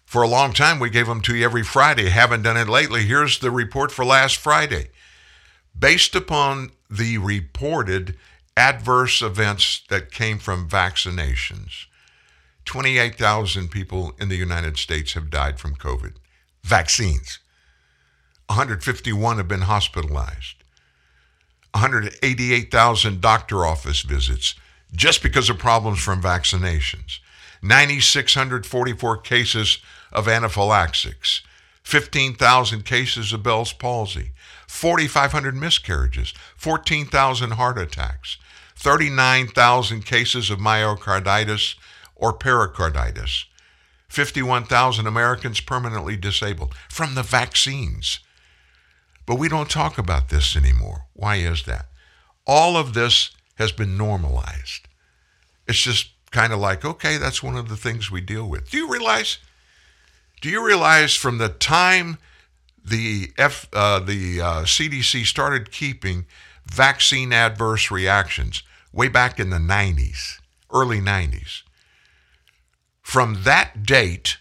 For 0.05 0.21
a 0.21 0.27
long 0.27 0.53
time, 0.53 0.79
we 0.79 0.89
gave 0.89 1.07
them 1.07 1.21
to 1.21 1.35
you 1.35 1.43
every 1.43 1.63
Friday. 1.63 2.09
Haven't 2.09 2.43
done 2.43 2.57
it 2.57 2.69
lately. 2.69 3.03
Here's 3.03 3.39
the 3.39 3.51
report 3.51 3.91
for 3.91 4.05
last 4.05 4.37
Friday. 4.37 4.89
Based 5.77 6.15
upon 6.15 6.71
the 6.89 7.17
reported 7.17 8.17
adverse 8.55 9.21
events 9.21 9.81
that 9.89 10.11
came 10.11 10.39
from 10.39 10.69
vaccinations, 10.69 11.85
28,000 12.65 13.69
people 13.69 14.13
in 14.19 14.29
the 14.29 14.35
United 14.35 14.77
States 14.77 15.13
have 15.13 15.29
died 15.29 15.59
from 15.59 15.75
COVID 15.75 16.13
vaccines. 16.63 17.39
151 18.47 19.37
have 19.37 19.47
been 19.47 19.61
hospitalized. 19.61 20.55
188,000 21.73 23.21
doctor 23.21 23.65
office 23.65 24.01
visits 24.01 24.55
just 24.93 25.21
because 25.21 25.49
of 25.49 25.59
problems 25.59 25.99
from 25.99 26.21
vaccinations. 26.21 27.19
9,644 27.61 29.17
cases 29.17 29.79
of 30.11 30.27
anaphylaxis. 30.27 31.41
15,000 31.83 32.85
cases 32.85 33.33
of 33.33 33.43
Bell's 33.43 33.73
palsy. 33.73 34.31
4,500 34.75 35.55
miscarriages. 35.55 36.33
14,000 36.57 37.51
heart 37.51 37.77
attacks. 37.77 38.37
39,000 38.75 40.05
cases 40.05 40.49
of 40.49 40.59
myocarditis 40.59 41.75
or 42.15 42.33
pericarditis. 42.33 43.45
51,000 44.09 45.07
Americans 45.07 45.61
permanently 45.61 46.17
disabled 46.17 46.75
from 46.89 47.15
the 47.15 47.23
vaccines. 47.23 48.19
But 49.25 49.39
we 49.39 49.47
don't 49.47 49.69
talk 49.69 49.97
about 49.97 50.29
this 50.29 50.55
anymore. 50.55 51.05
Why 51.13 51.37
is 51.37 51.63
that? 51.63 51.87
All 52.45 52.75
of 52.75 52.93
this 52.93 53.31
has 53.55 53.71
been 53.71 53.97
normalized. 53.97 54.87
It's 55.67 55.81
just 55.81 56.09
kind 56.31 56.51
of 56.51 56.59
like, 56.59 56.83
okay, 56.83 57.17
that's 57.17 57.41
one 57.41 57.55
of 57.55 57.69
the 57.69 57.77
things 57.77 58.11
we 58.11 58.21
deal 58.21 58.47
with. 58.47 58.69
Do 58.69 58.77
you 58.77 58.91
realize? 58.91 59.37
Do 60.41 60.49
you 60.49 60.63
realize 60.63 61.15
from 61.15 61.37
the 61.37 61.49
time 61.49 62.17
the 62.85 63.31
F, 63.37 63.67
uh, 63.73 63.99
the 63.99 64.39
uh, 64.39 64.61
CDC 64.63 65.25
started 65.25 65.71
keeping 65.71 66.25
vaccine 66.65 67.33
adverse 67.33 67.89
reactions 67.89 68.63
way 68.93 69.07
back 69.07 69.39
in 69.39 69.49
the 69.49 69.57
90s, 69.57 70.39
early 70.73 70.99
90s, 70.99 71.63
from 73.01 73.43
that 73.43 73.83
date 73.83 74.37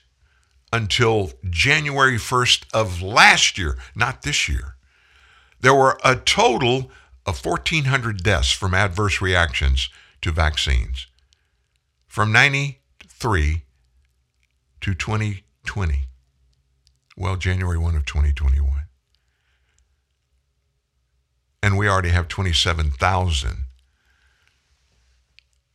until 0.72 1.32
January 1.48 2.16
1st 2.16 2.66
of 2.74 3.00
last 3.00 3.56
year, 3.56 3.78
not 3.94 4.22
this 4.22 4.48
year, 4.48 4.76
there 5.60 5.74
were 5.74 5.98
a 6.04 6.16
total 6.16 6.90
of 7.26 7.44
1,400 7.44 8.22
deaths 8.22 8.50
from 8.50 8.74
adverse 8.74 9.20
reactions 9.20 9.88
to 10.20 10.30
vaccines 10.30 11.06
from 12.06 12.30
93 12.30 13.62
to 14.80 14.94
2020. 14.94 16.04
Well, 17.16 17.36
January 17.36 17.78
1 17.78 17.96
of 17.96 18.04
2021. 18.04 18.84
And 21.62 21.78
we 21.78 21.88
already 21.88 22.10
have 22.10 22.28
27,000. 22.28 23.64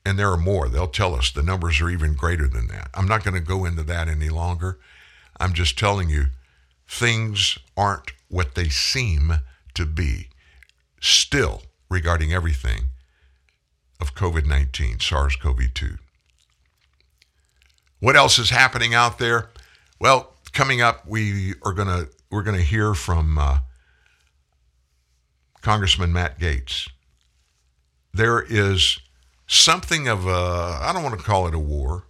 And 0.05 0.19
there 0.19 0.31
are 0.31 0.37
more. 0.37 0.69
They'll 0.69 0.87
tell 0.87 1.15
us 1.15 1.31
the 1.31 1.41
numbers 1.41 1.81
are 1.81 1.89
even 1.89 2.13
greater 2.13 2.47
than 2.47 2.67
that. 2.67 2.89
I'm 2.93 3.07
not 3.07 3.23
going 3.23 3.35
to 3.35 3.39
go 3.39 3.65
into 3.65 3.83
that 3.83 4.07
any 4.07 4.29
longer. 4.29 4.79
I'm 5.39 5.53
just 5.53 5.77
telling 5.77 6.09
you, 6.09 6.27
things 6.87 7.57
aren't 7.77 8.11
what 8.27 8.55
they 8.55 8.69
seem 8.69 9.33
to 9.73 9.85
be 9.85 10.29
still 10.99 11.63
regarding 11.89 12.33
everything 12.33 12.89
of 13.99 14.15
COVID 14.15 14.45
19, 14.45 14.99
SARS 14.99 15.35
CoV 15.35 15.73
2. 15.73 15.97
What 17.99 18.15
else 18.15 18.39
is 18.39 18.49
happening 18.49 18.93
out 18.93 19.19
there? 19.19 19.49
Well, 19.99 20.33
coming 20.59 20.81
up, 20.81 21.07
we 21.07 21.53
are 21.63 21.71
to 21.87 22.09
we're 22.29 22.43
to 22.57 22.61
hear 22.61 22.93
from 22.93 23.37
uh, 23.37 23.59
Congressman 25.61 26.11
Matt 26.11 26.37
Gaetz. 26.37 26.89
There 28.13 28.41
is 28.41 28.99
something 29.47 30.09
of 30.09 30.27
a 30.27 30.79
I 30.81 30.91
don't 30.93 31.01
want 31.01 31.17
to 31.17 31.25
call 31.25 31.47
it 31.47 31.53
a 31.53 31.59
war, 31.59 32.07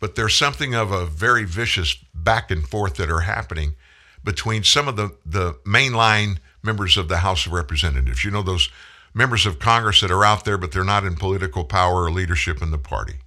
but 0.00 0.16
there's 0.16 0.34
something 0.34 0.74
of 0.74 0.90
a 0.90 1.06
very 1.06 1.44
vicious 1.44 1.94
back 2.12 2.50
and 2.50 2.66
forth 2.66 2.96
that 2.96 3.08
are 3.08 3.20
happening 3.20 3.76
between 4.24 4.64
some 4.64 4.88
of 4.88 4.96
the 4.96 5.16
the 5.24 5.52
mainline 5.64 6.38
members 6.64 6.96
of 6.96 7.06
the 7.06 7.18
House 7.18 7.46
of 7.46 7.52
Representatives. 7.52 8.24
You 8.24 8.32
know, 8.32 8.42
those 8.42 8.68
members 9.14 9.46
of 9.46 9.60
Congress 9.60 10.00
that 10.00 10.10
are 10.10 10.24
out 10.24 10.44
there, 10.44 10.58
but 10.58 10.72
they're 10.72 10.82
not 10.82 11.04
in 11.04 11.14
political 11.14 11.62
power 11.62 12.02
or 12.02 12.10
leadership 12.10 12.60
in 12.60 12.72
the 12.72 12.78
party. 12.78 13.20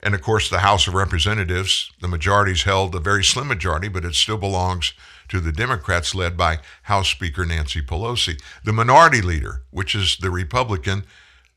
And 0.00 0.14
of 0.14 0.22
course, 0.22 0.48
the 0.48 0.60
House 0.60 0.86
of 0.86 0.94
Representatives, 0.94 1.90
the 2.00 2.08
majority's 2.08 2.62
held 2.62 2.94
a 2.94 3.00
very 3.00 3.24
slim 3.24 3.48
majority, 3.48 3.88
but 3.88 4.04
it 4.04 4.14
still 4.14 4.38
belongs 4.38 4.92
to 5.28 5.40
the 5.40 5.52
Democrats 5.52 6.14
led 6.14 6.36
by 6.36 6.58
House 6.82 7.08
Speaker 7.08 7.44
Nancy 7.44 7.82
Pelosi. 7.82 8.40
The 8.64 8.72
minority 8.72 9.20
leader, 9.20 9.62
which 9.70 9.94
is 9.94 10.16
the 10.16 10.30
Republican 10.30 11.04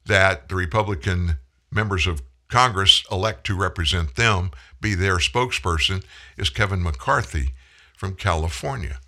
that 0.05 0.49
the 0.49 0.55
Republican 0.55 1.38
members 1.72 2.07
of 2.07 2.22
Congress 2.49 3.03
elect 3.11 3.45
to 3.45 3.55
represent 3.55 4.15
them, 4.15 4.51
be 4.81 4.95
their 4.95 5.18
spokesperson, 5.18 6.03
is 6.38 6.49
Kevin 6.49 6.84
McCarthy 6.84 7.53
from 7.95 8.15
California. 8.15 8.99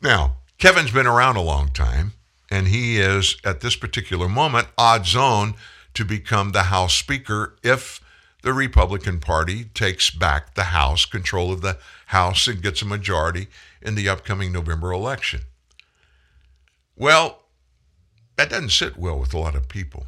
Now, 0.00 0.36
Kevin's 0.58 0.92
been 0.92 1.06
around 1.06 1.36
a 1.36 1.42
long 1.42 1.68
time, 1.68 2.12
and 2.50 2.68
he 2.68 2.98
is, 2.98 3.36
at 3.44 3.60
this 3.60 3.76
particular 3.76 4.28
moment, 4.28 4.68
odds 4.78 5.14
on 5.14 5.54
to 5.94 6.04
become 6.04 6.52
the 6.52 6.64
House 6.64 6.94
Speaker 6.94 7.56
if 7.62 7.99
the 8.42 8.52
Republican 8.52 9.20
Party 9.20 9.64
takes 9.64 10.10
back 10.10 10.54
the 10.54 10.64
House, 10.64 11.04
control 11.04 11.52
of 11.52 11.60
the 11.60 11.78
House, 12.06 12.46
and 12.46 12.62
gets 12.62 12.82
a 12.82 12.86
majority 12.86 13.48
in 13.82 13.94
the 13.94 14.08
upcoming 14.08 14.52
November 14.52 14.92
election. 14.92 15.42
Well, 16.96 17.42
that 18.36 18.50
doesn't 18.50 18.70
sit 18.70 18.96
well 18.96 19.18
with 19.18 19.34
a 19.34 19.38
lot 19.38 19.54
of 19.54 19.68
people. 19.68 20.06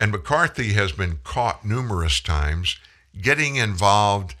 And 0.00 0.12
McCarthy 0.12 0.74
has 0.74 0.92
been 0.92 1.20
caught 1.24 1.64
numerous 1.64 2.20
times 2.20 2.78
getting 3.20 3.56
involved 3.56 4.34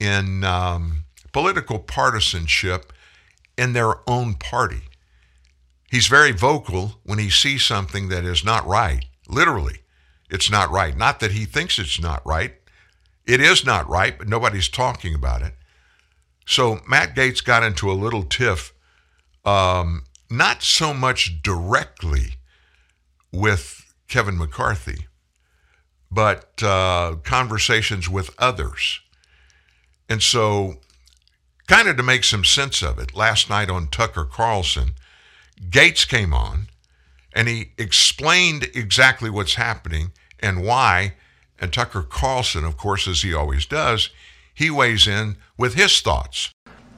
in 0.00 0.44
um, 0.44 1.04
political 1.32 1.78
partisanship 1.78 2.92
in 3.56 3.72
their 3.72 4.08
own 4.08 4.34
party. 4.34 4.82
He's 5.90 6.06
very 6.06 6.32
vocal 6.32 7.00
when 7.04 7.18
he 7.18 7.30
sees 7.30 7.64
something 7.64 8.08
that 8.08 8.24
is 8.24 8.44
not 8.44 8.66
right. 8.66 9.04
Literally, 9.28 9.80
it's 10.30 10.50
not 10.50 10.70
right. 10.70 10.96
Not 10.96 11.20
that 11.20 11.32
he 11.32 11.44
thinks 11.44 11.78
it's 11.78 12.00
not 12.00 12.24
right. 12.26 12.54
It 13.26 13.40
is 13.40 13.64
not 13.64 13.88
right, 13.88 14.16
but 14.16 14.28
nobody's 14.28 14.68
talking 14.68 15.14
about 15.14 15.42
it. 15.42 15.54
So 16.46 16.80
Matt 16.86 17.14
Gaetz 17.14 17.42
got 17.42 17.62
into 17.62 17.90
a 17.90 17.94
little 17.94 18.22
tiff, 18.22 18.74
um, 19.44 20.04
not 20.30 20.62
so 20.62 20.92
much 20.92 21.42
directly 21.42 22.34
with 23.32 23.94
Kevin 24.08 24.36
McCarthy, 24.36 25.06
but 26.10 26.62
uh, 26.62 27.16
conversations 27.24 28.08
with 28.08 28.34
others. 28.38 29.00
And 30.08 30.22
so 30.22 30.76
kind 31.66 31.88
of 31.88 31.96
to 31.96 32.02
make 32.02 32.24
some 32.24 32.44
sense 32.44 32.82
of 32.82 32.98
it, 32.98 33.14
last 33.14 33.48
night 33.48 33.70
on 33.70 33.88
Tucker 33.88 34.24
Carlson, 34.24 34.94
Gaetz 35.70 36.06
came 36.06 36.34
on 36.34 36.68
and 37.34 37.48
he 37.48 37.72
explained 37.76 38.68
exactly 38.74 39.28
what's 39.28 39.54
happening 39.54 40.12
and 40.40 40.64
why 40.64 41.14
And 41.60 41.72
Tucker 41.72 42.02
Carlson, 42.02 42.64
of 42.64 42.76
course, 42.76 43.06
as 43.06 43.22
he 43.22 43.32
always 43.32 43.66
does, 43.66 44.10
he 44.52 44.70
weighs 44.70 45.06
in 45.06 45.36
with 45.56 45.74
his 45.74 46.00
thoughts. 46.00 46.50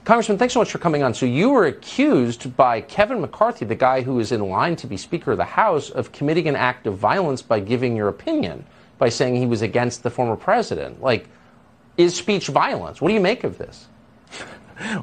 Congressman, 0.05 0.39
thanks 0.39 0.55
so 0.55 0.61
much 0.61 0.71
for 0.71 0.79
coming 0.79 1.03
on. 1.03 1.15
So 1.15 1.27
you 1.27 1.51
were 1.51 1.67
accused 1.67 2.57
by 2.57 2.81
Kevin 2.81 3.21
McCarthy, 3.21 3.65
the 3.65 3.75
guy 3.75 4.03
who 4.03 4.21
is 4.21 4.33
in 4.33 4.41
line 4.49 4.77
to 4.77 4.87
be 4.87 4.97
Speaker 4.97 5.33
of 5.33 5.39
the 5.39 5.45
House, 5.45 5.91
of 5.91 6.13
committing 6.13 6.49
an 6.49 6.57
act 6.57 6.87
of 6.87 6.97
violence 6.97 7.43
by 7.43 7.61
giving 7.61 7.97
your 7.97 8.09
opinion, 8.09 8.65
by 8.99 9.09
saying 9.09 9.35
he 9.37 9.47
was 9.47 9.63
against 9.63 10.03
the 10.03 10.11
former 10.11 10.37
president. 10.37 11.03
Like, 11.03 11.29
is 11.97 12.15
speech 12.15 12.47
violence? 12.49 13.01
What 13.01 13.09
do 13.09 13.15
you 13.15 13.21
make 13.21 13.43
of 13.43 13.59
this? 13.59 13.89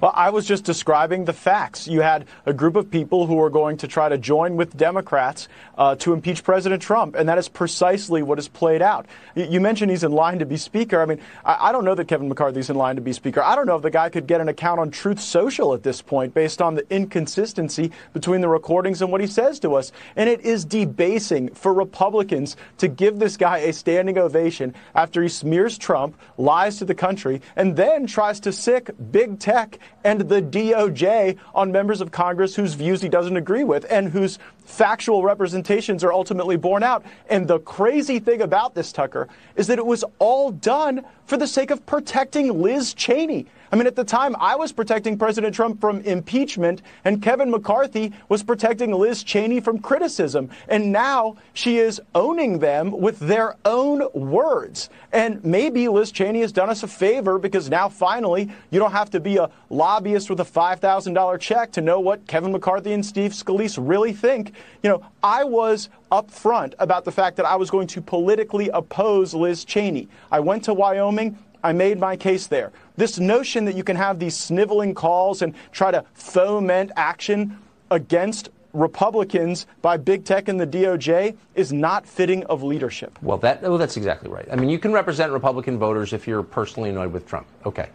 Well, 0.02 0.12
I 0.14 0.30
was 0.30 0.46
just 0.46 0.64
describing 0.64 1.26
the 1.26 1.34
facts. 1.34 1.88
You 1.88 2.02
had 2.02 2.26
a 2.46 2.54
group 2.54 2.76
of 2.76 2.92
people 2.92 3.26
who 3.26 3.36
were 3.36 3.50
going 3.50 3.78
to 3.78 3.88
try 3.88 4.10
to 4.10 4.18
join 4.18 4.56
with 4.56 4.76
Democrats 4.78 5.48
uh, 5.78 5.96
to 5.96 6.14
impeach 6.14 6.44
President 6.44 6.82
Trump, 6.82 7.16
and 7.16 7.28
that 7.30 7.38
is 7.38 7.50
precisely 7.50 8.22
what 8.22 8.38
has 8.38 8.48
played 8.48 8.82
out. 8.82 9.08
You 9.36 9.60
mentioned 9.60 9.92
he's 9.92 10.04
in 10.04 10.12
line 10.12 10.40
to 10.40 10.46
be 10.46 10.58
Speaker. 10.58 11.02
I 11.02 11.06
mean, 11.06 11.20
I 11.44 11.72
don't 11.72 11.86
know 11.86 11.96
that 11.96 12.08
Kevin 12.08 12.30
McCarthy's 12.30 12.70
in 12.70 12.76
line 12.76 12.96
to 12.96 13.02
be 13.02 13.14
Speaker. 13.14 13.42
I 13.42 13.56
don't 13.56 13.66
know 13.66 13.76
if 13.76 13.82
the 13.82 13.90
guy 13.90 14.10
could 14.10 14.28
get 14.28 14.42
an 14.42 14.50
account 14.50 14.80
on 14.80 14.92
Truth 14.92 15.20
Social 15.20 15.74
at 15.74 15.84
this 15.84 16.02
point 16.02 16.34
based 16.34 16.62
on 16.62 16.76
the 16.76 16.86
inconsistency 16.94 17.92
between 18.14 18.42
the 18.42 18.50
recordings 18.50 19.02
and 19.02 19.12
what 19.12 19.22
he 19.22 19.28
says 19.28 19.60
to 19.62 19.76
us. 19.76 19.92
And 20.16 20.30
it 20.30 20.42
is 20.42 20.66
debasing 20.66 21.54
for 21.54 21.74
Republicans 21.74 22.56
to 22.78 22.88
give 22.88 23.20
this 23.20 23.38
guy 23.38 23.60
a 23.60 23.74
standing 23.74 24.18
ovation 24.18 24.76
after 24.94 25.24
he 25.24 25.30
smears 25.30 25.78
Trump, 25.78 26.16
lies 26.38 26.78
to 26.78 26.86
the 26.86 26.96
country, 26.96 27.42
and 27.56 27.76
then 27.76 28.06
tries 28.06 28.40
to 28.42 28.52
sic 28.52 28.92
big 29.12 29.40
tech 29.40 29.63
and 30.04 30.22
the 30.22 30.42
DOJ 30.42 31.38
on 31.54 31.72
members 31.72 32.02
of 32.02 32.12
Congress 32.12 32.56
whose 32.56 32.74
views 32.74 33.02
he 33.02 33.10
doesn't 33.10 33.38
agree 33.38 33.64
with 33.64 33.86
and 33.90 34.10
whose 34.10 34.40
factual 34.66 35.24
representations 35.24 36.04
are 36.04 36.14
ultimately 36.14 36.56
borne 36.56 36.84
out. 36.84 37.04
And 37.30 37.48
the 37.48 37.60
crazy 37.60 38.20
thing 38.20 38.42
about 38.42 38.76
this, 38.76 38.92
Tucker, 38.92 39.28
is 39.56 39.68
that 39.68 39.78
it 39.80 39.86
was 39.86 40.04
all 40.20 40.52
done 40.52 41.06
for 41.26 41.38
the 41.38 41.48
sake 41.48 41.72
of 41.72 41.86
protecting 41.86 42.62
Liz 42.62 42.94
Cheney. 42.94 43.48
I 43.74 43.76
mean, 43.76 43.88
at 43.88 43.96
the 43.96 44.04
time, 44.04 44.36
I 44.40 44.56
was 44.56 44.72
protecting 44.72 45.18
President 45.18 45.56
Trump 45.56 45.82
from 45.82 46.02
impeachment, 46.02 46.84
and 47.06 47.24
Kevin 47.24 47.50
McCarthy 47.50 48.14
was 48.30 48.44
protecting 48.44 48.92
Liz 48.92 49.24
Cheney 49.24 49.62
from 49.62 49.80
criticism. 49.80 50.52
And 50.68 50.92
now 50.92 51.38
she 51.54 51.80
is 51.80 52.00
owning 52.14 52.60
them 52.60 52.92
with 52.92 53.18
their 53.18 53.56
own 53.66 54.08
words. 54.14 54.92
And 55.12 55.44
maybe 55.44 55.88
Liz 55.88 56.12
Cheney 56.12 56.42
has 56.42 56.52
done 56.52 56.70
us 56.70 56.84
a 56.84 56.88
favor 56.88 57.40
because 57.40 57.68
now 57.68 57.90
finally 57.90 58.52
you 58.70 58.78
don't 58.78 58.92
have 58.92 59.10
to 59.10 59.20
be 59.20 59.38
a 59.38 59.50
lobbyist 59.72 60.30
with 60.30 60.40
a 60.40 60.46
$5,000 60.46 61.40
check 61.40 61.72
to 61.72 61.82
know 61.82 62.00
what 62.00 62.28
Kevin 62.28 62.52
McCarthy 62.52 62.94
and 62.94 63.04
Steve 63.04 63.32
Scalise 63.32 63.80
really 63.82 64.14
think. 64.14 64.54
You 64.84 64.92
know, 64.92 65.04
I 65.24 65.46
was 65.46 65.90
upfront 66.12 66.76
about 66.78 67.06
the 67.06 67.12
fact 67.12 67.38
that 67.38 67.48
I 67.48 67.56
was 67.56 67.72
going 67.72 67.88
to 67.88 68.02
politically 68.04 68.70
oppose 68.70 69.34
Liz 69.34 69.66
Cheney. 69.66 70.10
I 70.32 70.42
went 70.42 70.66
to 70.66 70.76
Wyoming. 70.76 71.40
I 71.64 71.72
made 71.72 72.00
my 72.00 72.18
case 72.18 72.48
there. 72.48 72.72
This 72.98 73.20
notion 73.20 73.66
that 73.66 73.76
you 73.76 73.84
can 73.84 73.96
have 73.96 74.20
these 74.20 74.36
sniveling 74.36 74.94
calls 74.94 75.42
and 75.42 75.56
try 75.72 75.92
to 75.92 76.04
foment 76.14 76.92
action 76.96 77.58
against 77.90 78.50
Republicans 78.74 79.68
by 79.82 79.98
big 79.98 80.26
tech 80.26 80.48
and 80.48 80.60
the 80.60 80.68
DOJ 80.68 81.38
is 81.56 81.72
not 81.72 82.08
fitting 82.08 82.44
of 82.46 82.64
leadership. 82.64 83.18
Well, 83.22 83.38
that 83.38 83.60
oh, 83.64 83.78
that's 83.78 83.98
exactly 83.98 84.30
right. 84.30 84.48
I 84.52 84.56
mean, 84.56 84.70
you 84.70 84.80
can 84.80 84.92
represent 84.92 85.32
Republican 85.32 85.78
voters 85.78 86.12
if 86.12 86.28
you're 86.28 86.44
personally 86.44 86.90
annoyed 86.90 87.14
with 87.14 87.28
Trump. 87.28 87.48
Okay. 87.66 87.90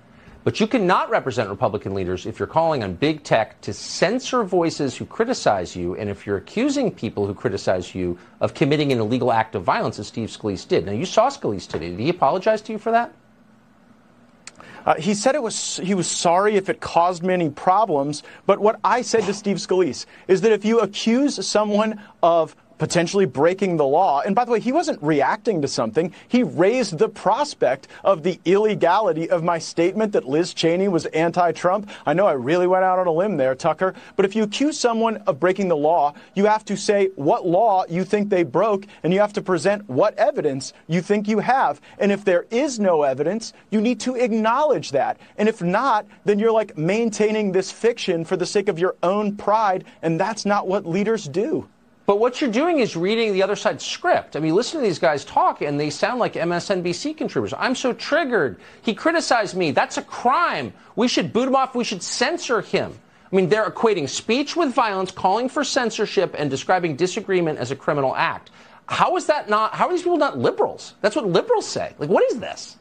But 0.44 0.60
you 0.60 0.66
cannot 0.66 1.10
represent 1.10 1.50
Republican 1.50 1.94
leaders 1.94 2.24
if 2.24 2.38
you're 2.38 2.48
calling 2.48 2.82
on 2.82 2.94
big 2.94 3.22
tech 3.22 3.60
to 3.62 3.74
censor 3.74 4.44
voices 4.44 4.96
who 4.96 5.04
criticize 5.04 5.76
you, 5.76 5.94
and 5.96 6.08
if 6.08 6.26
you're 6.26 6.38
accusing 6.38 6.90
people 6.90 7.26
who 7.26 7.34
criticize 7.34 7.94
you 7.94 8.16
of 8.40 8.54
committing 8.54 8.92
an 8.92 9.00
illegal 9.00 9.30
act 9.30 9.56
of 9.56 9.64
violence, 9.64 9.98
as 9.98 10.06
Steve 10.06 10.30
Scalise 10.30 10.66
did. 10.66 10.86
Now, 10.86 10.92
you 10.92 11.04
saw 11.04 11.28
Scalise 11.28 11.68
today. 11.68 11.90
Did 11.90 12.00
he 12.00 12.08
apologize 12.08 12.62
to 12.62 12.72
you 12.72 12.78
for 12.78 12.92
that? 12.92 13.12
Uh, 14.86 14.94
he 14.94 15.14
said 15.14 15.34
it 15.34 15.42
was 15.42 15.78
he 15.82 15.94
was 15.94 16.10
sorry 16.10 16.56
if 16.56 16.68
it 16.68 16.80
caused 16.80 17.22
many 17.22 17.50
problems. 17.50 18.22
But 18.46 18.60
what 18.60 18.78
I 18.84 19.02
said 19.02 19.24
to 19.24 19.34
Steve 19.34 19.56
Scalise 19.56 20.06
is 20.28 20.40
that 20.42 20.52
if 20.52 20.64
you 20.64 20.80
accuse 20.80 21.46
someone 21.46 22.02
of 22.22 22.56
potentially 22.78 23.26
breaking 23.26 23.76
the 23.76 23.86
law. 23.86 24.20
And 24.20 24.34
by 24.34 24.44
the 24.44 24.52
way, 24.52 24.60
he 24.60 24.72
wasn't 24.72 25.02
reacting 25.02 25.60
to 25.62 25.68
something. 25.68 26.14
He 26.28 26.42
raised 26.42 26.98
the 26.98 27.08
prospect 27.08 27.88
of 28.04 28.22
the 28.22 28.40
illegality 28.44 29.28
of 29.28 29.42
my 29.42 29.58
statement 29.58 30.12
that 30.12 30.28
Liz 30.28 30.54
Cheney 30.54 30.88
was 30.88 31.06
anti 31.06 31.52
Trump. 31.52 31.90
I 32.06 32.14
know 32.14 32.26
I 32.26 32.32
really 32.32 32.66
went 32.66 32.84
out 32.84 32.98
on 32.98 33.06
a 33.06 33.12
limb 33.12 33.36
there, 33.36 33.54
Tucker. 33.54 33.94
But 34.16 34.24
if 34.24 34.34
you 34.34 34.42
accuse 34.42 34.78
someone 34.78 35.18
of 35.26 35.40
breaking 35.40 35.68
the 35.68 35.76
law, 35.76 36.14
you 36.34 36.46
have 36.46 36.64
to 36.66 36.76
say 36.76 37.08
what 37.16 37.46
law 37.46 37.84
you 37.88 38.04
think 38.04 38.28
they 38.28 38.42
broke, 38.42 38.86
and 39.02 39.12
you 39.12 39.20
have 39.20 39.32
to 39.34 39.42
present 39.42 39.88
what 39.88 40.16
evidence 40.16 40.72
you 40.86 41.02
think 41.02 41.28
you 41.28 41.40
have. 41.40 41.80
And 41.98 42.12
if 42.12 42.24
there 42.24 42.46
is 42.50 42.78
no 42.78 43.02
evidence, 43.02 43.52
you 43.70 43.80
need 43.80 44.00
to 44.00 44.14
acknowledge 44.14 44.90
that. 44.92 45.18
And 45.36 45.48
if 45.48 45.62
not, 45.62 46.06
then 46.24 46.38
you're 46.38 46.52
like 46.52 46.76
maintaining 46.78 47.52
this 47.52 47.70
fiction 47.70 48.24
for 48.24 48.36
the 48.36 48.46
sake 48.46 48.68
of 48.68 48.78
your 48.78 48.96
own 49.02 49.36
pride, 49.36 49.84
and 50.02 50.18
that's 50.20 50.44
not 50.46 50.66
what 50.66 50.86
leaders 50.86 51.28
do. 51.28 51.68
But 52.08 52.20
what 52.20 52.40
you're 52.40 52.50
doing 52.50 52.78
is 52.78 52.96
reading 52.96 53.34
the 53.34 53.42
other 53.42 53.54
side's 53.54 53.84
script. 53.84 54.34
I 54.34 54.40
mean, 54.40 54.54
listen 54.54 54.80
to 54.80 54.86
these 54.86 54.98
guys 54.98 55.26
talk, 55.26 55.60
and 55.60 55.78
they 55.78 55.90
sound 55.90 56.18
like 56.18 56.32
MSNBC 56.32 57.18
contributors. 57.18 57.52
I'm 57.58 57.74
so 57.74 57.92
triggered. 57.92 58.58
He 58.80 58.94
criticized 58.94 59.54
me. 59.54 59.72
That's 59.72 59.98
a 59.98 60.02
crime. 60.02 60.72
We 60.96 61.06
should 61.06 61.34
boot 61.34 61.48
him 61.48 61.54
off. 61.54 61.74
We 61.74 61.84
should 61.84 62.02
censor 62.02 62.62
him. 62.62 62.98
I 63.30 63.36
mean, 63.36 63.50
they're 63.50 63.68
equating 63.68 64.08
speech 64.08 64.56
with 64.56 64.72
violence, 64.72 65.10
calling 65.10 65.50
for 65.50 65.62
censorship, 65.62 66.34
and 66.38 66.48
describing 66.48 66.96
disagreement 66.96 67.58
as 67.58 67.72
a 67.72 67.76
criminal 67.76 68.16
act. 68.16 68.52
How 68.86 69.18
is 69.18 69.26
that 69.26 69.50
not? 69.50 69.74
How 69.74 69.88
are 69.88 69.92
these 69.92 70.00
people 70.00 70.16
not 70.16 70.38
liberals? 70.38 70.94
That's 71.02 71.14
what 71.14 71.26
liberals 71.26 71.68
say. 71.68 71.94
Like, 71.98 72.08
what 72.08 72.24
is 72.32 72.40
this? 72.40 72.78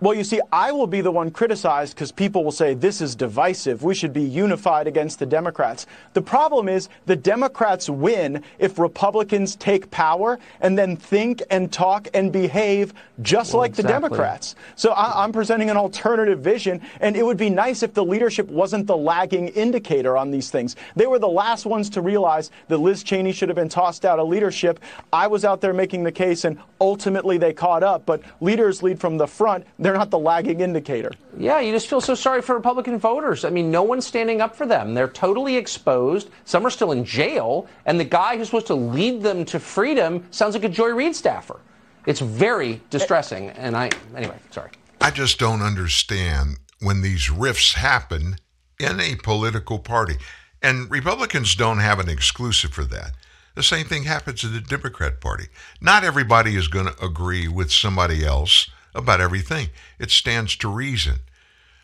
Well, 0.00 0.14
you 0.14 0.22
see, 0.22 0.40
I 0.52 0.70
will 0.70 0.86
be 0.86 1.00
the 1.00 1.10
one 1.10 1.32
criticized 1.32 1.96
because 1.96 2.12
people 2.12 2.44
will 2.44 2.52
say 2.52 2.74
this 2.74 3.00
is 3.00 3.16
divisive. 3.16 3.82
We 3.82 3.96
should 3.96 4.12
be 4.12 4.22
unified 4.22 4.86
against 4.86 5.18
the 5.18 5.26
Democrats. 5.26 5.86
The 6.12 6.22
problem 6.22 6.68
is 6.68 6.88
the 7.06 7.16
Democrats 7.16 7.90
win 7.90 8.44
if 8.60 8.78
Republicans 8.78 9.56
take 9.56 9.90
power 9.90 10.38
and 10.60 10.78
then 10.78 10.96
think 10.96 11.42
and 11.50 11.72
talk 11.72 12.06
and 12.14 12.32
behave 12.32 12.94
just 13.22 13.54
well, 13.54 13.62
like 13.62 13.70
exactly. 13.70 13.92
the 13.92 14.00
Democrats. 14.00 14.54
So 14.76 14.92
I, 14.92 15.24
am 15.24 15.32
presenting 15.32 15.68
an 15.68 15.76
alternative 15.76 16.38
vision, 16.38 16.80
and 17.00 17.16
it 17.16 17.26
would 17.26 17.36
be 17.36 17.50
nice 17.50 17.82
if 17.82 17.92
the 17.92 18.04
leadership 18.04 18.46
wasn't 18.46 18.86
the 18.86 18.96
lagging 18.96 19.48
indicator 19.48 20.16
on 20.16 20.30
these 20.30 20.48
things. 20.48 20.76
They 20.94 21.08
were 21.08 21.18
the 21.18 21.26
last 21.26 21.66
ones 21.66 21.90
to 21.90 22.02
realize 22.02 22.52
that 22.68 22.78
Liz 22.78 23.02
Cheney 23.02 23.32
should 23.32 23.48
have 23.48 23.56
been 23.56 23.68
tossed 23.68 24.04
out 24.04 24.20
of 24.20 24.28
leadership. 24.28 24.78
I 25.12 25.26
was 25.26 25.44
out 25.44 25.60
there 25.60 25.74
making 25.74 26.04
the 26.04 26.12
case, 26.12 26.44
and 26.44 26.56
ultimately 26.80 27.36
they 27.36 27.52
caught 27.52 27.82
up. 27.82 28.06
But 28.06 28.22
leaders 28.40 28.80
lead 28.80 29.00
from 29.00 29.18
the 29.18 29.26
front 29.26 29.66
they're 29.87 29.87
not 29.94 30.10
the 30.10 30.18
lagging 30.18 30.60
indicator. 30.60 31.12
Yeah, 31.36 31.60
you 31.60 31.72
just 31.72 31.88
feel 31.88 32.00
so 32.00 32.14
sorry 32.14 32.42
for 32.42 32.54
Republican 32.54 32.98
voters. 32.98 33.44
I 33.44 33.50
mean, 33.50 33.70
no 33.70 33.82
one's 33.82 34.06
standing 34.06 34.40
up 34.40 34.56
for 34.56 34.66
them. 34.66 34.94
They're 34.94 35.08
totally 35.08 35.56
exposed. 35.56 36.30
Some 36.44 36.66
are 36.66 36.70
still 36.70 36.92
in 36.92 37.04
jail, 37.04 37.66
and 37.86 37.98
the 37.98 38.04
guy 38.04 38.36
who's 38.36 38.48
supposed 38.48 38.66
to 38.68 38.74
lead 38.74 39.22
them 39.22 39.44
to 39.46 39.60
freedom 39.60 40.26
sounds 40.30 40.54
like 40.54 40.64
a 40.64 40.68
Joy 40.68 40.90
Reid 40.90 41.14
staffer. 41.14 41.60
It's 42.06 42.20
very 42.20 42.80
distressing. 42.90 43.50
And 43.50 43.76
I, 43.76 43.90
anyway, 44.16 44.36
sorry. 44.50 44.70
I 45.00 45.10
just 45.10 45.38
don't 45.38 45.62
understand 45.62 46.56
when 46.80 47.02
these 47.02 47.30
rifts 47.30 47.74
happen 47.74 48.36
in 48.80 49.00
a 49.00 49.16
political 49.16 49.78
party. 49.78 50.16
And 50.62 50.90
Republicans 50.90 51.54
don't 51.54 51.78
have 51.78 52.00
an 52.00 52.08
exclusive 52.08 52.72
for 52.72 52.84
that. 52.86 53.12
The 53.54 53.62
same 53.62 53.86
thing 53.86 54.04
happens 54.04 54.44
in 54.44 54.52
the 54.52 54.60
Democrat 54.60 55.20
Party. 55.20 55.48
Not 55.80 56.04
everybody 56.04 56.56
is 56.56 56.68
going 56.68 56.86
to 56.86 57.04
agree 57.04 57.48
with 57.48 57.72
somebody 57.72 58.24
else 58.24 58.70
about 58.94 59.20
everything. 59.20 59.70
It 59.98 60.10
stands 60.10 60.56
to 60.56 60.68
reason. 60.68 61.20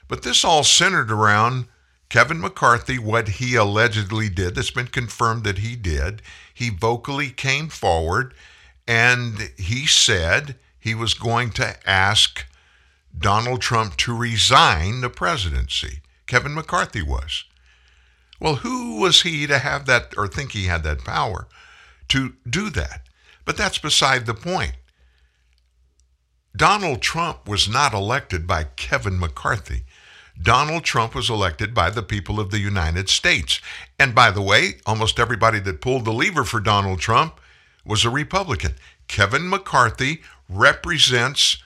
But 0.09 0.23
this 0.23 0.45
all 0.45 0.65
centered 0.65 1.11
around 1.11 1.67
Kevin 2.09 2.41
McCarthy, 2.41 2.99
what 2.99 3.29
he 3.29 3.57
allegedly 3.57 4.29
did, 4.29 4.55
that's 4.55 4.71
been 4.71 4.87
confirmed 4.87 5.45
that 5.45 5.59
he 5.59 5.77
did. 5.77 6.23
He 6.53 6.71
vocally 6.71 7.31
came 7.31 7.69
forward 7.69 8.35
and 8.87 9.51
he 9.57 9.87
said 9.87 10.57
he 10.79 10.95
was 10.95 11.15
going 11.15 11.51
to 11.53 11.77
ask 11.89 12.47
Donald 13.19 13.61
Trump 13.61 13.97
to 13.97 14.17
resign 14.17 15.01
the 15.01 15.11
presidency. 15.11 16.01
Kevin 16.27 16.55
McCarthy 16.55 17.03
was. 17.03 17.45
Well, 18.41 18.57
who 18.57 19.01
was 19.01 19.23
he 19.23 19.47
to 19.47 19.59
have 19.59 19.87
that 19.87 20.15
or 20.17 20.29
think 20.29 20.53
he 20.53 20.65
had 20.65 20.83
that 20.83 21.05
power 21.05 21.47
to 22.09 22.35
do 22.49 22.71
that? 22.71 23.03
But 23.45 23.57
that's 23.57 23.79
beside 23.79 24.27
the 24.27 24.35
point. 24.35 24.75
Donald 26.57 27.03
Trump 27.03 27.49
was 27.49 27.69
not 27.69 27.95
elected 27.95 28.47
by 28.47 28.65
Kevin 28.77 29.19
McCarthy. 29.19 29.83
Donald 30.41 30.85
Trump 30.85 31.15
was 31.15 31.31
elected 31.31 31.75
by 31.75 31.91
the 31.91 32.03
people 32.03 32.39
of 32.39 32.51
the 32.51 32.59
United 32.59 33.09
States. 33.09 33.61
And 33.99 34.15
by 34.15 34.31
the 34.31 34.43
way, 34.43 34.75
almost 34.87 35.19
everybody 35.19 35.61
that 35.61 35.81
pulled 35.81 36.05
the 36.05 36.13
lever 36.13 36.45
for 36.45 36.61
Donald 36.61 37.01
Trump 37.01 37.41
was 37.85 38.05
a 38.05 38.11
Republican. 38.11 38.75
Kevin 39.09 39.49
McCarthy 39.49 40.23
represents 40.49 41.63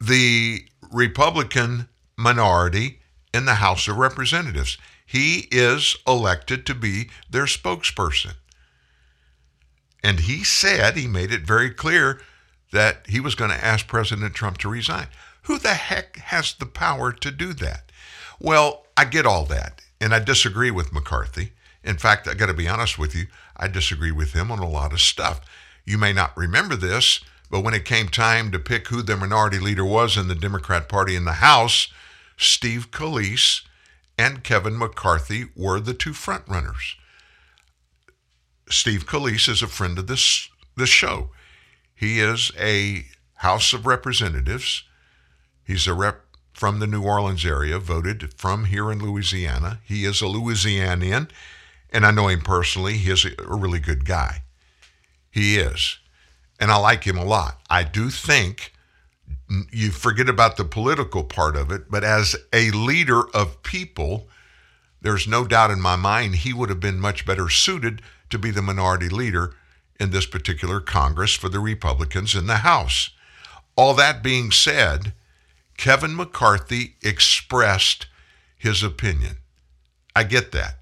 the 0.00 0.66
Republican 0.90 1.88
minority 2.16 3.00
in 3.32 3.46
the 3.46 3.54
House 3.54 3.88
of 3.88 3.96
Representatives. 3.96 4.78
He 5.04 5.48
is 5.50 5.96
elected 6.06 6.66
to 6.66 6.74
be 6.74 7.10
their 7.28 7.44
spokesperson. 7.44 8.34
And 10.02 10.20
he 10.20 10.44
said, 10.44 10.96
he 10.96 11.06
made 11.06 11.32
it 11.32 11.42
very 11.42 11.70
clear 11.70 12.20
that 12.74 13.06
he 13.08 13.20
was 13.20 13.36
going 13.36 13.50
to 13.50 13.64
ask 13.64 13.86
President 13.86 14.34
Trump 14.34 14.58
to 14.58 14.68
resign. 14.68 15.06
Who 15.42 15.58
the 15.58 15.74
heck 15.74 16.16
has 16.16 16.52
the 16.52 16.66
power 16.66 17.12
to 17.12 17.30
do 17.30 17.52
that? 17.54 17.92
Well, 18.40 18.86
I 18.96 19.04
get 19.04 19.26
all 19.26 19.44
that, 19.46 19.80
and 20.00 20.12
I 20.12 20.18
disagree 20.18 20.72
with 20.72 20.92
McCarthy. 20.92 21.52
In 21.84 21.98
fact, 21.98 22.26
I 22.26 22.34
got 22.34 22.46
to 22.46 22.54
be 22.54 22.68
honest 22.68 22.98
with 22.98 23.14
you, 23.14 23.26
I 23.56 23.68
disagree 23.68 24.10
with 24.10 24.32
him 24.32 24.50
on 24.50 24.58
a 24.58 24.68
lot 24.68 24.92
of 24.92 25.00
stuff. 25.00 25.40
You 25.84 25.98
may 25.98 26.12
not 26.12 26.36
remember 26.36 26.74
this, 26.74 27.20
but 27.48 27.60
when 27.60 27.74
it 27.74 27.84
came 27.84 28.08
time 28.08 28.50
to 28.50 28.58
pick 28.58 28.88
who 28.88 29.02
the 29.02 29.16
minority 29.16 29.60
leader 29.60 29.84
was 29.84 30.16
in 30.16 30.26
the 30.26 30.34
Democrat 30.34 30.88
Party 30.88 31.14
in 31.14 31.24
the 31.24 31.34
House, 31.34 31.88
Steve 32.36 32.90
Scalise 32.90 33.62
and 34.18 34.42
Kevin 34.42 34.76
McCarthy 34.76 35.46
were 35.54 35.78
the 35.78 35.94
two 35.94 36.10
frontrunners. 36.10 36.96
Steve 38.68 39.06
Scalise 39.06 39.48
is 39.48 39.62
a 39.62 39.68
friend 39.68 39.96
of 39.98 40.08
this 40.08 40.48
this 40.76 40.88
show. 40.88 41.30
He 41.94 42.20
is 42.20 42.50
a 42.58 43.06
House 43.36 43.72
of 43.72 43.86
Representatives. 43.86 44.84
He's 45.64 45.86
a 45.86 45.94
rep 45.94 46.24
from 46.52 46.78
the 46.78 46.86
New 46.86 47.02
Orleans 47.02 47.44
area, 47.44 47.78
voted 47.78 48.34
from 48.34 48.66
here 48.66 48.90
in 48.90 49.00
Louisiana. 49.00 49.80
He 49.84 50.04
is 50.04 50.22
a 50.22 50.26
Louisianian, 50.26 51.30
and 51.90 52.06
I 52.06 52.10
know 52.10 52.28
him 52.28 52.40
personally. 52.40 52.94
He 52.94 53.10
is 53.10 53.24
a, 53.24 53.30
really 53.46 53.80
good 53.80 54.04
guy. 54.04 54.42
He 55.30 55.56
is. 55.56 55.98
And 56.60 56.70
I 56.70 56.76
like 56.76 57.04
him 57.04 57.18
a 57.18 57.24
lot. 57.24 57.60
I 57.68 57.82
do 57.82 58.10
think 58.10 58.72
you 59.72 59.90
forget 59.90 60.28
about 60.28 60.56
the 60.56 60.64
political 60.64 61.24
part 61.24 61.56
of 61.56 61.70
it, 61.70 61.90
but 61.90 62.04
as 62.04 62.36
a 62.52 62.70
leader 62.70 63.28
of 63.34 63.62
people, 63.62 64.28
there's 65.00 65.26
no 65.26 65.44
doubt 65.44 65.70
in 65.70 65.80
my 65.80 65.96
mind 65.96 66.36
he 66.36 66.52
would 66.52 66.70
have 66.70 66.80
been 66.80 66.98
much 67.00 67.26
better 67.26 67.48
suited 67.48 68.00
to 68.30 68.38
be 68.38 68.50
the 68.50 68.62
minority 68.62 69.08
leader 69.08 69.54
in 69.98 70.10
this 70.10 70.26
particular 70.26 70.80
Congress 70.80 71.34
for 71.34 71.48
the 71.48 71.60
Republicans 71.60 72.34
in 72.34 72.46
the 72.46 72.58
House. 72.58 73.10
All 73.76 73.94
that 73.94 74.22
being 74.22 74.50
said, 74.50 75.12
Kevin 75.76 76.14
McCarthy 76.14 76.96
expressed 77.02 78.06
his 78.56 78.82
opinion. 78.82 79.36
I 80.14 80.24
get 80.24 80.52
that. 80.52 80.76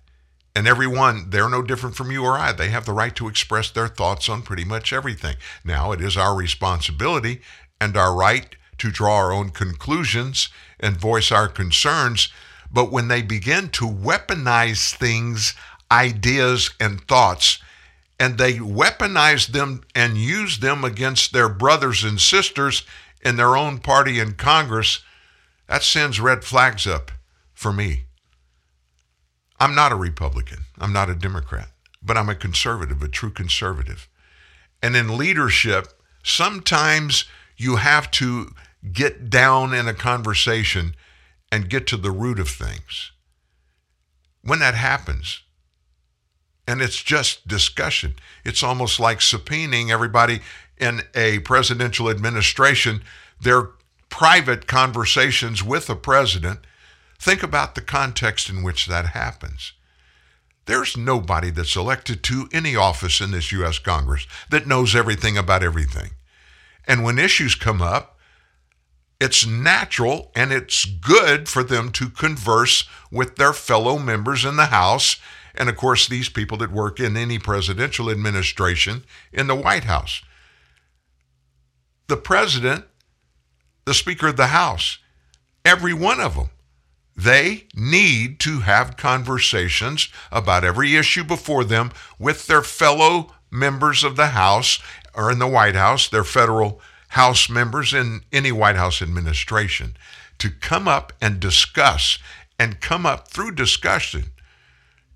And 0.54 0.68
everyone, 0.68 1.30
they're 1.30 1.48
no 1.48 1.62
different 1.62 1.96
from 1.96 2.10
you 2.10 2.24
or 2.24 2.36
I. 2.36 2.52
They 2.52 2.68
have 2.68 2.84
the 2.84 2.92
right 2.92 3.16
to 3.16 3.28
express 3.28 3.70
their 3.70 3.88
thoughts 3.88 4.28
on 4.28 4.42
pretty 4.42 4.64
much 4.64 4.92
everything. 4.92 5.36
Now, 5.64 5.92
it 5.92 6.00
is 6.00 6.16
our 6.16 6.34
responsibility 6.34 7.40
and 7.80 7.96
our 7.96 8.14
right 8.14 8.54
to 8.78 8.90
draw 8.90 9.16
our 9.16 9.32
own 9.32 9.50
conclusions 9.50 10.50
and 10.78 10.96
voice 10.96 11.32
our 11.32 11.48
concerns. 11.48 12.30
But 12.70 12.92
when 12.92 13.08
they 13.08 13.22
begin 13.22 13.70
to 13.70 13.88
weaponize 13.88 14.94
things, 14.94 15.54
ideas, 15.90 16.70
and 16.78 17.00
thoughts, 17.08 17.61
and 18.22 18.38
they 18.38 18.52
weaponize 18.52 19.48
them 19.48 19.82
and 19.96 20.16
use 20.16 20.60
them 20.60 20.84
against 20.84 21.32
their 21.32 21.48
brothers 21.48 22.04
and 22.04 22.20
sisters 22.20 22.84
in 23.20 23.34
their 23.34 23.56
own 23.56 23.78
party 23.78 24.20
in 24.20 24.34
Congress, 24.34 25.00
that 25.66 25.82
sends 25.82 26.20
red 26.20 26.44
flags 26.44 26.86
up 26.86 27.10
for 27.52 27.72
me. 27.72 28.04
I'm 29.58 29.74
not 29.74 29.90
a 29.90 29.96
Republican. 29.96 30.58
I'm 30.78 30.92
not 30.92 31.10
a 31.10 31.16
Democrat, 31.16 31.70
but 32.00 32.16
I'm 32.16 32.28
a 32.28 32.36
conservative, 32.36 33.02
a 33.02 33.08
true 33.08 33.32
conservative. 33.32 34.08
And 34.80 34.94
in 34.94 35.18
leadership, 35.18 35.88
sometimes 36.22 37.24
you 37.56 37.74
have 37.74 38.08
to 38.12 38.54
get 38.92 39.30
down 39.30 39.74
in 39.74 39.88
a 39.88 39.94
conversation 39.94 40.94
and 41.50 41.68
get 41.68 41.88
to 41.88 41.96
the 41.96 42.12
root 42.12 42.38
of 42.38 42.48
things. 42.48 43.10
When 44.42 44.60
that 44.60 44.74
happens, 44.74 45.41
and 46.66 46.80
it's 46.80 47.02
just 47.02 47.46
discussion, 47.46 48.14
it's 48.44 48.62
almost 48.62 49.00
like 49.00 49.18
subpoenaing 49.18 49.90
everybody 49.90 50.40
in 50.78 51.02
a 51.14 51.40
presidential 51.40 52.08
administration, 52.08 53.02
their 53.40 53.70
private 54.08 54.66
conversations 54.66 55.62
with 55.62 55.86
the 55.86 55.96
president 55.96 56.60
Think 57.22 57.44
about 57.44 57.76
the 57.76 57.82
context 57.82 58.50
in 58.50 58.64
which 58.64 58.86
that 58.86 59.10
happens. 59.10 59.74
There's 60.66 60.96
nobody 60.96 61.50
that's 61.50 61.76
elected 61.76 62.24
to 62.24 62.48
any 62.52 62.74
office 62.74 63.20
in 63.20 63.30
this 63.30 63.52
U.S. 63.52 63.78
Congress 63.78 64.26
that 64.50 64.66
knows 64.66 64.96
everything 64.96 65.38
about 65.38 65.62
everything. 65.62 66.10
And 66.84 67.04
when 67.04 67.20
issues 67.20 67.54
come 67.54 67.80
up, 67.80 68.18
it's 69.20 69.46
natural 69.46 70.32
and 70.34 70.52
it's 70.52 70.84
good 70.84 71.48
for 71.48 71.62
them 71.62 71.92
to 71.92 72.10
converse 72.10 72.88
with 73.12 73.36
their 73.36 73.52
fellow 73.52 74.00
members 74.00 74.44
in 74.44 74.56
the 74.56 74.66
House. 74.66 75.20
And 75.54 75.68
of 75.68 75.76
course, 75.76 76.08
these 76.08 76.28
people 76.28 76.56
that 76.58 76.72
work 76.72 77.00
in 77.00 77.16
any 77.16 77.38
presidential 77.38 78.10
administration 78.10 79.04
in 79.32 79.46
the 79.46 79.56
White 79.56 79.84
House. 79.84 80.22
The 82.08 82.16
president, 82.16 82.84
the 83.84 83.94
Speaker 83.94 84.28
of 84.28 84.36
the 84.36 84.48
House, 84.48 84.98
every 85.64 85.94
one 85.94 86.20
of 86.20 86.36
them 86.36 86.50
they 87.16 87.66
need 87.74 88.40
to 88.40 88.60
have 88.60 88.96
conversations 88.96 90.08
about 90.30 90.64
every 90.64 90.96
issue 90.96 91.24
before 91.24 91.64
them 91.64 91.92
with 92.18 92.46
their 92.46 92.62
fellow 92.62 93.34
members 93.50 94.02
of 94.02 94.16
the 94.16 94.28
House 94.28 94.78
or 95.14 95.30
in 95.30 95.38
the 95.38 95.46
White 95.46 95.74
House, 95.74 96.08
their 96.08 96.24
federal 96.24 96.80
House 97.08 97.50
members 97.50 97.92
in 97.92 98.22
any 98.32 98.50
White 98.50 98.76
House 98.76 99.02
administration, 99.02 99.94
to 100.38 100.50
come 100.50 100.88
up 100.88 101.12
and 101.20 101.38
discuss 101.38 102.18
and 102.58 102.80
come 102.80 103.04
up 103.04 103.28
through 103.28 103.52
discussion, 103.52 104.31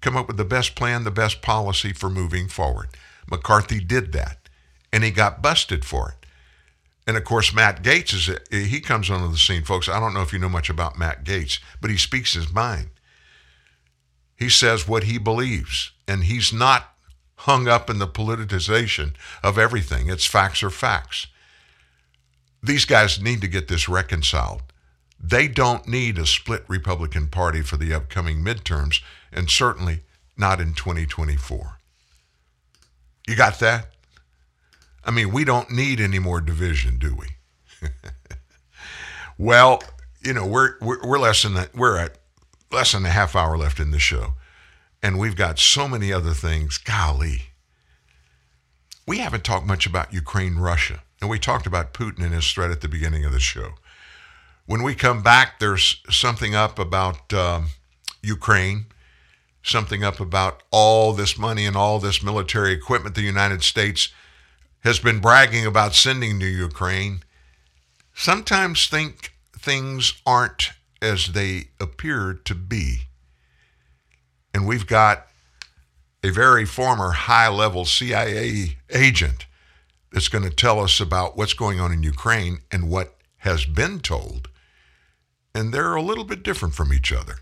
come 0.06 0.16
up 0.16 0.28
with 0.28 0.36
the 0.36 0.44
best 0.44 0.76
plan, 0.76 1.02
the 1.02 1.10
best 1.10 1.42
policy 1.42 1.92
for 1.92 2.08
moving 2.08 2.46
forward. 2.46 2.90
McCarthy 3.28 3.80
did 3.80 4.12
that, 4.12 4.48
and 4.92 5.02
he 5.02 5.10
got 5.10 5.42
busted 5.42 5.84
for 5.84 6.10
it. 6.10 6.26
And 7.08 7.16
of 7.16 7.24
course, 7.24 7.52
Matt 7.52 7.82
Gaetz 7.82 8.14
is 8.14 8.70
he 8.70 8.78
comes 8.78 9.10
onto 9.10 9.28
the 9.28 9.36
scene, 9.36 9.64
folks. 9.64 9.88
I 9.88 9.98
don't 9.98 10.14
know 10.14 10.22
if 10.22 10.32
you 10.32 10.38
know 10.38 10.48
much 10.48 10.70
about 10.70 10.96
Matt 10.96 11.24
Gaetz, 11.24 11.58
but 11.80 11.90
he 11.90 11.96
speaks 11.96 12.34
his 12.34 12.52
mind. 12.52 12.90
He 14.36 14.48
says 14.48 14.86
what 14.86 15.04
he 15.04 15.18
believes, 15.18 15.90
and 16.06 16.22
he's 16.22 16.52
not 16.52 16.94
hung 17.38 17.66
up 17.66 17.90
in 17.90 17.98
the 17.98 18.06
politicization 18.06 19.14
of 19.42 19.58
everything. 19.58 20.08
It's 20.08 20.24
facts 20.24 20.62
are 20.62 20.70
facts. 20.70 21.26
These 22.62 22.84
guys 22.84 23.20
need 23.20 23.40
to 23.40 23.48
get 23.48 23.66
this 23.66 23.88
reconciled. 23.88 24.62
They 25.18 25.48
don't 25.48 25.88
need 25.88 26.16
a 26.16 26.26
split 26.26 26.64
Republican 26.68 27.26
Party 27.26 27.62
for 27.62 27.76
the 27.76 27.92
upcoming 27.92 28.44
midterms, 28.44 29.00
and 29.32 29.50
certainly 29.50 30.00
not 30.36 30.60
in 30.60 30.74
2024. 30.74 31.78
You 33.26 33.36
got 33.36 33.58
that? 33.60 33.88
I 35.04 35.10
mean, 35.10 35.32
we 35.32 35.44
don't 35.44 35.70
need 35.70 36.00
any 36.00 36.18
more 36.18 36.40
division, 36.40 36.98
do 36.98 37.14
we? 37.14 37.88
well, 39.38 39.82
you 40.20 40.32
know, 40.32 40.46
we're, 40.46 40.74
we're, 40.80 41.06
we're 41.06 41.18
less 41.18 41.42
than. 41.42 41.56
We're 41.74 41.98
at 41.98 42.18
less 42.72 42.92
than 42.92 43.06
a 43.06 43.10
half 43.10 43.36
hour 43.36 43.56
left 43.56 43.78
in 43.78 43.92
the 43.92 43.98
show, 44.00 44.34
and 45.02 45.18
we've 45.18 45.36
got 45.36 45.58
so 45.58 45.86
many 45.86 46.12
other 46.12 46.32
things. 46.32 46.78
Golly, 46.78 47.42
we 49.06 49.18
haven't 49.18 49.44
talked 49.44 49.66
much 49.66 49.86
about 49.86 50.12
Ukraine, 50.12 50.56
Russia, 50.56 51.02
and 51.20 51.30
we 51.30 51.38
talked 51.38 51.66
about 51.66 51.94
Putin 51.94 52.24
and 52.24 52.34
his 52.34 52.50
threat 52.50 52.72
at 52.72 52.80
the 52.80 52.88
beginning 52.88 53.24
of 53.24 53.32
the 53.32 53.40
show. 53.40 53.74
When 54.66 54.82
we 54.82 54.96
come 54.96 55.22
back, 55.22 55.60
there's 55.60 56.02
something 56.10 56.56
up 56.56 56.78
about 56.80 57.32
um, 57.32 57.68
Ukraine, 58.22 58.86
something 59.66 60.04
up 60.04 60.20
about 60.20 60.62
all 60.70 61.12
this 61.12 61.36
money 61.36 61.66
and 61.66 61.76
all 61.76 61.98
this 61.98 62.22
military 62.22 62.72
equipment 62.72 63.14
the 63.14 63.22
United 63.22 63.62
States 63.62 64.08
has 64.80 64.98
been 64.98 65.20
bragging 65.20 65.66
about 65.66 65.94
sending 65.94 66.38
to 66.38 66.46
Ukraine 66.46 67.22
sometimes 68.14 68.86
think 68.86 69.32
things 69.58 70.14
aren't 70.24 70.70
as 71.02 71.28
they 71.28 71.68
appear 71.78 72.32
to 72.44 72.54
be. 72.54 73.02
And 74.54 74.66
we've 74.66 74.86
got 74.86 75.26
a 76.24 76.30
very 76.30 76.64
former 76.64 77.10
high 77.10 77.48
level 77.48 77.84
CIA 77.84 78.78
agent 78.90 79.46
that's 80.10 80.28
going 80.28 80.44
to 80.44 80.54
tell 80.54 80.80
us 80.80 80.98
about 80.98 81.36
what's 81.36 81.52
going 81.52 81.78
on 81.78 81.92
in 81.92 82.02
Ukraine 82.02 82.60
and 82.72 82.88
what 82.88 83.16
has 83.38 83.66
been 83.66 84.00
told. 84.00 84.48
And 85.54 85.74
they're 85.74 85.94
a 85.94 86.02
little 86.02 86.24
bit 86.24 86.42
different 86.42 86.74
from 86.74 86.92
each 86.92 87.12
other. 87.12 87.36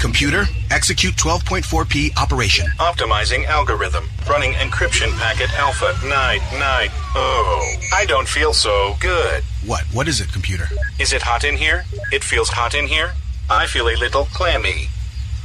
Computer, 0.00 0.44
execute 0.70 1.14
12.4p 1.14 2.16
operation. 2.20 2.66
Optimizing 2.78 3.46
algorithm. 3.46 4.08
Running 4.28 4.52
encryption 4.54 5.16
packet 5.18 5.52
alpha. 5.58 5.94
Night, 6.06 6.40
night. 6.54 6.90
Oh, 7.14 7.74
I 7.94 8.04
don't 8.06 8.26
feel 8.28 8.52
so 8.52 8.96
good. 9.00 9.44
What? 9.64 9.84
What 9.92 10.08
is 10.08 10.20
it, 10.20 10.32
computer? 10.32 10.66
Is 10.98 11.12
it 11.12 11.22
hot 11.22 11.44
in 11.44 11.56
here? 11.56 11.84
It 12.10 12.24
feels 12.24 12.48
hot 12.48 12.74
in 12.74 12.86
here? 12.88 13.12
I 13.48 13.66
feel 13.66 13.88
a 13.88 13.96
little 13.96 14.24
clammy. 14.26 14.88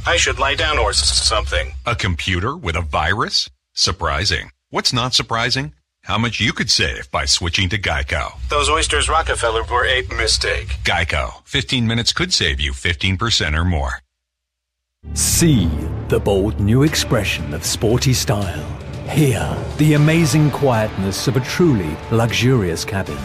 I 0.06 0.16
should 0.16 0.38
lie 0.40 0.54
down 0.56 0.78
or 0.78 0.90
s- 0.90 0.98
something. 1.06 1.72
A 1.86 1.94
computer 1.94 2.56
with 2.56 2.74
a 2.74 2.80
virus? 2.80 3.48
Surprising. 3.74 4.50
What's 4.70 4.92
not 4.92 5.14
surprising? 5.14 5.74
How 6.04 6.18
much 6.18 6.40
you 6.40 6.52
could 6.52 6.70
save 6.70 7.10
by 7.12 7.26
switching 7.26 7.68
to 7.68 7.78
Geico. 7.78 8.32
Those 8.48 8.68
oysters 8.70 9.08
Rockefeller 9.08 9.62
were 9.64 9.84
a 9.86 10.02
mistake. 10.16 10.68
Geico. 10.82 11.42
15 11.44 11.86
minutes 11.86 12.12
could 12.12 12.32
save 12.32 12.60
you 12.60 12.72
15% 12.72 13.56
or 13.56 13.64
more. 13.64 14.00
See 15.14 15.66
the 16.08 16.20
bold 16.20 16.60
new 16.60 16.82
expression 16.82 17.54
of 17.54 17.64
sporty 17.64 18.12
style. 18.12 18.64
Hear 19.08 19.56
the 19.76 19.94
amazing 19.94 20.50
quietness 20.50 21.26
of 21.26 21.36
a 21.36 21.40
truly 21.40 21.96
luxurious 22.10 22.84
cabin. 22.84 23.18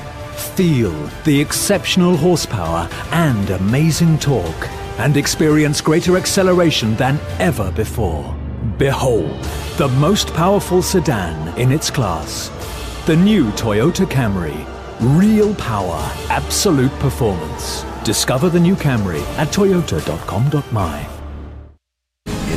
Feel 0.56 0.92
the 1.24 1.40
exceptional 1.40 2.18
horsepower 2.18 2.90
and 3.12 3.50
amazing 3.52 4.18
torque. 4.20 4.70
And 4.98 5.18
experience 5.18 5.82
greater 5.82 6.18
acceleration 6.18 6.96
than 6.96 7.20
ever 7.40 7.72
before. 7.72 8.36
Behold, 8.78 9.44
the 9.78 9.90
most 10.00 10.34
powerful 10.34 10.82
sedan 10.82 11.58
in 11.60 11.72
its 11.72 11.90
class. 11.90 12.50
The 13.08 13.16
new 13.16 13.52
Toyota 13.52 14.06
Camry. 14.06 14.68
Real 15.18 15.54
power, 15.56 16.00
absolute 16.30 16.92
performance. 16.94 17.84
Discover 18.04 18.50
the 18.50 18.60
new 18.60 18.76
Camry 18.76 19.22
at 19.38 19.50
toyota.com.my. 19.50 21.23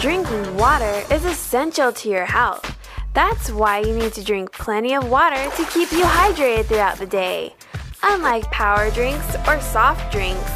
Drinking 0.00 0.58
water 0.58 1.02
is 1.10 1.24
essential 1.24 1.90
to 1.90 2.10
your 2.10 2.26
health. 2.26 2.78
That's 3.14 3.50
why 3.50 3.78
you 3.78 3.96
need 3.96 4.12
to 4.12 4.22
drink 4.22 4.52
plenty 4.52 4.94
of 4.94 5.10
water 5.10 5.50
to 5.56 5.64
keep 5.70 5.90
you 5.90 6.04
hydrated 6.04 6.66
throughout 6.66 6.98
the 6.98 7.06
day. 7.06 7.54
Unlike 8.02 8.50
power 8.50 8.90
drinks 8.90 9.34
or 9.48 9.58
soft 9.58 10.12
drinks, 10.12 10.50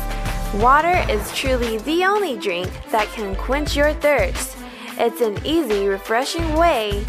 water 0.56 1.04
is 1.10 1.34
truly 1.34 1.78
the 1.78 2.04
only 2.04 2.36
drink 2.36 2.70
that 2.90 3.08
can 3.14 3.34
quench 3.34 3.74
your 3.74 3.94
thirst. 3.94 4.58
It's 4.98 5.22
an 5.22 5.38
easy, 5.42 5.86
refreshing 5.86 6.54
way 6.54 7.02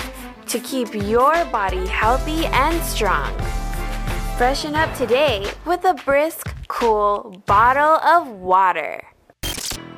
to 0.48 0.60
keep 0.60 0.95
your 0.95 1.44
body 1.45 1.86
healthy 1.86 2.45
and 2.45 2.82
strong. 2.84 3.38
Freshen 4.38 4.74
up 4.74 4.95
today 4.95 5.52
with 5.66 5.84
a 5.84 5.95
brisk, 6.06 6.56
cool 6.70 7.44
bottle 7.45 7.99
of 8.08 8.30
water. 8.30 9.11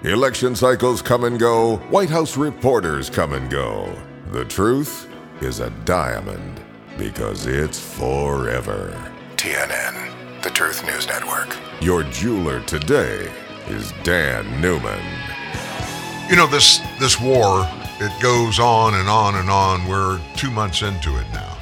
Election 0.03 0.53
cycles 0.53 1.01
come 1.01 1.23
and 1.23 1.39
go, 1.39 1.77
White 1.89 2.09
House 2.09 2.35
reporters 2.35 3.09
come 3.09 3.31
and 3.31 3.49
go. 3.49 3.89
The 4.31 4.43
truth 4.43 5.07
is 5.39 5.61
a 5.61 5.69
diamond 5.85 6.61
because 6.97 7.47
it's 7.47 7.79
forever. 7.79 8.91
TNN, 9.37 10.43
the 10.43 10.49
Truth 10.49 10.85
News 10.85 11.07
Network. 11.07 11.55
Your 11.79 12.03
jeweler 12.03 12.59
today 12.65 13.31
is 13.67 13.93
Dan 14.03 14.59
Newman. 14.59 15.01
You 16.29 16.35
know 16.35 16.47
this 16.47 16.81
this 16.99 17.17
war 17.17 17.65
it 18.01 18.21
goes 18.21 18.59
on 18.59 18.95
and 18.95 19.07
on 19.07 19.35
and 19.35 19.49
on. 19.49 19.87
We're 19.87 20.19
2 20.35 20.51
months 20.51 20.81
into 20.81 21.17
it 21.17 21.27
now. 21.31 21.57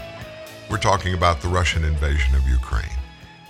We're 0.67 0.79
talking 0.79 1.13
about 1.13 1.41
the 1.41 1.47
Russian 1.47 1.83
invasion 1.83 2.33
of 2.33 2.49
Ukraine. 2.49 2.89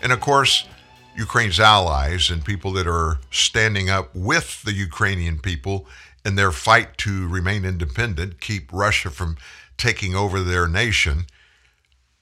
And 0.03 0.11
of 0.11 0.19
course, 0.19 0.68
Ukraine's 1.15 1.59
allies 1.59 2.29
and 2.29 2.45
people 2.45 2.71
that 2.73 2.88
are 2.88 3.19
standing 3.29 3.89
up 3.89 4.15
with 4.15 4.63
the 4.63 4.73
Ukrainian 4.73 5.39
people 5.39 5.88
in 6.23 6.35
their 6.35 6.51
fight 6.51 6.97
to 6.99 7.27
remain 7.27 7.65
independent, 7.65 8.39
keep 8.39 8.71
Russia 8.71 9.09
from 9.09 9.38
taking 9.77 10.15
over 10.15 10.41
their 10.41 10.67
nation, 10.67 11.25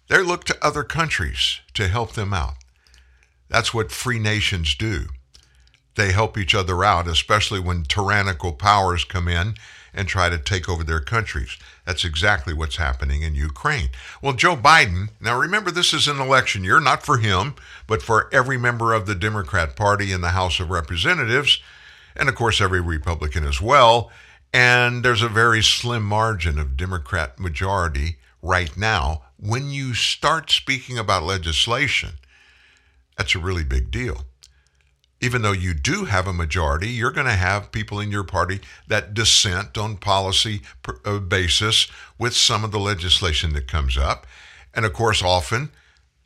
they 0.07 0.23
look 0.23 0.43
to 0.45 0.65
other 0.65 0.83
countries 0.83 1.59
to 1.73 1.87
help 1.87 2.13
them 2.13 2.33
out. 2.33 2.55
That's 3.47 3.73
what 3.73 3.91
free 3.91 4.19
nations 4.19 4.75
do. 4.75 5.07
They 5.95 6.11
help 6.11 6.37
each 6.37 6.55
other 6.55 6.83
out, 6.83 7.07
especially 7.07 7.59
when 7.59 7.83
tyrannical 7.83 8.53
powers 8.53 9.03
come 9.03 9.27
in 9.27 9.55
and 9.93 10.07
try 10.07 10.29
to 10.29 10.37
take 10.37 10.69
over 10.69 10.83
their 10.83 11.01
countries. 11.01 11.57
That's 11.89 12.05
exactly 12.05 12.53
what's 12.53 12.75
happening 12.75 13.23
in 13.23 13.33
Ukraine. 13.33 13.89
Well, 14.21 14.33
Joe 14.33 14.55
Biden, 14.55 15.09
now 15.19 15.35
remember 15.35 15.71
this 15.71 15.91
is 15.91 16.07
an 16.07 16.19
election 16.19 16.63
year, 16.63 16.79
not 16.79 17.03
for 17.03 17.17
him, 17.17 17.55
but 17.87 18.03
for 18.03 18.29
every 18.31 18.59
member 18.59 18.93
of 18.93 19.07
the 19.07 19.15
Democrat 19.15 19.75
Party 19.75 20.11
in 20.11 20.21
the 20.21 20.29
House 20.29 20.59
of 20.59 20.69
Representatives, 20.69 21.59
and 22.15 22.29
of 22.29 22.35
course 22.35 22.61
every 22.61 22.79
Republican 22.79 23.43
as 23.43 23.59
well. 23.59 24.11
And 24.53 25.03
there's 25.03 25.23
a 25.23 25.27
very 25.27 25.63
slim 25.63 26.03
margin 26.03 26.59
of 26.59 26.77
Democrat 26.77 27.39
majority 27.39 28.17
right 28.43 28.77
now. 28.77 29.23
When 29.37 29.71
you 29.71 29.95
start 29.95 30.51
speaking 30.51 30.99
about 30.99 31.23
legislation, 31.23 32.19
that's 33.17 33.33
a 33.33 33.39
really 33.39 33.63
big 33.63 33.89
deal 33.89 34.25
even 35.21 35.41
though 35.41 35.51
you 35.51 35.73
do 35.73 36.05
have 36.05 36.27
a 36.27 36.33
majority, 36.33 36.89
you're 36.89 37.11
going 37.11 37.27
to 37.27 37.33
have 37.33 37.71
people 37.71 37.99
in 37.99 38.11
your 38.11 38.23
party 38.23 38.61
that 38.87 39.13
dissent 39.13 39.77
on 39.77 39.97
policy 39.97 40.61
uh, 41.05 41.19
basis 41.19 41.87
with 42.17 42.33
some 42.33 42.63
of 42.63 42.71
the 42.71 42.79
legislation 42.79 43.53
that 43.53 43.67
comes 43.67 43.97
up. 43.97 44.25
And 44.73 44.85
of 44.85 44.93
course, 44.93 45.21
often, 45.21 45.71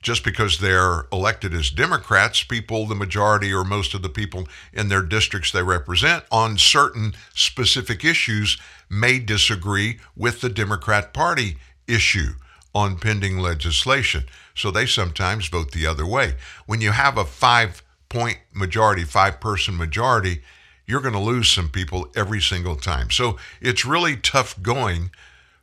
just 0.02 0.24
because 0.24 0.60
they're 0.60 1.06
elected 1.11 1.53
as 1.53 1.70
Democrats, 1.70 2.44
people, 2.44 2.86
the 2.86 2.94
majority 2.94 3.53
or 3.53 3.64
most 3.64 3.94
of 3.94 4.02
the 4.02 4.10
people 4.10 4.48
in 4.74 4.90
their 4.90 5.02
districts 5.02 5.52
they 5.52 5.64
represent 5.64 6.26
on 6.30 6.57
certain 6.57 7.14
specific 7.34 8.03
issues 8.03 8.60
may 8.90 9.18
disagree 9.18 9.99
with 10.15 10.41
the 10.41 10.49
Democrat 10.49 11.14
Party 11.14 11.57
issue 11.88 12.34
on 12.76 12.98
pending 12.98 13.40
legislation. 13.40 14.26
So 14.56 14.72
they 14.72 14.86
sometimes 14.86 15.48
vote 15.48 15.72
the 15.72 15.88
other 15.88 16.06
way. 16.06 16.36
When 16.65 16.82
you 16.82 16.91
have 16.91 17.18
a 17.18 17.26
five 17.26 17.82
point 18.14 18.38
majority, 18.53 19.03
five 19.03 19.41
person 19.41 19.76
majority, 19.76 20.44
you're 20.85 21.02
going 21.02 21.15
to 21.15 21.19
lose 21.19 21.49
some 21.49 21.68
people 21.68 22.07
every 22.15 22.40
single 22.40 22.76
time. 22.76 23.10
So 23.10 23.38
it's 23.60 23.85
really 23.85 24.15
tough 24.15 24.61
going 24.61 25.10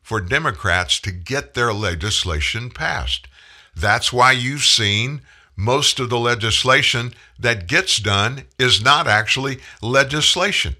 for 0.02 0.20
Democrats 0.20 0.98
to 1.02 1.12
get 1.12 1.54
their 1.54 1.72
legislation 1.72 2.70
passed. 2.70 3.28
That's 3.76 4.12
why 4.12 4.32
you've 4.32 4.64
seen 4.64 5.20
most 5.54 6.00
of 6.00 6.10
the 6.10 6.18
legislation 6.18 7.14
that 7.38 7.68
gets 7.68 7.98
done 7.98 8.42
is 8.58 8.82
not 8.82 9.06
actually 9.06 9.60
legislation. 9.80 10.74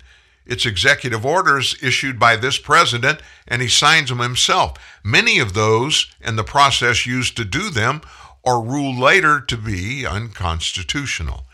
It's 0.44 0.66
executive 0.66 1.24
orders 1.24 1.76
issued 1.80 2.18
by 2.18 2.34
this 2.34 2.59
president, 2.59 3.20
and 3.47 3.62
he 3.62 3.68
signs 3.68 4.09
them 4.09 4.18
himself. 4.18 4.72
Many 5.05 5.38
of 5.38 5.52
those 5.52 6.12
and 6.20 6.36
the 6.36 6.42
process 6.42 7.06
used 7.06 7.36
to 7.36 7.44
do 7.44 7.70
them 7.70 8.01
are 8.44 8.60
ruled 8.60 8.98
later 8.98 9.40
to 9.40 9.56
be 9.56 10.05
unconstitutional 10.05 11.44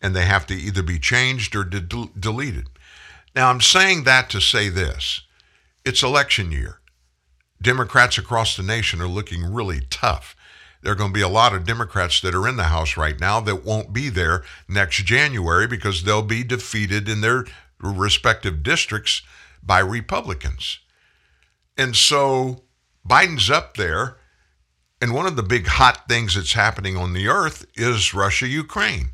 and 0.00 0.14
they 0.14 0.24
have 0.24 0.46
to 0.46 0.54
either 0.54 0.82
be 0.82 0.98
changed 0.98 1.54
or 1.56 1.64
de- 1.64 2.10
deleted. 2.18 2.68
Now, 3.34 3.50
I'm 3.50 3.60
saying 3.60 4.04
that 4.04 4.30
to 4.30 4.40
say 4.40 4.68
this 4.68 5.22
it's 5.84 6.02
election 6.02 6.52
year. 6.52 6.80
Democrats 7.60 8.18
across 8.18 8.56
the 8.56 8.62
nation 8.62 9.00
are 9.00 9.08
looking 9.08 9.52
really 9.52 9.80
tough. 9.90 10.36
There 10.82 10.92
are 10.92 10.96
going 10.96 11.10
to 11.10 11.18
be 11.18 11.22
a 11.22 11.28
lot 11.28 11.54
of 11.54 11.66
Democrats 11.66 12.20
that 12.20 12.34
are 12.34 12.46
in 12.46 12.56
the 12.56 12.64
House 12.64 12.96
right 12.96 13.18
now 13.18 13.40
that 13.40 13.64
won't 13.64 13.92
be 13.92 14.08
there 14.08 14.44
next 14.68 15.04
January 15.04 15.66
because 15.66 16.04
they'll 16.04 16.22
be 16.22 16.44
defeated 16.44 17.08
in 17.08 17.20
their 17.20 17.46
respective 17.80 18.62
districts 18.62 19.22
by 19.62 19.80
Republicans. 19.80 20.78
And 21.76 21.96
so 21.96 22.62
Biden's 23.06 23.50
up 23.50 23.76
there, 23.76 24.18
and 25.00 25.14
one 25.14 25.26
of 25.26 25.36
the 25.36 25.42
big 25.42 25.66
hot 25.66 26.08
things 26.08 26.34
that's 26.34 26.52
happening 26.52 26.96
on 26.96 27.12
the 27.12 27.28
earth 27.28 27.66
is 27.74 28.14
Russia 28.14 28.46
Ukraine. 28.46 29.10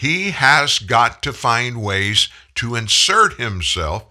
He 0.00 0.30
has 0.30 0.78
got 0.78 1.22
to 1.24 1.32
find 1.34 1.82
ways 1.82 2.30
to 2.54 2.74
insert 2.74 3.34
himself, 3.34 4.06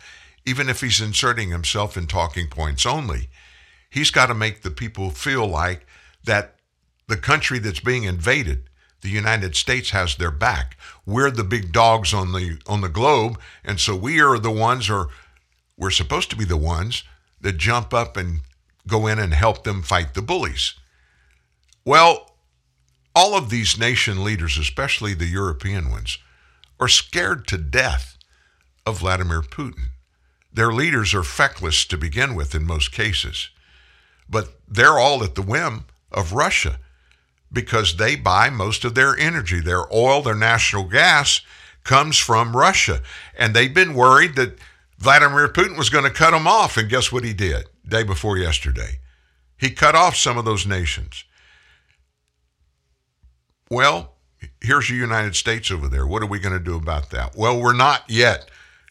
even 0.45 0.69
if 0.69 0.81
he's 0.81 1.01
inserting 1.01 1.49
himself 1.49 1.97
in 1.97 2.05
talking 2.05 2.47
points 2.47 2.85
only. 2.85 3.29
He's 3.89 4.11
got 4.11 4.27
to 4.27 4.35
make 4.35 4.61
the 4.61 4.69
people 4.69 5.09
feel 5.09 5.47
like 5.47 5.87
that 6.23 6.57
the 7.07 7.17
country 7.17 7.57
that's 7.57 7.79
being 7.79 8.03
invaded, 8.03 8.69
the 9.01 9.09
United 9.09 9.55
States 9.55 9.89
has 9.89 10.15
their 10.15 10.29
back. 10.29 10.77
We're 11.07 11.31
the 11.31 11.43
big 11.43 11.71
dogs 11.71 12.13
on 12.13 12.33
the 12.33 12.61
on 12.67 12.81
the 12.81 12.87
globe, 12.87 13.39
and 13.63 13.79
so 13.79 13.95
we 13.95 14.21
are 14.21 14.37
the 14.37 14.51
ones 14.51 14.91
or 14.91 15.07
we're 15.75 15.89
supposed 15.89 16.29
to 16.29 16.35
be 16.35 16.45
the 16.45 16.55
ones 16.55 17.03
that 17.41 17.57
jump 17.57 17.95
up 17.95 18.15
and 18.15 18.41
go 18.85 19.07
in 19.07 19.17
and 19.17 19.33
help 19.33 19.63
them 19.63 19.81
fight 19.81 20.13
the 20.13 20.21
bullies. 20.21 20.75
Well, 21.83 22.28
all 23.15 23.35
of 23.35 23.49
these 23.49 23.79
nation 23.79 24.23
leaders, 24.23 24.57
especially 24.57 25.13
the 25.13 25.25
European 25.25 25.89
ones, 25.89 26.17
are 26.79 26.87
scared 26.87 27.47
to 27.47 27.57
death 27.57 28.17
of 28.85 28.99
Vladimir 28.99 29.41
Putin. 29.41 29.89
Their 30.53 30.71
leaders 30.71 31.13
are 31.13 31.23
feckless 31.23 31.85
to 31.85 31.97
begin 31.97 32.35
with 32.35 32.55
in 32.55 32.65
most 32.65 32.91
cases, 32.91 33.49
but 34.29 34.59
they're 34.67 34.99
all 34.99 35.23
at 35.23 35.35
the 35.35 35.41
whim 35.41 35.85
of 36.11 36.33
Russia 36.33 36.79
because 37.51 37.97
they 37.97 38.15
buy 38.15 38.49
most 38.49 38.85
of 38.85 38.95
their 38.95 39.17
energy. 39.17 39.59
Their 39.59 39.91
oil, 39.93 40.21
their 40.21 40.35
national 40.35 40.85
gas 40.85 41.41
comes 41.83 42.17
from 42.17 42.55
Russia. 42.55 43.01
And 43.37 43.53
they've 43.53 43.73
been 43.73 43.93
worried 43.93 44.35
that 44.35 44.57
Vladimir 44.99 45.47
Putin 45.47 45.77
was 45.77 45.89
going 45.89 46.03
to 46.03 46.09
cut 46.09 46.31
them 46.31 46.47
off, 46.47 46.77
and 46.77 46.89
guess 46.89 47.11
what 47.11 47.23
he 47.23 47.33
did 47.33 47.65
day 47.87 48.03
before 48.03 48.37
yesterday? 48.37 48.99
He 49.57 49.71
cut 49.71 49.95
off 49.95 50.15
some 50.15 50.37
of 50.37 50.45
those 50.45 50.67
nations. 50.67 51.23
Well, 53.69 54.13
here's 54.61 54.87
the 54.87 54.95
United 54.95 55.35
States 55.35 55.69
over 55.69 55.87
there. 55.87 56.07
What 56.07 56.23
are 56.23 56.27
we 56.27 56.39
going 56.39 56.57
to 56.57 56.63
do 56.63 56.75
about 56.75 57.11
that? 57.11 57.35
Well, 57.35 57.61
we're 57.61 57.73
not 57.73 58.03
yet 58.09 58.49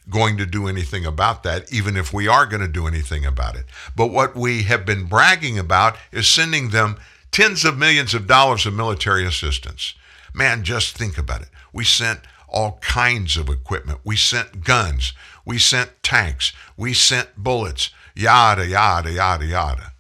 going 0.09 0.37
to 0.39 0.47
do 0.47 0.69
anything 0.69 1.05
about 1.05 1.43
that, 1.43 1.71
even 1.73 1.97
if 1.97 2.13
we 2.13 2.29
are 2.29 2.47
going 2.47 2.63
to 2.63 2.69
do 2.69 2.87
anything 2.87 3.27
about 3.27 3.57
it. 3.57 3.65
But 3.97 4.07
what 4.09 4.37
we 4.37 4.63
have 4.63 4.87
been 4.87 5.07
bragging 5.07 5.59
about 5.59 5.97
is 6.13 6.29
sending 6.29 6.71
them 6.71 6.97
tens 7.33 7.65
of 7.65 7.77
millions 7.77 8.15
of 8.15 8.27
dollars 8.27 8.67
of 8.67 8.75
military 8.75 9.27
assistance. 9.27 9.95
Man, 10.33 10.63
just 10.63 10.97
think 10.97 11.19
about 11.19 11.43
it. 11.43 11.49
We 11.73 11.85
sent 11.85 12.21
all 12.49 12.79
kinds 12.81 13.37
of 13.37 13.49
equipment. 13.49 14.01
We 14.05 14.17
sent 14.17 14.65
guns. 14.65 15.13
We 15.45 15.59
sent 15.59 16.03
tanks. 16.03 16.53
We 16.77 16.95
sent 16.95 17.37
bullets. 17.37 17.91
Yada, 18.15 18.67
yada, 18.67 19.11
yada, 19.13 19.45
yada. 19.45 19.93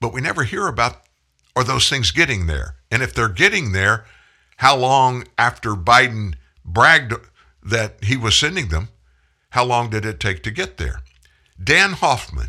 But 0.00 0.12
we 0.12 0.20
never 0.20 0.44
hear 0.44 0.68
about 0.68 1.02
are 1.56 1.64
those 1.64 1.88
things 1.88 2.10
getting 2.10 2.46
there. 2.46 2.75
And 2.90 3.02
if 3.02 3.14
they're 3.14 3.28
getting 3.28 3.72
there, 3.72 4.04
how 4.58 4.76
long 4.76 5.24
after 5.36 5.70
Biden 5.70 6.34
bragged 6.64 7.14
that 7.62 8.02
he 8.02 8.16
was 8.16 8.36
sending 8.36 8.68
them, 8.68 8.88
how 9.50 9.64
long 9.64 9.90
did 9.90 10.04
it 10.04 10.20
take 10.20 10.42
to 10.44 10.50
get 10.50 10.76
there? 10.76 11.00
Dan 11.62 11.92
Hoffman, 11.92 12.48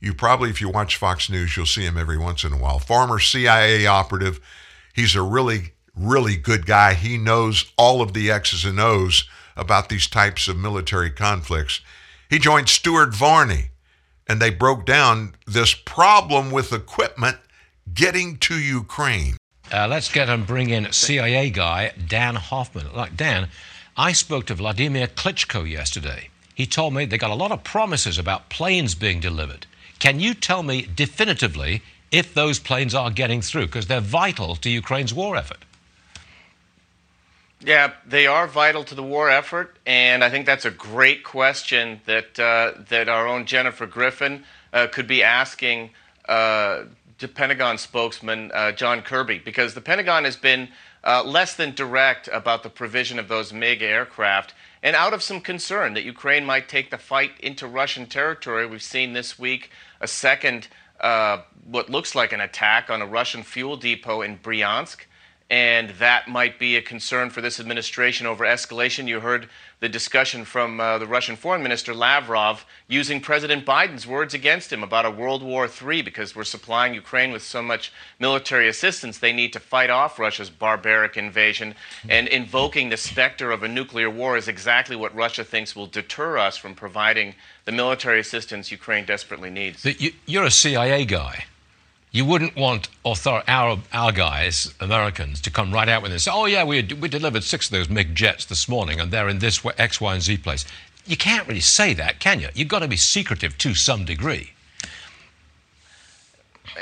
you 0.00 0.14
probably, 0.14 0.50
if 0.50 0.60
you 0.60 0.68
watch 0.68 0.96
Fox 0.96 1.30
News, 1.30 1.56
you'll 1.56 1.66
see 1.66 1.84
him 1.84 1.96
every 1.96 2.18
once 2.18 2.42
in 2.44 2.52
a 2.52 2.58
while. 2.58 2.78
Former 2.78 3.18
CIA 3.18 3.86
operative. 3.86 4.40
He's 4.92 5.14
a 5.14 5.22
really, 5.22 5.72
really 5.94 6.36
good 6.36 6.66
guy. 6.66 6.94
He 6.94 7.18
knows 7.18 7.72
all 7.76 8.02
of 8.02 8.12
the 8.12 8.30
X's 8.30 8.64
and 8.64 8.80
O's 8.80 9.28
about 9.56 9.88
these 9.88 10.08
types 10.08 10.48
of 10.48 10.56
military 10.56 11.10
conflicts. 11.10 11.80
He 12.28 12.38
joined 12.38 12.68
Stuart 12.68 13.14
Varney, 13.14 13.70
and 14.26 14.40
they 14.40 14.50
broke 14.50 14.86
down 14.86 15.34
this 15.46 15.74
problem 15.74 16.50
with 16.50 16.72
equipment 16.72 17.36
getting 17.92 18.38
to 18.38 18.58
Ukraine. 18.58 19.36
Uh, 19.72 19.88
let's 19.88 20.12
get 20.12 20.28
and 20.28 20.46
bring 20.46 20.68
in 20.68 20.92
CIA 20.92 21.48
guy 21.48 21.92
Dan 22.06 22.34
Hoffman. 22.34 22.92
Like 22.94 23.16
Dan, 23.16 23.48
I 23.96 24.12
spoke 24.12 24.44
to 24.46 24.54
Vladimir 24.54 25.06
Klitschko 25.06 25.68
yesterday. 25.68 26.28
He 26.54 26.66
told 26.66 26.92
me 26.92 27.06
they 27.06 27.16
got 27.16 27.30
a 27.30 27.34
lot 27.34 27.52
of 27.52 27.64
promises 27.64 28.18
about 28.18 28.50
planes 28.50 28.94
being 28.94 29.18
delivered. 29.18 29.66
Can 29.98 30.20
you 30.20 30.34
tell 30.34 30.62
me 30.62 30.86
definitively 30.94 31.80
if 32.10 32.34
those 32.34 32.58
planes 32.58 32.94
are 32.94 33.10
getting 33.10 33.40
through? 33.40 33.66
Because 33.66 33.86
they're 33.86 34.00
vital 34.00 34.56
to 34.56 34.68
Ukraine's 34.68 35.14
war 35.14 35.36
effort. 35.36 35.64
Yeah, 37.64 37.92
they 38.06 38.26
are 38.26 38.46
vital 38.46 38.84
to 38.84 38.94
the 38.94 39.02
war 39.02 39.30
effort, 39.30 39.76
and 39.86 40.22
I 40.22 40.28
think 40.28 40.44
that's 40.44 40.64
a 40.64 40.70
great 40.70 41.22
question 41.22 42.00
that 42.06 42.38
uh, 42.38 42.72
that 42.88 43.08
our 43.08 43.26
own 43.26 43.46
Jennifer 43.46 43.86
Griffin 43.86 44.44
uh, 44.72 44.88
could 44.88 45.06
be 45.06 45.22
asking 45.22 45.90
uh, 46.28 46.82
Pentagon 47.28 47.78
spokesman 47.78 48.50
uh, 48.52 48.72
John 48.72 49.02
Kirby, 49.02 49.38
because 49.38 49.74
the 49.74 49.80
Pentagon 49.80 50.24
has 50.24 50.36
been 50.36 50.68
uh, 51.04 51.22
less 51.24 51.54
than 51.54 51.74
direct 51.74 52.28
about 52.32 52.62
the 52.62 52.70
provision 52.70 53.18
of 53.18 53.28
those 53.28 53.52
MiG 53.52 53.82
aircraft, 53.82 54.54
and 54.82 54.96
out 54.96 55.14
of 55.14 55.22
some 55.22 55.40
concern 55.40 55.94
that 55.94 56.04
Ukraine 56.04 56.44
might 56.44 56.68
take 56.68 56.90
the 56.90 56.98
fight 56.98 57.32
into 57.40 57.66
Russian 57.66 58.06
territory. 58.06 58.66
We've 58.66 58.82
seen 58.82 59.12
this 59.12 59.38
week 59.38 59.70
a 60.00 60.08
second, 60.08 60.68
uh, 61.00 61.42
what 61.64 61.90
looks 61.90 62.14
like 62.14 62.32
an 62.32 62.40
attack 62.40 62.90
on 62.90 63.02
a 63.02 63.06
Russian 63.06 63.42
fuel 63.42 63.76
depot 63.76 64.22
in 64.22 64.38
Bryansk 64.38 65.06
and 65.52 65.90
that 65.98 66.28
might 66.28 66.58
be 66.58 66.76
a 66.76 66.82
concern 66.82 67.28
for 67.28 67.42
this 67.42 67.60
administration 67.60 68.26
over 68.26 68.42
escalation. 68.42 69.06
You 69.06 69.20
heard 69.20 69.50
the 69.82 69.88
discussion 69.88 70.44
from 70.44 70.78
uh, 70.78 70.96
the 70.98 71.06
Russian 71.08 71.34
Foreign 71.34 71.60
Minister 71.60 71.92
Lavrov 71.92 72.64
using 72.86 73.20
President 73.20 73.66
Biden's 73.66 74.06
words 74.06 74.32
against 74.32 74.72
him 74.72 74.84
about 74.84 75.04
a 75.04 75.10
World 75.10 75.42
War 75.42 75.66
III 75.68 76.02
because 76.02 76.36
we're 76.36 76.44
supplying 76.44 76.94
Ukraine 76.94 77.32
with 77.32 77.42
so 77.42 77.60
much 77.62 77.92
military 78.20 78.68
assistance. 78.68 79.18
They 79.18 79.32
need 79.32 79.52
to 79.54 79.58
fight 79.58 79.90
off 79.90 80.20
Russia's 80.20 80.50
barbaric 80.50 81.16
invasion. 81.16 81.74
And 82.08 82.28
invoking 82.28 82.90
the 82.90 82.96
specter 82.96 83.50
of 83.50 83.64
a 83.64 83.68
nuclear 83.68 84.08
war 84.08 84.36
is 84.36 84.46
exactly 84.46 84.94
what 84.94 85.12
Russia 85.16 85.42
thinks 85.42 85.74
will 85.74 85.88
deter 85.88 86.38
us 86.38 86.56
from 86.56 86.76
providing 86.76 87.34
the 87.64 87.72
military 87.72 88.20
assistance 88.20 88.70
Ukraine 88.70 89.04
desperately 89.04 89.50
needs. 89.50 89.84
You're 90.26 90.44
a 90.44 90.50
CIA 90.52 91.04
guy. 91.04 91.46
You 92.12 92.26
wouldn't 92.26 92.56
want 92.56 92.90
author- 93.04 93.42
our, 93.48 93.78
our 93.90 94.12
guys, 94.12 94.74
Americans, 94.80 95.40
to 95.40 95.50
come 95.50 95.72
right 95.72 95.88
out 95.88 96.02
with 96.02 96.12
this. 96.12 96.28
Oh, 96.28 96.44
yeah, 96.44 96.62
we, 96.62 96.82
we 96.82 97.08
delivered 97.08 97.42
six 97.42 97.66
of 97.66 97.72
those 97.72 97.88
MiG 97.88 98.14
jets 98.14 98.44
this 98.44 98.68
morning, 98.68 99.00
and 99.00 99.10
they're 99.10 99.30
in 99.30 99.38
this 99.38 99.64
X, 99.78 99.98
Y, 99.98 100.12
and 100.12 100.22
Z 100.22 100.36
place. 100.38 100.66
You 101.06 101.16
can't 101.16 101.48
really 101.48 101.60
say 101.60 101.94
that, 101.94 102.20
can 102.20 102.38
you? 102.38 102.48
You've 102.54 102.68
got 102.68 102.80
to 102.80 102.88
be 102.88 102.98
secretive 102.98 103.56
to 103.58 103.74
some 103.74 104.04
degree. 104.04 104.52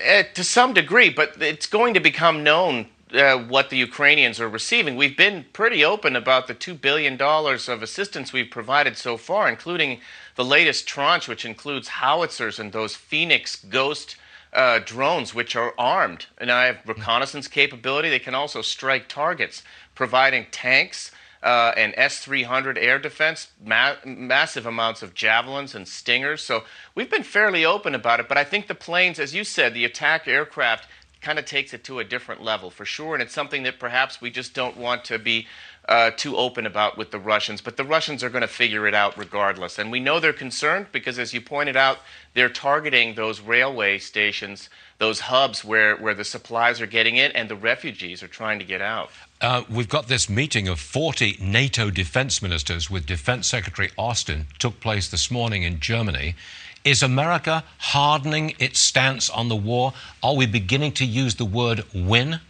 Uh, 0.09 0.25
to 0.35 0.43
some 0.43 0.75
degree, 0.75 1.11
but 1.11 1.41
it's 1.41 1.67
going 1.67 1.95
to 1.95 2.01
become 2.01 2.43
known 2.43 2.87
uh, 3.15 3.39
what 3.39 3.71
the 3.71 3.77
Ukrainians 3.77 4.41
are 4.41 4.49
receiving. 4.49 4.97
We've 4.97 5.17
been 5.17 5.47
pretty 5.53 5.85
open 5.85 6.17
about 6.17 6.49
the 6.49 6.55
$2 6.55 6.81
billion 6.81 7.21
of 7.21 7.83
assistance 7.83 8.33
we've 8.33 8.51
provided 8.51 8.97
so 8.97 9.17
far, 9.17 9.49
including 9.49 10.01
the 10.35 10.45
latest 10.45 10.89
tranche, 10.89 11.29
which 11.29 11.45
includes 11.45 11.89
howitzers 11.89 12.59
and 12.59 12.73
those 12.73 12.97
Phoenix 12.97 13.57
Ghost 13.65 14.17
uh, 14.53 14.81
drones, 14.85 15.35
which 15.35 15.55
are 15.57 15.75
armed 15.79 16.27
and 16.39 16.51
I 16.51 16.67
have 16.67 16.79
reconnaissance 16.87 17.49
capability. 17.49 18.09
They 18.09 18.19
can 18.19 18.35
also 18.35 18.63
strike 18.63 19.09
targets, 19.09 19.63
providing 19.95 20.47
tanks 20.51 21.13
uh, 21.43 21.73
and 21.77 21.95
S 21.97 22.19
300 22.19 22.77
air 22.77 22.99
defense, 22.99 23.49
ma- 23.65 23.97
massive 24.05 24.67
amounts 24.67 25.03
of 25.03 25.15
javelins 25.15 25.75
and 25.75 25.87
stingers. 25.89 26.43
So 26.43 26.65
we've 26.95 27.11
been 27.11 27.23
fairly 27.23 27.65
open 27.65 27.95
about 27.95 28.21
it, 28.21 28.29
but 28.29 28.37
I 28.37 28.45
think 28.45 28.67
the 28.67 28.75
planes, 28.75 29.19
as 29.19 29.35
you 29.35 29.45
said, 29.45 29.73
the 29.73 29.85
attack 29.85 30.29
aircraft 30.29 30.87
kind 31.21 31.39
of 31.39 31.45
takes 31.45 31.75
it 31.75 31.85
to 31.85 31.99
a 31.99 32.05
different 32.05 32.43
level 32.43 32.71
for 32.71 32.85
sure. 32.85 33.15
And 33.15 33.23
it's 33.23 33.35
something 33.35 33.63
that 33.65 33.79
perhaps 33.79 34.21
we 34.21 34.31
just 34.31 34.55
don't 34.55 34.77
want 34.77 35.05
to 35.05 35.19
be 35.19 35.47
uh, 35.91 36.13
too 36.13 36.37
open 36.37 36.67
about 36.67 36.97
with 36.97 37.11
the 37.11 37.19
Russians. 37.19 37.61
But 37.61 37.77
the 37.77 37.85
Russians 37.85 38.23
are 38.23 38.31
going 38.31 38.43
to 38.43 38.49
figure 38.49 38.87
it 38.87 38.95
out 38.95 39.19
regardless. 39.19 39.79
And 39.79 39.91
we 39.91 39.99
know 39.99 40.21
they're 40.21 40.33
concerned 40.33 40.87
because, 40.93 41.19
as 41.19 41.35
you 41.35 41.41
pointed 41.41 41.77
out, 41.77 41.99
they're 42.35 42.49
targeting 42.49 43.17
those 43.17 43.41
railway 43.41 43.99
stations, 43.99 44.71
those 44.99 45.21
hubs 45.21 45.65
where, 45.65 45.97
where 45.97 46.15
the 46.15 46.25
supplies 46.25 46.81
are 46.81 46.87
getting 46.87 47.17
in 47.17 47.33
and 47.33 47.51
the 47.51 47.57
refugees 47.57 48.23
are 48.23 48.29
trying 48.29 48.61
to 48.61 48.65
get 48.65 48.81
out. 48.81 49.11
Uh, 49.41 49.65
we've 49.69 49.89
got 49.89 50.07
this 50.07 50.31
meeting 50.31 50.69
of 50.69 50.79
40 50.79 51.39
NATO 51.41 51.91
defense 51.91 52.41
ministers 52.41 52.89
with 52.89 53.05
Defense 53.05 53.49
Secretary 53.49 53.91
Austin 53.99 54.47
took 54.61 54.79
place 54.79 55.09
this 55.09 55.29
morning 55.29 55.65
in 55.65 55.81
Germany. 55.81 56.37
Is 56.85 57.03
America 57.03 57.65
hardening 57.79 58.55
its 58.59 58.79
stance 58.79 59.29
on 59.29 59.49
the 59.49 59.57
war? 59.57 59.93
Are 60.23 60.37
we 60.37 60.47
beginning 60.47 60.93
to 60.93 61.05
use 61.05 61.35
the 61.35 61.45
word 61.45 61.85
win? 61.93 62.41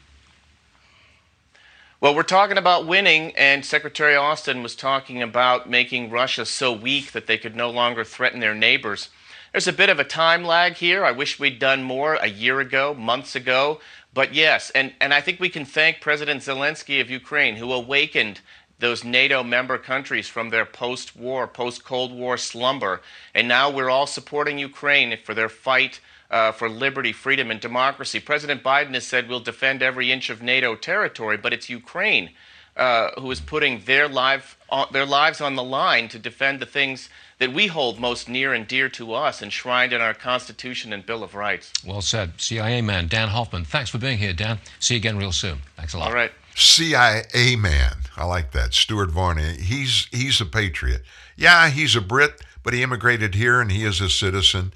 Well, 2.03 2.15
we're 2.15 2.23
talking 2.23 2.57
about 2.57 2.87
winning, 2.87 3.37
and 3.37 3.63
Secretary 3.63 4.17
Austin 4.17 4.63
was 4.63 4.75
talking 4.75 5.21
about 5.21 5.69
making 5.69 6.09
Russia 6.09 6.47
so 6.47 6.73
weak 6.73 7.13
that 7.13 7.27
they 7.27 7.37
could 7.37 7.55
no 7.55 7.69
longer 7.69 8.05
threaten 8.05 8.41
their 8.41 8.55
neighbors. 8.55 9.11
There's 9.53 9.69
a 9.69 9.73
bit 9.75 9.91
of 9.91 9.99
a 9.99 10.05
time 10.05 10.43
lag 10.43 10.77
here. 10.77 11.05
I 11.05 11.11
wish 11.11 11.39
we'd 11.39 11.59
done 11.59 11.83
more 11.83 12.15
a 12.15 12.29
year 12.29 12.59
ago, 12.59 12.95
months 12.95 13.37
ago. 13.37 13.81
But 14.15 14.33
yes, 14.33 14.71
and, 14.71 14.95
and 14.99 15.13
I 15.13 15.21
think 15.21 15.41
we 15.41 15.51
can 15.51 15.67
thank 15.67 16.01
President 16.01 16.41
Zelensky 16.41 17.03
of 17.03 17.11
Ukraine, 17.11 17.57
who 17.57 17.71
awakened 17.71 18.41
those 18.79 19.05
NATO 19.05 19.43
member 19.43 19.77
countries 19.77 20.27
from 20.27 20.49
their 20.49 20.65
post 20.65 21.15
war, 21.15 21.47
post 21.47 21.85
Cold 21.85 22.15
War 22.15 22.39
slumber. 22.39 23.03
And 23.35 23.47
now 23.47 23.69
we're 23.69 23.91
all 23.91 24.07
supporting 24.07 24.59
Ukraine 24.59 25.19
for 25.23 25.35
their 25.35 25.51
fight 25.51 26.01
uh, 26.31 26.53
for 26.53 26.69
liberty, 26.69 27.13
freedom, 27.13 27.51
and 27.51 27.61
democracy. 27.61 28.21
President 28.21 28.63
Biden 28.63 28.95
has 28.95 29.07
said 29.07 29.29
we'll 29.29 29.41
defend 29.41 29.83
every 29.83 30.13
inch 30.13 30.31
of 30.31 30.43
NATO 30.43 30.77
territory, 30.77 31.37
but 31.37 31.53
it's 31.53 31.69
Ukraine 31.69 32.31
uh, 32.77 33.11
who 33.21 33.31
is 33.31 33.41
putting 33.41 33.81
their, 33.85 34.09
life 34.09 34.57
on, 34.71 34.87
their 34.93 35.05
lives 35.05 35.41
on 35.41 35.57
the 35.57 35.63
line 35.63 36.09
to 36.09 36.19
defend 36.19 36.61
the 36.61 36.67
things 36.67 37.09
that 37.39 37.53
we 37.53 37.67
hold 37.67 37.99
most 37.99 38.29
near 38.29 38.55
and 38.55 38.67
dear 38.69 38.89
to 38.89 39.13
us, 39.13 39.43
enshrined 39.43 39.93
in 39.93 40.01
our 40.01 40.15
Constitution 40.15 40.93
and 40.93 41.05
Bill 41.05 41.23
of 41.23 41.35
Rights. 41.35 41.73
Well 41.85 42.03
said. 42.03 42.41
CIA 42.41 42.81
man 42.83 43.09
Dan 43.09 43.29
Hoffman. 43.29 43.65
Thanks 43.65 43.91
for 43.91 43.99
being 43.99 44.19
here, 44.19 44.33
Dan. 44.33 44.59
See 44.79 44.95
you 44.95 44.99
again 44.99 45.17
real 45.17 45.33
soon. 45.33 45.59
Thanks 45.77 45.95
a 45.95 45.99
lot. 45.99 46.09
All 46.09 46.15
right. 46.15 46.33
CIA 46.55 47.57
man. 47.57 47.97
I 48.17 48.25
like 48.25 48.53
that. 48.53 48.75
Stuart 48.75 49.11
Varney. 49.11 49.57
He's 49.57 50.07
he's 50.11 50.41
a 50.41 50.47
patriot. 50.47 51.03
Yeah, 51.37 51.71
he's 51.71 51.97
a 51.97 52.01
Brit, 52.01 52.43
but 52.63 52.75
he 52.75 52.83
immigrated 52.83 53.35
here 53.35 53.61
and 53.61 53.73
he 53.73 53.85
is 53.85 54.01
a 54.01 54.11
citizen. 54.11 54.73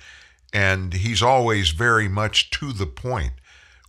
And 0.54 0.94
he's 0.94 1.22
always 1.22 1.70
very 1.70 2.08
much 2.08 2.48
to 2.50 2.72
the 2.72 2.86
point 2.86 3.32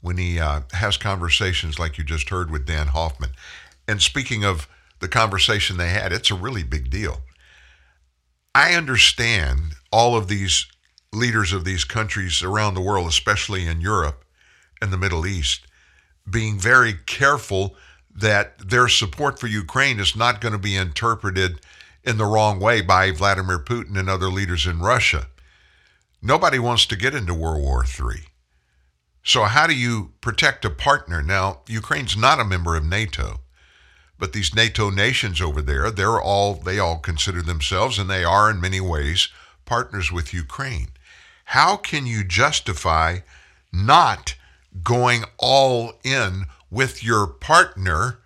when 0.01 0.17
he 0.17 0.39
uh, 0.39 0.61
has 0.73 0.97
conversations 0.97 1.79
like 1.79 1.97
you 1.97 2.03
just 2.03 2.29
heard 2.29 2.49
with 2.49 2.65
Dan 2.65 2.87
Hoffman. 2.87 3.31
And 3.87 4.01
speaking 4.01 4.43
of 4.43 4.67
the 4.99 5.07
conversation 5.07 5.77
they 5.77 5.89
had, 5.89 6.11
it's 6.11 6.31
a 6.31 6.35
really 6.35 6.63
big 6.63 6.89
deal. 6.89 7.21
I 8.55 8.73
understand 8.73 9.75
all 9.91 10.17
of 10.17 10.27
these 10.27 10.65
leaders 11.13 11.53
of 11.53 11.65
these 11.65 11.83
countries 11.83 12.41
around 12.41 12.73
the 12.73 12.81
world, 12.81 13.07
especially 13.07 13.67
in 13.67 13.79
Europe 13.79 14.25
and 14.81 14.91
the 14.91 14.97
Middle 14.97 15.27
East, 15.27 15.67
being 16.29 16.57
very 16.59 16.93
careful 17.05 17.75
that 18.15 18.57
their 18.69 18.87
support 18.87 19.39
for 19.39 19.47
Ukraine 19.47 19.99
is 19.99 20.15
not 20.15 20.41
going 20.41 20.53
to 20.53 20.57
be 20.59 20.75
interpreted 20.75 21.59
in 22.03 22.17
the 22.17 22.25
wrong 22.25 22.59
way 22.59 22.81
by 22.81 23.11
Vladimir 23.11 23.59
Putin 23.59 23.97
and 23.97 24.09
other 24.09 24.29
leaders 24.29 24.65
in 24.65 24.79
Russia. 24.79 25.27
Nobody 26.21 26.59
wants 26.59 26.85
to 26.87 26.95
get 26.95 27.15
into 27.15 27.33
World 27.33 27.61
War 27.61 27.83
III. 27.83 28.21
So, 29.23 29.45
how 29.45 29.65
do 29.65 29.75
you 29.75 30.13
protect 30.21 30.65
a 30.65 30.69
partner? 30.69 31.21
Now, 31.23 31.61
Ukraine's 31.67 32.15
not 32.15 32.39
a 32.39 32.45
member 32.45 32.75
of 32.75 32.85
NATO, 32.85 33.41
but 34.19 34.33
these 34.33 34.55
NATO 34.55 34.91
nations 34.91 35.41
over 35.41 35.61
there, 35.61 35.89
they're 35.89 36.21
all, 36.21 36.53
they 36.53 36.77
all 36.77 36.99
consider 36.99 37.41
themselves, 37.41 37.97
and 37.97 38.09
they 38.09 38.23
are 38.23 38.51
in 38.51 38.61
many 38.61 38.79
ways, 38.79 39.29
partners 39.65 40.11
with 40.11 40.33
Ukraine. 40.33 40.89
How 41.45 41.75
can 41.75 42.05
you 42.05 42.23
justify 42.23 43.19
not 43.73 44.35
going 44.83 45.23
all 45.37 45.93
in 46.03 46.45
with 46.69 47.03
your 47.03 47.25
partner? 47.27 48.19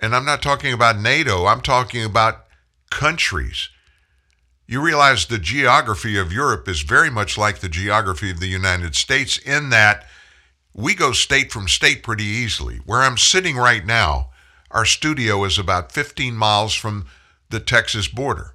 And 0.00 0.14
I'm 0.14 0.24
not 0.24 0.42
talking 0.42 0.72
about 0.72 0.98
NATO, 0.98 1.46
I'm 1.46 1.62
talking 1.62 2.04
about 2.04 2.44
countries. 2.90 3.70
You 4.70 4.82
realize 4.82 5.24
the 5.24 5.38
geography 5.38 6.18
of 6.18 6.30
Europe 6.30 6.68
is 6.68 6.82
very 6.82 7.08
much 7.08 7.38
like 7.38 7.60
the 7.60 7.70
geography 7.70 8.30
of 8.30 8.38
the 8.38 8.48
United 8.48 8.94
States 8.94 9.38
in 9.38 9.70
that 9.70 10.06
we 10.74 10.94
go 10.94 11.12
state 11.12 11.50
from 11.50 11.68
state 11.68 12.02
pretty 12.02 12.24
easily. 12.24 12.76
Where 12.84 13.00
I'm 13.00 13.16
sitting 13.16 13.56
right 13.56 13.84
now, 13.84 14.28
our 14.70 14.84
studio 14.84 15.42
is 15.44 15.56
about 15.56 15.90
15 15.92 16.34
miles 16.34 16.74
from 16.74 17.06
the 17.48 17.60
Texas 17.60 18.08
border. 18.08 18.52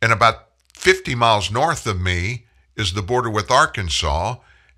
And 0.00 0.12
about 0.12 0.46
50 0.74 1.16
miles 1.16 1.50
north 1.50 1.88
of 1.88 2.00
me 2.00 2.46
is 2.76 2.92
the 2.92 3.02
border 3.02 3.28
with 3.28 3.50
Arkansas. 3.50 4.36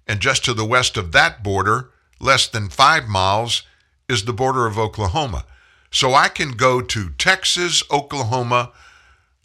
And 0.09 0.19
just 0.19 0.47
to 0.47 0.55
the 0.55 0.65
west 0.65 0.97
of 0.97 1.13
that 1.13 1.43
border, 1.43 1.91
less 2.19 2.49
than 2.49 2.71
five 2.71 3.07
miles, 3.07 3.65
is 4.09 4.25
the 4.25 4.33
border 4.33 4.65
of 4.65 4.79
Oklahoma. 4.79 5.45
So 5.91 6.15
I 6.15 6.29
can 6.29 6.53
go 6.53 6.81
to 6.81 7.11
Texas, 7.19 7.83
Oklahoma, 7.91 8.73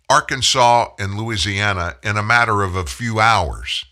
Arkansas, 0.09 0.89
and 0.99 1.17
Louisiana 1.17 1.97
in 2.01 2.17
a 2.17 2.23
matter 2.23 2.63
of 2.63 2.75
a 2.75 2.85
few 2.85 3.19
hours. 3.19 3.85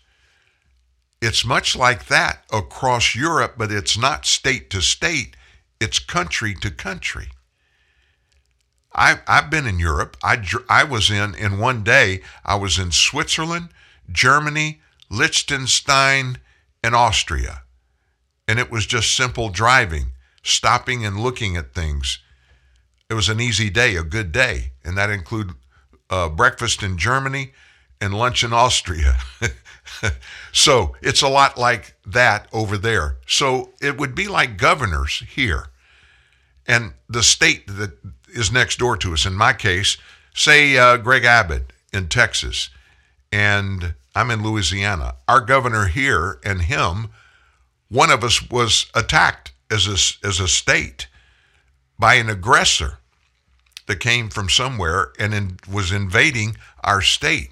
It's 1.20 1.44
much 1.44 1.76
like 1.76 2.06
that 2.06 2.44
across 2.52 3.14
Europe, 3.14 3.54
but 3.58 3.70
it's 3.70 3.98
not 3.98 4.26
state 4.26 4.70
to 4.70 4.80
state, 4.80 5.36
it's 5.80 5.98
country 5.98 6.54
to 6.62 6.70
country. 6.70 7.28
I, 8.94 9.20
I've 9.28 9.50
been 9.50 9.66
in 9.66 9.78
Europe. 9.78 10.16
I, 10.22 10.42
I 10.70 10.84
was 10.84 11.10
in, 11.10 11.34
in 11.34 11.58
one 11.58 11.84
day, 11.84 12.22
I 12.44 12.54
was 12.56 12.78
in 12.78 12.92
Switzerland, 12.92 13.68
Germany, 14.10 14.80
Liechtenstein, 15.10 16.38
and 16.82 16.94
Austria. 16.94 17.62
And 18.48 18.58
it 18.58 18.70
was 18.70 18.86
just 18.86 19.14
simple 19.14 19.50
driving, 19.50 20.12
stopping 20.42 21.04
and 21.04 21.20
looking 21.20 21.56
at 21.56 21.74
things. 21.74 22.20
It 23.10 23.14
was 23.14 23.28
an 23.28 23.40
easy 23.40 23.68
day, 23.68 23.96
a 23.96 24.02
good 24.02 24.32
day. 24.32 24.72
And 24.82 24.96
that 24.96 25.10
included 25.10 25.56
uh, 26.10 26.28
breakfast 26.28 26.82
in 26.82 26.98
Germany 26.98 27.52
and 28.00 28.14
lunch 28.14 28.44
in 28.44 28.52
Austria. 28.52 29.16
so 30.52 30.96
it's 31.02 31.22
a 31.22 31.28
lot 31.28 31.58
like 31.58 31.94
that 32.06 32.48
over 32.52 32.76
there. 32.76 33.16
So 33.26 33.70
it 33.80 33.98
would 33.98 34.14
be 34.14 34.28
like 34.28 34.56
governors 34.56 35.22
here. 35.28 35.68
And 36.66 36.92
the 37.08 37.22
state 37.22 37.66
that 37.66 37.92
is 38.28 38.52
next 38.52 38.78
door 38.78 38.96
to 38.98 39.12
us, 39.12 39.24
in 39.24 39.34
my 39.34 39.52
case, 39.52 39.96
say 40.34 40.76
uh, 40.76 40.96
Greg 40.98 41.24
Abbott 41.24 41.72
in 41.92 42.08
Texas, 42.08 42.70
and 43.32 43.94
I'm 44.14 44.30
in 44.30 44.42
Louisiana. 44.42 45.14
Our 45.28 45.40
governor 45.40 45.86
here 45.86 46.38
and 46.44 46.62
him, 46.62 47.08
one 47.88 48.10
of 48.10 48.24
us 48.24 48.50
was 48.50 48.86
attacked 48.94 49.52
as 49.70 49.86
a, 49.86 50.26
as 50.26 50.40
a 50.40 50.48
state 50.48 51.06
by 51.98 52.14
an 52.14 52.28
aggressor 52.28 52.98
that 53.86 54.00
came 54.00 54.28
from 54.28 54.48
somewhere 54.48 55.12
and 55.18 55.32
in, 55.32 55.58
was 55.70 55.92
invading 55.92 56.56
our 56.82 57.00
state. 57.00 57.50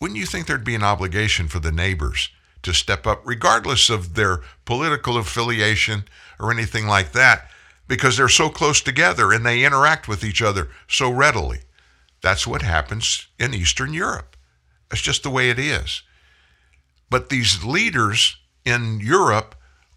Wouldn't 0.00 0.18
you 0.18 0.26
think 0.26 0.46
there'd 0.46 0.64
be 0.64 0.74
an 0.74 0.82
obligation 0.82 1.48
for 1.48 1.60
the 1.60 1.72
neighbors 1.72 2.30
to 2.62 2.72
step 2.72 3.06
up, 3.06 3.22
regardless 3.24 3.90
of 3.90 4.14
their 4.14 4.40
political 4.64 5.16
affiliation 5.16 6.04
or 6.38 6.50
anything 6.50 6.86
like 6.86 7.12
that, 7.12 7.50
because 7.86 8.16
they're 8.16 8.28
so 8.28 8.48
close 8.48 8.80
together 8.80 9.32
and 9.32 9.44
they 9.44 9.64
interact 9.64 10.08
with 10.08 10.24
each 10.24 10.40
other 10.40 10.68
so 10.88 11.10
readily? 11.10 11.60
That's 12.22 12.46
what 12.46 12.62
happens 12.62 13.28
in 13.38 13.54
Eastern 13.54 13.92
Europe. 13.92 14.36
That's 14.88 15.02
just 15.02 15.22
the 15.22 15.30
way 15.30 15.50
it 15.50 15.58
is. 15.58 16.02
But 17.08 17.28
these 17.28 17.64
leaders 17.64 18.36
in 18.64 19.00
Europe 19.00 19.54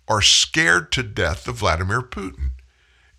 are 0.07 0.21
scared 0.21 0.91
to 0.93 1.03
death 1.03 1.47
of 1.47 1.57
Vladimir 1.57 2.01
Putin. 2.01 2.51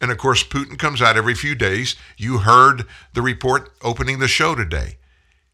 And 0.05 0.13
of 0.13 0.19
course, 0.19 0.45
Putin 0.45 0.79
comes 0.79 1.01
out 1.01 1.17
every 1.17 1.35
few 1.35 1.55
days. 1.55 1.97
You 2.19 2.41
heard 2.41 2.85
the 3.15 3.23
report 3.23 3.73
opening 3.81 4.19
the 4.19 4.29
show 4.29 4.55
today. 4.55 4.99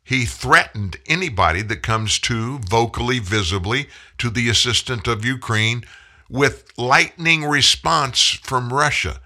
He 0.03 0.25
threatened 0.25 0.97
anybody 1.07 1.63
that 1.63 1.85
comes 1.85 2.19
to 2.19 2.59
vocally, 2.59 3.21
visibly 3.21 3.87
to 4.19 4.29
the 4.29 4.49
assistant 4.49 5.07
of 5.07 5.25
Ukraine 5.25 5.85
with 6.29 6.77
lightning 6.77 7.45
response 7.45 8.41
from 8.43 8.73
Russia. 8.73 9.21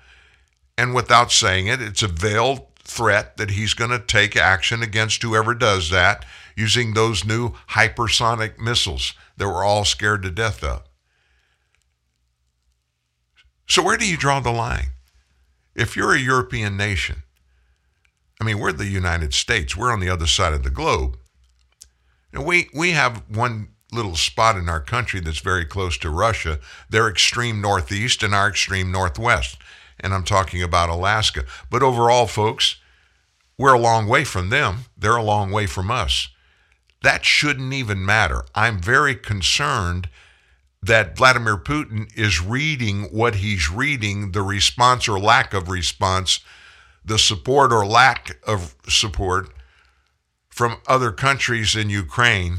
And 0.77 0.95
without 0.95 1.33
saying 1.33 1.69
it, 1.69 1.81
it's 1.81 2.03
a 2.03 2.09
veiled 2.09 2.67
threat 2.81 3.39
that 3.39 3.53
he's 3.53 3.73
going 3.73 3.93
to 3.93 3.99
take 3.99 4.37
action 4.37 4.83
against 4.83 5.23
whoever 5.23 5.55
does 5.55 5.89
that 5.89 6.27
using 6.55 6.93
those 6.93 7.25
new 7.25 7.53
hypersonic 7.71 8.59
missiles 8.59 9.15
that 9.39 9.49
we're 9.49 9.65
all 9.65 9.87
scared 9.87 10.21
to 10.25 10.31
death 10.31 10.63
of. 10.63 10.83
So, 13.67 13.83
where 13.83 13.97
do 13.97 14.07
you 14.07 14.19
draw 14.19 14.41
the 14.41 14.53
line? 14.53 14.89
If 15.75 15.97
you're 15.97 16.15
a 16.15 16.21
European 16.21 16.77
nation, 16.77 17.23
I 18.41 18.45
mean, 18.45 18.59
we're 18.59 18.73
the 18.73 18.87
United 18.87 19.35
States, 19.35 19.77
we're 19.77 19.93
on 19.93 20.01
the 20.01 20.11
other 20.11 20.27
side 20.27 20.53
of 20.53 20.63
the 20.63 20.71
globe. 20.71 21.17
And 22.33 22.45
we, 22.45 22.69
we 22.75 22.91
have 22.91 23.23
one 23.29 23.69
little 23.93 24.17
spot 24.17 24.57
in 24.57 24.69
our 24.69 24.81
country 24.81 25.21
that's 25.21 25.39
very 25.39 25.65
close 25.65 25.97
to 25.99 26.11
Russia, 26.11 26.59
their 26.91 27.09
extreme 27.09 27.61
northeast 27.61 28.23
and 28.23 28.35
our 28.35 28.49
extreme 28.49 28.91
northwest. 28.91 29.57
And 30.01 30.13
I'm 30.13 30.25
talking 30.25 30.63
about 30.63 30.91
Alaska. 30.91 31.45
But 31.71 31.83
overall, 31.83 32.27
folks, 32.27 32.77
we're 33.57 33.75
a 33.75 33.79
long 33.79 34.09
way 34.09 34.25
from 34.25 34.51
them. 34.51 34.87
They're 34.97 35.17
a 35.17 35.23
long 35.23 35.53
way 35.53 35.67
from 35.67 35.91
us. 35.91 36.29
That 37.03 37.25
shouldn't 37.25 37.73
even 37.73 38.05
matter. 38.05 38.45
I'm 38.55 38.81
very 38.81 39.15
concerned 39.15 40.09
that 40.85 41.17
Vladimir 41.17 41.57
Putin 41.57 42.11
is 42.17 42.43
reading 42.43 43.05
what 43.05 43.37
he's 43.37 43.71
reading, 43.71 44.33
the 44.33 44.43
response 44.43 45.09
or 45.09 45.19
lack 45.19 45.55
of 45.55 45.69
response, 45.69 46.41
the 47.05 47.19
support 47.19 47.73
or 47.73 47.87
lack 47.87 48.39
of 48.47 48.75
support 48.89 49.49
from 50.49 50.77
other 50.87 51.11
countries 51.11 51.75
in 51.75 51.89
Ukraine. 51.89 52.59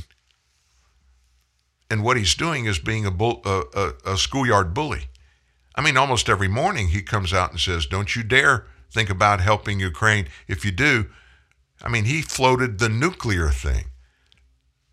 And 1.89 2.03
what 2.03 2.17
he's 2.17 2.33
doing 2.33 2.65
is 2.65 2.79
being 2.79 3.05
a, 3.05 3.11
bull, 3.11 3.41
a, 3.45 3.63
a, 3.75 4.13
a 4.13 4.17
schoolyard 4.17 4.73
bully. 4.73 5.09
I 5.75 5.81
mean, 5.81 5.95
almost 5.95 6.27
every 6.27 6.47
morning 6.47 6.87
he 6.87 7.03
comes 7.03 7.31
out 7.31 7.51
and 7.51 7.59
says, 7.59 7.85
Don't 7.85 8.15
you 8.15 8.23
dare 8.23 8.65
think 8.91 9.09
about 9.09 9.41
helping 9.41 9.79
Ukraine. 9.79 10.27
If 10.47 10.65
you 10.65 10.71
do, 10.71 11.07
I 11.83 11.89
mean, 11.89 12.05
he 12.05 12.21
floated 12.21 12.79
the 12.79 12.89
nuclear 12.89 13.49
thing. 13.49 13.85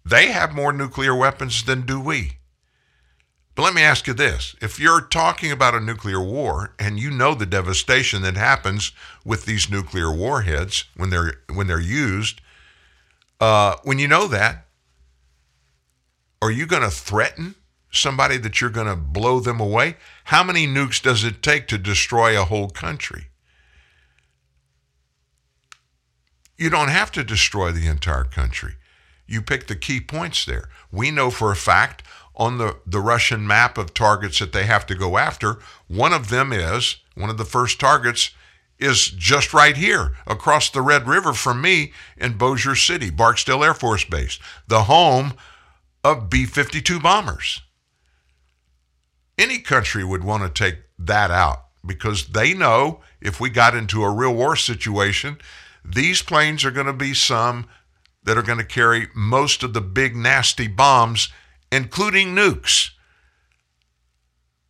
They 0.05 0.33
have 0.33 0.55
more 0.55 0.73
nuclear 0.73 1.15
weapons 1.15 1.63
than 1.65 1.87
do 1.87 2.01
we. 2.01 2.39
But 3.55 3.63
let 3.63 3.75
me 3.75 3.83
ask 3.83 4.07
you 4.07 4.15
this 4.15 4.57
if 4.61 4.81
you're 4.81 5.03
talking 5.03 5.53
about 5.53 5.75
a 5.75 5.81
nuclear 5.81 6.21
war 6.21 6.75
and 6.79 6.99
you 6.99 7.11
know 7.11 7.35
the 7.35 7.47
devastation 7.47 8.23
that 8.23 8.37
happens 8.37 8.93
with 9.25 9.45
these 9.45 9.71
nuclear 9.71 10.11
warheads 10.11 10.85
when 10.97 11.11
they're, 11.11 11.35
when 11.53 11.67
they're 11.67 11.81
used, 11.81 12.41
uh, 13.41 13.77
when 13.83 13.99
you 13.99 14.09
know 14.09 14.27
that, 14.29 14.67
are 16.41 16.51
you 16.51 16.67
going 16.67 16.83
to 16.83 16.91
threaten 16.91 17.55
somebody 17.91 18.39
that 18.39 18.61
you're 18.61 18.71
going 18.71 18.87
to 18.87 18.97
blow 18.97 19.39
them 19.39 19.61
away? 19.61 19.97
How 20.25 20.43
many 20.43 20.67
nukes 20.67 21.01
does 21.01 21.23
it 21.23 21.43
take 21.43 21.69
to 21.69 21.79
destroy 21.79 22.41
a 22.41 22.45
whole 22.45 22.71
country? 22.71 23.27
You 26.57 26.71
don't 26.71 26.89
have 26.89 27.13
to 27.13 27.25
destroy 27.25 27.71
the 27.71 27.87
entire 27.87 28.25
country. 28.25 28.77
You 29.27 29.43
pick 29.43 29.67
the 29.67 29.77
key 29.77 30.01
points 30.01 30.45
there. 30.45 30.69
We 30.91 31.11
know 31.11 31.31
for 31.31 31.51
a 31.51 31.57
fact 31.57 32.03
on 32.35 32.59
the, 32.59 32.77
the 32.87 33.01
Russian 33.01 33.47
map 33.47 33.77
of 33.79 33.95
targets 33.95 34.39
that 34.39 34.53
they 34.53 34.65
have 34.65 34.87
to 34.87 34.95
go 34.95 35.19
after, 35.19 35.59
one 35.89 36.13
of 36.13 36.29
them 36.31 36.53
is, 36.53 36.97
one 37.15 37.31
of 37.31 37.39
the 37.39 37.45
first 37.45 37.79
targets 37.79 38.31
is 38.79 39.11
just 39.11 39.55
right 39.55 39.77
here 39.77 40.17
across 40.27 40.71
the 40.71 40.83
Red 40.83 41.07
River 41.07 41.33
from 41.33 41.61
me 41.61 41.93
in 42.17 42.37
Bossier 42.37 42.75
City, 42.75 43.11
Barksdale 43.11 43.63
Air 43.63 43.75
Force 43.75 44.05
Base, 44.05 44.39
the 44.67 44.85
home 44.85 45.35
of 46.03 46.29
B 46.29 46.47
52 46.47 46.99
bombers. 46.99 47.61
Any 49.39 49.59
country 49.59 50.05
would 50.05 50.25
want 50.25 50.43
to 50.43 50.49
take 50.49 50.81
that 50.99 51.31
out 51.31 51.67
because 51.87 52.29
they 52.29 52.55
know 52.55 53.01
if 53.21 53.41
we 53.41 53.51
got 53.51 53.75
into 53.75 54.03
a 54.03 54.11
real 54.11 54.35
war 54.35 54.57
situation, 54.57 55.39
these 55.85 56.23
planes 56.23 56.65
are 56.65 56.71
going 56.71 56.87
to 56.87 56.93
be 56.93 57.15
some 57.15 57.67
that 58.25 58.39
are 58.39 58.43
going 58.43 58.59
to 58.59 58.65
carry 58.65 59.09
most 59.15 59.63
of 59.63 59.75
the 59.75 59.81
big, 59.81 60.15
nasty 60.15 60.69
bombs, 60.69 61.29
including 61.73 62.35
nukes, 62.35 62.91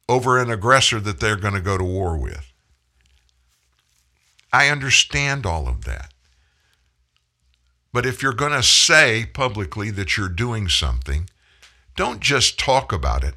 over 0.08 0.38
an 0.38 0.50
aggressor 0.50 1.00
that 1.00 1.18
they're 1.18 1.36
going 1.36 1.54
to 1.54 1.60
go 1.60 1.76
to 1.76 1.82
war 1.84 2.16
with. 2.16 2.52
I 4.52 4.68
understand 4.68 5.44
all 5.44 5.66
of 5.66 5.84
that. 5.84 6.12
But 7.92 8.06
if 8.06 8.22
you're 8.22 8.32
going 8.32 8.52
to 8.52 8.62
say 8.62 9.26
publicly 9.26 9.90
that 9.90 10.16
you're 10.16 10.28
doing 10.28 10.68
something, 10.68 11.28
don't 11.96 12.20
just 12.20 12.58
talk 12.58 12.92
about 12.92 13.24
it. 13.24 13.34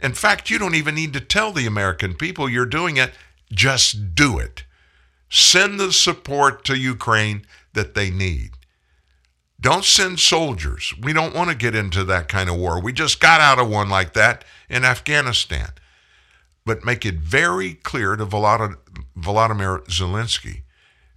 In 0.00 0.12
fact, 0.12 0.50
you 0.50 0.58
don't 0.58 0.74
even 0.74 0.96
need 0.96 1.12
to 1.12 1.20
tell 1.20 1.52
the 1.52 1.66
American 1.66 2.14
people 2.14 2.48
you're 2.48 2.66
doing 2.66 2.96
it. 2.96 3.12
Just 3.52 4.16
do 4.16 4.38
it. 4.38 4.64
Send 5.30 5.78
the 5.78 5.92
support 5.92 6.64
to 6.64 6.76
Ukraine 6.76 7.46
that 7.74 7.94
they 7.94 8.10
need. 8.10 8.57
Don't 9.60 9.84
send 9.84 10.20
soldiers. 10.20 10.94
We 11.00 11.12
don't 11.12 11.34
want 11.34 11.50
to 11.50 11.56
get 11.56 11.74
into 11.74 12.04
that 12.04 12.28
kind 12.28 12.48
of 12.48 12.56
war. 12.56 12.80
We 12.80 12.92
just 12.92 13.20
got 13.20 13.40
out 13.40 13.58
of 13.58 13.68
one 13.68 13.88
like 13.88 14.12
that 14.12 14.44
in 14.68 14.84
Afghanistan. 14.84 15.70
But 16.64 16.84
make 16.84 17.04
it 17.04 17.16
very 17.16 17.74
clear 17.74 18.14
to 18.14 18.26
Volodymyr 18.26 18.76
Zelensky 19.86 20.62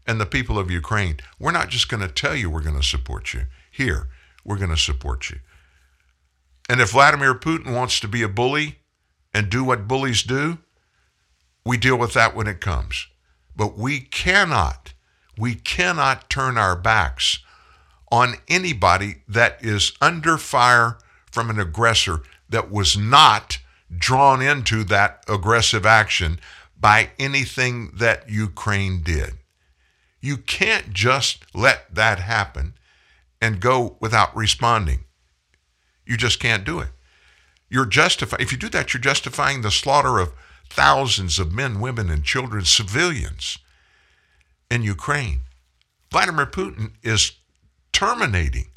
and 0.07 0.19
the 0.19 0.25
people 0.25 0.57
of 0.57 0.71
Ukraine 0.71 1.17
we're 1.39 1.51
not 1.51 1.69
just 1.69 1.89
going 1.89 2.01
to 2.01 2.07
tell 2.07 2.35
you 2.35 2.49
we're 2.49 2.61
going 2.61 2.79
to 2.79 2.83
support 2.83 3.33
you. 3.33 3.41
Here, 3.69 4.09
we're 4.43 4.57
going 4.57 4.69
to 4.71 4.77
support 4.77 5.29
you. 5.29 5.39
And 6.69 6.81
if 6.81 6.91
Vladimir 6.91 7.35
Putin 7.35 7.73
wants 7.75 7.99
to 7.99 8.07
be 8.07 8.23
a 8.23 8.29
bully 8.29 8.79
and 9.33 9.49
do 9.49 9.63
what 9.63 9.87
bullies 9.87 10.23
do, 10.23 10.57
we 11.65 11.77
deal 11.77 11.97
with 11.97 12.13
that 12.13 12.35
when 12.35 12.47
it 12.47 12.61
comes. 12.61 13.07
But 13.55 13.77
we 13.77 13.99
cannot, 13.99 14.93
we 15.37 15.53
cannot 15.55 16.29
turn 16.29 16.57
our 16.57 16.75
backs 16.75 17.39
on 18.11 18.35
anybody 18.47 19.23
that 19.27 19.63
is 19.63 19.93
under 20.01 20.37
fire 20.37 20.97
from 21.31 21.49
an 21.49 21.59
aggressor 21.59 22.21
that 22.49 22.69
was 22.69 22.97
not 22.97 23.57
drawn 23.97 24.41
into 24.41 24.83
that 24.83 25.23
aggressive 25.27 25.85
action 25.85 26.39
by 26.79 27.09
anything 27.17 27.91
that 27.95 28.29
Ukraine 28.29 29.01
did. 29.01 29.33
You 30.19 30.37
can't 30.37 30.91
just 30.93 31.45
let 31.53 31.93
that 31.95 32.19
happen 32.19 32.73
and 33.41 33.59
go 33.59 33.97
without 33.99 34.35
responding. 34.35 35.05
You 36.05 36.17
just 36.17 36.39
can't 36.39 36.65
do 36.65 36.79
it. 36.79 36.89
You're 37.69 37.85
justifying, 37.85 38.41
if 38.41 38.51
you 38.51 38.57
do 38.57 38.69
that, 38.69 38.93
you're 38.93 39.01
justifying 39.01 39.61
the 39.61 39.71
slaughter 39.71 40.19
of 40.19 40.33
thousands 40.69 41.39
of 41.39 41.53
men, 41.53 41.79
women, 41.79 42.09
and 42.09 42.23
children, 42.23 42.65
civilians 42.65 43.57
in 44.69 44.83
Ukraine. 44.83 45.41
Vladimir 46.11 46.45
Putin 46.45 46.91
is 47.01 47.31
terminating, 47.91 48.69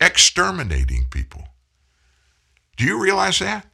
exterminating 0.00 1.06
people. 1.10 1.48
Do 2.76 2.84
you 2.84 3.02
realize 3.02 3.38
that? 3.38 3.66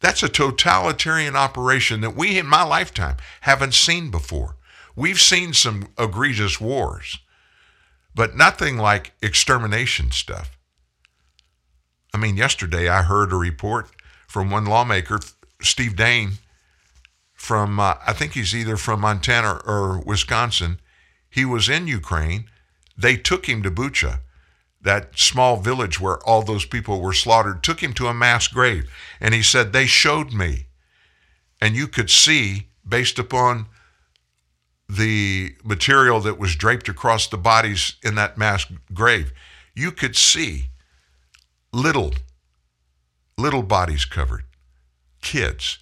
That's 0.00 0.22
a 0.22 0.28
totalitarian 0.28 1.36
operation 1.36 2.00
that 2.02 2.16
we 2.16 2.38
in 2.38 2.46
my 2.46 2.62
lifetime 2.62 3.16
haven't 3.42 3.74
seen 3.74 4.10
before. 4.10 4.56
We've 4.94 5.20
seen 5.20 5.52
some 5.52 5.88
egregious 5.98 6.60
wars, 6.60 7.18
but 8.14 8.36
nothing 8.36 8.78
like 8.78 9.12
extermination 9.22 10.10
stuff. 10.10 10.56
I 12.14 12.18
mean, 12.18 12.36
yesterday 12.36 12.88
I 12.88 13.02
heard 13.02 13.32
a 13.32 13.36
report 13.36 13.90
from 14.26 14.50
one 14.50 14.64
lawmaker, 14.64 15.20
Steve 15.62 15.96
Daine, 15.96 16.38
from, 17.34 17.78
uh, 17.78 17.94
I 18.06 18.12
think 18.12 18.32
he's 18.32 18.54
either 18.54 18.76
from 18.76 19.00
Montana 19.00 19.60
or 19.66 20.00
Wisconsin. 20.00 20.80
He 21.28 21.44
was 21.44 21.68
in 21.68 21.86
Ukraine. 21.86 22.46
They 22.96 23.16
took 23.16 23.46
him 23.46 23.62
to 23.62 23.70
Bucha, 23.70 24.20
that 24.80 25.18
small 25.18 25.56
village 25.56 26.00
where 26.00 26.18
all 26.26 26.42
those 26.42 26.64
people 26.64 27.00
were 27.00 27.12
slaughtered, 27.12 27.62
took 27.62 27.82
him 27.82 27.92
to 27.94 28.06
a 28.06 28.14
mass 28.14 28.48
grave. 28.48 28.90
And 29.20 29.34
he 29.34 29.42
said, 29.42 29.72
They 29.72 29.86
showed 29.86 30.32
me. 30.32 30.66
And 31.60 31.74
you 31.74 31.88
could 31.88 32.10
see, 32.10 32.68
based 32.86 33.18
upon 33.18 33.66
the 34.88 35.56
material 35.64 36.20
that 36.20 36.38
was 36.38 36.54
draped 36.54 36.88
across 36.88 37.26
the 37.26 37.38
bodies 37.38 37.96
in 38.02 38.14
that 38.14 38.38
mass 38.38 38.66
grave, 38.94 39.32
you 39.74 39.90
could 39.90 40.16
see 40.16 40.70
little, 41.72 42.14
little 43.36 43.62
bodies 43.62 44.04
covered, 44.04 44.44
kids. 45.20 45.78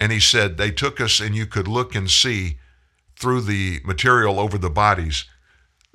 And 0.00 0.12
he 0.12 0.20
said, 0.20 0.56
They 0.56 0.70
took 0.70 1.00
us, 1.00 1.20
and 1.20 1.34
you 1.34 1.46
could 1.46 1.68
look 1.68 1.94
and 1.94 2.10
see 2.10 2.58
through 3.18 3.42
the 3.42 3.80
material 3.84 4.38
over 4.38 4.58
the 4.58 4.70
bodies. 4.70 5.24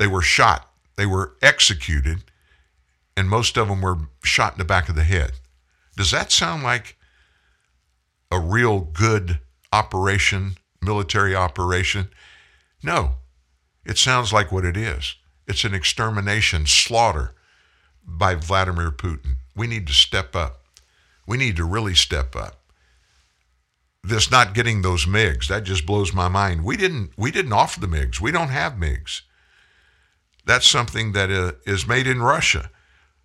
They 0.01 0.07
were 0.07 0.23
shot, 0.23 0.67
they 0.95 1.05
were 1.05 1.35
executed, 1.43 2.23
and 3.15 3.29
most 3.29 3.55
of 3.55 3.67
them 3.67 3.81
were 3.81 3.99
shot 4.23 4.53
in 4.53 4.57
the 4.57 4.65
back 4.65 4.89
of 4.89 4.95
the 4.95 5.03
head. 5.03 5.33
Does 5.95 6.09
that 6.09 6.31
sound 6.31 6.63
like 6.63 6.97
a 8.31 8.39
real 8.39 8.79
good 8.79 9.37
operation, 9.71 10.57
military 10.81 11.35
operation? 11.35 12.09
No. 12.81 13.17
It 13.85 13.99
sounds 13.99 14.33
like 14.33 14.51
what 14.51 14.65
it 14.65 14.75
is. 14.75 15.17
It's 15.47 15.65
an 15.65 15.75
extermination, 15.75 16.65
slaughter 16.65 17.35
by 18.03 18.33
Vladimir 18.33 18.89
Putin. 18.89 19.35
We 19.55 19.67
need 19.67 19.85
to 19.85 19.93
step 19.93 20.35
up. 20.35 20.63
We 21.27 21.37
need 21.37 21.57
to 21.57 21.63
really 21.63 21.93
step 21.93 22.35
up. 22.35 22.59
This 24.03 24.31
not 24.31 24.55
getting 24.55 24.81
those 24.81 25.05
MiGs, 25.05 25.47
that 25.49 25.63
just 25.63 25.85
blows 25.85 26.11
my 26.11 26.27
mind. 26.27 26.63
We 26.63 26.75
didn't 26.75 27.11
we 27.17 27.29
didn't 27.29 27.53
offer 27.53 27.79
the 27.79 27.85
MiGs. 27.85 28.19
We 28.19 28.31
don't 28.31 28.49
have 28.49 28.73
MiGs. 28.73 29.21
That's 30.51 30.69
something 30.69 31.13
that 31.13 31.31
uh, 31.31 31.53
made 31.87 32.07
in 32.07 32.21
Russia. 32.21 32.69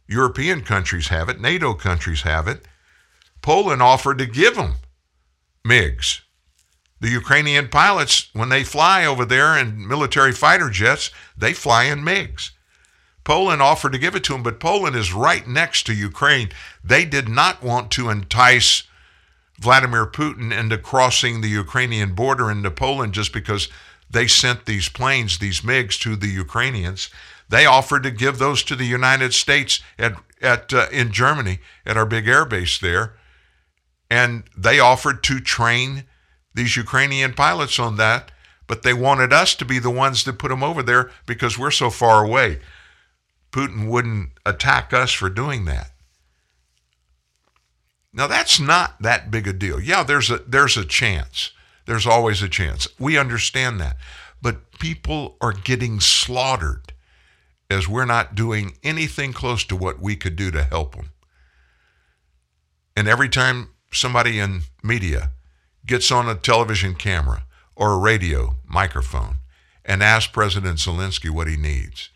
European 0.06 0.60
countries 0.60 1.08
have 1.08 1.28
it, 1.28 1.40
NATO 1.40 1.74
countries 1.74 2.22
have 2.22 2.46
it. 2.46 2.68
Poland 3.42 3.82
offered 3.82 4.18
to 4.18 4.26
give 4.26 4.54
them 4.54 4.76
MiGs. 5.66 6.20
The 7.00 7.08
Ukrainian 7.08 7.66
pilots, 7.66 8.28
when 8.32 8.48
they 8.48 8.62
fly 8.62 9.04
over 9.04 9.24
there 9.24 9.58
in 9.58 9.88
military 9.88 10.30
fighter 10.30 10.70
jets, 10.70 11.10
they 11.36 11.52
fly 11.52 11.86
in 11.86 12.04
MiGs. 12.04 12.52
Poland 13.24 13.60
offered 13.60 13.94
to 13.94 13.98
give 13.98 14.14
it 14.14 14.22
to 14.22 14.32
them, 14.34 14.44
but 14.44 14.60
Poland 14.60 14.94
is 14.94 15.12
right 15.12 15.48
next 15.48 15.84
to 15.86 15.94
Ukraine. 15.94 16.50
They 16.84 17.04
did 17.04 17.28
not 17.28 17.60
want 17.60 17.90
to 17.90 18.08
entice 18.08 18.84
Vladimir 19.58 20.06
Putin 20.06 20.56
into 20.56 20.78
crossing 20.78 21.40
the 21.40 21.48
Ukrainian 21.48 22.12
border 22.12 22.52
into 22.52 22.70
Poland 22.70 23.14
just 23.14 23.32
because 23.32 23.68
they 24.08 24.26
sent 24.26 24.66
these 24.66 24.88
planes, 24.88 25.38
these 25.38 25.60
MiGs, 25.60 25.98
to 26.00 26.16
the 26.16 26.28
Ukrainians. 26.28 27.10
They 27.48 27.66
offered 27.66 28.02
to 28.04 28.10
give 28.10 28.38
those 28.38 28.62
to 28.64 28.76
the 28.76 28.84
United 28.84 29.34
States 29.34 29.80
at, 29.98 30.14
at 30.40 30.72
uh, 30.72 30.86
in 30.92 31.12
Germany 31.12 31.60
at 31.84 31.96
our 31.96 32.06
big 32.06 32.28
air 32.28 32.44
base 32.44 32.78
there, 32.78 33.16
and 34.10 34.44
they 34.56 34.80
offered 34.80 35.22
to 35.24 35.40
train 35.40 36.04
these 36.54 36.76
Ukrainian 36.76 37.34
pilots 37.34 37.78
on 37.78 37.96
that. 37.96 38.32
But 38.68 38.82
they 38.82 38.94
wanted 38.94 39.32
us 39.32 39.54
to 39.56 39.64
be 39.64 39.78
the 39.78 39.90
ones 39.90 40.24
that 40.24 40.40
put 40.40 40.48
them 40.48 40.64
over 40.64 40.82
there 40.82 41.12
because 41.24 41.56
we're 41.56 41.70
so 41.70 41.88
far 41.88 42.24
away. 42.24 42.58
Putin 43.52 43.88
wouldn't 43.88 44.30
attack 44.44 44.92
us 44.92 45.12
for 45.12 45.30
doing 45.30 45.66
that. 45.66 45.92
Now 48.12 48.26
that's 48.26 48.58
not 48.58 49.00
that 49.00 49.30
big 49.30 49.46
a 49.46 49.52
deal. 49.52 49.78
Yeah, 49.78 50.02
there's 50.02 50.30
a 50.30 50.38
there's 50.38 50.76
a 50.76 50.84
chance. 50.84 51.52
There's 51.86 52.06
always 52.06 52.42
a 52.42 52.48
chance. 52.48 52.86
We 52.98 53.16
understand 53.16 53.80
that. 53.80 53.96
But 54.42 54.78
people 54.78 55.36
are 55.40 55.52
getting 55.52 56.00
slaughtered 56.00 56.92
as 57.70 57.88
we're 57.88 58.04
not 58.04 58.34
doing 58.34 58.76
anything 58.82 59.32
close 59.32 59.64
to 59.64 59.76
what 59.76 60.00
we 60.00 60.16
could 60.16 60.36
do 60.36 60.50
to 60.50 60.62
help 60.62 60.94
them. 60.94 61.10
And 62.96 63.08
every 63.08 63.28
time 63.28 63.70
somebody 63.92 64.38
in 64.38 64.62
media 64.82 65.30
gets 65.84 66.10
on 66.10 66.28
a 66.28 66.34
television 66.34 66.94
camera 66.94 67.44
or 67.74 67.92
a 67.92 67.98
radio 67.98 68.56
microphone 68.64 69.36
and 69.84 70.02
asks 70.02 70.30
President 70.30 70.78
Zelensky 70.78 71.30
what 71.30 71.48
he 71.48 71.56
needs, 71.56 72.10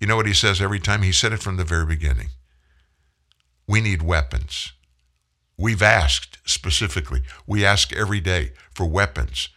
you 0.00 0.06
know 0.06 0.16
what 0.16 0.26
he 0.26 0.34
says 0.34 0.60
every 0.60 0.78
time? 0.78 1.02
He 1.02 1.12
said 1.12 1.32
it 1.32 1.42
from 1.42 1.56
the 1.56 1.64
very 1.64 1.86
beginning. 1.86 2.28
We 3.66 3.80
need 3.80 4.02
weapons. 4.02 4.72
We've 5.58 5.82
asked 5.82 6.38
specifically. 6.44 7.22
We 7.46 7.64
ask 7.64 7.92
every 7.92 8.20
day 8.20 8.52
for 8.72 8.86
weapons. 8.86 9.48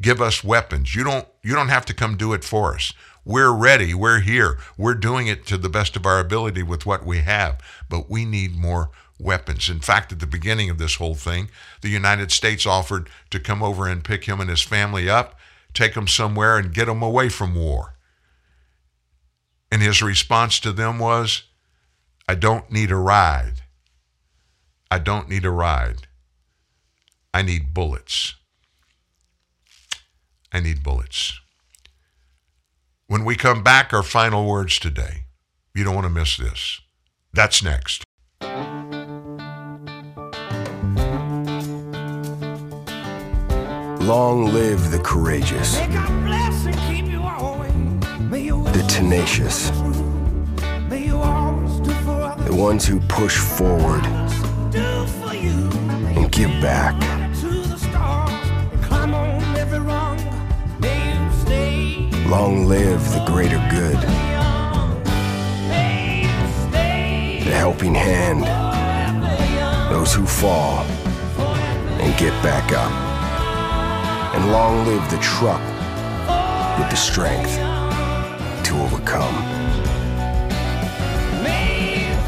Give 0.00 0.22
us 0.22 0.42
weapons. 0.42 0.94
You 0.94 1.04
don't 1.04 1.28
you 1.42 1.54
don't 1.54 1.68
have 1.68 1.84
to 1.86 1.94
come 1.94 2.16
do 2.16 2.32
it 2.32 2.42
for 2.42 2.74
us. 2.74 2.94
We're 3.24 3.52
ready. 3.52 3.92
We're 3.92 4.20
here. 4.20 4.58
We're 4.78 4.94
doing 4.94 5.26
it 5.26 5.46
to 5.46 5.58
the 5.58 5.68
best 5.68 5.94
of 5.96 6.06
our 6.06 6.18
ability 6.18 6.62
with 6.62 6.86
what 6.86 7.04
we 7.04 7.18
have, 7.18 7.60
but 7.90 8.08
we 8.10 8.24
need 8.24 8.56
more 8.56 8.90
weapons. 9.18 9.68
In 9.68 9.80
fact, 9.80 10.10
at 10.12 10.20
the 10.20 10.26
beginning 10.26 10.70
of 10.70 10.78
this 10.78 10.94
whole 10.94 11.14
thing, 11.14 11.50
the 11.82 11.90
United 11.90 12.32
States 12.32 12.64
offered 12.64 13.10
to 13.28 13.38
come 13.38 13.62
over 13.62 13.86
and 13.86 14.02
pick 14.02 14.24
him 14.24 14.40
and 14.40 14.48
his 14.48 14.62
family 14.62 15.10
up, 15.10 15.38
take 15.74 15.92
them 15.92 16.08
somewhere 16.08 16.56
and 16.56 16.72
get 16.72 16.86
them 16.86 17.02
away 17.02 17.28
from 17.28 17.54
war. 17.54 17.96
And 19.70 19.82
his 19.82 20.02
response 20.02 20.58
to 20.60 20.72
them 20.72 20.98
was, 20.98 21.44
I 22.26 22.34
don't 22.34 22.72
need 22.72 22.90
a 22.90 22.96
ride. 22.96 23.62
I 24.92 24.98
don't 24.98 25.28
need 25.28 25.44
a 25.44 25.50
ride. 25.50 26.08
I 27.32 27.42
need 27.42 27.72
bullets. 27.72 28.34
I 30.52 30.58
need 30.58 30.82
bullets. 30.82 31.38
When 33.06 33.24
we 33.24 33.36
come 33.36 33.62
back, 33.62 33.92
our 33.92 34.02
final 34.02 34.48
words 34.48 34.80
today. 34.80 35.26
You 35.76 35.84
don't 35.84 35.94
want 35.94 36.06
to 36.06 36.12
miss 36.12 36.36
this. 36.36 36.80
That's 37.32 37.62
next. 37.62 38.02
Long 44.02 44.52
live 44.52 44.90
the 44.90 44.98
courageous, 45.04 45.76
the 48.72 48.84
tenacious, 48.88 49.70
the 52.40 52.56
ones 52.56 52.84
who 52.86 52.98
push 53.02 53.38
forward 53.38 54.19
and 54.74 56.30
give 56.32 56.50
back. 56.60 56.94
Long 62.28 62.66
live 62.66 63.02
the 63.12 63.24
greater 63.26 63.58
good, 63.70 63.96
the 67.44 67.52
helping 67.52 67.94
hand, 67.94 68.44
those 69.92 70.14
who 70.14 70.24
fall 70.24 70.84
and 72.00 72.16
get 72.18 72.32
back 72.42 72.72
up. 72.72 72.92
And 74.34 74.52
long 74.52 74.86
live 74.86 75.10
the 75.10 75.18
truck 75.18 75.60
with 76.78 76.88
the 76.88 76.96
strength 76.96 77.56
to 78.66 78.80
overcome, 78.80 79.34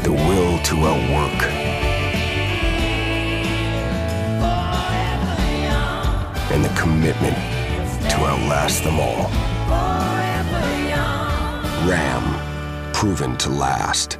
the 0.03 0.11
will 0.11 0.59
to 0.63 0.75
outwork, 0.85 1.82
and 6.53 6.63
the 6.63 6.69
commitment 6.69 7.35
to 8.09 8.17
outlast 8.25 8.83
them 8.83 8.99
all. 8.99 9.29
Ram, 11.89 12.93
proven 12.93 13.35
to 13.37 13.49
last. 13.49 14.19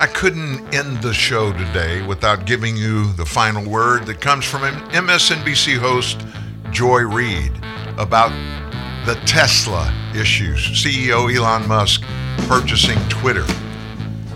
I 0.00 0.06
couldn't 0.06 0.72
end 0.72 1.02
the 1.02 1.12
show 1.12 1.52
today 1.52 2.06
without 2.06 2.46
giving 2.46 2.76
you 2.76 3.12
the 3.14 3.26
final 3.26 3.68
word 3.68 4.06
that 4.06 4.20
comes 4.20 4.44
from 4.44 4.62
MSNBC 4.62 5.76
host 5.78 6.24
Joy 6.70 7.00
Reid 7.00 7.52
about 7.98 8.30
the 9.06 9.16
Tesla 9.26 9.92
issues. 10.14 10.60
CEO 10.60 11.34
Elon 11.34 11.66
Musk 11.66 12.02
purchasing 12.46 12.98
Twitter. 13.08 13.44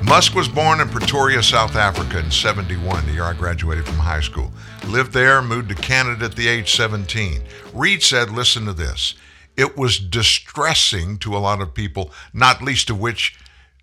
Musk 0.03 0.35
was 0.35 0.49
born 0.49 0.81
in 0.81 0.89
Pretoria, 0.89 1.43
South 1.43 1.77
Africa 1.77 2.19
in 2.19 2.31
71, 2.31 3.07
the 3.07 3.13
year 3.13 3.23
I 3.23 3.35
graduated 3.35 3.85
from 3.87 3.99
high 3.99 4.21
school. 4.21 4.51
Lived 4.89 5.13
there, 5.13 5.41
moved 5.43 5.69
to 5.69 5.75
Canada 5.77 6.25
at 6.25 6.35
the 6.35 6.49
age 6.49 6.75
17. 6.75 7.41
Reid 7.73 8.03
said, 8.03 8.31
listen 8.31 8.65
to 8.67 8.73
this. 8.73 9.15
It 9.57 9.77
was 9.77 9.99
distressing 9.99 11.19
to 11.19 11.37
a 11.37 11.39
lot 11.39 11.61
of 11.61 11.75
people, 11.75 12.11
not 12.33 12.63
least 12.63 12.91
of 12.91 13.01
which 13.01 13.39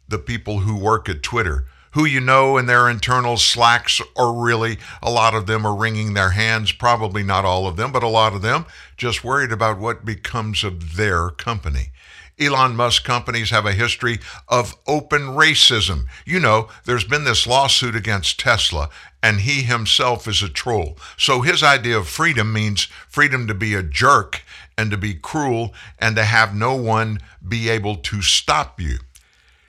the 0.08 0.18
people 0.18 0.60
who 0.60 0.76
work 0.76 1.08
at 1.08 1.22
Twitter, 1.24 1.66
who 1.92 2.06
you 2.06 2.20
know 2.20 2.58
in 2.58 2.66
their 2.66 2.90
internal 2.90 3.38
slacks 3.38 4.02
are 4.16 4.34
really, 4.34 4.78
a 5.02 5.12
lot 5.12 5.34
of 5.34 5.46
them 5.46 5.66
are 5.66 5.76
wringing 5.76 6.14
their 6.14 6.32
hands, 6.32 6.72
probably 6.72 7.24
not 7.24 7.46
all 7.46 7.68
of 7.68 7.78
them, 7.78 7.92
but 7.92 8.04
a 8.04 8.08
lot 8.08 8.34
of 8.34 8.42
them, 8.42 8.66
just 8.98 9.24
worried 9.24 9.52
about 9.52 9.80
what 9.80 10.06
becomes 10.06 10.64
of 10.64 10.96
their 10.96 11.30
company. 11.30 11.92
Elon 12.40 12.76
Musk 12.76 13.04
companies 13.04 13.50
have 13.50 13.66
a 13.66 13.74
history 13.74 14.20
of 14.48 14.76
open 14.88 15.22
racism. 15.22 16.06
You 16.26 16.40
know, 16.40 16.70
there's 16.86 17.04
been 17.04 17.26
this 17.26 17.46
lawsuit 17.46 17.96
against 17.96 18.40
Tesla, 18.40 18.90
and 19.22 19.42
he 19.42 19.64
himself 19.64 20.28
is 20.28 20.42
a 20.42 20.48
troll. 20.48 20.98
So 21.18 21.42
his 21.42 21.62
idea 21.62 21.98
of 21.98 22.08
freedom 22.08 22.54
means 22.54 22.88
freedom 23.10 23.46
to 23.48 23.54
be 23.54 23.74
a 23.74 23.84
jerk 23.84 24.44
and 24.80 24.92
to 24.92 24.98
be 24.98 25.14
cruel 25.14 25.74
and 26.00 26.16
to 26.16 26.24
have 26.24 26.56
no 26.56 26.74
one 26.74 27.20
be 27.46 27.68
able 27.68 27.98
to 27.98 28.22
stop 28.22 28.80
you. 28.80 28.98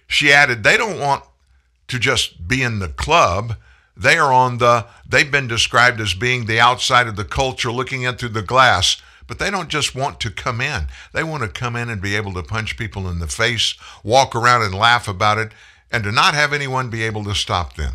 She 0.07 0.33
added, 0.33 0.63
they 0.63 0.77
don't 0.77 1.01
want 1.01 1.25
to 1.89 1.99
just 1.99 2.47
be 2.47 2.63
in 2.63 2.79
the 2.79 2.89
club. 2.89 3.57
They 3.97 4.19
are 4.19 4.33
on 4.33 4.59
the, 4.59 4.87
they've 5.05 5.31
been 5.31 5.49
described 5.49 6.01
as 6.01 6.15
being 6.15 6.47
the 6.47 6.61
outside 6.61 7.09
of 7.09 7.17
the 7.17 7.25
culture, 7.25 7.73
looking 7.73 8.03
in 8.03 8.15
through 8.15 8.29
the 8.29 8.41
glass, 8.41 9.03
but 9.27 9.41
they 9.41 9.51
don't 9.51 9.69
just 9.69 9.97
want 9.97 10.21
to 10.21 10.31
come 10.31 10.61
in. 10.61 10.87
They 11.13 11.25
want 11.25 11.43
to 11.43 11.49
come 11.49 11.75
in 11.75 11.91
and 11.91 12.01
be 12.01 12.15
able 12.15 12.33
to 12.35 12.45
punch 12.45 12.79
people 12.79 13.09
in 13.09 13.19
the 13.19 13.27
face, 13.27 13.75
walk 14.05 14.37
around 14.37 14.63
and 14.63 14.75
laugh 14.75 15.09
about 15.09 15.39
it, 15.39 15.51
and 15.91 16.05
to 16.05 16.13
not 16.13 16.35
have 16.35 16.53
anyone 16.53 16.89
be 16.89 17.03
able 17.03 17.25
to 17.25 17.35
stop 17.35 17.75
them. 17.75 17.95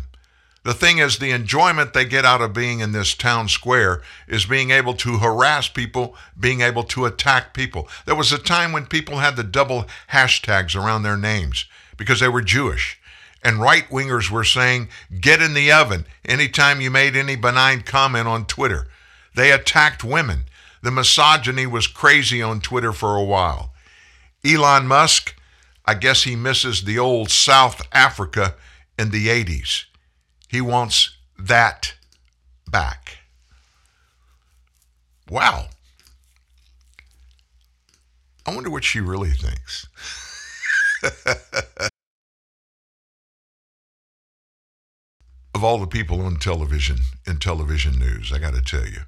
The 0.66 0.74
thing 0.74 0.98
is, 0.98 1.18
the 1.18 1.30
enjoyment 1.30 1.94
they 1.94 2.04
get 2.04 2.24
out 2.24 2.42
of 2.42 2.52
being 2.52 2.80
in 2.80 2.90
this 2.90 3.14
town 3.14 3.46
square 3.46 4.02
is 4.26 4.46
being 4.46 4.72
able 4.72 4.94
to 4.94 5.18
harass 5.18 5.68
people, 5.68 6.16
being 6.36 6.60
able 6.60 6.82
to 6.82 7.04
attack 7.04 7.54
people. 7.54 7.88
There 8.04 8.16
was 8.16 8.32
a 8.32 8.38
time 8.38 8.72
when 8.72 8.86
people 8.86 9.18
had 9.18 9.36
the 9.36 9.44
double 9.44 9.86
hashtags 10.10 10.74
around 10.74 11.04
their 11.04 11.16
names 11.16 11.66
because 11.96 12.18
they 12.18 12.26
were 12.26 12.42
Jewish. 12.42 12.98
And 13.44 13.60
right 13.60 13.88
wingers 13.90 14.28
were 14.28 14.42
saying, 14.42 14.88
get 15.20 15.40
in 15.40 15.54
the 15.54 15.70
oven 15.70 16.04
anytime 16.24 16.80
you 16.80 16.90
made 16.90 17.14
any 17.14 17.36
benign 17.36 17.82
comment 17.82 18.26
on 18.26 18.44
Twitter. 18.44 18.88
They 19.36 19.52
attacked 19.52 20.02
women. 20.02 20.46
The 20.82 20.90
misogyny 20.90 21.68
was 21.68 21.86
crazy 21.86 22.42
on 22.42 22.58
Twitter 22.60 22.92
for 22.92 23.14
a 23.14 23.22
while. 23.22 23.72
Elon 24.44 24.88
Musk, 24.88 25.36
I 25.84 25.94
guess 25.94 26.24
he 26.24 26.34
misses 26.34 26.82
the 26.82 26.98
old 26.98 27.30
South 27.30 27.82
Africa 27.92 28.56
in 28.98 29.10
the 29.10 29.28
80s. 29.28 29.84
He 30.56 30.62
wants 30.62 31.14
that 31.38 31.92
back. 32.66 33.18
Wow. 35.28 35.66
I 38.46 38.54
wonder 38.54 38.70
what 38.70 38.82
she 38.82 39.00
really 39.00 39.32
thinks. 39.32 39.86
of 45.54 45.62
all 45.62 45.76
the 45.76 45.86
people 45.86 46.22
on 46.22 46.36
television 46.36 47.00
in 47.26 47.36
television 47.36 47.98
news, 47.98 48.32
I 48.32 48.38
got 48.38 48.54
to 48.54 48.62
tell 48.62 48.86
you, 48.86 49.00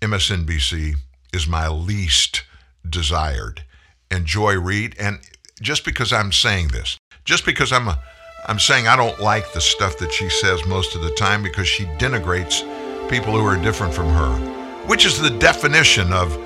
MSNBC 0.00 0.96
is 1.32 1.46
my 1.46 1.68
least 1.68 2.42
desired. 2.90 3.62
And 4.10 4.26
Joy 4.26 4.58
Reid, 4.58 4.96
and 4.98 5.20
just 5.60 5.84
because 5.84 6.12
I'm 6.12 6.32
saying 6.32 6.70
this, 6.72 6.98
just 7.24 7.44
because 7.46 7.72
I'm 7.72 7.86
a, 7.86 8.02
I'm 8.44 8.58
saying 8.58 8.88
I 8.88 8.96
don't 8.96 9.20
like 9.20 9.52
the 9.52 9.60
stuff 9.60 9.98
that 9.98 10.12
she 10.12 10.28
says 10.28 10.66
most 10.66 10.96
of 10.96 11.02
the 11.02 11.12
time 11.12 11.44
because 11.44 11.68
she 11.68 11.84
denigrates 11.84 12.60
people 13.08 13.32
who 13.32 13.46
are 13.46 13.56
different 13.56 13.94
from 13.94 14.08
her, 14.08 14.34
which 14.86 15.06
is 15.06 15.20
the 15.20 15.30
definition 15.30 16.12
of 16.12 16.36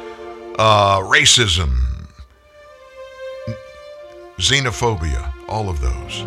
uh, 0.59 1.01
racism, 1.01 1.75
xenophobia, 4.37 5.33
all 5.49 5.71
of 5.71 5.81
those. 5.81 6.23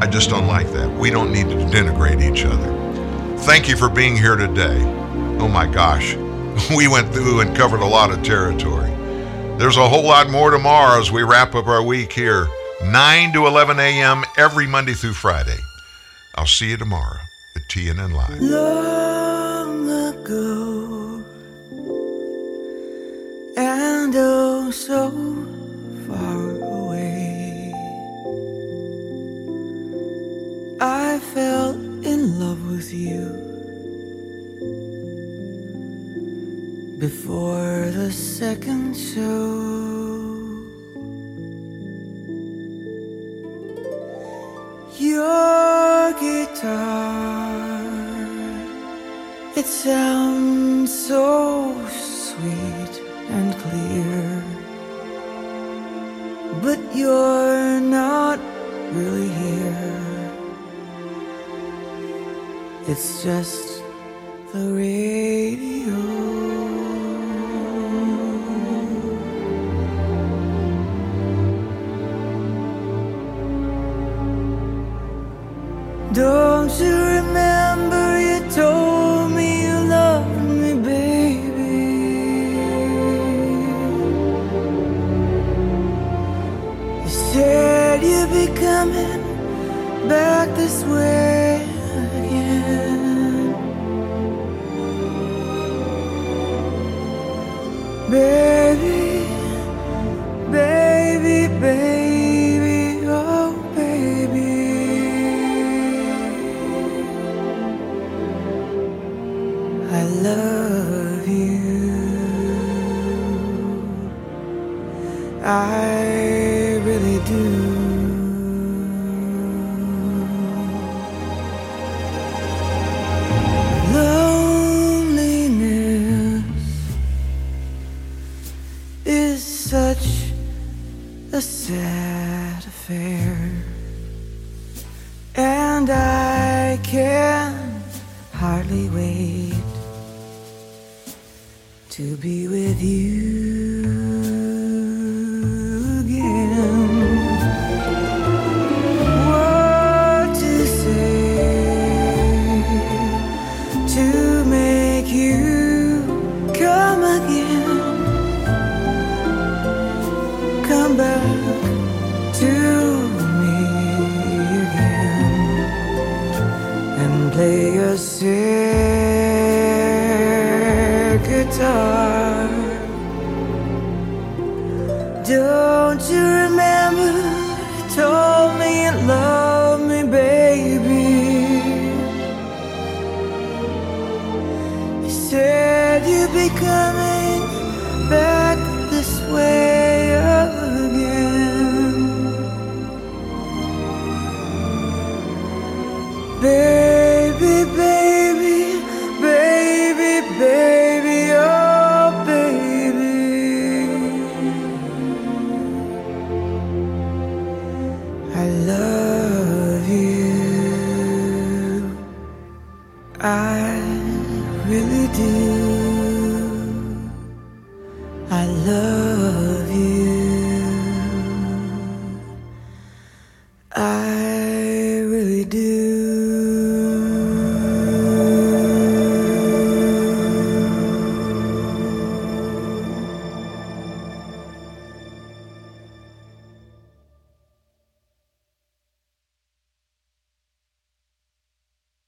I 0.00 0.06
just 0.06 0.30
don't 0.30 0.46
like 0.46 0.70
that. 0.72 0.88
We 0.88 1.10
don't 1.10 1.32
need 1.32 1.48
to 1.48 1.56
denigrate 1.56 2.22
each 2.22 2.44
other. 2.44 3.38
Thank 3.38 3.68
you 3.68 3.76
for 3.76 3.88
being 3.88 4.16
here 4.16 4.36
today. 4.36 4.80
Oh 5.40 5.48
my 5.48 5.66
gosh, 5.66 6.14
we 6.76 6.86
went 6.86 7.12
through 7.12 7.40
and 7.40 7.56
covered 7.56 7.80
a 7.80 7.86
lot 7.86 8.12
of 8.12 8.22
territory. 8.22 8.90
There's 9.58 9.78
a 9.78 9.88
whole 9.88 10.04
lot 10.04 10.30
more 10.30 10.52
tomorrow 10.52 11.00
as 11.00 11.10
we 11.10 11.24
wrap 11.24 11.56
up 11.56 11.66
our 11.66 11.82
week 11.82 12.12
here, 12.12 12.46
9 12.84 13.32
to 13.32 13.46
11 13.46 13.78
a.m. 13.78 14.24
every 14.36 14.66
Monday 14.66 14.92
through 14.92 15.14
Friday. 15.14 15.60
I'll 16.34 16.46
see 16.46 16.70
you 16.70 16.76
tomorrow 16.76 17.20
at 17.54 17.62
TNN 17.68 18.12
Live. 18.12 18.40
Long 18.40 19.88
ago, 19.88 21.24
and 23.56 24.14
oh, 24.16 24.70
so 24.70 25.10
far 26.06 26.50
away, 26.50 27.72
I 30.80 31.20
fell 31.32 31.74
in 32.04 32.40
love 32.40 32.70
with 32.70 32.92
you. 32.92 33.50
Before 36.98 37.90
the 37.90 38.10
second 38.12 38.96
show 38.96 39.71
guitar. 46.62 47.82
It 49.56 49.66
sounds 49.66 50.90
so 51.08 51.74
sweet 51.88 53.02
and 53.28 53.54
clear, 53.58 54.44
but 56.62 56.78
you're 56.94 57.80
not 57.80 58.38
really 58.92 59.28
here. 59.28 60.32
It's 62.86 63.22
just 63.22 63.71